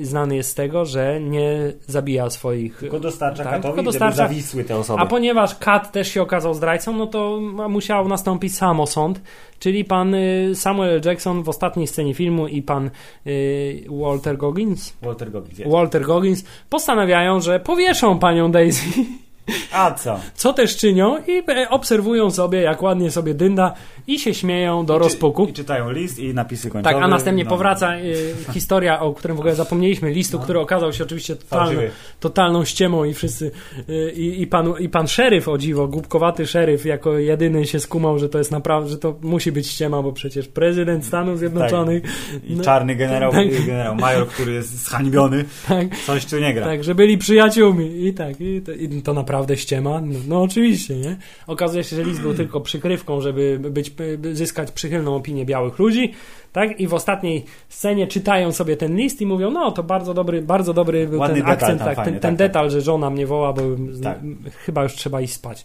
y, 0.00 0.04
znany 0.06 0.36
jest 0.36 0.50
z 0.50 0.54
tego, 0.54 0.84
że 0.84 1.20
nie 1.20 1.72
zabija 1.86 2.30
swoich. 2.30 2.76
Tylko 2.78 3.00
dostarcza 3.00 3.44
tak, 3.44 3.52
katowi, 3.52 3.74
tylko 3.74 3.92
żeby 3.92 4.04
dostarcza- 4.04 4.16
zawisły 4.16 4.64
te 4.64 4.76
osoby. 4.76 5.02
A 5.02 5.06
ponieważ 5.06 5.54
Kat 5.54 5.92
też 5.92 6.08
się 6.08 6.22
okazał 6.22 6.54
zdrajcą, 6.54 6.96
no 6.96 7.06
to 7.06 7.40
musiał 7.68 8.08
nastąpić 8.08 8.56
samosąd, 8.56 9.20
czyli 9.58 9.84
pan 9.84 10.14
y, 10.14 10.50
Samuel 10.54 11.00
Jackson 11.04 11.42
w 11.42 11.48
ostatniej 11.48 11.86
scenie 11.86 12.14
filmu 12.14 12.46
i 12.48 12.62
pan 12.62 12.90
y, 13.26 13.84
Walter 13.90 14.36
Goggins. 14.36 14.92
Walter 15.02 15.30
Goggins 15.30 15.58
jest. 15.58 15.72
Walter 15.72 16.02
Goggins 16.02 16.44
postanawiają, 16.70 17.40
że 17.40 17.60
powieszą 17.60 18.18
panią 18.18 18.50
Daisy. 18.52 18.86
A 19.72 19.94
co? 19.94 20.20
Co 20.34 20.52
też 20.52 20.76
czynią 20.76 21.16
i 21.26 21.42
e, 21.48 21.68
obserwują 21.70 22.30
sobie, 22.30 22.60
jak 22.60 22.82
ładnie 22.82 23.10
sobie 23.10 23.34
dynda 23.34 23.74
i 24.06 24.18
się 24.18 24.34
śmieją 24.34 24.86
do 24.86 24.98
rozpuku. 24.98 25.44
I 25.46 25.52
czytają 25.52 25.90
list 25.90 26.18
i 26.18 26.34
napisy 26.34 26.70
końcowe. 26.70 26.94
Tak, 26.94 27.02
a 27.04 27.08
następnie 27.08 27.44
no. 27.44 27.50
powraca 27.50 27.96
y, 27.96 28.34
historia, 28.52 29.00
o 29.00 29.14
którym 29.14 29.36
w 29.36 29.40
ogóle 29.40 29.54
zapomnieliśmy, 29.54 30.10
listu, 30.10 30.36
No. 30.38 30.44
który 30.44 30.60
okazał 30.60 30.92
się 30.92 31.04
oczywiście 31.04 31.36
totalną, 31.36 31.80
totalną 32.20 32.64
ściemą 32.64 33.04
i 33.04 33.14
wszyscy, 33.14 33.50
y, 33.88 34.12
i, 34.16 34.42
i, 34.42 34.46
pan, 34.46 34.74
i 34.78 34.88
pan 34.88 35.08
szeryf, 35.08 35.48
o 35.48 35.58
dziwo, 35.58 35.88
głupkowaty 35.88 36.46
szeryf, 36.46 36.86
jako 36.86 37.18
jedyny 37.18 37.66
się 37.66 37.80
skumał, 37.80 38.18
że 38.18 38.28
to 38.28 38.38
jest 38.38 38.50
naprawdę, 38.50 38.90
że 38.90 38.98
to 38.98 39.16
musi 39.22 39.52
być 39.52 39.66
ściema, 39.66 40.02
bo 40.02 40.12
przecież 40.12 40.48
prezydent 40.48 41.04
Stanów 41.06 41.38
Zjednoczonych, 41.38 42.02
I 42.44 42.54
No. 42.56 42.64
czarny 42.64 42.96
generał, 42.96 43.32
Tak. 43.32 43.46
i 43.46 43.66
generał 43.66 43.94
major, 43.94 44.28
który 44.28 44.52
jest 44.52 44.84
zhańbiony, 44.84 45.44
tak, 45.68 45.86
coś 46.06 46.26
tu 46.26 46.38
nie 46.38 46.54
gra. 46.54 46.66
tak, 46.66 46.84
że 46.84 46.94
byli 46.94 47.18
przyjaciółmi 47.18 48.06
i 48.06 48.14
tak, 48.14 48.40
i 48.40 48.62
to, 48.62 48.72
i 48.72 49.02
to 49.02 49.14
naprawdę 49.14 49.29
ściema, 49.56 50.00
no, 50.00 50.18
no 50.28 50.42
oczywiście, 50.42 50.96
nie? 50.96 51.16
Okazuje 51.46 51.84
się, 51.84 51.96
że 51.96 52.04
list 52.04 52.20
był 52.20 52.34
tylko 52.34 52.60
przykrywką, 52.60 53.20
żeby 53.20 53.58
być, 53.70 53.90
by 53.90 54.18
zyskać 54.32 54.70
przychylną 54.72 55.16
opinię 55.16 55.44
białych 55.44 55.78
ludzi, 55.78 56.12
tak? 56.52 56.80
I 56.80 56.86
w 56.86 56.94
ostatniej 56.94 57.44
scenie 57.68 58.06
czytają 58.06 58.52
sobie 58.52 58.76
ten 58.76 58.96
list 58.96 59.20
i 59.20 59.26
mówią, 59.26 59.50
no 59.50 59.72
to 59.72 59.82
bardzo 59.82 60.14
dobry, 60.14 60.42
bardzo 60.42 60.74
dobry 60.74 61.06
był 61.06 61.20
Ładny 61.20 61.36
ten 61.36 61.44
detal 61.44 61.70
akcent, 61.70 61.80
tak, 61.80 61.96
ten, 61.96 62.04
ten 62.04 62.14
tak, 62.14 62.22
tak. 62.22 62.36
detal, 62.36 62.70
że 62.70 62.80
żona 62.80 63.10
mnie 63.10 63.26
woła, 63.26 63.52
bo 63.52 63.62
Tak. 64.02 64.18
chyba 64.66 64.82
już 64.82 64.92
trzeba 64.92 65.20
iść 65.20 65.34
spać. 65.34 65.64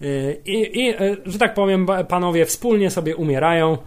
Yy, 0.00 0.40
I, 0.46 0.80
i 0.80 0.88
e, 0.88 1.16
że 1.26 1.38
tak 1.38 1.54
powiem, 1.54 1.86
panowie 2.08 2.46
wspólnie 2.46 2.90
sobie 2.90 3.16
umierają. 3.16 3.78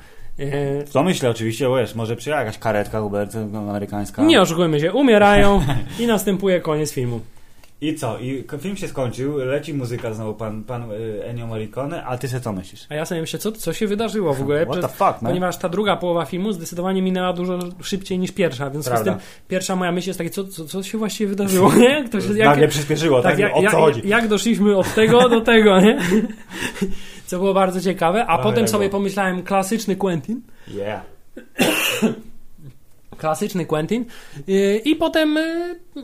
W 0.85 0.89
to 0.93 1.03
myślę 1.03 1.29
oczywiście, 1.29 1.67
bo 1.67 1.77
wiesz, 1.77 1.95
może 1.95 2.15
przyjechać 2.15 2.45
jakaś 2.45 2.59
karetka 2.59 2.99
Hubert, 3.01 3.37
no, 3.51 3.59
amerykańska. 3.59 4.23
Nie 4.23 4.41
oszukujmy 4.41 4.79
się, 4.79 4.93
umierają 4.93 5.61
i 5.99 6.07
następuje 6.07 6.61
koniec 6.61 6.91
filmu. 6.93 7.19
I 7.81 7.95
co? 7.95 8.19
I 8.19 8.43
film 8.59 8.77
się 8.77 8.87
skończył, 8.87 9.37
leci 9.37 9.73
muzyka 9.73 10.13
znowu, 10.13 10.33
pan, 10.33 10.63
pan 10.63 10.91
y, 10.91 11.23
Ennio 11.25 11.47
Morricone, 11.47 12.03
a 12.05 12.17
ty 12.17 12.27
se 12.27 12.41
co 12.41 12.53
myślisz? 12.53 12.85
A 12.89 12.95
ja 12.95 13.05
sobie 13.05 13.21
myślę, 13.21 13.39
co, 13.39 13.51
co 13.51 13.73
się 13.73 13.87
wydarzyło 13.87 14.33
w 14.33 14.41
ogóle? 14.41 14.65
What 14.65 14.81
the 14.81 14.87
fuck, 14.87 14.99
man? 15.21 15.25
Ponieważ 15.31 15.57
ta 15.57 15.69
druga 15.69 15.95
połowa 15.95 16.25
filmu 16.25 16.51
zdecydowanie 16.51 17.01
minęła 17.01 17.33
dużo 17.33 17.59
szybciej 17.81 18.19
niż 18.19 18.31
pierwsza, 18.31 18.69
więc 18.69 18.85
z 18.85 19.03
tym 19.03 19.15
pierwsza 19.47 19.75
moja 19.75 19.91
myśl 19.91 20.09
jest 20.09 20.17
taka, 20.17 20.29
co, 20.29 20.43
co, 20.43 20.65
co 20.65 20.83
się 20.83 20.97
właściwie 20.97 21.29
wydarzyło, 21.29 21.73
nie? 21.75 22.03
Kto 22.03 22.21
się, 22.21 22.33
jak, 22.33 22.47
Nagle 22.47 22.67
przyspieszyło, 22.67 23.21
tak? 23.21 23.39
jak, 23.39 23.51
o 23.53 23.55
co 23.55 23.61
jak, 23.63 23.73
chodzi? 23.73 24.01
jak 24.05 24.27
doszliśmy 24.27 24.77
od 24.77 24.93
tego 24.95 25.29
do 25.29 25.41
tego, 25.41 25.81
nie? 25.81 25.97
Co 27.25 27.39
było 27.39 27.53
bardzo 27.53 27.81
ciekawe, 27.81 28.21
a 28.21 28.25
Trochę 28.25 28.43
potem 28.43 28.55
tego. 28.65 28.67
sobie 28.67 28.89
pomyślałem, 28.89 29.43
klasyczny 29.43 29.95
Quentin, 29.95 30.41
Yeah. 30.67 31.01
klasyczny 33.17 33.65
Quentin 33.65 34.05
yy, 34.47 34.77
i 34.77 34.95
potem 34.95 35.35
yy, 35.35 36.03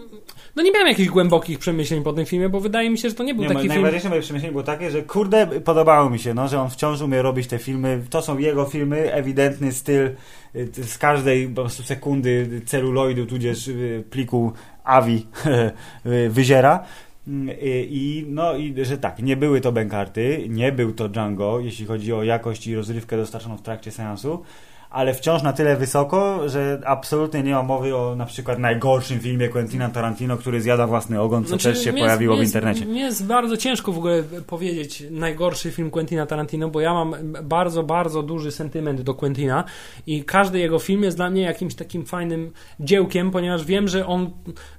no 0.55 0.64
nie 0.64 0.72
miałem 0.72 0.88
jakichś 0.88 1.09
głębokich 1.09 1.59
przemyśleń 1.59 2.03
po 2.03 2.14
tym 2.14 2.26
filmie, 2.26 2.49
bo 2.49 2.59
wydaje 2.59 2.89
mi 2.89 2.97
się, 2.97 3.09
że 3.09 3.16
to 3.16 3.24
nie 3.24 3.34
był 3.34 3.43
Nie, 3.43 3.47
taki 3.47 3.57
moje 3.57 3.70
film... 3.70 3.82
najważniejsze 3.82 4.09
moje 4.09 4.22
przemyślenie 4.22 4.51
było 4.51 4.64
takie, 4.64 4.91
że 4.91 5.01
kurde, 5.01 5.47
podobało 5.47 6.09
mi 6.09 6.20
się, 6.20 6.34
no, 6.34 6.47
że 6.47 6.62
on 6.62 6.70
wciąż 6.70 7.01
umie 7.01 7.22
robić 7.22 7.47
te 7.47 7.59
filmy. 7.59 8.03
To 8.09 8.22
są 8.22 8.38
jego 8.38 8.66
filmy, 8.66 9.14
ewidentny 9.14 9.72
styl 9.72 10.09
y, 10.55 10.70
z 10.84 10.97
każdej 10.97 11.47
po 11.47 11.62
prostu 11.62 11.84
sekundy 11.84 12.62
celuloidu, 12.66 13.26
tudzież 13.26 13.68
y, 13.68 14.03
pliku 14.09 14.53
AVI 14.84 15.28
y, 16.05 16.30
wyziera. 16.30 16.84
Mm, 17.28 17.49
y, 17.49 17.55
I 17.89 18.26
no 18.30 18.55
i 18.55 18.86
że 18.86 18.97
tak, 18.97 19.20
nie 19.20 19.38
były 19.38 19.62
to 19.62 19.72
bękarty, 19.72 20.45
nie 20.49 20.72
był 20.72 20.93
to 20.93 21.09
Django, 21.09 21.59
jeśli 21.59 21.86
chodzi 21.86 22.14
o 22.14 22.24
jakość 22.24 22.68
i 22.68 22.76
rozrywkę 22.76 23.18
dostarczoną 23.18 23.57
w 23.57 23.62
trakcie 23.62 23.91
seansu, 23.91 24.43
ale 24.92 25.14
wciąż 25.14 25.44
na 25.44 25.54
tyle 25.54 25.78
wysoko, 25.78 26.50
że 26.50 26.82
absolutnie 26.86 27.44
nie 27.44 27.54
ma 27.54 27.64
mowy 27.64 27.96
o 27.96 28.16
na 28.16 28.26
przykład 28.26 28.60
najgorszym 28.60 29.20
filmie 29.20 29.50
Quentina 29.50 29.89
Tarantino, 29.89 30.38
który 30.38 30.62
zjada 30.62 30.88
własny 30.88 31.22
ogon, 31.22 31.44
co 31.44 31.50
Znaczy, 31.50 31.64
też 31.64 31.84
się 31.84 31.94
pojawiło 31.94 32.36
jest, 32.36 32.44
w 32.44 32.56
internecie. 32.56 32.86
Mnie 32.86 33.02
jest 33.02 33.26
bardzo 33.26 33.58
ciężko 33.58 33.92
w 33.92 33.98
ogóle 33.98 34.24
powiedzieć 34.48 35.04
najgorszy 35.12 35.72
film 35.72 35.92
Quentina 35.92 36.26
Tarantino, 36.26 36.70
bo 36.70 36.82
ja 36.82 36.94
mam 36.94 37.16
bardzo, 37.44 37.84
bardzo 37.84 38.24
duży 38.24 38.52
sentyment 38.52 39.02
do 39.02 39.14
Quentina 39.14 39.64
i 40.08 40.24
każdy 40.24 40.60
jego 40.60 40.80
film 40.80 41.04
jest 41.04 41.18
dla 41.18 41.30
mnie 41.30 41.42
jakimś 41.42 41.76
takim 41.76 42.06
fajnym 42.06 42.52
dziełkiem, 42.80 43.32
ponieważ 43.32 43.66
wiem, 43.66 43.88
że 43.88 44.08
on. 44.08 44.30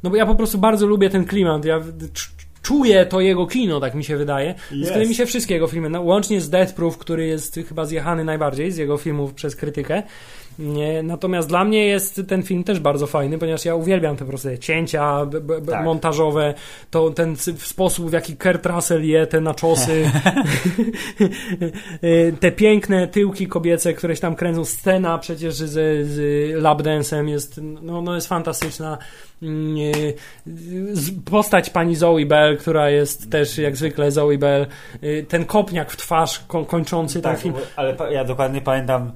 No 0.02 0.10
bo 0.10 0.16
ja 0.16 0.26
po 0.26 0.34
prostu 0.34 0.58
bardzo 0.58 0.86
lubię 0.86 1.10
ten 1.10 1.24
klimat. 1.24 1.64
Ja 1.64 1.80
cz- 2.62 2.68
czuję 2.68 3.06
to 3.06 3.20
jego 3.20 3.46
kino, 3.46 3.80
tak 3.80 3.94
mi 3.94 4.04
się 4.04 4.16
wydaje. 4.16 4.54
Yes. 4.72 5.08
mi 5.08 5.14
się 5.14 5.26
wszystkie 5.26 5.54
jego 5.54 5.66
filmy, 5.66 5.88
no, 5.88 6.00
łącznie 6.00 6.40
z 6.40 6.50
Death 6.50 6.74
Proof, 6.74 6.98
który 6.98 7.26
jest 7.26 7.60
chyba 7.68 7.84
zjechany 7.84 8.24
najbardziej 8.24 8.72
z 8.72 8.76
jego 8.76 8.96
filmów 8.96 9.34
przez 9.34 9.56
krytykę. 9.56 10.02
Nie, 10.58 11.02
natomiast 11.02 11.48
dla 11.48 11.64
mnie 11.64 11.86
jest 11.86 12.20
ten 12.28 12.42
film 12.42 12.64
też 12.64 12.80
bardzo 12.80 13.06
fajny, 13.06 13.38
ponieważ 13.38 13.64
ja 13.64 13.74
uwielbiam 13.74 14.16
te 14.16 14.24
po 14.24 14.28
prostu 14.28 14.48
cięcia 14.60 15.26
b, 15.26 15.40
b, 15.40 15.60
Tak. 15.72 15.84
montażowe, 15.84 16.54
to 16.90 17.10
ten 17.10 17.36
sposób, 17.58 18.10
w 18.10 18.12
jaki 18.12 18.36
Kurt 18.36 18.66
Russell 18.66 19.04
je 19.04 19.26
te 19.26 19.40
naczosy, 19.40 20.10
te 22.40 22.52
piękne 22.52 23.08
tyłki 23.08 23.46
kobiece, 23.46 23.92
które 23.94 24.16
się 24.16 24.22
tam 24.22 24.34
kręcą, 24.34 24.64
scena 24.64 25.18
przecież 25.18 25.54
z, 25.54 25.70
z 26.08 26.18
lapdance'em 26.62 27.28
jest, 27.28 27.60
no, 27.82 28.02
no 28.02 28.14
jest 28.14 28.26
fantastyczna. 28.28 28.98
Mm, 29.42 29.76
z- 30.92 31.10
Postać 31.30 31.70
pani 31.70 31.96
Zoe 31.96 32.26
Bell, 32.26 32.58
która 32.58 32.90
jest 32.90 33.30
też 33.30 33.58
jak 33.58 33.76
zwykle 33.76 34.10
Zoe 34.10 34.38
Bell, 34.38 34.66
e, 35.02 35.22
ten 35.22 35.44
kopniak 35.44 35.90
w 35.90 35.96
twarz 35.96 36.38
ko- 36.48 36.64
kończący 36.64 37.14
ten 37.22 37.32
Tak, 37.32 37.40
film. 37.40 37.54
ale 37.76 37.96
ja 38.10 38.24
dokładnie 38.24 38.60
pamiętam, 38.60 39.12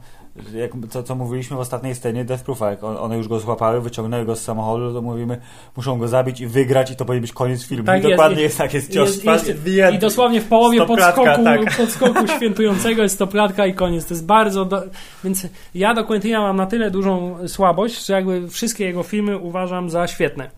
jak, 0.54 0.70
co, 0.90 1.02
co 1.02 1.14
mówiliśmy 1.14 1.56
w 1.56 1.60
ostatniej 1.60 1.94
scenie 1.94 2.24
Death 2.24 2.44
Proofa, 2.44 2.70
jak 2.70 2.84
on, 2.84 2.96
one 2.96 3.16
już 3.16 3.28
go 3.28 3.40
złapały, 3.40 3.80
wyciągnęły 3.80 4.24
go 4.24 4.36
z 4.36 4.42
samochodu, 4.42 4.94
to 4.94 5.02
mówimy, 5.02 5.40
muszą 5.76 5.98
go 5.98 6.08
zabić 6.08 6.40
i 6.40 6.46
wygrać 6.46 6.90
i 6.90 6.96
to 6.96 7.04
powinien 7.04 7.22
być 7.22 7.32
koniec 7.32 7.66
filmu. 7.66 7.84
Tak 7.84 8.00
I 8.00 8.02
jest, 8.02 8.10
dokładnie 8.16 8.38
i- 8.40 8.42
jest, 8.42 8.58
tak, 8.58 8.74
jest 8.74 8.92
cios 8.92 9.08
Jest- 9.08 9.22
twarz, 9.22 9.46
jest- 9.46 9.66
jest. 9.66 9.94
I 9.94 9.98
dosłownie 9.98 10.40
w 10.40 10.48
połowie 10.48 10.86
podskoku, 10.86 11.24
tak. 11.44 11.60
podskoku 11.76 12.28
świętującego 12.28 13.02
jest 13.02 13.14
stoplatka 13.14 13.66
i 13.66 13.74
koniec. 13.74 14.06
To 14.06 14.14
jest 14.14 14.26
bardzo. 14.26 14.64
Do... 14.64 14.82
Więc 15.24 15.46
ja 15.74 15.94
do 15.94 16.04
Quentina 16.04 16.40
mam 16.40 16.56
na 16.56 16.66
tyle 16.66 16.90
dużą 16.90 17.36
słabość, 17.48 18.06
że 18.06 18.12
jakby 18.12 18.48
wszystkie 18.48 18.84
jego 18.84 19.02
filmy 19.02 19.38
uważam 19.38 19.90
za 19.90 20.06
świetne. 20.06 20.50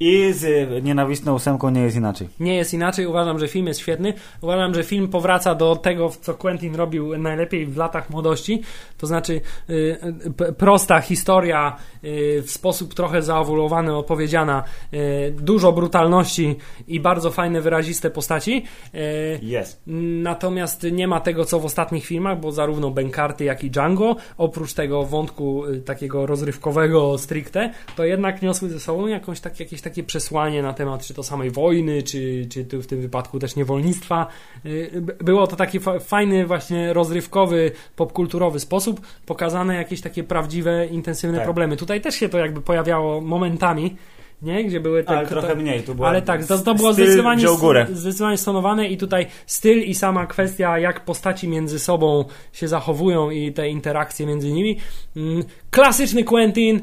I 0.00 0.32
z 0.32 0.44
y, 0.44 0.82
nienawistną 0.82 1.34
ósemką 1.34 1.70
nie 1.70 1.80
jest 1.82 1.96
inaczej. 1.96 2.28
Nie 2.40 2.54
jest 2.56 2.74
inaczej, 2.74 3.06
uważam, 3.06 3.38
że 3.38 3.48
film 3.48 3.66
jest 3.66 3.80
świetny. 3.80 4.14
Uważam, 4.40 4.74
że 4.74 4.84
film 4.84 5.08
powraca 5.08 5.54
do 5.54 5.76
tego, 5.76 6.10
co 6.20 6.34
Quentin 6.34 6.74
robił 6.74 7.18
najlepiej 7.18 7.66
w 7.66 7.76
latach 7.76 8.10
młodości. 8.10 8.62
To 8.98 9.06
znaczy 9.06 9.40
y, 9.70 9.98
p- 10.36 10.52
prosta 10.52 11.00
historia, 11.00 11.76
y, 12.04 12.42
w 12.42 12.50
sposób 12.50 12.94
trochę 12.94 13.22
zaowulowany 13.22 13.94
opowiedziana, 13.96 14.64
y, 14.94 15.34
dużo 15.40 15.72
brutalności 15.72 16.56
i 16.88 17.00
bardzo 17.00 17.30
fajne, 17.30 17.60
wyraziste 17.60 18.10
postaci. 18.10 18.64
Y, 18.94 18.98
Jest. 19.42 19.82
Natomiast 20.22 20.86
nie 20.92 21.08
ma 21.08 21.20
tego, 21.20 21.44
co 21.44 21.60
w 21.60 21.64
ostatnich 21.64 22.06
filmach, 22.06 22.40
bo 22.40 22.52
zarówno 22.52 22.90
Benkarty, 22.90 23.44
jak 23.44 23.64
i 23.64 23.70
Django, 23.70 24.16
oprócz 24.38 24.74
tego 24.74 25.04
wątku 25.04 25.64
y, 25.66 25.80
takiego 25.80 26.26
rozrywkowego 26.26 27.18
stricte, 27.18 27.72
to 27.96 28.04
jednak 28.04 28.42
niosły 28.42 28.68
ze 28.68 28.80
sobą 28.80 29.06
jakąś 29.06 29.40
tak, 29.40 29.60
jakieś 29.60 29.82
takie 29.88 30.02
przesłanie 30.02 30.62
na 30.62 30.72
temat 30.72 31.06
czy 31.06 31.14
to 31.14 31.22
samej 31.22 31.50
wojny, 31.50 32.02
czy, 32.02 32.46
czy 32.50 32.64
tu 32.64 32.82
w 32.82 32.86
tym 32.86 33.00
wypadku 33.00 33.38
też 33.38 33.56
niewolnictwa. 33.56 34.26
Y, 34.66 35.02
Było 35.20 35.46
to 35.46 35.56
taki 35.56 35.80
fa- 35.80 35.98
fajny, 35.98 36.46
właśnie 36.46 36.92
rozrywkowy, 36.92 37.70
popkulturowy 37.96 38.60
sposób, 38.60 39.00
pokazane 39.26 39.74
jakieś 39.74 40.00
takie 40.00 40.24
prawdziwe, 40.24 40.86
intensywne 40.86 41.36
Tak. 41.38 41.44
problemy. 41.46 41.76
Tutaj 41.76 42.00
też 42.00 42.14
się 42.14 42.28
to 42.28 42.38
jakby 42.38 42.60
pojawiało 42.60 43.20
momentami, 43.20 43.96
nie? 44.42 44.64
Gdzie 44.64 44.80
były 44.80 45.04
te... 45.04 45.10
Ale 45.18 45.26
trochę 45.26 45.54
mniej. 45.54 45.82
Tu 45.82 45.94
była, 45.94 46.08
Ale 46.08 46.22
tak, 46.22 46.44
to, 46.46 46.58
to 46.58 46.74
było 46.74 46.92
zdecydowanie, 46.92 47.46
zdecydowanie 47.92 48.36
stonowane 48.36 48.88
i 48.88 48.96
tutaj 48.96 49.26
styl 49.46 49.82
i 49.82 49.94
sama 49.94 50.26
kwestia, 50.26 50.78
jak 50.78 51.04
postaci 51.04 51.48
między 51.48 51.78
sobą 51.78 52.24
się 52.52 52.68
zachowują 52.68 53.30
i 53.30 53.52
te 53.52 53.68
interakcje 53.68 54.26
między 54.26 54.52
nimi. 54.52 54.78
Mm, 55.16 55.44
Klasyczny 55.70 56.24
Quentin. 56.24 56.80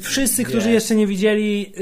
Wszyscy, 0.00 0.44
którzy 0.44 0.70
jeszcze 0.70 0.94
nie 0.94 1.06
widzieli, 1.06 1.72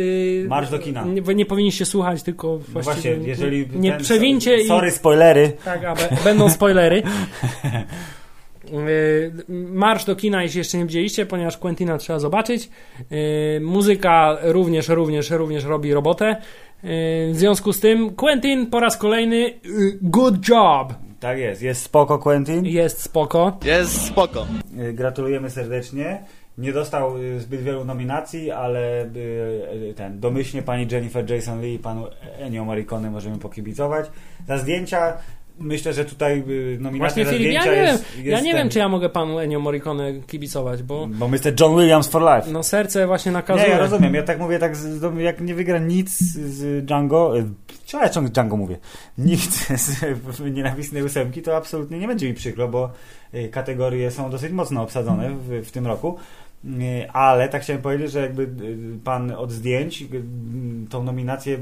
yy, 0.42 0.48
Marsz 0.48 0.70
do 0.70 0.78
kina. 0.78 1.04
Nie, 1.04 1.34
nie 1.34 1.46
powinniście 1.46 1.84
słuchać, 1.86 2.22
tylko 2.22 2.58
No 2.74 2.80
właśnie, 2.80 3.10
jeżeli... 3.10 3.66
nie 3.74 3.90
ten- 3.92 4.00
przewincie 4.02 4.60
i 4.60 4.66
Sorry, 4.66 4.90
spoilery. 4.90 5.52
tak, 5.64 5.84
a 5.84 5.94
będą 6.24 6.50
spoilery. 6.50 7.02
Yy, 8.64 9.32
Marsz 9.72 10.04
do 10.04 10.16
kina, 10.16 10.42
jeśli 10.42 10.58
jeszcze 10.58 10.78
nie 10.78 10.84
widzieliście, 10.84 11.26
ponieważ 11.26 11.56
Quentina 11.58 11.98
trzeba 11.98 12.18
zobaczyć. 12.18 12.68
Yy, 13.10 13.60
Muzyka 13.60 14.38
również, 14.42 14.88
również, 14.88 15.30
również 15.30 15.64
robi 15.64 15.92
robotę. 15.94 16.36
Yy, 16.82 16.90
W 17.32 17.36
związku 17.36 17.72
z 17.72 17.80
tym 17.80 18.10
Quentin 18.14 18.66
po 18.66 18.80
raz 18.80 18.96
kolejny 18.96 19.54
good 20.02 20.48
job. 20.48 20.94
Tak 21.20 21.38
jest. 21.38 21.62
Jest 21.62 21.82
spoko 21.82 22.18
Quentin. 22.18 22.66
Jest 22.66 23.02
spoko. 23.02 23.58
Jest 23.64 24.06
spoko. 24.06 24.46
Y, 24.88 24.92
Gratulujemy 24.92 25.50
serdecznie. 25.50 26.22
Nie 26.60 26.72
dostał 26.72 27.18
y, 27.18 27.40
zbyt 27.40 27.62
wielu 27.62 27.84
nominacji, 27.84 28.50
ale 28.50 29.04
y, 29.04 29.08
y, 29.90 29.94
ten, 29.96 30.20
domyślnie 30.20 30.62
pani 30.62 30.86
Jennifer 30.92 31.30
Jason 31.30 31.60
Lee 31.60 31.74
i 31.74 31.78
panu 31.78 32.06
Ennio 32.38 32.64
Morricone 32.64 33.10
możemy 33.10 33.38
pokibicować. 33.38 34.06
Za 34.48 34.58
zdjęcia 34.58 35.12
myślę, 35.60 35.92
że 35.92 36.04
tutaj 36.04 36.44
nominacja 36.78 36.98
Właśnie 36.98 37.24
za 37.24 37.30
Filip, 37.30 37.52
ja 37.52 37.60
zdjęcia 37.60 37.82
wiem, 37.82 37.86
jest, 37.86 38.16
jest 38.16 38.26
ja 38.26 38.40
nie 38.40 38.52
ten, 38.52 38.60
wiem, 38.60 38.68
czy 38.68 38.78
ja 38.78 38.88
mogę 38.88 39.08
panu 39.08 39.38
Ennio 39.38 39.60
Morricone 39.60 40.12
kibicować, 40.26 40.82
bo 40.82 41.06
Bo 41.06 41.28
my 41.28 41.34
jesteśmy 41.34 41.56
John 41.60 41.78
Williams 41.78 42.08
for 42.08 42.22
life. 42.22 42.50
no 42.52 42.62
serce 42.62 43.06
właśnie 43.06 43.32
nakazuje. 43.32 43.68
Nie, 43.68 43.74
ja 43.74 43.78
rozumiem. 43.78 44.14
Ja 44.14 44.22
tak 44.22 44.38
mówię, 44.38 44.58
tak 44.58 44.76
z, 44.76 45.18
jak 45.18 45.40
nie 45.40 45.54
wygra 45.54 45.78
nic 45.78 46.18
z 46.32 46.84
Django, 46.84 47.34
co 47.84 48.00
ja 48.00 48.08
ciągle 48.08 48.32
Django 48.32 48.56
mówię, 48.56 48.78
nic 49.18 49.66
z 49.86 50.04
nienawistnej 50.54 51.02
ósemki, 51.02 51.42
to 51.42 51.56
absolutnie 51.56 51.98
nie 51.98 52.06
będzie 52.06 52.28
mi 52.28 52.34
przykro, 52.34 52.68
bo 52.68 52.90
kategorie 53.50 54.10
są 54.10 54.30
dosyć 54.30 54.52
mocno 54.52 54.82
obsadzone 54.82 55.30
w, 55.30 55.66
w 55.66 55.70
tym 55.70 55.86
roku. 55.86 56.18
Y, 56.64 57.10
Ale 57.12 57.48
tak 57.48 57.62
chciałem 57.62 57.82
powiedzieć, 57.82 58.12
że 58.12 58.20
jakby 58.20 58.42
y, 58.42 58.98
pan 59.04 59.30
od 59.30 59.52
zdjęć 59.52 60.02
y, 60.02 60.08
tą 60.90 61.02
nominację 61.02 61.58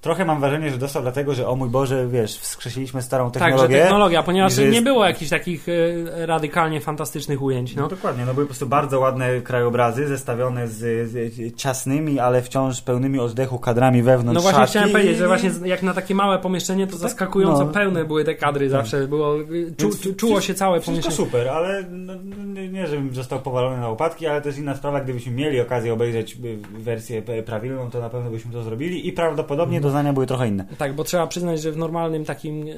trochę 0.00 0.24
mam 0.24 0.40
wrażenie, 0.40 0.70
że 0.70 0.78
dostał 0.78 1.02
dlatego, 1.02 1.34
że 1.34 1.48
o 1.48 1.56
mój 1.56 1.68
Boże, 1.68 2.08
wiesz, 2.08 2.38
wskrzesiliśmy 2.38 3.02
starą 3.02 3.30
Tak, 3.30 3.42
że 3.42 3.46
technologię. 3.48 3.80
technologia, 3.80 4.22
ponieważ 4.22 4.52
że 4.52 4.62
nie 4.62 4.68
jest- 4.68 4.84
było 4.84 5.06
jakichś 5.06 5.30
takich 5.30 5.66
e, 5.68 6.26
radykalnie 6.26 6.80
fantastycznych 6.80 7.42
ujęć. 7.42 7.76
No. 7.76 7.82
No. 7.82 7.88
dokładnie, 7.88 8.24
no 8.26 8.34
były 8.34 8.46
po 8.46 8.48
prostu 8.48 8.66
bardzo 8.66 9.00
ładne 9.00 9.40
krajobrazy 9.40 10.08
zestawione 10.08 10.68
z, 10.68 11.10
z 11.10 11.56
ciasnymi, 11.56 12.18
ale 12.18 12.42
wciąż 12.42 12.80
pełnymi 12.82 13.18
oddechu 13.18 13.58
kadrami 13.58 14.02
wewnątrz 14.02 14.34
No 14.34 14.50
właśnie 14.50 14.66
chciałem 14.66 14.90
powiedzieć, 14.90 15.16
że 15.16 15.26
właśnie 15.26 15.50
jak 15.64 15.82
na 15.82 15.94
takie 15.94 16.14
małe 16.14 16.38
pomieszczenie, 16.38 16.86
to 16.86 16.96
zaskakująco 16.96 17.64
no. 17.64 17.72
pełne 17.72 18.04
były 18.04 18.24
te 18.24 18.34
kadry 18.34 18.70
zawsze. 18.70 19.08
Było, 19.08 19.40
y, 19.40 19.74
czu, 19.76 19.90
czu, 20.02 20.14
czuło 20.14 20.40
się 20.40 20.54
całe 20.54 20.80
Wszystko 20.80 20.92
pomieszczenie. 21.02 21.16
super, 21.28 21.48
ale 21.48 21.84
no, 21.90 22.12
no, 22.24 22.44
nie, 22.44 22.68
nie, 22.68 22.86
żebym 22.86 23.14
został 23.14 23.40
powalony 23.40 23.80
na 23.80 23.88
łopatki, 23.88 24.26
ale 24.26 24.40
też 24.42 24.58
inna 24.58 24.76
sprawa, 24.76 25.00
gdybyśmy 25.00 25.32
mieli 25.32 25.60
okazję 25.60 25.92
obejrzeć 25.92 26.36
y, 26.44 26.58
wersję 26.78 27.22
prawilną, 27.46 27.90
to 27.90 28.00
na 28.00 28.10
pewno 28.10 28.30
byśmy 28.30 28.52
to 28.52 28.62
zrobili 28.62 29.08
i 29.08 29.12
prawdopodobnie 29.12 29.80
doznania 29.88 30.12
były 30.12 30.26
trochę 30.26 30.48
inne. 30.48 30.64
Tak, 30.78 30.94
bo 30.94 31.04
trzeba 31.04 31.26
przyznać, 31.26 31.62
że 31.62 31.72
w 31.72 31.76
normalnym 31.76 32.24
takim 32.24 32.66
y, 32.66 32.70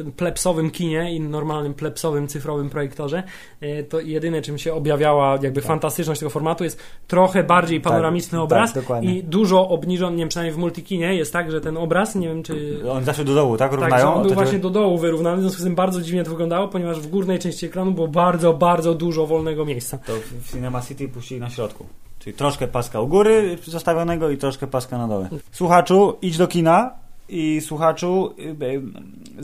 y, 0.00 0.12
plepsowym 0.16 0.70
kinie 0.70 1.14
i 1.14 1.20
normalnym 1.20 1.74
plepsowym 1.74 2.28
cyfrowym 2.28 2.70
projektorze 2.70 3.22
y, 3.62 3.86
to 3.88 4.00
jedyne 4.00 4.42
czym 4.42 4.58
się 4.58 4.74
objawiała 4.74 5.38
jakby 5.42 5.60
fantastyczność 5.60 6.20
tego 6.20 6.30
formatu 6.30 6.64
jest 6.64 6.80
trochę 7.06 7.44
bardziej 7.44 7.80
panoramiczny 7.80 8.38
tak, 8.38 8.44
obraz 8.44 8.74
dokładnie. 8.74 9.18
i 9.18 9.22
dużo 9.22 9.68
obniżon, 9.68 10.12
nie 10.16 10.22
wiem, 10.22 10.28
przynajmniej 10.28 10.54
w 10.54 10.58
multikinie 10.58 11.14
jest 11.14 11.32
tak, 11.32 11.50
że 11.50 11.60
ten 11.60 11.76
obraz, 11.76 12.14
nie 12.14 12.28
wiem 12.28 12.42
czy 12.42 12.80
On 12.90 13.04
zawsze 13.04 13.24
do 13.24 13.34
dołu, 13.34 13.56
tak? 13.56 13.70
Tak, 13.70 13.80
Równają? 13.80 14.06
że 14.06 14.14
on 14.14 14.22
był 14.22 14.34
właśnie 14.34 14.58
do 14.58 14.70
dołu 14.70 14.98
wyrównany, 14.98 15.36
w 15.36 15.40
związku 15.40 15.60
z 15.60 15.64
tym 15.64 15.74
bardzo 15.74 16.00
dziwnie 16.00 16.24
to 16.24 16.30
wyglądało, 16.30 16.68
ponieważ 16.68 17.00
w 17.00 17.06
górnej 17.06 17.38
części 17.38 17.66
ekranu 17.66 17.92
było 17.92 18.08
bardzo, 18.08 18.54
bardzo 18.54 18.94
dużo 18.94 19.26
wolnego 19.26 19.64
miejsca. 19.64 19.98
To 19.98 20.12
w 20.42 20.52
Cinema 20.52 20.82
City 20.82 21.08
puścili 21.08 21.40
na 21.40 21.50
środku. 21.50 21.86
Czyli 22.24 22.36
troszkę 22.36 22.68
paska 22.68 23.00
u 23.00 23.08
góry 23.08 23.58
zostawionego 23.64 24.30
i 24.30 24.36
troszkę 24.38 24.66
paska 24.66 24.98
na 24.98 25.08
dole. 25.08 25.28
Słuchaczu, 25.52 26.16
idź 26.22 26.38
do 26.38 26.46
kina 26.46 26.90
i 27.28 27.60
słuchaczu, 27.60 28.34
y, 28.38 28.42
y, 28.64 28.82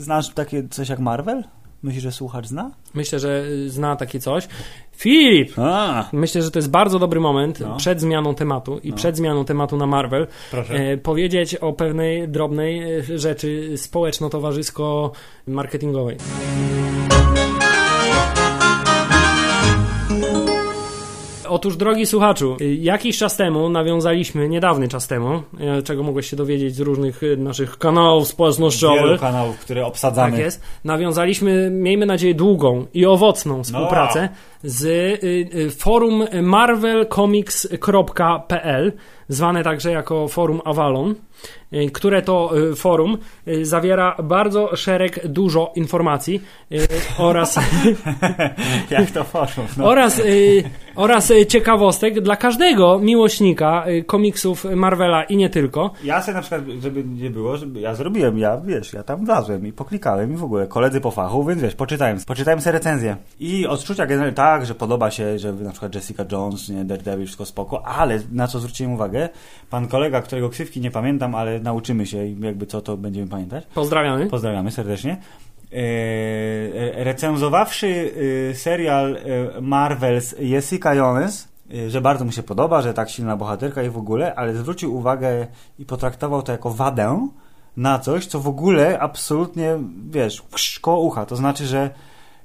znasz 0.01 0.29
takie 0.33 0.67
coś 0.69 0.89
jak 0.89 0.99
Marvel? 0.99 1.43
Myślisz, 1.83 2.03
że 2.03 2.11
słuchacz 2.11 2.47
zna? 2.47 2.71
Myślę, 2.93 3.19
że 3.19 3.43
y, 3.45 3.69
zna 3.69 3.95
takie 3.95 4.19
coś. 4.19 4.47
Filip! 4.91 5.51
A, 5.59 6.09
Myślę, 6.13 6.41
że 6.41 6.51
to 6.51 6.59
jest 6.59 6.69
bardzo 6.69 6.99
dobry 6.99 7.19
moment 7.19 7.59
No. 7.59 7.77
przed 7.77 8.01
zmianą 8.01 8.35
tematu 8.35 8.79
i 8.83 8.89
No. 8.89 8.95
przed 8.95 9.17
zmianą 9.17 9.45
tematu 9.45 9.77
na 9.77 9.85
Marvel 9.87 10.27
proszę. 10.51 10.73
e, 10.73 10.97
powiedzieć 10.97 11.55
o 11.55 11.73
pewnej 11.73 12.29
drobnej 12.29 12.97
e, 12.99 13.03
rzeczy 13.19 13.73
społeczno-towarzysko-marketingowej. 13.77 16.17
Otóż, 21.51 21.77
drogi 21.77 22.05
słuchaczu, 22.05 22.57
y, 22.61 22.75
jakiś 22.75 23.17
czas 23.17 23.37
temu 23.37 23.69
nawiązaliśmy, 23.69 24.49
niedawny 24.49 24.87
czas 24.87 25.07
temu, 25.07 25.41
e, 25.59 25.81
czego 25.81 26.03
mogłeś 26.03 26.29
się 26.29 26.35
dowiedzieć 26.35 26.75
z 26.75 26.79
różnych 26.79 27.23
y, 27.23 27.37
naszych 27.37 27.77
kanałów 27.77 28.23
Wielu 28.23 28.25
społecznościowych, 28.25 29.19
kanałów, 29.19 29.59
które 29.59 29.85
obsadzamy. 29.85 30.31
tak 30.31 30.39
jest. 30.39 30.63
Nawiązaliśmy, 30.83 31.69
miejmy 31.71 32.05
nadzieję, 32.05 32.33
długą 32.33 32.85
i 32.93 33.05
owocną 33.05 33.63
współpracę 33.63 34.29
z 34.63 34.85
y, 34.85 35.19
y, 35.55 35.71
forum 35.71 36.23
marvelcomics.pl, 36.41 38.93
zwane 39.27 39.63
także 39.63 39.91
jako 39.91 40.27
forum 40.27 40.61
Avalon, 40.65 41.11
y, 41.11 41.15
które 41.93 42.21
to 42.21 42.57
y, 42.71 42.75
forum 42.75 43.17
y, 43.47 43.65
zawiera 43.65 44.15
bardzo 44.23 44.75
szereg, 44.75 45.27
dużo 45.27 45.71
informacji 45.75 46.41
y, 46.71 46.87
oraz, 47.17 47.59
Jak 48.89 49.11
to 49.11 49.23
poszło? 49.23 49.63
No. 49.77 49.85
oraz, 49.85 50.19
y, 50.19 50.63
oraz 50.95 51.31
y, 51.31 51.45
ciekawostek 51.45 52.21
dla 52.21 52.35
każdego 52.35 52.99
miłośnika 52.99 53.87
y, 53.87 54.03
komiksów 54.03 54.65
Marvela 54.75 55.23
i 55.23 55.37
nie 55.37 55.49
tylko. 55.49 55.91
Ja 56.03 56.21
sobie 56.21 56.35
na 56.35 56.41
przykład, 56.41 56.61
żeby 56.81 57.03
nie 57.03 57.29
było, 57.29 57.57
żeby 57.57 57.79
ja 57.79 57.95
zrobiłem, 57.95 58.37
ja 58.37 58.57
wiesz, 58.57 58.93
ja 58.93 59.03
tam 59.03 59.25
wlazłem 59.25 59.67
i 59.67 59.71
poklikałem 59.71 60.33
i 60.33 60.37
w 60.37 60.43
ogóle 60.43 60.67
koledzy 60.67 61.01
po 61.01 61.11
fachu, 61.11 61.45
więc 61.45 61.61
wiesz, 61.61 61.75
poczytałem, 61.75 62.17
poczytałem 62.27 62.61
sobie 62.61 62.71
recenzję 62.71 63.17
i 63.39 63.67
odczucia 63.67 64.05
generalnie, 64.05 64.35
tak, 64.35 64.65
że 64.65 64.75
podoba 64.75 65.11
się, 65.11 65.39
że 65.39 65.53
na 65.53 65.71
przykład 65.71 65.95
Jessica 65.95 66.25
Jones, 66.31 66.69
nie, 66.69 66.85
Daredevil, 66.85 67.25
wszystko 67.25 67.45
spoko, 67.45 67.85
ale 67.85 68.19
na 68.31 68.47
co 68.47 68.59
zwróciłem 68.59 68.93
uwagę, 68.93 69.29
pan 69.69 69.87
kolega, 69.87 70.21
którego 70.21 70.49
ksywki 70.49 70.81
nie 70.81 70.91
pamiętam, 70.91 71.30
ale 71.35 71.59
nauczymy 71.59 72.05
się 72.05 72.25
i 72.25 72.39
jakby 72.39 72.65
co, 72.65 72.81
to 72.81 72.97
będziemy 72.97 73.27
pamiętać. 73.27 73.65
Pozdrawiamy. 73.65 74.27
Pozdrawiamy 74.27 74.71
serdecznie. 74.71 75.17
E, 75.73 77.03
recenzowawszy 77.03 78.11
e, 78.51 78.55
serial 78.55 79.15
e, 79.15 79.61
Marvels 79.61 80.35
Jessica 80.39 80.93
Jones, 80.93 81.47
e, 81.73 81.89
że 81.89 82.01
bardzo 82.01 82.25
mu 82.25 82.31
się 82.31 82.43
podoba, 82.43 82.81
że 82.81 82.93
tak 82.93 83.09
silna 83.09 83.37
bohaterka 83.37 83.83
i 83.83 83.89
w 83.89 83.97
ogóle, 83.97 84.35
ale 84.35 84.53
zwrócił 84.53 84.95
uwagę 84.95 85.47
i 85.79 85.85
potraktował 85.85 86.41
to 86.41 86.51
jako 86.51 86.69
wadę 86.69 87.27
na 87.77 87.99
coś, 87.99 88.25
co 88.25 88.39
w 88.39 88.47
ogóle 88.47 88.99
absolutnie, 88.99 89.77
wiesz, 90.09 90.43
koło 90.81 91.01
ucha. 91.01 91.25
To 91.25 91.35
znaczy, 91.35 91.65
że 91.65 91.89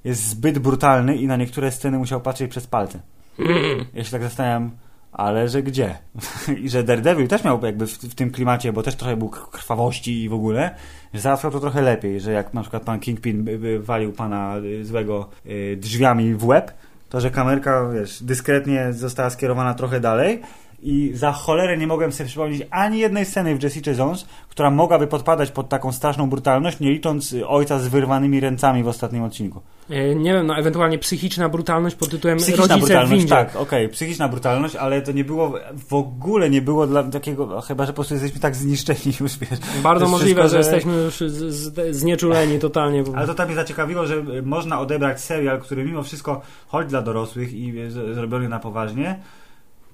jest 0.05 0.29
zbyt 0.29 0.59
brutalny 0.59 1.17
i 1.17 1.27
na 1.27 1.37
niektóre 1.37 1.71
sceny 1.71 1.99
musiał 1.99 2.21
patrzeć 2.21 2.51
przez 2.51 2.67
palce. 2.67 3.01
Ja 3.95 4.05
się 4.05 4.11
tak 4.11 4.23
zastanawiam, 4.23 4.71
ale 5.17 5.49
że 5.49 5.63
gdzie? 5.63 5.99
I 6.63 6.69
że 6.69 6.83
Daredevil 6.83 7.29
też 7.29 7.45
miał 7.45 7.65
jakby 7.65 7.87
w, 7.87 7.91
w, 7.91 8.15
tym 8.15 8.31
klimacie, 8.31 8.73
bo 8.73 8.83
też 8.83 8.95
trochę 8.95 9.17
był 9.17 9.29
krwawości 9.29 10.23
i 10.23 10.29
w 10.29 10.35
ogóle, 10.35 10.75
że 11.15 11.21
załatwiał 11.21 11.51
to 11.51 11.61
trochę 11.61 11.83
lepiej, 11.83 12.21
że 12.21 12.33
jak 12.33 12.55
na 12.55 12.61
przykład 12.61 12.83
pan 12.83 13.01
Kingpin 13.01 13.47
walił 13.81 14.13
pana 14.13 14.57
y, 14.57 14.85
złego 14.85 15.29
y, 15.47 15.77
drzwiami 15.81 16.35
w 16.35 16.45
łeb, 16.45 16.73
to 17.09 17.21
że 17.21 17.31
kamerka, 17.31 17.89
wiesz, 17.89 18.23
dyskretnie 18.23 18.93
została 18.93 19.31
skierowana 19.31 19.75
trochę 19.75 20.01
dalej 20.01 20.43
i 20.87 21.11
za 21.15 21.33
cholerę 21.33 21.77
nie 21.77 21.87
mogłem 21.87 22.13
sobie 22.13 22.29
przypomnieć 22.29 22.63
ani 22.71 22.99
jednej 22.99 23.25
sceny 23.25 23.57
w 23.57 23.63
Jessica 23.63 23.91
Jones, 23.91 24.27
która 24.49 24.71
mogłaby 24.71 25.07
podpadać 25.07 25.51
pod 25.51 25.69
taką 25.69 25.93
straszną 25.93 26.31
brutalność, 26.31 26.81
nie 26.81 26.91
licząc 26.91 27.35
ojca 27.47 27.79
z 27.79 27.89
wyrwanymi 27.89 28.41
ręcami 28.41 28.83
w 28.83 28.89
ostatnim 28.89 29.23
odcinku. 29.23 29.61
E, 29.91 30.15
nie 30.15 30.33
wiem, 30.33 30.47
no 30.47 30.57
ewentualnie 30.57 30.99
psychiczna 30.99 31.49
brutalność 31.49 31.97
pod 31.97 32.11
tytułem 32.11 32.39
Psychiczna 32.39 32.63
Rodzice 32.63 32.77
w 32.77 32.81
brutalność, 32.81 33.11
windzie. 33.13 33.29
tak, 33.29 33.57
okej, 33.57 33.89
psychiczna 33.89 34.29
brutalność, 34.29 34.77
ale 34.77 35.03
to 35.03 35.13
nie 35.13 35.25
było, 35.25 35.55
w 35.89 35.95
ogóle 35.95 36.51
nie 36.51 36.63
było 36.63 36.87
dla 36.87 37.03
takiego, 37.03 37.47
no, 37.47 37.61
chyba, 37.61 37.87
że 37.87 37.93
po 37.93 37.95
prostu 37.95 38.15
jesteśmy 38.15 38.41
tak 38.41 38.57
zniszczeni 38.57 39.13
już, 39.21 39.39
wiesz. 39.39 39.61
Bardzo 39.83 40.09
możliwe, 40.09 40.41
wszystko, 40.41 40.49
że 40.49 40.59
jesteśmy 40.59 40.93
już 40.93 41.21
z, 41.21 41.55
z, 41.55 41.97
znieczuleni 41.97 42.59
totalnie. 42.59 43.05
Ale 43.17 43.27
to 43.27 43.35
tak 43.35 43.47
mnie 43.47 43.57
zaciekawiło, 43.57 44.07
że 44.07 44.15
y, 44.15 44.43
można 44.43 44.81
odebrać 44.81 45.21
serial, 45.21 45.61
który 45.61 45.85
mimo 45.85 46.03
wszystko 46.03 46.41
chodzi 46.67 46.89
dla 46.89 47.03
dorosłych 47.03 47.53
i 47.53 47.79
y, 47.79 47.91
zrobiony 47.91 48.49
na 48.49 48.59
poważnie, 48.59 49.21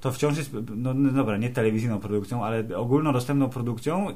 to 0.03 0.13
wciąż 0.13 0.39
jest, 0.39 0.51
no, 0.77 0.95
no 0.95 1.13
dobra, 1.13 1.37
nie 1.37 1.51
telewizyjną 1.51 2.01
produkcją, 2.01 2.45
ale 2.45 2.77
ogólnodostępną 2.77 3.49
produkcją, 3.49 4.07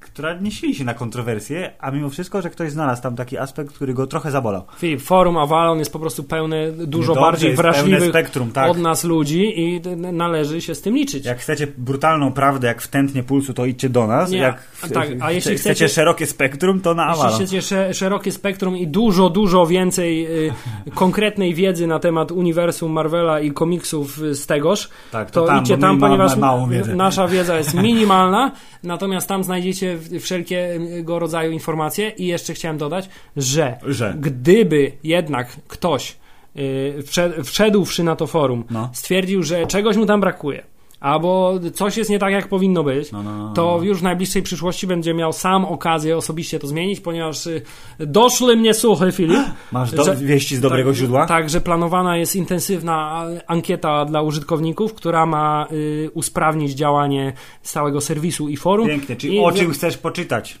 która 0.00 0.34
nie 0.40 0.50
sili 0.50 0.74
się 0.74 0.84
na 0.84 0.94
kontrowersje, 0.94 1.70
a 1.80 1.90
mimo 1.90 2.10
wszystko, 2.10 2.42
że 2.42 2.50
ktoś 2.50 2.70
znalazł 2.72 3.02
tam 3.02 3.16
taki 3.16 3.38
aspekt, 3.38 3.74
który 3.74 3.94
go 3.94 4.06
trochę 4.06 4.30
zabolał. 4.30 4.62
Filip, 4.78 5.00
forum 5.02 5.36
Avalon 5.36 5.78
jest 5.78 5.92
po 5.92 5.98
prostu 5.98 6.24
pełne 6.24 6.72
dużo 6.72 7.14
Dobrze, 7.14 7.20
bardziej 7.30 7.54
wrażliwych 7.54 8.08
spektrum, 8.10 8.50
tak. 8.52 8.70
od 8.70 8.78
nas 8.78 9.04
ludzi 9.04 9.60
i 9.60 9.80
należy 10.12 10.60
się 10.60 10.74
z 10.74 10.80
tym 10.82 10.94
liczyć. 10.94 11.24
Jak 11.26 11.38
chcecie 11.38 11.66
brutalną 11.78 12.32
prawdę, 12.32 12.66
jak 12.68 12.82
w 12.82 12.88
tętnie 12.88 13.22
pulsu, 13.22 13.54
to 13.54 13.66
idźcie 13.66 13.88
do 13.88 14.06
nas. 14.06 14.30
Nie, 14.30 14.38
jak 14.38 14.62
a 14.82 14.88
tak, 14.88 15.08
a 15.20 15.30
jeśli 15.30 15.54
chcecie, 15.54 15.74
chcecie- 15.74 15.88
szerokie 15.88 16.26
spektrum, 16.26 16.80
to 16.80 16.94
na 16.94 17.06
Jeśli 17.08 17.20
Avalon. 17.22 17.38
chcecie 17.38 17.62
sze- 17.62 17.94
szerokie 17.94 18.32
spektrum 18.32 18.76
i 18.76 18.86
dużo, 18.86 19.30
dużo 19.30 19.66
więcej 19.66 20.26
y, 20.48 20.52
konkretnej 20.94 21.54
wiedzy 21.54 21.86
na 21.86 21.98
temat 21.98 22.32
uniwersum 22.32 22.92
Marvela 22.92 23.40
i 23.40 23.50
komiksów 23.52 24.18
y, 24.22 24.34
z 24.34 24.46
tegoż, 24.46 24.88
Tak, 25.12 25.30
to, 25.30 25.40
to 25.40 25.46
tam, 25.46 25.60
idźcie 25.60 25.78
tam, 25.78 25.98
ma- 25.98 26.06
ponieważ 26.06 26.36
ma- 26.36 26.66
wiedzę. 26.70 26.94
nasza 26.96 27.28
wiedza 27.28 27.58
jest 27.58 27.74
minimalna, 27.74 28.52
natomiast 28.82 29.28
tam 29.28 29.44
znajdziecie 29.44 29.73
w- 29.82 30.20
wszelkiego 30.20 31.18
rodzaju 31.18 31.52
informacje 31.52 32.08
i 32.08 32.26
jeszcze 32.26 32.54
chciałem 32.54 32.78
dodać, 32.78 33.08
że, 33.36 33.76
Że. 33.86 34.14
gdyby 34.20 34.92
jednak 35.04 35.56
ktoś 35.68 36.16
y, 36.56 37.02
wszedł, 37.06 37.44
wszedłszy 37.44 38.04
na 38.04 38.16
to 38.16 38.26
forum, 38.26 38.64
No. 38.70 38.90
stwierdził, 38.94 39.42
że 39.42 39.66
czegoś 39.66 39.96
mu 39.96 40.06
tam 40.06 40.20
brakuje, 40.20 40.64
albo 41.00 41.52
coś 41.74 41.96
jest 41.96 42.10
nie 42.10 42.18
tak, 42.18 42.32
jak 42.32 42.48
powinno 42.48 42.84
być, 42.84 43.12
No, 43.12 43.22
no, 43.22 43.38
no, 43.38 43.52
to 43.52 43.76
no. 43.78 43.84
już 43.84 43.98
w 43.98 44.02
najbliższej 44.02 44.42
przyszłości 44.42 44.86
będzie 44.86 45.14
miał 45.14 45.32
sam 45.32 45.64
okazję 45.64 46.16
osobiście 46.16 46.58
to 46.58 46.66
zmienić, 46.66 47.00
ponieważ 47.00 47.46
y, 47.46 47.62
doszły 47.98 48.56
mnie 48.56 48.74
słuchy, 48.74 49.12
Filip. 49.12 49.38
Masz 49.72 49.92
do, 49.92 50.04
że- 50.04 50.16
wieści 50.16 50.56
z 50.56 50.60
dobrego 50.60 50.90
tak, 50.90 50.96
źródła? 50.96 51.26
Tak, 51.26 51.50
że 51.50 51.60
planowana 51.60 52.16
jest 52.16 52.36
intensywna 52.36 53.26
ankieta 53.46 54.04
dla 54.04 54.22
użytkowników, 54.22 54.94
która 54.94 55.26
ma 55.26 55.66
y, 55.72 56.10
usprawnić 56.14 56.72
działanie 56.72 57.32
całego 57.62 58.00
serwisu 58.00 58.48
i 58.48 58.56
forum. 58.56 58.88
Pięknie, 58.88 59.16
czyli 59.16 59.36
I 59.36 59.40
o 59.40 59.52
czym 59.52 59.72
chcesz 59.72 59.98
poczytać? 59.98 60.58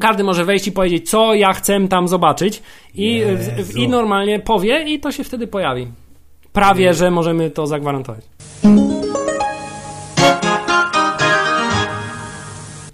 każdy 0.00 0.24
może 0.24 0.44
wejść 0.44 0.66
i 0.66 0.72
powiedzieć, 0.72 1.10
co 1.10 1.34
ja 1.34 1.52
chcę 1.52 1.88
tam 1.88 2.08
zobaczyć 2.08 2.62
i, 2.94 3.14
Jezu. 3.14 3.78
i 3.78 3.88
normalnie 3.88 4.40
powie 4.40 4.82
i 4.94 5.00
to 5.00 5.12
się 5.12 5.24
wtedy 5.24 5.46
pojawi. 5.46 5.86
Prawie, 6.52 6.94
że 6.94 7.10
możemy 7.10 7.50
to 7.50 7.66
zagwarantować. 7.66 8.24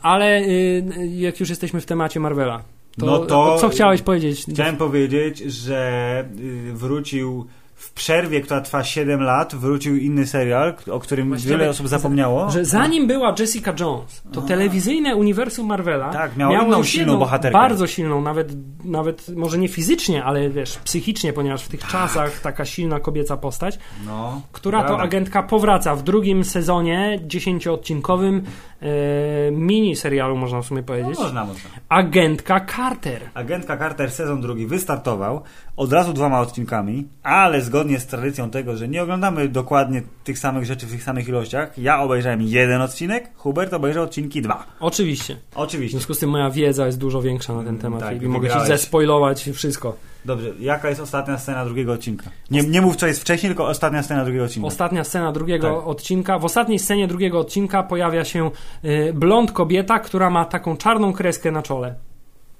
Ale 0.03 0.41
y, 0.41 0.85
jak 1.17 1.41
już 1.41 1.49
jesteśmy 1.51 1.81
w 1.81 1.87
temacie 1.87 2.21
Marvela, 2.21 2.63
to, 2.99 3.07
No 3.07 3.19
to- 3.19 3.59
co 3.61 3.69
chciałeś 3.69 4.03
powiedzieć? 4.03 4.45
Chciałem 4.53 4.77
powiedzieć, 4.77 5.39
że 5.39 6.25
y, 6.41 6.73
wrócił 6.73 7.47
w 7.83 7.93
przerwie, 7.93 8.41
która 8.41 8.61
trwa 8.61 8.85
7 8.85 9.21
lat, 9.23 9.55
wrócił 9.55 9.97
inny 9.97 10.27
serial, 10.27 10.75
o 10.91 11.01
którym 11.01 11.29
Właściwie- 11.29 11.53
wiele 11.57 11.71
osób 11.71 11.89
zapomniało. 11.89 12.51
Że 12.51 12.65
zanim 12.65 13.07
była 13.07 13.35
Jessica 13.39 13.73
Jones, 13.81 14.23
to 14.33 14.43
telewizyjne 14.43 15.17
uniwersum 15.17 15.67
Marvela 15.67 16.11
Tak, 16.13 16.37
miało 16.37 16.63
inną 16.67 16.79
już 16.79 16.89
silną 16.89 17.19
bohaterkę. 17.19 17.59
Bardzo 17.59 17.87
silną, 17.87 18.21
nawet, 18.21 18.53
nawet 18.85 19.29
może 19.37 19.59
nie 19.59 19.69
fizycznie, 19.69 20.25
ale 20.25 20.51
wiesz, 20.51 20.77
psychicznie, 20.79 21.33
ponieważ 21.33 21.63
w 21.65 21.69
tych 21.69 21.87
czasach 21.87 22.41
taka 22.41 22.65
silna 22.65 23.01
kobieca 23.01 23.37
postać, 23.37 23.79
No, 24.07 24.43
która 24.53 24.81
to 24.81 24.87
prawda. 24.87 25.05
agentka 25.05 25.43
powraca 25.43 25.95
w 25.97 26.03
drugim 26.03 26.45
sezonie, 26.45 27.21
dziesięcioodcinkowym 27.27 28.43
e, 28.83 29.51
mini 29.51 29.97
serialu, 29.97 30.37
można 30.37 30.63
w 30.63 30.67
sumie 30.67 30.83
powiedzieć. 30.83 31.15
No, 31.19 31.23
można, 31.25 31.45
można. 31.45 31.71
Agentka 31.89 32.61
Carter. 32.77 33.23
Agentka 33.35 33.77
Carter 33.77 34.11
sezon 34.11 34.41
drugi 34.41 34.67
wystartował 34.67 35.43
od 35.77 35.93
razu 35.93 36.13
dwoma 36.13 36.41
odcinkami, 36.41 37.09
ale 37.23 37.63
zgodnie 37.73 38.01
z 38.01 38.07
tradycją 38.07 38.51
tego, 38.51 38.77
że 38.77 38.89
nie 38.89 39.03
oglądamy 39.03 39.49
dokładnie 39.49 40.03
tych 40.25 40.39
samych 40.39 40.65
rzeczy 40.65 40.87
w 40.87 40.91
tych 40.91 41.03
samych 41.03 41.29
ilościach, 41.29 41.79
ja 41.79 42.03
obejrzałem 42.03 42.43
jeden 42.43 42.81
odcinek, 42.81 43.31
Hubert 43.37 43.73
obejrzał 43.73 44.05
odcinki 44.05 44.43
dwa. 44.43 44.67
Oczywiście. 44.81 45.37
W 45.51 45.57
Oczywiście. 45.57 45.99
związku 45.99 46.15
z 46.15 46.19
tym 46.19 46.31
moja 46.31 46.51
wiedza 46.51 46.87
jest 46.87 46.99
dużo 46.99 47.23
większa 47.23 47.55
na 47.55 47.63
ten 47.65 47.79
temat 47.79 48.01
tak, 48.01 48.23
i 48.23 48.27
mogę 48.27 48.49
ci 48.51 48.67
zespoilować 48.67 49.51
wszystko. 49.53 49.97
Dobrze, 50.25 50.53
jaka 50.61 50.89
jest 50.89 51.01
ostatnia 51.01 51.39
scena 51.39 51.65
drugiego 51.65 51.93
odcinka? 51.93 52.31
Nie, 52.51 52.63
nie 52.63 52.81
mów, 52.81 52.97
co 52.97 53.07
jest 53.07 53.21
wcześniej, 53.21 53.51
tylko 53.51 53.67
ostatnia 53.69 54.03
scena 54.03 54.25
drugiego 54.25 54.45
odcinka. 54.45 54.67
Ostatnia 54.69 55.05
scena 55.05 55.33
drugiego 55.33 55.77
Tak. 55.77 55.87
odcinka. 55.87 56.39
W 56.39 56.45
ostatniej 56.45 56.79
scenie 56.79 57.09
drugiego 57.09 57.39
odcinka 57.41 57.83
pojawia 57.83 58.25
się 58.25 58.51
y, 58.85 59.13
blond 59.15 59.53
kobieta, 59.53 59.99
która 59.99 60.31
ma 60.31 60.45
taką 60.45 60.77
czarną 60.77 61.13
kreskę 61.13 61.51
na 61.51 61.63
czole. 61.63 61.95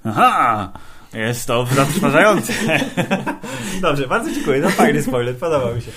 Aha! 0.05 0.73
Jest 1.15 1.47
to 1.47 1.67
zatrważające. 1.75 2.53
Dobrze, 3.83 4.07
bardzo 4.09 4.33
dziękuję. 4.33 4.61
No 4.61 4.71
fajny 4.71 5.03
spoiler, 5.03 5.37
podobał 5.37 5.75
mi 5.75 5.81
się. 5.83 5.91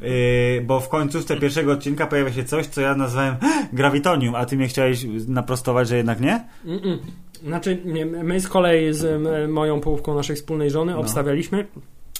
Yy, 0.00 0.60
bo 0.66 0.80
w 0.80 0.88
końcówce 0.88 1.36
pierwszego 1.36 1.72
odcinka 1.72 2.06
pojawia 2.06 2.32
się 2.32 2.44
coś, 2.44 2.66
co 2.66 2.80
ja 2.80 2.94
nazwałem 2.94 3.36
grawitonium, 3.72 4.34
a 4.34 4.46
ty 4.46 4.56
mnie 4.56 4.68
chciałeś 4.68 5.04
naprostować, 5.28 5.88
że 5.88 5.96
jednak 5.96 6.20
nie? 6.20 6.44
Mm-mm. 6.66 6.98
Znaczy, 7.46 7.78
nie, 7.84 8.06
my 8.06 8.40
z 8.40 8.48
kolei 8.48 8.94
z 8.94 9.04
m, 9.04 9.50
moją 9.52 9.80
połówką 9.80 10.14
naszej 10.14 10.36
wspólnej 10.36 10.70
żony 10.70 10.92
No. 10.92 10.98
obstawialiśmy, 10.98 11.66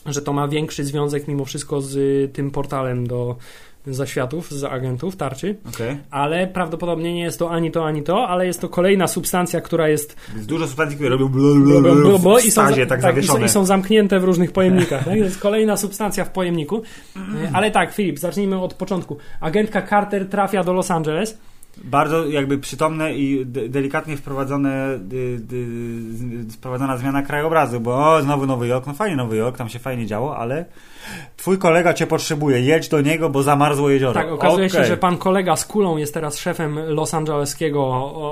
że 0.06 0.22
to 0.22 0.32
ma 0.32 0.48
większy 0.48 0.84
związek 0.84 1.28
mimo 1.28 1.44
wszystko 1.44 1.80
z 1.80 1.96
y, 1.96 2.30
tym 2.32 2.50
portalem 2.50 3.06
do 3.06 3.36
zaświatów, 3.86 4.50
z 4.50 4.64
agentów, 4.64 5.16
tarczy, 5.16 5.56
Okej. 5.74 5.96
ale 6.10 6.46
prawdopodobnie 6.46 7.14
nie 7.14 7.22
jest 7.22 7.38
to 7.38 7.50
ani 7.50 7.70
to, 7.70 7.86
ani 7.86 8.02
to, 8.02 8.28
ale 8.28 8.46
jest 8.46 8.60
to 8.60 8.68
kolejna 8.68 9.06
substancja, 9.06 9.60
która 9.60 9.88
jest 9.88 10.16
Jest 10.34 10.48
dużo 10.48 10.66
substancji, 10.66 10.96
które 10.96 11.10
robią 11.10 11.28
blu, 11.28 12.38
i 12.38 12.50
są, 12.50 12.66
tak, 12.88 13.00
tak, 13.00 13.16
i, 13.16 13.26
są, 13.26 13.44
i 13.44 13.48
są 13.48 13.64
zamknięte 13.64 14.20
w 14.20 14.24
różnych 14.24 14.52
pojemnikach. 14.52 15.04
Tak? 15.04 15.14
Jest 15.14 15.38
kolejna 15.38 15.76
substancja 15.76 16.24
w 16.24 16.30
pojemniku. 16.30 16.82
E, 17.16 17.50
Ale 17.52 17.70
tak, 17.70 17.94
Filip, 17.94 18.18
zacznijmy 18.18 18.62
od 18.62 18.74
początku. 18.74 19.16
Agentka 19.40 19.82
Carter 19.82 20.28
trafia 20.28 20.64
do 20.64 20.72
Los 20.72 20.90
Angeles. 20.90 21.38
Bardzo 21.84 22.26
jakby 22.26 22.58
przytomne 22.58 23.14
i 23.14 23.46
de- 23.46 23.68
delikatnie 23.68 24.16
wprowadzone 24.16 24.98
dy, 24.98 25.38
z- 26.12 26.54
wprowadzona 26.54 26.96
zmiana 26.96 27.22
krajobrazu, 27.22 27.80
bo 27.80 28.12
o, 28.14 28.22
znowu 28.22 28.46
Nowy 28.46 28.66
Jork, 28.68 28.86
no 28.86 28.94
fajnie 28.94 29.16
Nowy 29.16 29.36
Jork, 29.36 29.56
tam 29.56 29.68
się 29.68 29.78
fajnie 29.78 30.06
działo, 30.06 30.36
ale 30.36 30.64
twój 31.36 31.58
kolega 31.58 31.94
cię 31.94 32.06
potrzebuje, 32.06 32.60
jedź 32.60 32.88
do 32.88 33.00
niego, 33.00 33.30
bo 33.30 33.42
zamarzło 33.42 33.90
jezioro. 33.90 34.12
Tak, 34.14 34.32
okazuje 34.32 34.70
się, 34.70 34.78
Okej. 34.78 34.88
że 34.88 34.96
pan 34.96 35.16
kolega 35.18 35.56
z 35.56 35.64
kulą 35.64 35.96
jest 35.96 36.14
teraz 36.14 36.38
szefem 36.38 36.78
los 36.86 37.14
angeleskiego 37.14 37.84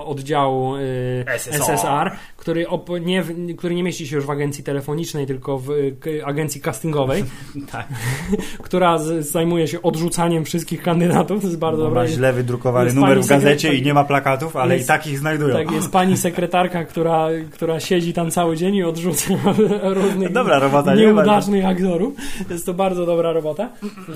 oddziału 0.07 0.77
y, 0.77 1.25
SSR. 1.39 2.11
Który, 2.49 2.67
nie, 3.01 3.25
który 3.57 3.75
nie 3.75 3.83
mieści 3.83 4.07
się 4.07 4.17
już 4.17 4.27
w 4.27 4.31
agencji 4.31 4.65
telefonicznej, 4.65 5.27
tylko 5.27 5.59
w 5.59 5.71
y, 5.71 6.25
agencji 6.25 6.61
castingowej, 6.61 7.25
Tak. 7.73 7.89
która 8.67 8.99
z, 8.99 9.27
zajmuje 9.27 9.69
się 9.69 9.83
odrzucaniem 9.83 10.45
wszystkich 10.45 10.83
kandydatów. 10.83 11.41
To 11.43 11.47
jest 11.47 11.59
bardzo 11.59 11.83
Ma 11.83 11.89
dobre. 11.89 12.09
źle 12.09 12.33
wydrukowany 12.33 12.93
numer 12.93 13.21
w 13.21 13.27
gazecie 13.27 13.75
i 13.75 13.83
nie 13.83 13.95
ma 13.95 14.05
plakatów, 14.05 14.57
ale 14.57 14.75
Jest- 14.75 14.87
i 14.87 14.89
takich 14.89 15.19
znajdują. 15.19 15.57
Tak, 15.57 15.71
jest 15.71 15.91
pani 15.91 16.17
sekretarka, 16.27 16.85
która, 16.85 17.29
która 17.53 17.81
siedzi 17.81 18.13
tam 18.13 18.31
cały 18.31 18.57
dzień 18.57 18.75
i 18.75 18.83
odrzuca 18.85 19.35
różnych 19.83 20.33
Dobra 20.33 20.59
robota, 20.59 20.95
nie? 20.95 21.03
nieudacznych 21.03 21.67
aktorów. 21.67 22.15
Jest 22.51 22.67
to 22.67 22.75
bardzo 22.75 23.07
dobra 23.07 23.33
robota. 23.33 23.69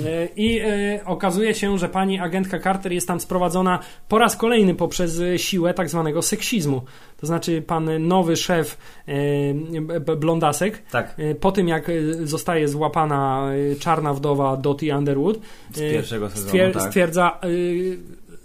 E, 0.07 0.29
I 0.37 0.61
e, 0.61 1.01
okazuje 1.05 1.55
się, 1.55 1.79
że 1.79 1.89
pani 1.89 2.19
agentka 2.19 2.61
Carter 2.61 2.93
jest 2.93 3.09
tam 3.09 3.21
sprowadzona 3.21 3.79
po 4.09 4.19
raz 4.19 4.37
kolejny 4.37 4.75
poprzez 4.75 5.21
siłę 5.37 5.75
tak 5.75 5.89
zwanego 5.89 6.23
seksizmu. 6.23 6.83
To 7.23 7.27
znaczy 7.27 7.63
pan 7.63 8.07
nowy 8.09 8.37
szef 8.37 8.79
e, 9.09 10.17
Blondasek 10.17 10.83
Tak, 10.91 11.15
e, 11.19 11.35
po 11.35 11.53
tym 11.53 11.69
jak 11.69 11.89
e, 11.89 11.93
zostaje 12.27 12.69
złapana 12.69 13.49
czarna 13.79 14.15
wdowa 14.15 14.57
Dottie 14.57 14.97
Underwood 14.97 15.39
z 15.75 15.79
pierwszego 15.79 16.31
sezonu, 16.31 16.51
stwier- 16.51 16.73
tak. 16.73 16.83
stwierdza 16.83 17.41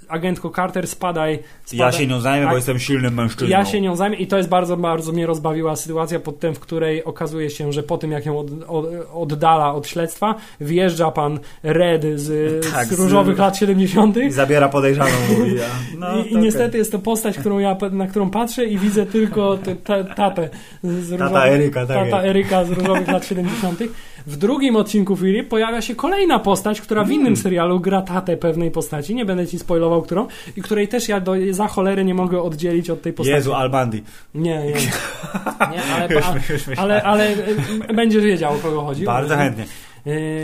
agentko 0.08 0.50
Carter 0.56 0.88
spadaj, 0.88 1.34
Ja 1.34 1.40
spadaj 1.66 1.94
się 1.94 2.08
nią 2.08 2.20
zajmę, 2.20 2.50
bo 2.50 2.56
jestem 2.56 2.80
silnym 2.80 3.14
mężczyzną. 3.14 3.48
ja 3.52 3.66
się 3.66 3.82
nią 3.82 3.96
zajmę 3.96 4.16
i 4.16 4.28
to 4.28 4.38
jest 4.38 4.50
bardzo, 4.50 4.78
bardzo 4.78 5.12
mnie 5.12 5.26
rozbawiła 5.26 5.76
sytuacja 5.76 6.20
pod 6.20 6.40
tym, 6.40 6.56
w 6.56 6.60
której 6.60 7.04
okazuje 7.04 7.50
się, 7.50 7.74
że 7.74 7.84
po 7.84 7.98
tym 7.98 8.12
jak 8.12 8.26
ją 8.26 8.40
od, 8.40 8.48
od, 8.68 8.86
oddala 9.14 9.74
od 9.74 9.88
śledztwa, 9.88 10.36
wjeżdża 10.62 11.12
pan 11.12 11.40
Red 11.64 12.06
z, 12.16 12.66
Tak, 12.74 12.88
z 12.88 12.90
z- 12.90 13.00
różowych 13.00 13.38
lat 13.40 13.58
70. 13.58 14.18
I 14.18 14.32
zabiera 14.32 14.70
podejrzaną, 14.70 15.12
mówi 15.40 15.56
ja. 15.56 15.66
No, 15.98 16.24
I, 16.24 16.34
I 16.34 16.38
niestety 16.38 16.78
jest 16.78 16.92
to 16.92 17.00
postać, 17.00 17.38
którą 17.38 17.60
ja, 17.60 17.78
na 17.92 18.08
którą 18.08 18.30
patrzę 18.30 18.66
i 18.66 18.78
widzę 18.78 19.06
tylko 19.06 19.58
te, 19.58 19.76
tatę 20.06 20.50
z 20.84 21.10
Tata 21.10 21.24
różowych, 21.28 21.54
Eryka, 21.54 21.86
tak 21.86 22.06
tata. 22.10 22.24
Eryka 22.24 22.66
z 22.66 22.70
różowych 22.72 23.08
lat 23.08 23.26
70. 23.26 23.80
W 24.28 24.38
drugim 24.38 24.76
odcinku 24.76 25.16
Filip 25.16 25.48
pojawia 25.50 25.82
się 25.82 25.96
kolejna 25.96 26.40
postać, 26.40 26.82
która 26.82 27.04
w 27.04 27.08
Mm. 27.08 27.20
innym 27.22 27.36
serialu 27.38 27.80
gra 27.80 28.02
tatę 28.02 28.38
pewnej 28.38 28.72
postaci, 28.72 29.16
nie 29.16 29.26
będę 29.26 29.48
ci 29.48 29.60
spoilował 29.60 29.97
którą, 30.02 30.28
i 30.58 30.62
której 30.62 30.88
też 30.88 31.10
ja 31.10 31.20
do, 31.20 31.34
za 31.52 31.68
cholerę 31.68 32.04
nie 32.06 32.14
mogę 32.14 32.42
oddzielić 32.42 32.90
od 32.90 33.02
tej 33.02 33.14
postaci. 33.14 33.36
Jezu, 33.36 33.54
Albandi. 33.54 34.04
Nie, 34.36 34.58
nie. 34.60 34.74
nie 35.72 35.84
ale, 35.96 36.08
Już, 36.50 36.68
już 36.68 36.78
ale, 36.80 37.04
ale 37.04 37.28
e, 37.88 37.94
będziesz 37.94 38.24
wiedział, 38.24 38.54
o 38.56 38.58
kogo 38.58 38.82
chodzi. 38.82 39.04
Bardzo 39.06 39.34
E, 39.34 39.38
chętnie. 39.38 39.66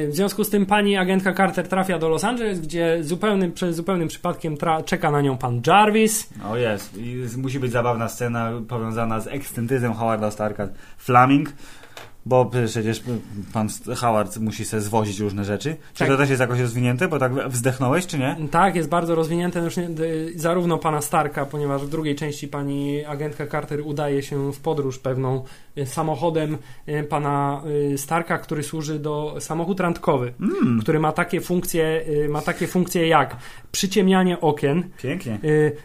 W 0.08 0.10
związku 0.12 0.44
z 0.44 0.50
tym 0.50 0.66
pani 0.66 0.98
agentka 0.98 1.34
Carter 1.34 1.68
trafia 1.68 2.00
do 2.00 2.10
Los 2.10 2.24
Angeles, 2.24 2.60
gdzie 2.60 2.98
zupełnym, 3.02 3.52
przez 3.52 3.76
zupełnym 3.76 4.08
przypadkiem 4.08 4.56
tra- 4.56 4.84
czeka 4.86 5.12
na 5.12 5.22
nią 5.22 5.38
pan 5.38 5.62
Jarvis. 5.68 6.30
O 6.52 6.58
jest. 6.58 6.98
I 6.98 7.26
musi 7.38 7.60
być 7.60 7.72
zabawna 7.72 8.10
scena 8.10 8.52
powiązana 8.68 9.20
z 9.20 9.28
ekstentyzem 9.28 9.94
Howarda 9.94 10.32
Starka. 10.32 10.68
Flaming. 10.98 11.54
Bo 12.26 12.46
przecież 12.66 13.04
pan 13.54 13.68
Howard 13.96 14.38
musi 14.38 14.66
sobie 14.66 14.82
zwozić 14.82 15.20
różne 15.20 15.46
rzeczy. 15.46 15.76
Czy 15.94 16.00
Tak. 16.00 16.08
to 16.08 16.18
też 16.18 16.30
jest 16.30 16.40
jakoś 16.40 16.60
rozwinięte? 16.60 17.08
Bo 17.08 17.20
tak 17.20 17.50
wzdechnąłeś, 17.50 18.06
czy 18.08 18.20
nie? 18.20 18.36
Tak, 18.52 18.76
jest 18.76 18.90
bardzo 18.90 19.16
rozwinięte 19.16 19.60
już 19.60 19.78
nie, 19.78 19.90
zarówno 20.36 20.78
pana 20.78 21.02
Starka, 21.02 21.46
ponieważ 21.46 21.82
w 21.86 21.90
drugiej 21.90 22.16
części 22.16 22.48
pani 22.48 23.06
agentka 23.06 23.48
Carter 23.48 23.82
udaje 23.86 24.24
się 24.24 24.52
w 24.54 24.60
podróż 24.60 25.00
pewną 25.00 25.44
e, 25.78 25.86
samochodem 25.86 26.58
e, 26.86 27.04
pana 27.04 27.62
e, 27.94 27.98
Starka, 27.98 28.38
który 28.38 28.64
służy 28.64 29.00
do 29.00 29.36
samochód 29.40 29.80
randkowy, 29.80 30.34
Mm, 30.40 30.80
który 30.82 31.00
ma 31.00 31.12
takie 31.12 31.42
funkcje, 31.42 32.06
ma 32.30 32.42
takie 32.42 32.68
funkcje 32.68 33.08
jak 33.08 33.36
przyciemnianie 33.72 34.42
okien, 34.42 34.84
pięknie. 35.04 35.40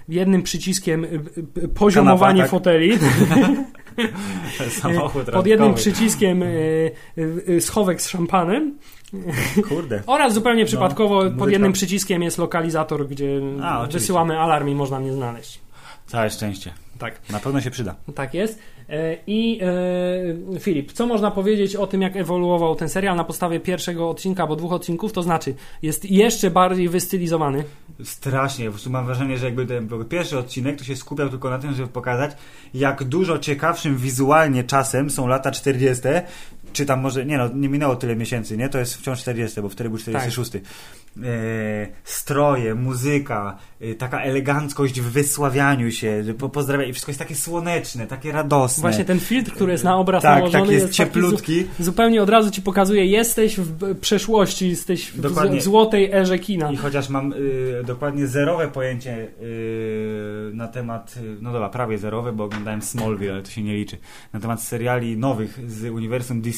jednym 0.08 0.42
przyciskiem 0.42 1.06
poziomowanie 1.74 2.40
tak. 2.42 2.50
foteli, 2.50 2.92
Samochód 4.80 5.30
pod 5.30 5.46
jednym 5.46 5.74
przyciskiem 5.74 6.42
y, 6.42 6.92
y, 7.48 7.60
schowek 7.60 8.02
z 8.02 8.08
szampanem 8.08 8.78
Kurde. 9.68 10.02
oraz 10.06 10.34
zupełnie 10.34 10.64
przypadkowo 10.64 11.14
pod 11.18 11.32
muzyczka. 11.32 11.50
jednym 11.50 11.72
przyciskiem 11.72 12.22
jest 12.22 12.38
lokalizator, 12.38 13.08
gdzie 13.08 13.40
A, 13.62 13.86
wysyłamy 13.86 14.40
alarm 14.40 14.68
i 14.68 14.74
można 14.74 15.00
mnie 15.00 15.12
znaleźć. 15.12 15.60
Całe 16.06 16.30
szczęście. 16.30 16.72
Tak, 16.98 17.30
Na 17.30 17.40
pewno 17.40 17.60
się 17.60 17.70
przyda. 17.70 17.94
tak 18.14 18.34
jest. 18.34 18.58
E, 18.88 19.16
I 19.26 19.60
e, 20.56 20.60
Filip, 20.60 20.92
co 20.92 21.06
można 21.06 21.30
powiedzieć 21.30 21.76
o 21.76 21.86
tym, 21.86 22.02
jak 22.02 22.16
ewoluował 22.16 22.76
ten 22.76 22.88
serial 22.88 23.16
na 23.16 23.24
podstawie 23.24 23.60
pierwszego 23.60 24.10
odcinka 24.10 24.42
albo 24.42 24.56
dwóch 24.56 24.72
odcinków? 24.72 25.12
To 25.12 25.22
znaczy, 25.22 25.54
jest 25.82 26.10
jeszcze 26.10 26.50
bardziej 26.50 26.88
wystylizowany. 26.88 27.64
Strasznie. 28.04 28.64
Po 28.64 28.70
prostu 28.70 28.90
mam 28.90 29.06
wrażenie, 29.06 29.38
że 29.38 29.46
jakby 29.46 29.66
ten 29.66 29.88
pierwszy 30.08 30.38
odcinek 30.38 30.78
to 30.78 30.84
się 30.84 30.96
skupiał 30.96 31.28
tylko 31.28 31.50
na 31.50 31.58
tym, 31.58 31.74
żeby 31.74 31.88
pokazać, 31.88 32.30
jak 32.74 33.04
dużo 33.04 33.38
ciekawszym 33.38 33.96
wizualnie 33.96 34.64
czasem 34.64 35.10
są 35.10 35.26
lata 35.26 35.50
40. 35.50 36.02
Czy 36.72 36.86
tam 36.86 37.00
może, 37.00 37.26
nie 37.26 37.38
no, 37.38 37.48
nie 37.54 37.68
minęło 37.68 37.96
tyle 37.96 38.16
miesięcy, 38.16 38.56
nie? 38.56 38.68
To 38.68 38.78
jest 38.78 38.94
wciąż 38.94 39.20
40, 39.20 39.62
bo 39.62 39.68
wtedy 39.68 39.90
był 39.90 39.98
46. 39.98 40.50
Tak. 40.50 40.62
E, 41.22 41.86
stroje, 42.04 42.74
muzyka, 42.74 43.56
e, 43.80 43.94
taka 43.94 44.20
eleganckość 44.20 45.00
w 45.00 45.04
wysławianiu 45.04 45.90
się, 45.90 46.24
po, 46.38 46.48
pozdrawia 46.48 46.84
i 46.84 46.92
wszystko 46.92 47.10
jest 47.10 47.18
takie 47.18 47.34
słoneczne, 47.34 48.06
takie 48.06 48.32
radosne. 48.32 48.80
Właśnie 48.80 49.04
ten 49.04 49.20
filtr, 49.20 49.52
który 49.52 49.72
jest 49.72 49.84
na 49.84 49.96
obraz 49.96 50.22
tak, 50.22 50.38
nałożony, 50.38 50.64
tak 50.64 50.72
jest, 50.72 50.86
jest 50.86 50.96
cieplutki. 50.96 51.64
Zupełnie 51.78 52.22
od 52.22 52.28
razu 52.28 52.50
ci 52.50 52.62
pokazuje, 52.62 53.06
jesteś 53.06 53.56
w 53.56 53.98
przeszłości, 53.98 54.68
jesteś 54.68 55.10
w, 55.10 55.20
Dokładnie. 55.20 55.60
złotej 55.60 56.12
erze 56.12 56.38
kina. 56.38 56.72
I 56.72 56.76
chociaż 56.76 57.08
mam 57.08 57.32
y, 57.32 57.82
dokładnie 57.86 58.26
zerowe 58.26 58.68
pojęcie 58.68 59.28
y, 59.42 60.50
na 60.54 60.68
temat, 60.68 61.14
no 61.40 61.52
dobra, 61.52 61.68
prawie 61.68 61.98
zerowe, 61.98 62.32
bo 62.32 62.44
oglądałem 62.44 62.82
Smallville, 62.82 63.32
ale 63.32 63.42
to 63.42 63.50
się 63.50 63.62
nie 63.62 63.74
liczy, 63.74 63.96
na 64.32 64.40
temat 64.40 64.62
seriali 64.62 65.16
nowych 65.16 65.58
z 65.70 65.84
uniwersum 65.84 66.40
DC 66.40 66.57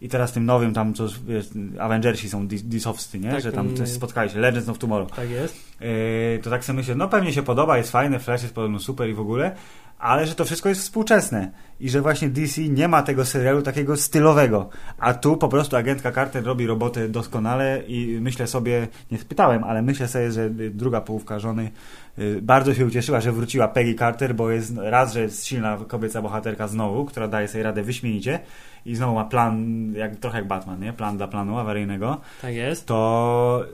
i 0.00 0.08
teraz 0.08 0.32
tym 0.32 0.46
nowym 0.46 0.74
tam, 0.74 0.94
co 0.94 1.06
wiesz, 1.26 1.48
Avengersi 1.78 2.28
są 2.28 2.48
DC-owscy, 2.48 3.20
nie? 3.20 3.30
Tak, 3.30 3.42
że 3.42 3.52
tam 3.52 3.68
ten- 3.68 3.76
coś 3.76 3.88
spotkali 3.88 4.30
się, 4.30 4.38
Legends 4.38 4.68
of 4.68 4.78
Tomorrow. 4.78 5.10
Tak 5.12 5.30
jest. 5.30 5.80
Yy, 5.80 6.40
to 6.42 6.50
tak 6.50 6.64
sobie 6.64 6.76
myślę, 6.76 6.94
no 6.94 7.08
pewnie 7.08 7.32
się 7.32 7.42
podoba, 7.42 7.78
jest 7.78 7.90
fajne, 7.90 8.18
Flash 8.18 8.42
jest 8.42 8.54
podobno 8.54 8.78
super 8.78 9.08
i 9.08 9.14
w 9.14 9.20
ogóle, 9.20 9.54
ale 10.02 10.26
że 10.26 10.34
to 10.34 10.44
wszystko 10.44 10.68
jest 10.68 10.80
współczesne 10.80 11.50
i 11.80 11.90
że 11.90 12.00
właśnie 12.00 12.28
DC 12.28 12.60
nie 12.62 12.88
ma 12.88 13.02
tego 13.02 13.24
serialu 13.24 13.62
takiego 13.62 13.96
stylowego, 13.96 14.68
a 14.98 15.14
tu 15.14 15.36
po 15.36 15.48
prostu 15.48 15.76
agentka 15.76 16.12
Carter 16.12 16.44
robi 16.44 16.66
robotę 16.66 17.08
doskonale 17.08 17.82
i 17.86 18.18
myślę 18.20 18.46
sobie, 18.46 18.88
nie 19.10 19.18
spytałem, 19.18 19.64
ale 19.64 19.82
myślę 19.82 20.08
sobie, 20.08 20.32
że 20.32 20.50
druga 20.50 21.00
połówka 21.00 21.38
żony 21.38 21.70
y, 22.18 22.42
bardzo 22.42 22.74
się 22.74 22.86
ucieszyła, 22.86 23.20
że 23.20 23.32
wróciła 23.32 23.68
Peggy 23.68 23.94
Carter, 23.94 24.34
bo 24.34 24.50
jest 24.50 24.72
raz, 24.76 25.12
że 25.12 25.20
jest 25.20 25.46
silna 25.46 25.78
kobieca 25.88 26.22
bohaterka 26.22 26.68
znowu, 26.68 27.04
która 27.04 27.28
daje 27.28 27.48
sobie 27.48 27.64
radę 27.64 27.82
wyśmienicie 27.82 28.38
i 28.86 28.94
znowu 28.96 29.14
ma 29.14 29.24
plan, 29.24 29.92
jak, 29.96 30.16
trochę 30.16 30.38
jak 30.38 30.46
Batman, 30.48 30.80
nie? 30.80 30.92
Plan 30.92 31.16
dla 31.16 31.28
planu 31.28 31.58
awaryjnego 31.58 32.20
Tak 32.42 32.54
jest. 32.54 32.86
to 32.86 33.64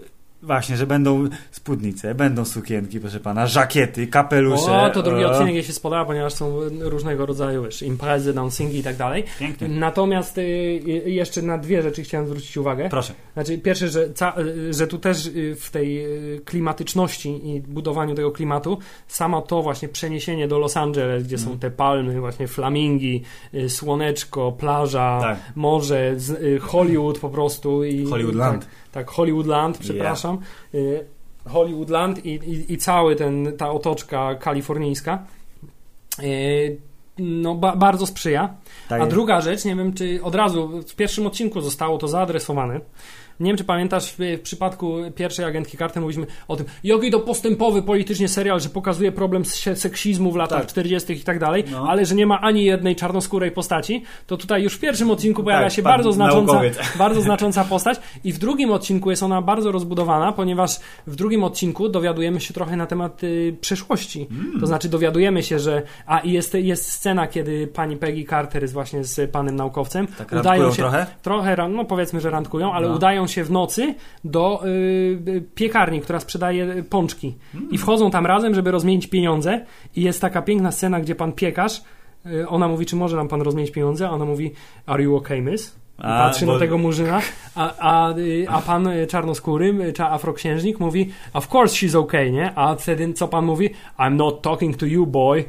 właśnie, 0.43 0.77
że 0.77 0.87
będą 0.87 1.29
spódnice, 1.51 2.15
będą 2.15 2.45
sukienki, 2.45 3.01
proszę 3.01 3.21
pana, 3.21 3.47
żakiety, 3.47 4.07
kapelusze. 4.07 4.73
O, 4.73 4.91
to 4.91 5.03
drugi 5.03 5.25
odcinek 5.25 5.55
jej 5.55 5.65
się 5.65 5.73
spodoba, 5.73 6.05
ponieważ 6.05 6.33
są 6.35 6.61
różnego 6.81 7.27
rodzaju 7.27 7.65
wiesz, 7.65 7.83
imprezy, 7.83 8.33
dancingi 8.35 8.79
i 8.79 8.83
tak 8.83 8.97
dalej. 8.97 9.25
Pięknie. 9.39 9.69
Natomiast 9.69 10.39
y, 10.39 10.41
y, 10.41 11.11
jeszcze 11.11 11.43
na 11.43 11.59
dwie 11.59 11.83
rzeczy 11.83 12.03
chciałem 12.03 12.27
zwrócić 12.27 12.57
uwagę. 12.57 12.89
Proszę. 12.89 13.13
Znaczy, 13.35 13.59
pierwsze, 13.59 13.89
że, 13.89 14.09
y, 14.39 14.75
że 14.75 14.87
tu 14.87 14.99
też 14.99 15.27
y, 15.27 15.57
w 15.61 15.71
tej 15.71 16.07
klimatyczności 16.45 17.49
i 17.51 17.61
budowaniu 17.61 18.15
tego 18.15 18.31
klimatu, 18.31 18.79
samo 19.09 19.43
to 19.43 19.63
właśnie 19.63 19.89
przeniesienie 19.89 20.49
do 20.49 20.59
Los 20.59 20.77
Angeles, 20.77 21.25
gdzie 21.25 21.39
są 21.39 21.45
Mhm. 21.45 21.59
te 21.61 21.71
palmy, 21.71 22.21
właśnie 22.21 22.49
flamingi, 22.49 23.23
słoneczko, 23.69 24.53
plaża, 24.53 25.19
Tak. 25.23 25.39
morze, 25.55 26.17
Hollywood 26.61 27.19
po 27.19 27.29
prostu. 27.31 27.85
I, 27.85 28.07
Hollywoodland. 28.07 28.65
Tak, 28.65 28.71
tak 28.99 29.11
Hollywoodland, 29.11 29.79
przepraszam. 29.79 30.39
Y, 30.75 31.05
Hollywoodland 31.49 32.27
i, 32.27 32.31
i, 32.31 32.73
i 32.73 32.79
cały 32.79 33.17
ten, 33.17 33.53
ta 33.59 33.71
otoczka 33.71 34.35
kalifornijska. 34.35 35.25
Y, 36.23 36.77
no, 37.19 37.55
ba, 37.55 37.77
bardzo 37.77 38.07
sprzyja. 38.07 38.55
Tak 38.89 39.03
A 39.03 39.07
druga 39.07 39.41
rzecz, 39.41 39.65
nie 39.65 39.77
wiem, 39.77 39.93
czy 39.93 40.21
od 40.23 40.35
razu 40.35 40.83
w 40.83 40.95
pierwszym 40.95 41.27
odcinku 41.27 41.61
zostało 41.61 41.99
to 41.99 42.09
zaadresowane. 42.09 42.81
Nie 43.41 43.47
wiem, 43.51 43.57
czy 43.57 43.65
pamiętasz, 43.65 44.15
w, 44.19 44.41
przypadku 44.43 44.95
pierwszej 45.15 45.45
agentki 45.45 45.77
karty 45.77 46.01
mówiliśmy 46.01 46.27
o 46.49 46.57
tym, 46.57 46.67
jaki 46.85 47.11
to 47.11 47.21
postępowy 47.21 47.83
politycznie 47.83 48.29
serial, 48.29 48.61
że 48.61 48.69
pokazuje 48.69 49.13
problem 49.13 49.45
se- 49.45 49.77
seksizmu 49.77 50.33
w 50.33 50.37
latach 50.37 50.61
Tak. 50.61 50.69
40. 50.69 51.13
i 51.13 51.21
tak 51.21 51.39
dalej, 51.39 51.65
No. 51.73 51.87
ale 51.89 52.07
że 52.07 52.15
nie 52.15 52.27
ma 52.27 52.41
ani 52.41 52.65
jednej 52.65 52.97
czarnoskórej 52.97 53.51
postaci, 53.51 54.03
to 54.27 54.37
tutaj 54.37 54.63
już 54.63 54.75
w 54.75 54.81
pierwszym 54.81 55.11
odcinku 55.11 55.43
pojawia 55.45 55.65
Tak, 55.67 55.73
się 55.73 55.83
bardzo 55.83 56.13
znacząca, 56.13 56.53
naukowiec. 56.53 56.79
bardzo 56.99 57.21
znacząca 57.23 57.65
postać 57.65 58.01
i 58.25 58.33
w 58.33 58.39
drugim 58.39 58.71
odcinku 58.73 59.11
jest 59.11 59.23
ona 59.23 59.43
bardzo 59.43 59.73
rozbudowana, 59.73 60.33
ponieważ 60.33 60.77
w 61.07 61.17
drugim 61.17 61.45
odcinku 61.45 61.89
dowiadujemy 61.89 62.41
się 62.41 62.55
trochę 62.55 62.77
na 62.77 62.87
temat 62.87 63.25
y, 63.25 63.57
przeszłości. 63.61 64.27
Mm. 64.31 64.61
To 64.61 64.67
znaczy 64.67 64.89
dowiadujemy 64.89 65.43
się, 65.43 65.59
że 65.59 65.83
a 66.07 66.19
i 66.19 66.33
jest, 66.33 66.55
jest 66.55 66.93
scena, 66.93 67.27
kiedy 67.27 67.67
pani 67.67 67.97
Peggy 67.97 68.25
Carter 68.31 68.63
jest 68.63 68.75
właśnie 68.75 69.05
z 69.05 69.31
panem 69.31 69.57
naukowcem, 69.57 70.07
Tak 70.07 70.33
udają 70.33 70.71
się 70.71 70.77
trochę? 70.77 71.07
trochę, 71.23 71.69
no 71.69 71.85
powiedzmy, 71.85 72.21
że 72.21 72.31
randkują, 72.31 72.73
ale 72.73 72.89
No. 72.89 72.95
udają 72.95 73.27
się 73.29 73.45
w 73.45 73.51
nocy 73.51 73.95
do 74.25 74.63
y, 74.65 74.69
y, 75.29 75.43
piekarni, 75.55 76.01
która 76.01 76.21
sprzedaje 76.21 76.83
pączki. 76.83 77.35
Mm. 77.55 77.71
I 77.71 77.79
wchodzą 77.79 78.11
tam 78.11 78.27
razem, 78.27 78.55
żeby 78.55 78.71
rozmienić 78.71 79.07
pieniądze. 79.07 79.65
I 79.97 80.03
jest 80.03 80.21
taka 80.21 80.43
piękna 80.43 80.73
scena, 80.73 81.01
gdzie 81.01 81.15
pan 81.15 81.33
piekarz 81.33 81.83
y, 82.27 82.49
ona 82.49 82.69
mówi, 82.69 82.87
czy 82.87 82.97
może 82.97 83.17
nam 83.17 83.29
pan 83.29 83.43
rozmienić 83.43 83.73
pieniądze, 83.73 84.09
a 84.09 84.11
ona 84.11 84.25
mówi, 84.25 84.51
are 84.87 85.03
you 85.03 85.17
okay, 85.17 85.41
miss? 85.41 85.77
I 85.99 86.01
A, 86.03 86.19
patrzy 86.19 86.47
bo- 86.47 86.53
na 86.53 86.59
tego 86.59 86.79
murzyna, 86.79 87.21
a, 87.55 87.75
a, 87.79 88.19
y, 88.19 88.47
a 88.49 88.61
pan 88.63 88.89
czarnoskóry, 89.09 89.75
y, 89.89 89.93
czy 89.93 90.03
afroksiężnik 90.03 90.81
mówi, 90.81 91.13
of 91.33 91.55
course 91.55 91.75
she's 91.75 91.99
okay, 91.99 92.31
nie? 92.31 92.53
A 92.55 92.75
wtedy 92.75 93.13
co 93.13 93.29
pan 93.29 93.45
mówi? 93.45 93.71
I'm 93.99 94.15
not 94.15 94.43
talking 94.43 94.77
to 94.77 94.87
you, 94.87 95.07
boy. 95.07 95.45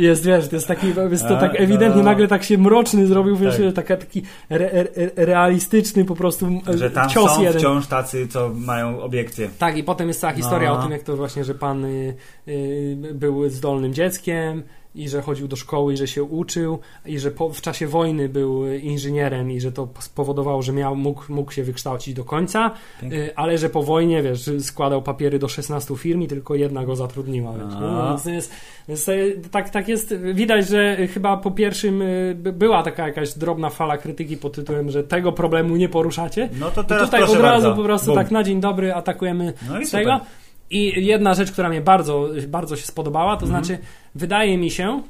Jest, 0.00 0.26
wiesz, 0.26 0.48
to 0.48 0.56
jest 0.56 0.68
taki, 0.68 0.86
jest 1.10 1.28
to 1.28 1.36
tak 1.36 1.60
ewidentnie, 1.60 2.02
no. 2.02 2.10
nagle 2.10 2.28
tak 2.28 2.42
się 2.44 2.58
mroczny 2.58 3.06
zrobił, 3.06 3.36
wiesz, 3.36 3.56
Tak. 3.56 3.74
taka, 3.74 3.96
taki 3.96 4.22
re, 4.50 4.70
re, 4.72 4.88
realistyczny 5.16 6.04
po 6.04 6.16
prostu 6.16 6.46
Że 6.74 6.90
tam 6.90 7.08
cios 7.08 7.30
są 7.34 7.42
jeden. 7.42 7.58
wciąż 7.58 7.86
tacy, 7.86 8.28
co 8.28 8.50
mają 8.54 9.00
obiekcje. 9.00 9.48
Tak, 9.58 9.76
i 9.76 9.84
potem 9.84 10.08
jest 10.08 10.20
cała 10.20 10.32
historia 10.32 10.70
No. 10.70 10.78
o 10.78 10.82
tym, 10.82 10.90
jak 10.92 11.02
to 11.02 11.16
właśnie, 11.16 11.44
że 11.44 11.54
pan 11.54 11.84
y, 11.84 12.14
y, 12.48 12.96
był 13.14 13.48
zdolnym 13.48 13.94
dzieckiem 13.94 14.62
i 14.94 15.08
że 15.08 15.22
chodził 15.22 15.48
do 15.48 15.56
szkoły 15.56 15.92
i 15.92 15.96
że 15.96 16.06
się 16.08 16.22
uczył 16.22 16.78
i 17.06 17.18
że 17.18 17.30
po, 17.30 17.50
w 17.52 17.60
czasie 17.60 17.86
wojny 17.86 18.28
był 18.28 18.72
inżynierem 18.74 19.50
i 19.50 19.60
że 19.60 19.72
to 19.72 19.88
spowodowało, 19.98 20.62
że 20.62 20.72
miał, 20.72 20.96
mógł, 20.96 21.22
mógł 21.28 21.52
się 21.52 21.62
wykształcić 21.64 22.14
do 22.14 22.24
końca, 22.24 22.70
Pięknie. 23.00 23.18
y, 23.18 23.36
ale 23.36 23.58
że 23.58 23.70
po 23.70 23.82
wojnie, 23.82 24.22
wiesz, 24.22 24.50
składał 24.60 25.02
papiery 25.02 25.38
do 25.38 25.48
16 25.48 25.96
firm 25.96 26.22
i 26.22 26.26
tylko 26.28 26.54
jedna 26.54 26.84
go 26.84 26.96
zatrudniła. 26.96 27.52
Wiesz, 27.52 27.74
no, 27.80 28.18
więc 28.26 28.50
więc 28.88 29.10
tak, 29.50 29.70
tak 29.70 29.88
jest, 29.88 30.14
widać, 30.34 30.68
że 30.68 30.96
chyba 31.14 31.36
po 31.36 31.50
pierwszym 31.50 32.02
y, 32.02 32.34
by- 32.38 32.52
była 32.52 32.82
taka 32.82 33.06
jakaś 33.06 33.34
drobna 33.34 33.70
fala 33.70 33.98
krytyki 33.98 34.36
pod 34.36 34.52
tytułem, 34.54 34.90
że 34.90 35.04
tego 35.04 35.32
problemu 35.32 35.76
nie 35.76 35.88
poruszacie, 35.88 36.48
No 36.60 36.70
to 36.70 36.82
i 36.82 36.84
teraz 36.84 37.04
tutaj 37.04 37.20
proszę 37.20 37.36
od 37.38 37.42
razu 37.44 37.62
bardzo. 37.66 37.76
po 37.76 37.84
prostu 37.84 38.06
Bum. 38.06 38.14
tak 38.16 38.30
na 38.30 38.42
dzień 38.44 38.60
dobry 38.60 38.94
atakujemy 38.94 39.52
No 39.68 39.80
i 39.80 39.84
z 39.86 39.90
super. 39.90 40.20
Tego. 40.70 41.00
I 41.00 41.06
jedna 41.06 41.34
rzecz, 41.34 41.52
która 41.52 41.68
mnie 41.68 41.80
bardzo, 41.80 42.28
bardzo 42.48 42.76
się 42.76 42.86
spodobała, 42.86 43.36
to 43.36 43.46
Mhm. 43.46 43.64
znaczy, 43.64 43.82
wydaje 44.14 44.58
mi 44.58 44.70
się, 44.70 45.02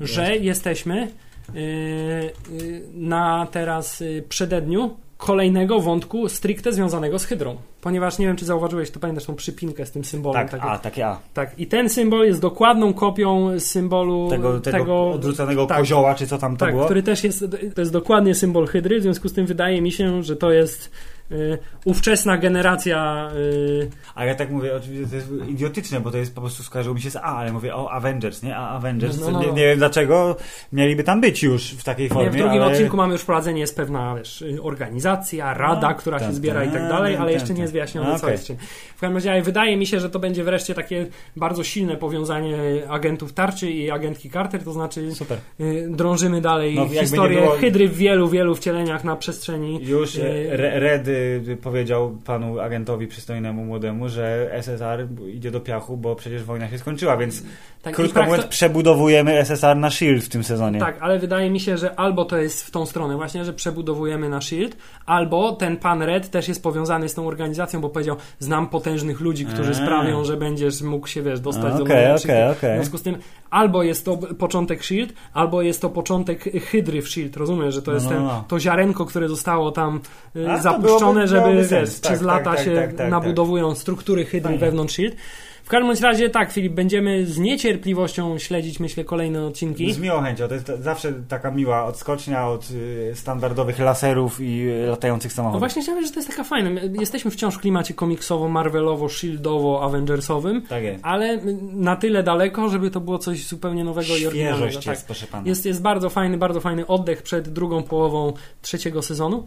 że 0.00 0.36
jesteśmy 0.36 1.08
yy, 1.54 1.62
yy, 1.62 2.82
na 2.94 3.46
teraz 3.50 4.00
yy, 4.00 4.24
przededniu 4.28 4.96
kolejnego 5.16 5.80
wątku 5.80 6.28
stricte 6.28 6.72
związanego 6.72 7.18
z 7.18 7.24
hydrą. 7.24 7.56
Ponieważ 7.80 8.18
nie 8.18 8.26
wiem, 8.26 8.36
czy 8.36 8.44
zauważyłeś, 8.44 8.90
to 8.90 9.00
pamiętasz 9.00 9.24
tą 9.24 9.34
przypinkę 9.34 9.86
z 9.86 9.90
tym 9.90 10.04
symbolem. 10.04 10.48
Tak, 10.48 10.60
tak, 10.60 10.70
a, 10.70 10.78
takie 10.78 11.06
A. 11.06 11.18
tak. 11.34 11.58
I 11.58 11.66
ten 11.66 11.88
symbol 11.88 12.26
jest 12.26 12.40
dokładną 12.40 12.92
kopią 12.94 13.60
symbolu 13.60 14.28
Tego, 14.30 14.60
tego, 14.60 15.10
odrzuconego 15.10 15.66
tak. 15.66 15.78
kozioła, 15.78 16.14
czy 16.14 16.26
co 16.26 16.38
tam 16.38 16.56
to 16.56 16.64
tak, 16.64 16.74
było? 16.74 16.84
który 16.84 17.02
też 17.02 17.24
jest, 17.24 17.44
to 17.74 17.80
jest 17.80 17.92
dokładnie 17.92 18.34
symbol 18.34 18.66
hydry, 18.66 19.00
w 19.00 19.02
związku 19.02 19.28
z 19.28 19.32
tym 19.32 19.46
wydaje 19.46 19.82
mi 19.82 19.92
się, 19.92 20.22
że 20.22 20.36
to 20.36 20.50
jest 20.50 20.90
y, 21.32 21.58
ówczesna 21.84 22.38
generacja 22.38 23.30
y, 23.36 23.90
A 24.14 24.24
ja 24.24 24.34
tak 24.34 24.50
mówię, 24.50 24.76
oczywiście 24.76 25.06
to 25.06 25.16
jest 25.16 25.28
idiotyczne, 25.48 26.00
bo 26.00 26.10
to 26.10 26.18
jest 26.18 26.34
po 26.34 26.40
prostu 26.40 26.62
skojarzyło 26.62 26.94
mi 26.94 27.00
się 27.00 27.10
z 27.10 27.16
A, 27.16 27.20
ale 27.22 27.52
mówię 27.52 27.76
o 27.76 27.90
Avengers, 27.92 28.42
nie? 28.42 28.56
A 28.56 28.68
Avengers, 28.68 29.20
No, 29.20 29.30
no, 29.30 29.40
Nie, 29.40 29.46
no. 29.46 29.52
nie 29.52 29.62
wiem 29.64 29.78
dlaczego 29.78 30.36
mieliby 30.72 31.04
tam 31.04 31.20
być 31.20 31.42
już 31.42 31.70
w 31.70 31.84
takiej 31.84 32.08
formie, 32.08 32.24
Nie, 32.24 32.30
w 32.30 32.36
drugim 32.36 32.62
ale... 32.62 32.72
odcinku 32.72 32.96
mamy 32.96 33.12
już 33.12 33.22
wprowadzenie, 33.22 33.60
jest 33.60 33.76
pewna 33.76 34.14
wiesz, 34.16 34.44
organizacja, 34.62 35.54
rada, 35.54 35.88
No, 35.88 35.94
która 35.94 36.18
się 36.18 36.24
ten, 36.24 36.34
zbiera 36.34 36.64
i 36.64 36.66
tak 36.66 36.76
ten, 36.80 36.88
dalej, 36.88 37.12
ten, 37.12 37.22
ale 37.22 37.32
jeszcze 37.32 37.46
ten, 37.48 37.56
nie 37.56 37.62
jest 37.62 37.72
wyjaśnione 37.72 38.10
ten. 38.10 38.18
co 38.18 38.30
jest 38.30 38.46
czym. 38.46 38.56
W 38.96 39.00
każdym 39.00 39.14
razie 39.16 39.42
wydaje 39.42 39.76
mi 39.76 39.86
się, 39.86 40.00
że 40.00 40.10
to 40.10 40.18
będzie 40.18 40.44
wreszcie 40.44 40.74
takie 40.74 41.06
bardzo 41.36 41.64
silne 41.64 41.96
powiązanie 41.96 42.56
agentów 42.88 43.32
Tarczy 43.32 43.70
i 43.70 43.90
agentki 43.90 44.30
Carter, 44.30 44.64
to 44.64 44.72
znaczy 44.72 45.14
Super. 45.14 45.38
y, 45.60 45.86
drążymy 45.90 46.40
dalej 46.40 46.74
No, 46.74 46.88
historię 46.88 47.40
było- 47.40 47.50
Hydry 47.56 47.88
w 47.88 47.96
wielu, 47.96 48.28
wielu 48.28 48.54
wcieleniach 48.54 49.04
na 49.04 49.16
przestrzeni 49.16 49.80
Już 49.86 50.14
y, 50.16 50.22
Re- 50.50 50.80
Red 50.80 51.08
y, 51.08 51.19
powiedział 51.62 52.18
panu 52.24 52.60
agentowi 52.60 53.06
przystojnemu 53.06 53.64
młodemu, 53.64 54.08
że 54.08 54.50
SSR 54.52 55.08
idzie 55.34 55.50
do 55.50 55.60
piachu, 55.60 55.96
bo 55.96 56.16
przecież 56.16 56.42
wojna 56.44 56.68
się 56.70 56.78
skończyła, 56.78 57.16
więc 57.16 57.42
tak, 57.82 57.94
krótko 57.94 58.22
mówiąc 58.22 58.46
przebudowujemy 58.46 59.38
SSR 59.38 59.76
na 59.76 59.90
SHIELD 59.90 60.24
w 60.24 60.28
tym 60.28 60.44
sezonie. 60.44 60.80
Tak, 60.80 60.96
ale 61.00 61.18
wydaje 61.18 61.50
mi 61.50 61.60
się, 61.60 61.76
że 61.78 61.98
albo 62.00 62.24
to 62.24 62.36
jest 62.36 62.66
w 62.66 62.70
tą 62.70 62.86
stronę 62.86 63.16
właśnie, 63.16 63.44
że 63.44 63.52
przebudowujemy 63.52 64.28
na 64.28 64.40
SHIELD, 64.40 64.76
albo 65.06 65.52
ten 65.52 65.76
pan 65.76 66.02
Red 66.02 66.30
też 66.30 66.48
jest 66.48 66.62
powiązany 66.62 67.08
z 67.08 67.14
tą 67.14 67.28
organizacją, 67.28 67.80
bo 67.80 67.88
powiedział, 67.88 68.16
znam 68.38 68.68
potężnych 68.68 69.20
ludzi, 69.20 69.46
którzy 69.46 69.70
A. 69.70 69.74
sprawią, 69.74 70.24
że 70.24 70.36
będziesz 70.36 70.82
mógł 70.82 71.06
się, 71.06 71.22
wiesz, 71.22 71.40
dostać 71.40 71.74
A, 71.74 71.76
do 71.76 71.82
okej, 71.82 71.96
najlepszych. 71.96 72.30
okej, 72.30 72.72
W 72.72 72.74
związku 72.76 72.98
z 72.98 73.02
tym, 73.02 73.16
albo 73.50 73.82
jest 73.82 74.04
to 74.04 74.16
początek 74.16 74.84
SHIELD, 74.84 75.12
albo 75.34 75.62
jest 75.62 75.82
to 75.82 75.90
początek 75.90 76.44
Hydry 76.64 77.02
w 77.02 77.08
SHIELD, 77.08 77.36
rozumiesz, 77.36 77.74
że 77.74 77.82
to 77.82 77.90
No, 77.90 77.94
jest 77.94 78.06
no, 78.06 78.12
ten, 78.12 78.22
no. 78.24 78.44
to 78.48 78.60
ziarenko, 78.60 79.06
które 79.06 79.28
zostało 79.28 79.70
tam 79.70 80.00
y, 80.36 80.50
A, 80.50 80.56
to 80.56 80.62
zapuszczone, 80.62 80.98
byłoby- 81.12 81.28
żeby, 81.28 81.54
wiesz, 81.56 81.66
sens. 81.68 82.00
Tak, 82.00 82.10
przez 82.10 82.18
tak, 82.18 82.26
lata 82.26 82.54
tak, 82.56 82.64
się 82.64 82.74
tak, 82.74 82.92
tak, 82.94 83.10
nabudowują 83.10 83.74
struktury 83.74 84.24
Hydry 84.24 84.58
wewnątrz 84.58 84.94
SHIELD. 84.94 85.16
W 85.64 85.68
każdym 85.70 86.04
razie 86.08 86.30
tak, 86.30 86.52
Filip, 86.52 86.72
będziemy 86.72 87.26
z 87.26 87.38
niecierpliwością 87.38 88.38
śledzić, 88.38 88.80
myślę, 88.80 89.04
kolejne 89.04 89.46
odcinki. 89.46 89.92
Z 89.92 89.98
miłą 89.98 90.22
chęcią. 90.22 90.48
To 90.48 90.54
jest 90.54 90.72
zawsze 90.80 91.12
taka 91.28 91.50
miła 91.50 91.84
odskocznia 91.84 92.48
od 92.48 92.68
y, 92.70 93.12
standardowych 93.14 93.78
laserów 93.78 94.40
i 94.40 94.68
y, 94.68 94.86
latających 94.86 95.32
No 95.32 95.36
samochodów. 95.36 95.60
właśnie 95.60 95.82
chciałem 95.82 96.06
że 96.06 96.10
to 96.12 96.18
jest 96.20 96.28
taka 96.30 96.44
fajna. 96.44 96.70
My 96.70 96.92
Jesteśmy 97.00 97.30
wciąż 97.30 97.54
w 97.54 97.58
klimacie 97.58 97.94
komiksowo, 97.94 98.48
marvelowo, 98.48 99.08
shieldowo, 99.08 99.82
avengersowym, 99.84 100.62
Tak 100.62 100.82
jest. 100.82 101.04
ale 101.04 101.38
na 101.72 101.96
tyle 101.96 102.22
daleko, 102.22 102.68
żeby 102.68 102.90
to 102.90 103.00
było 103.00 103.18
coś 103.18 103.46
zupełnie 103.46 103.84
nowego 103.84 104.16
i 104.16 104.26
oryginalnego. 104.26 104.66
Świeżość 104.66 104.86
Tak. 104.86 104.94
jest, 104.94 105.06
proszę 105.06 105.26
pana. 105.26 105.48
Jest, 105.48 105.66
jest 105.66 105.82
bardzo 105.82 106.10
fajny, 106.10 106.38
bardzo 106.38 106.60
fajny 106.60 106.86
oddech 106.86 107.22
przed 107.22 107.48
drugą 107.48 107.82
połową 107.82 108.32
trzeciego 108.62 109.02
sezonu. 109.02 109.44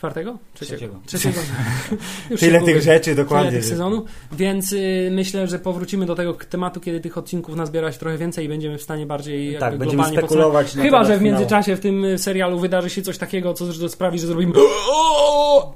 Czwartego? 0.00 0.38
Trzeciego. 0.54 0.94
Trzeciego. 1.06 1.40
Już 2.30 2.40
Tyle 2.40 2.62
tych 2.62 2.82
rzeczy, 2.82 3.04
Tyle 3.04 3.16
dokładnie. 3.16 3.50
tych 3.50 3.62
że- 3.62 3.68
sezonu, 3.68 4.04
więc 4.32 4.72
y, 4.72 5.08
myślę, 5.12 5.48
że 5.48 5.58
powrócimy 5.58 6.06
do 6.06 6.14
tego 6.14 6.34
tematu, 6.34 6.80
kiedy 6.80 7.00
tych 7.00 7.18
odcinków 7.18 7.56
nazbiera 7.56 7.92
się 7.92 7.98
trochę 7.98 8.18
więcej 8.18 8.44
i 8.44 8.48
będziemy 8.48 8.78
w 8.78 8.82
stanie 8.82 9.06
bardziej 9.06 9.56
Tak, 9.58 9.78
będziemy 9.78 10.04
spekulować 10.04 10.72
Chyba, 10.72 11.04
że 11.04 11.18
w 11.18 11.22
międzyczasie 11.22 11.76
w 11.76 11.80
tym 11.80 12.04
y, 12.04 12.18
serialu 12.18 12.58
wydarzy 12.58 12.90
się 12.90 13.02
coś 13.02 13.18
takiego, 13.18 13.54
co 13.54 13.72
że 13.72 13.88
sprawi, 13.88 14.18
że 14.18 14.26
zrobimy 14.26 14.52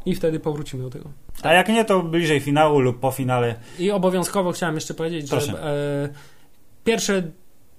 i 0.07 0.15
wtedy 0.15 0.41
powrócimy 0.41 0.83
do 0.83 0.91
tego. 0.91 1.09
A 1.43 1.53
jak 1.53 1.69
nie, 1.69 1.85
to 1.85 2.03
bliżej 2.03 2.41
finału 2.41 2.81
lub 2.81 3.01
po 3.01 3.11
finale. 3.11 3.55
I 3.79 3.91
obowiązkowo 3.91 4.53
chciałem 4.53 4.75
jeszcze 4.75 4.95
powiedzieć, 4.95 5.29
że 5.29 5.37
Proszę. 5.37 5.65
e, 5.65 6.09
pierwsze 6.85 7.23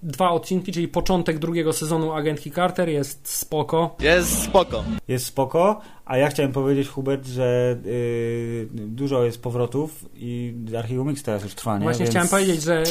dwa 0.06 0.32
odcinki, 0.32 0.72
czyli 0.72 0.88
początek 0.88 1.40
drugiego 1.40 1.74
sezonu 1.74 2.14
Agentki 2.14 2.52
Carter 2.52 2.90
jest 2.90 3.28
spoko. 3.28 3.96
Jest 4.00 4.44
spoko. 4.44 4.84
Jest 5.08 5.26
spoko, 5.26 5.82
a 6.06 6.18
ja 6.18 6.28
chciałem 6.28 6.52
powiedzieć, 6.52 6.88
Hubert, 6.88 7.28
że 7.28 7.78
y, 7.86 8.68
dużo 8.72 9.24
jest 9.24 9.42
powrotów 9.42 10.06
i 10.16 10.56
Archiwum 10.78 11.08
Mix 11.08 11.24
teraz 11.24 11.44
już 11.44 11.56
trwa, 11.56 11.78
nie? 11.78 11.84
Właśnie 11.84 12.06
Więc 12.06 12.10
chciałem 12.10 12.28
powiedzieć, 12.28 12.62
że 12.62 12.84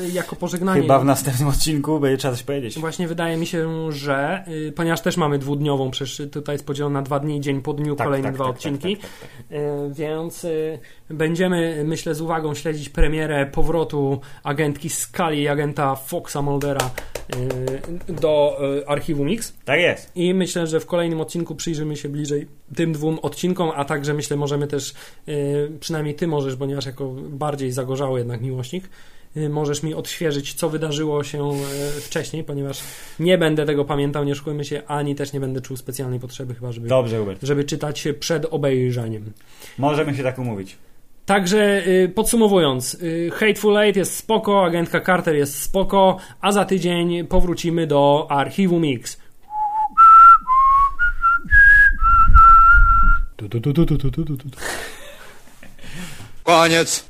y, 0.00 0.10
jako 0.12 0.36
pożegnanie 0.36 0.82
Chyba 0.82 0.98
w 0.98 1.04
następnym 1.04 1.48
odcinku 1.48 2.00
będzie 2.00 2.16
trzeba 2.16 2.34
coś 2.34 2.42
powiedzieć. 2.42 2.78
Właśnie 2.78 3.08
wydaje 3.08 3.36
mi 3.36 3.46
się, 3.46 3.92
że 3.92 4.44
y, 4.48 4.72
ponieważ 4.72 5.00
też 5.00 5.16
mamy 5.16 5.38
dwudniową, 5.38 5.90
przecież 5.90 6.30
tutaj 6.30 6.54
jest 6.54 6.66
podzielona 6.66 6.98
na 6.98 7.02
dwa 7.02 7.20
dni, 7.20 7.40
dzień 7.40 7.62
po 7.62 7.72
dniu, 7.72 7.96
Tak, 7.96 8.06
kolejne 8.06 8.28
tak, 8.28 8.34
dwa 8.34 8.44
tak, 8.44 8.54
odcinki, 8.54 8.96
tak, 8.96 9.10
tak, 9.10 9.20
tak, 9.20 9.58
Y, 9.58 9.94
więc 9.94 10.44
y, 10.44 10.78
będziemy, 11.12 11.84
myślę, 11.84 12.14
z 12.14 12.20
uwagą 12.20 12.54
śledzić 12.54 12.88
premierę 12.88 13.46
powrotu 13.46 14.20
agentki 14.42 14.88
Scully 14.90 15.36
i 15.36 15.48
agenta 15.48 15.94
Foxa 15.96 16.36
Muldera 16.42 16.90
y, 18.08 18.12
do 18.12 18.58
y, 18.80 18.86
archiwum 18.86 19.26
Mix. 19.26 19.54
tak 19.64 19.80
jest. 19.80 20.10
I 20.14 20.34
myślę, 20.34 20.66
że 20.66 20.80
w 20.80 20.86
kolejnym 20.86 21.20
odcinku 21.20 21.54
przyjrzymy 21.54 21.96
się 21.96 22.08
bliżej 22.08 22.46
tym 22.76 22.92
dwóm 22.92 23.18
odcinkom, 23.22 23.70
a 23.74 23.84
także 23.84 24.14
myślę, 24.14 24.36
możemy 24.36 24.66
też, 24.66 24.94
y, 25.28 25.72
przynajmniej 25.80 26.14
ty 26.14 26.26
możesz, 26.26 26.56
ponieważ 26.56 26.86
jako 26.86 27.08
bardziej 27.28 27.72
zagorzały 27.72 28.18
jednak 28.18 28.40
miłośnik, 28.40 28.88
możesz 29.50 29.82
mi 29.82 29.94
odświeżyć, 29.94 30.54
co 30.54 30.68
wydarzyło 30.68 31.24
się 31.24 31.50
wcześniej, 32.00 32.44
ponieważ 32.44 32.82
nie 33.20 33.38
będę 33.38 33.66
tego 33.66 33.84
pamiętał, 33.84 34.24
nie 34.24 34.34
szukujmy 34.34 34.64
się, 34.64 34.82
ani 34.86 35.14
też 35.14 35.32
nie 35.32 35.40
będę 35.40 35.60
czuł 35.60 35.76
specjalnej 35.76 36.20
potrzeby 36.20 36.54
chyba, 36.54 36.72
żeby, 36.72 36.88
Dobrze, 36.88 37.18
Hubert. 37.18 37.38
żeby 37.42 37.64
czytać 37.64 38.08
przed 38.20 38.46
obejrzeniem. 38.50 39.32
Możemy 39.78 40.14
się 40.14 40.22
tak 40.22 40.38
umówić. 40.38 40.76
Także 41.26 41.82
y, 41.86 42.08
podsumowując, 42.14 42.94
y, 42.94 43.30
Hateful 43.34 43.78
Eight 43.78 43.96
jest 43.96 44.16
spoko, 44.16 44.64
agentka 44.64 45.00
Carter 45.00 45.34
jest 45.36 45.62
spoko, 45.62 46.16
a 46.40 46.52
za 46.52 46.64
tydzień 46.64 47.26
powrócimy 47.26 47.86
do 47.86 48.26
archiwum 48.30 48.82
Mix. 48.82 49.16
Koniec. 56.44 57.00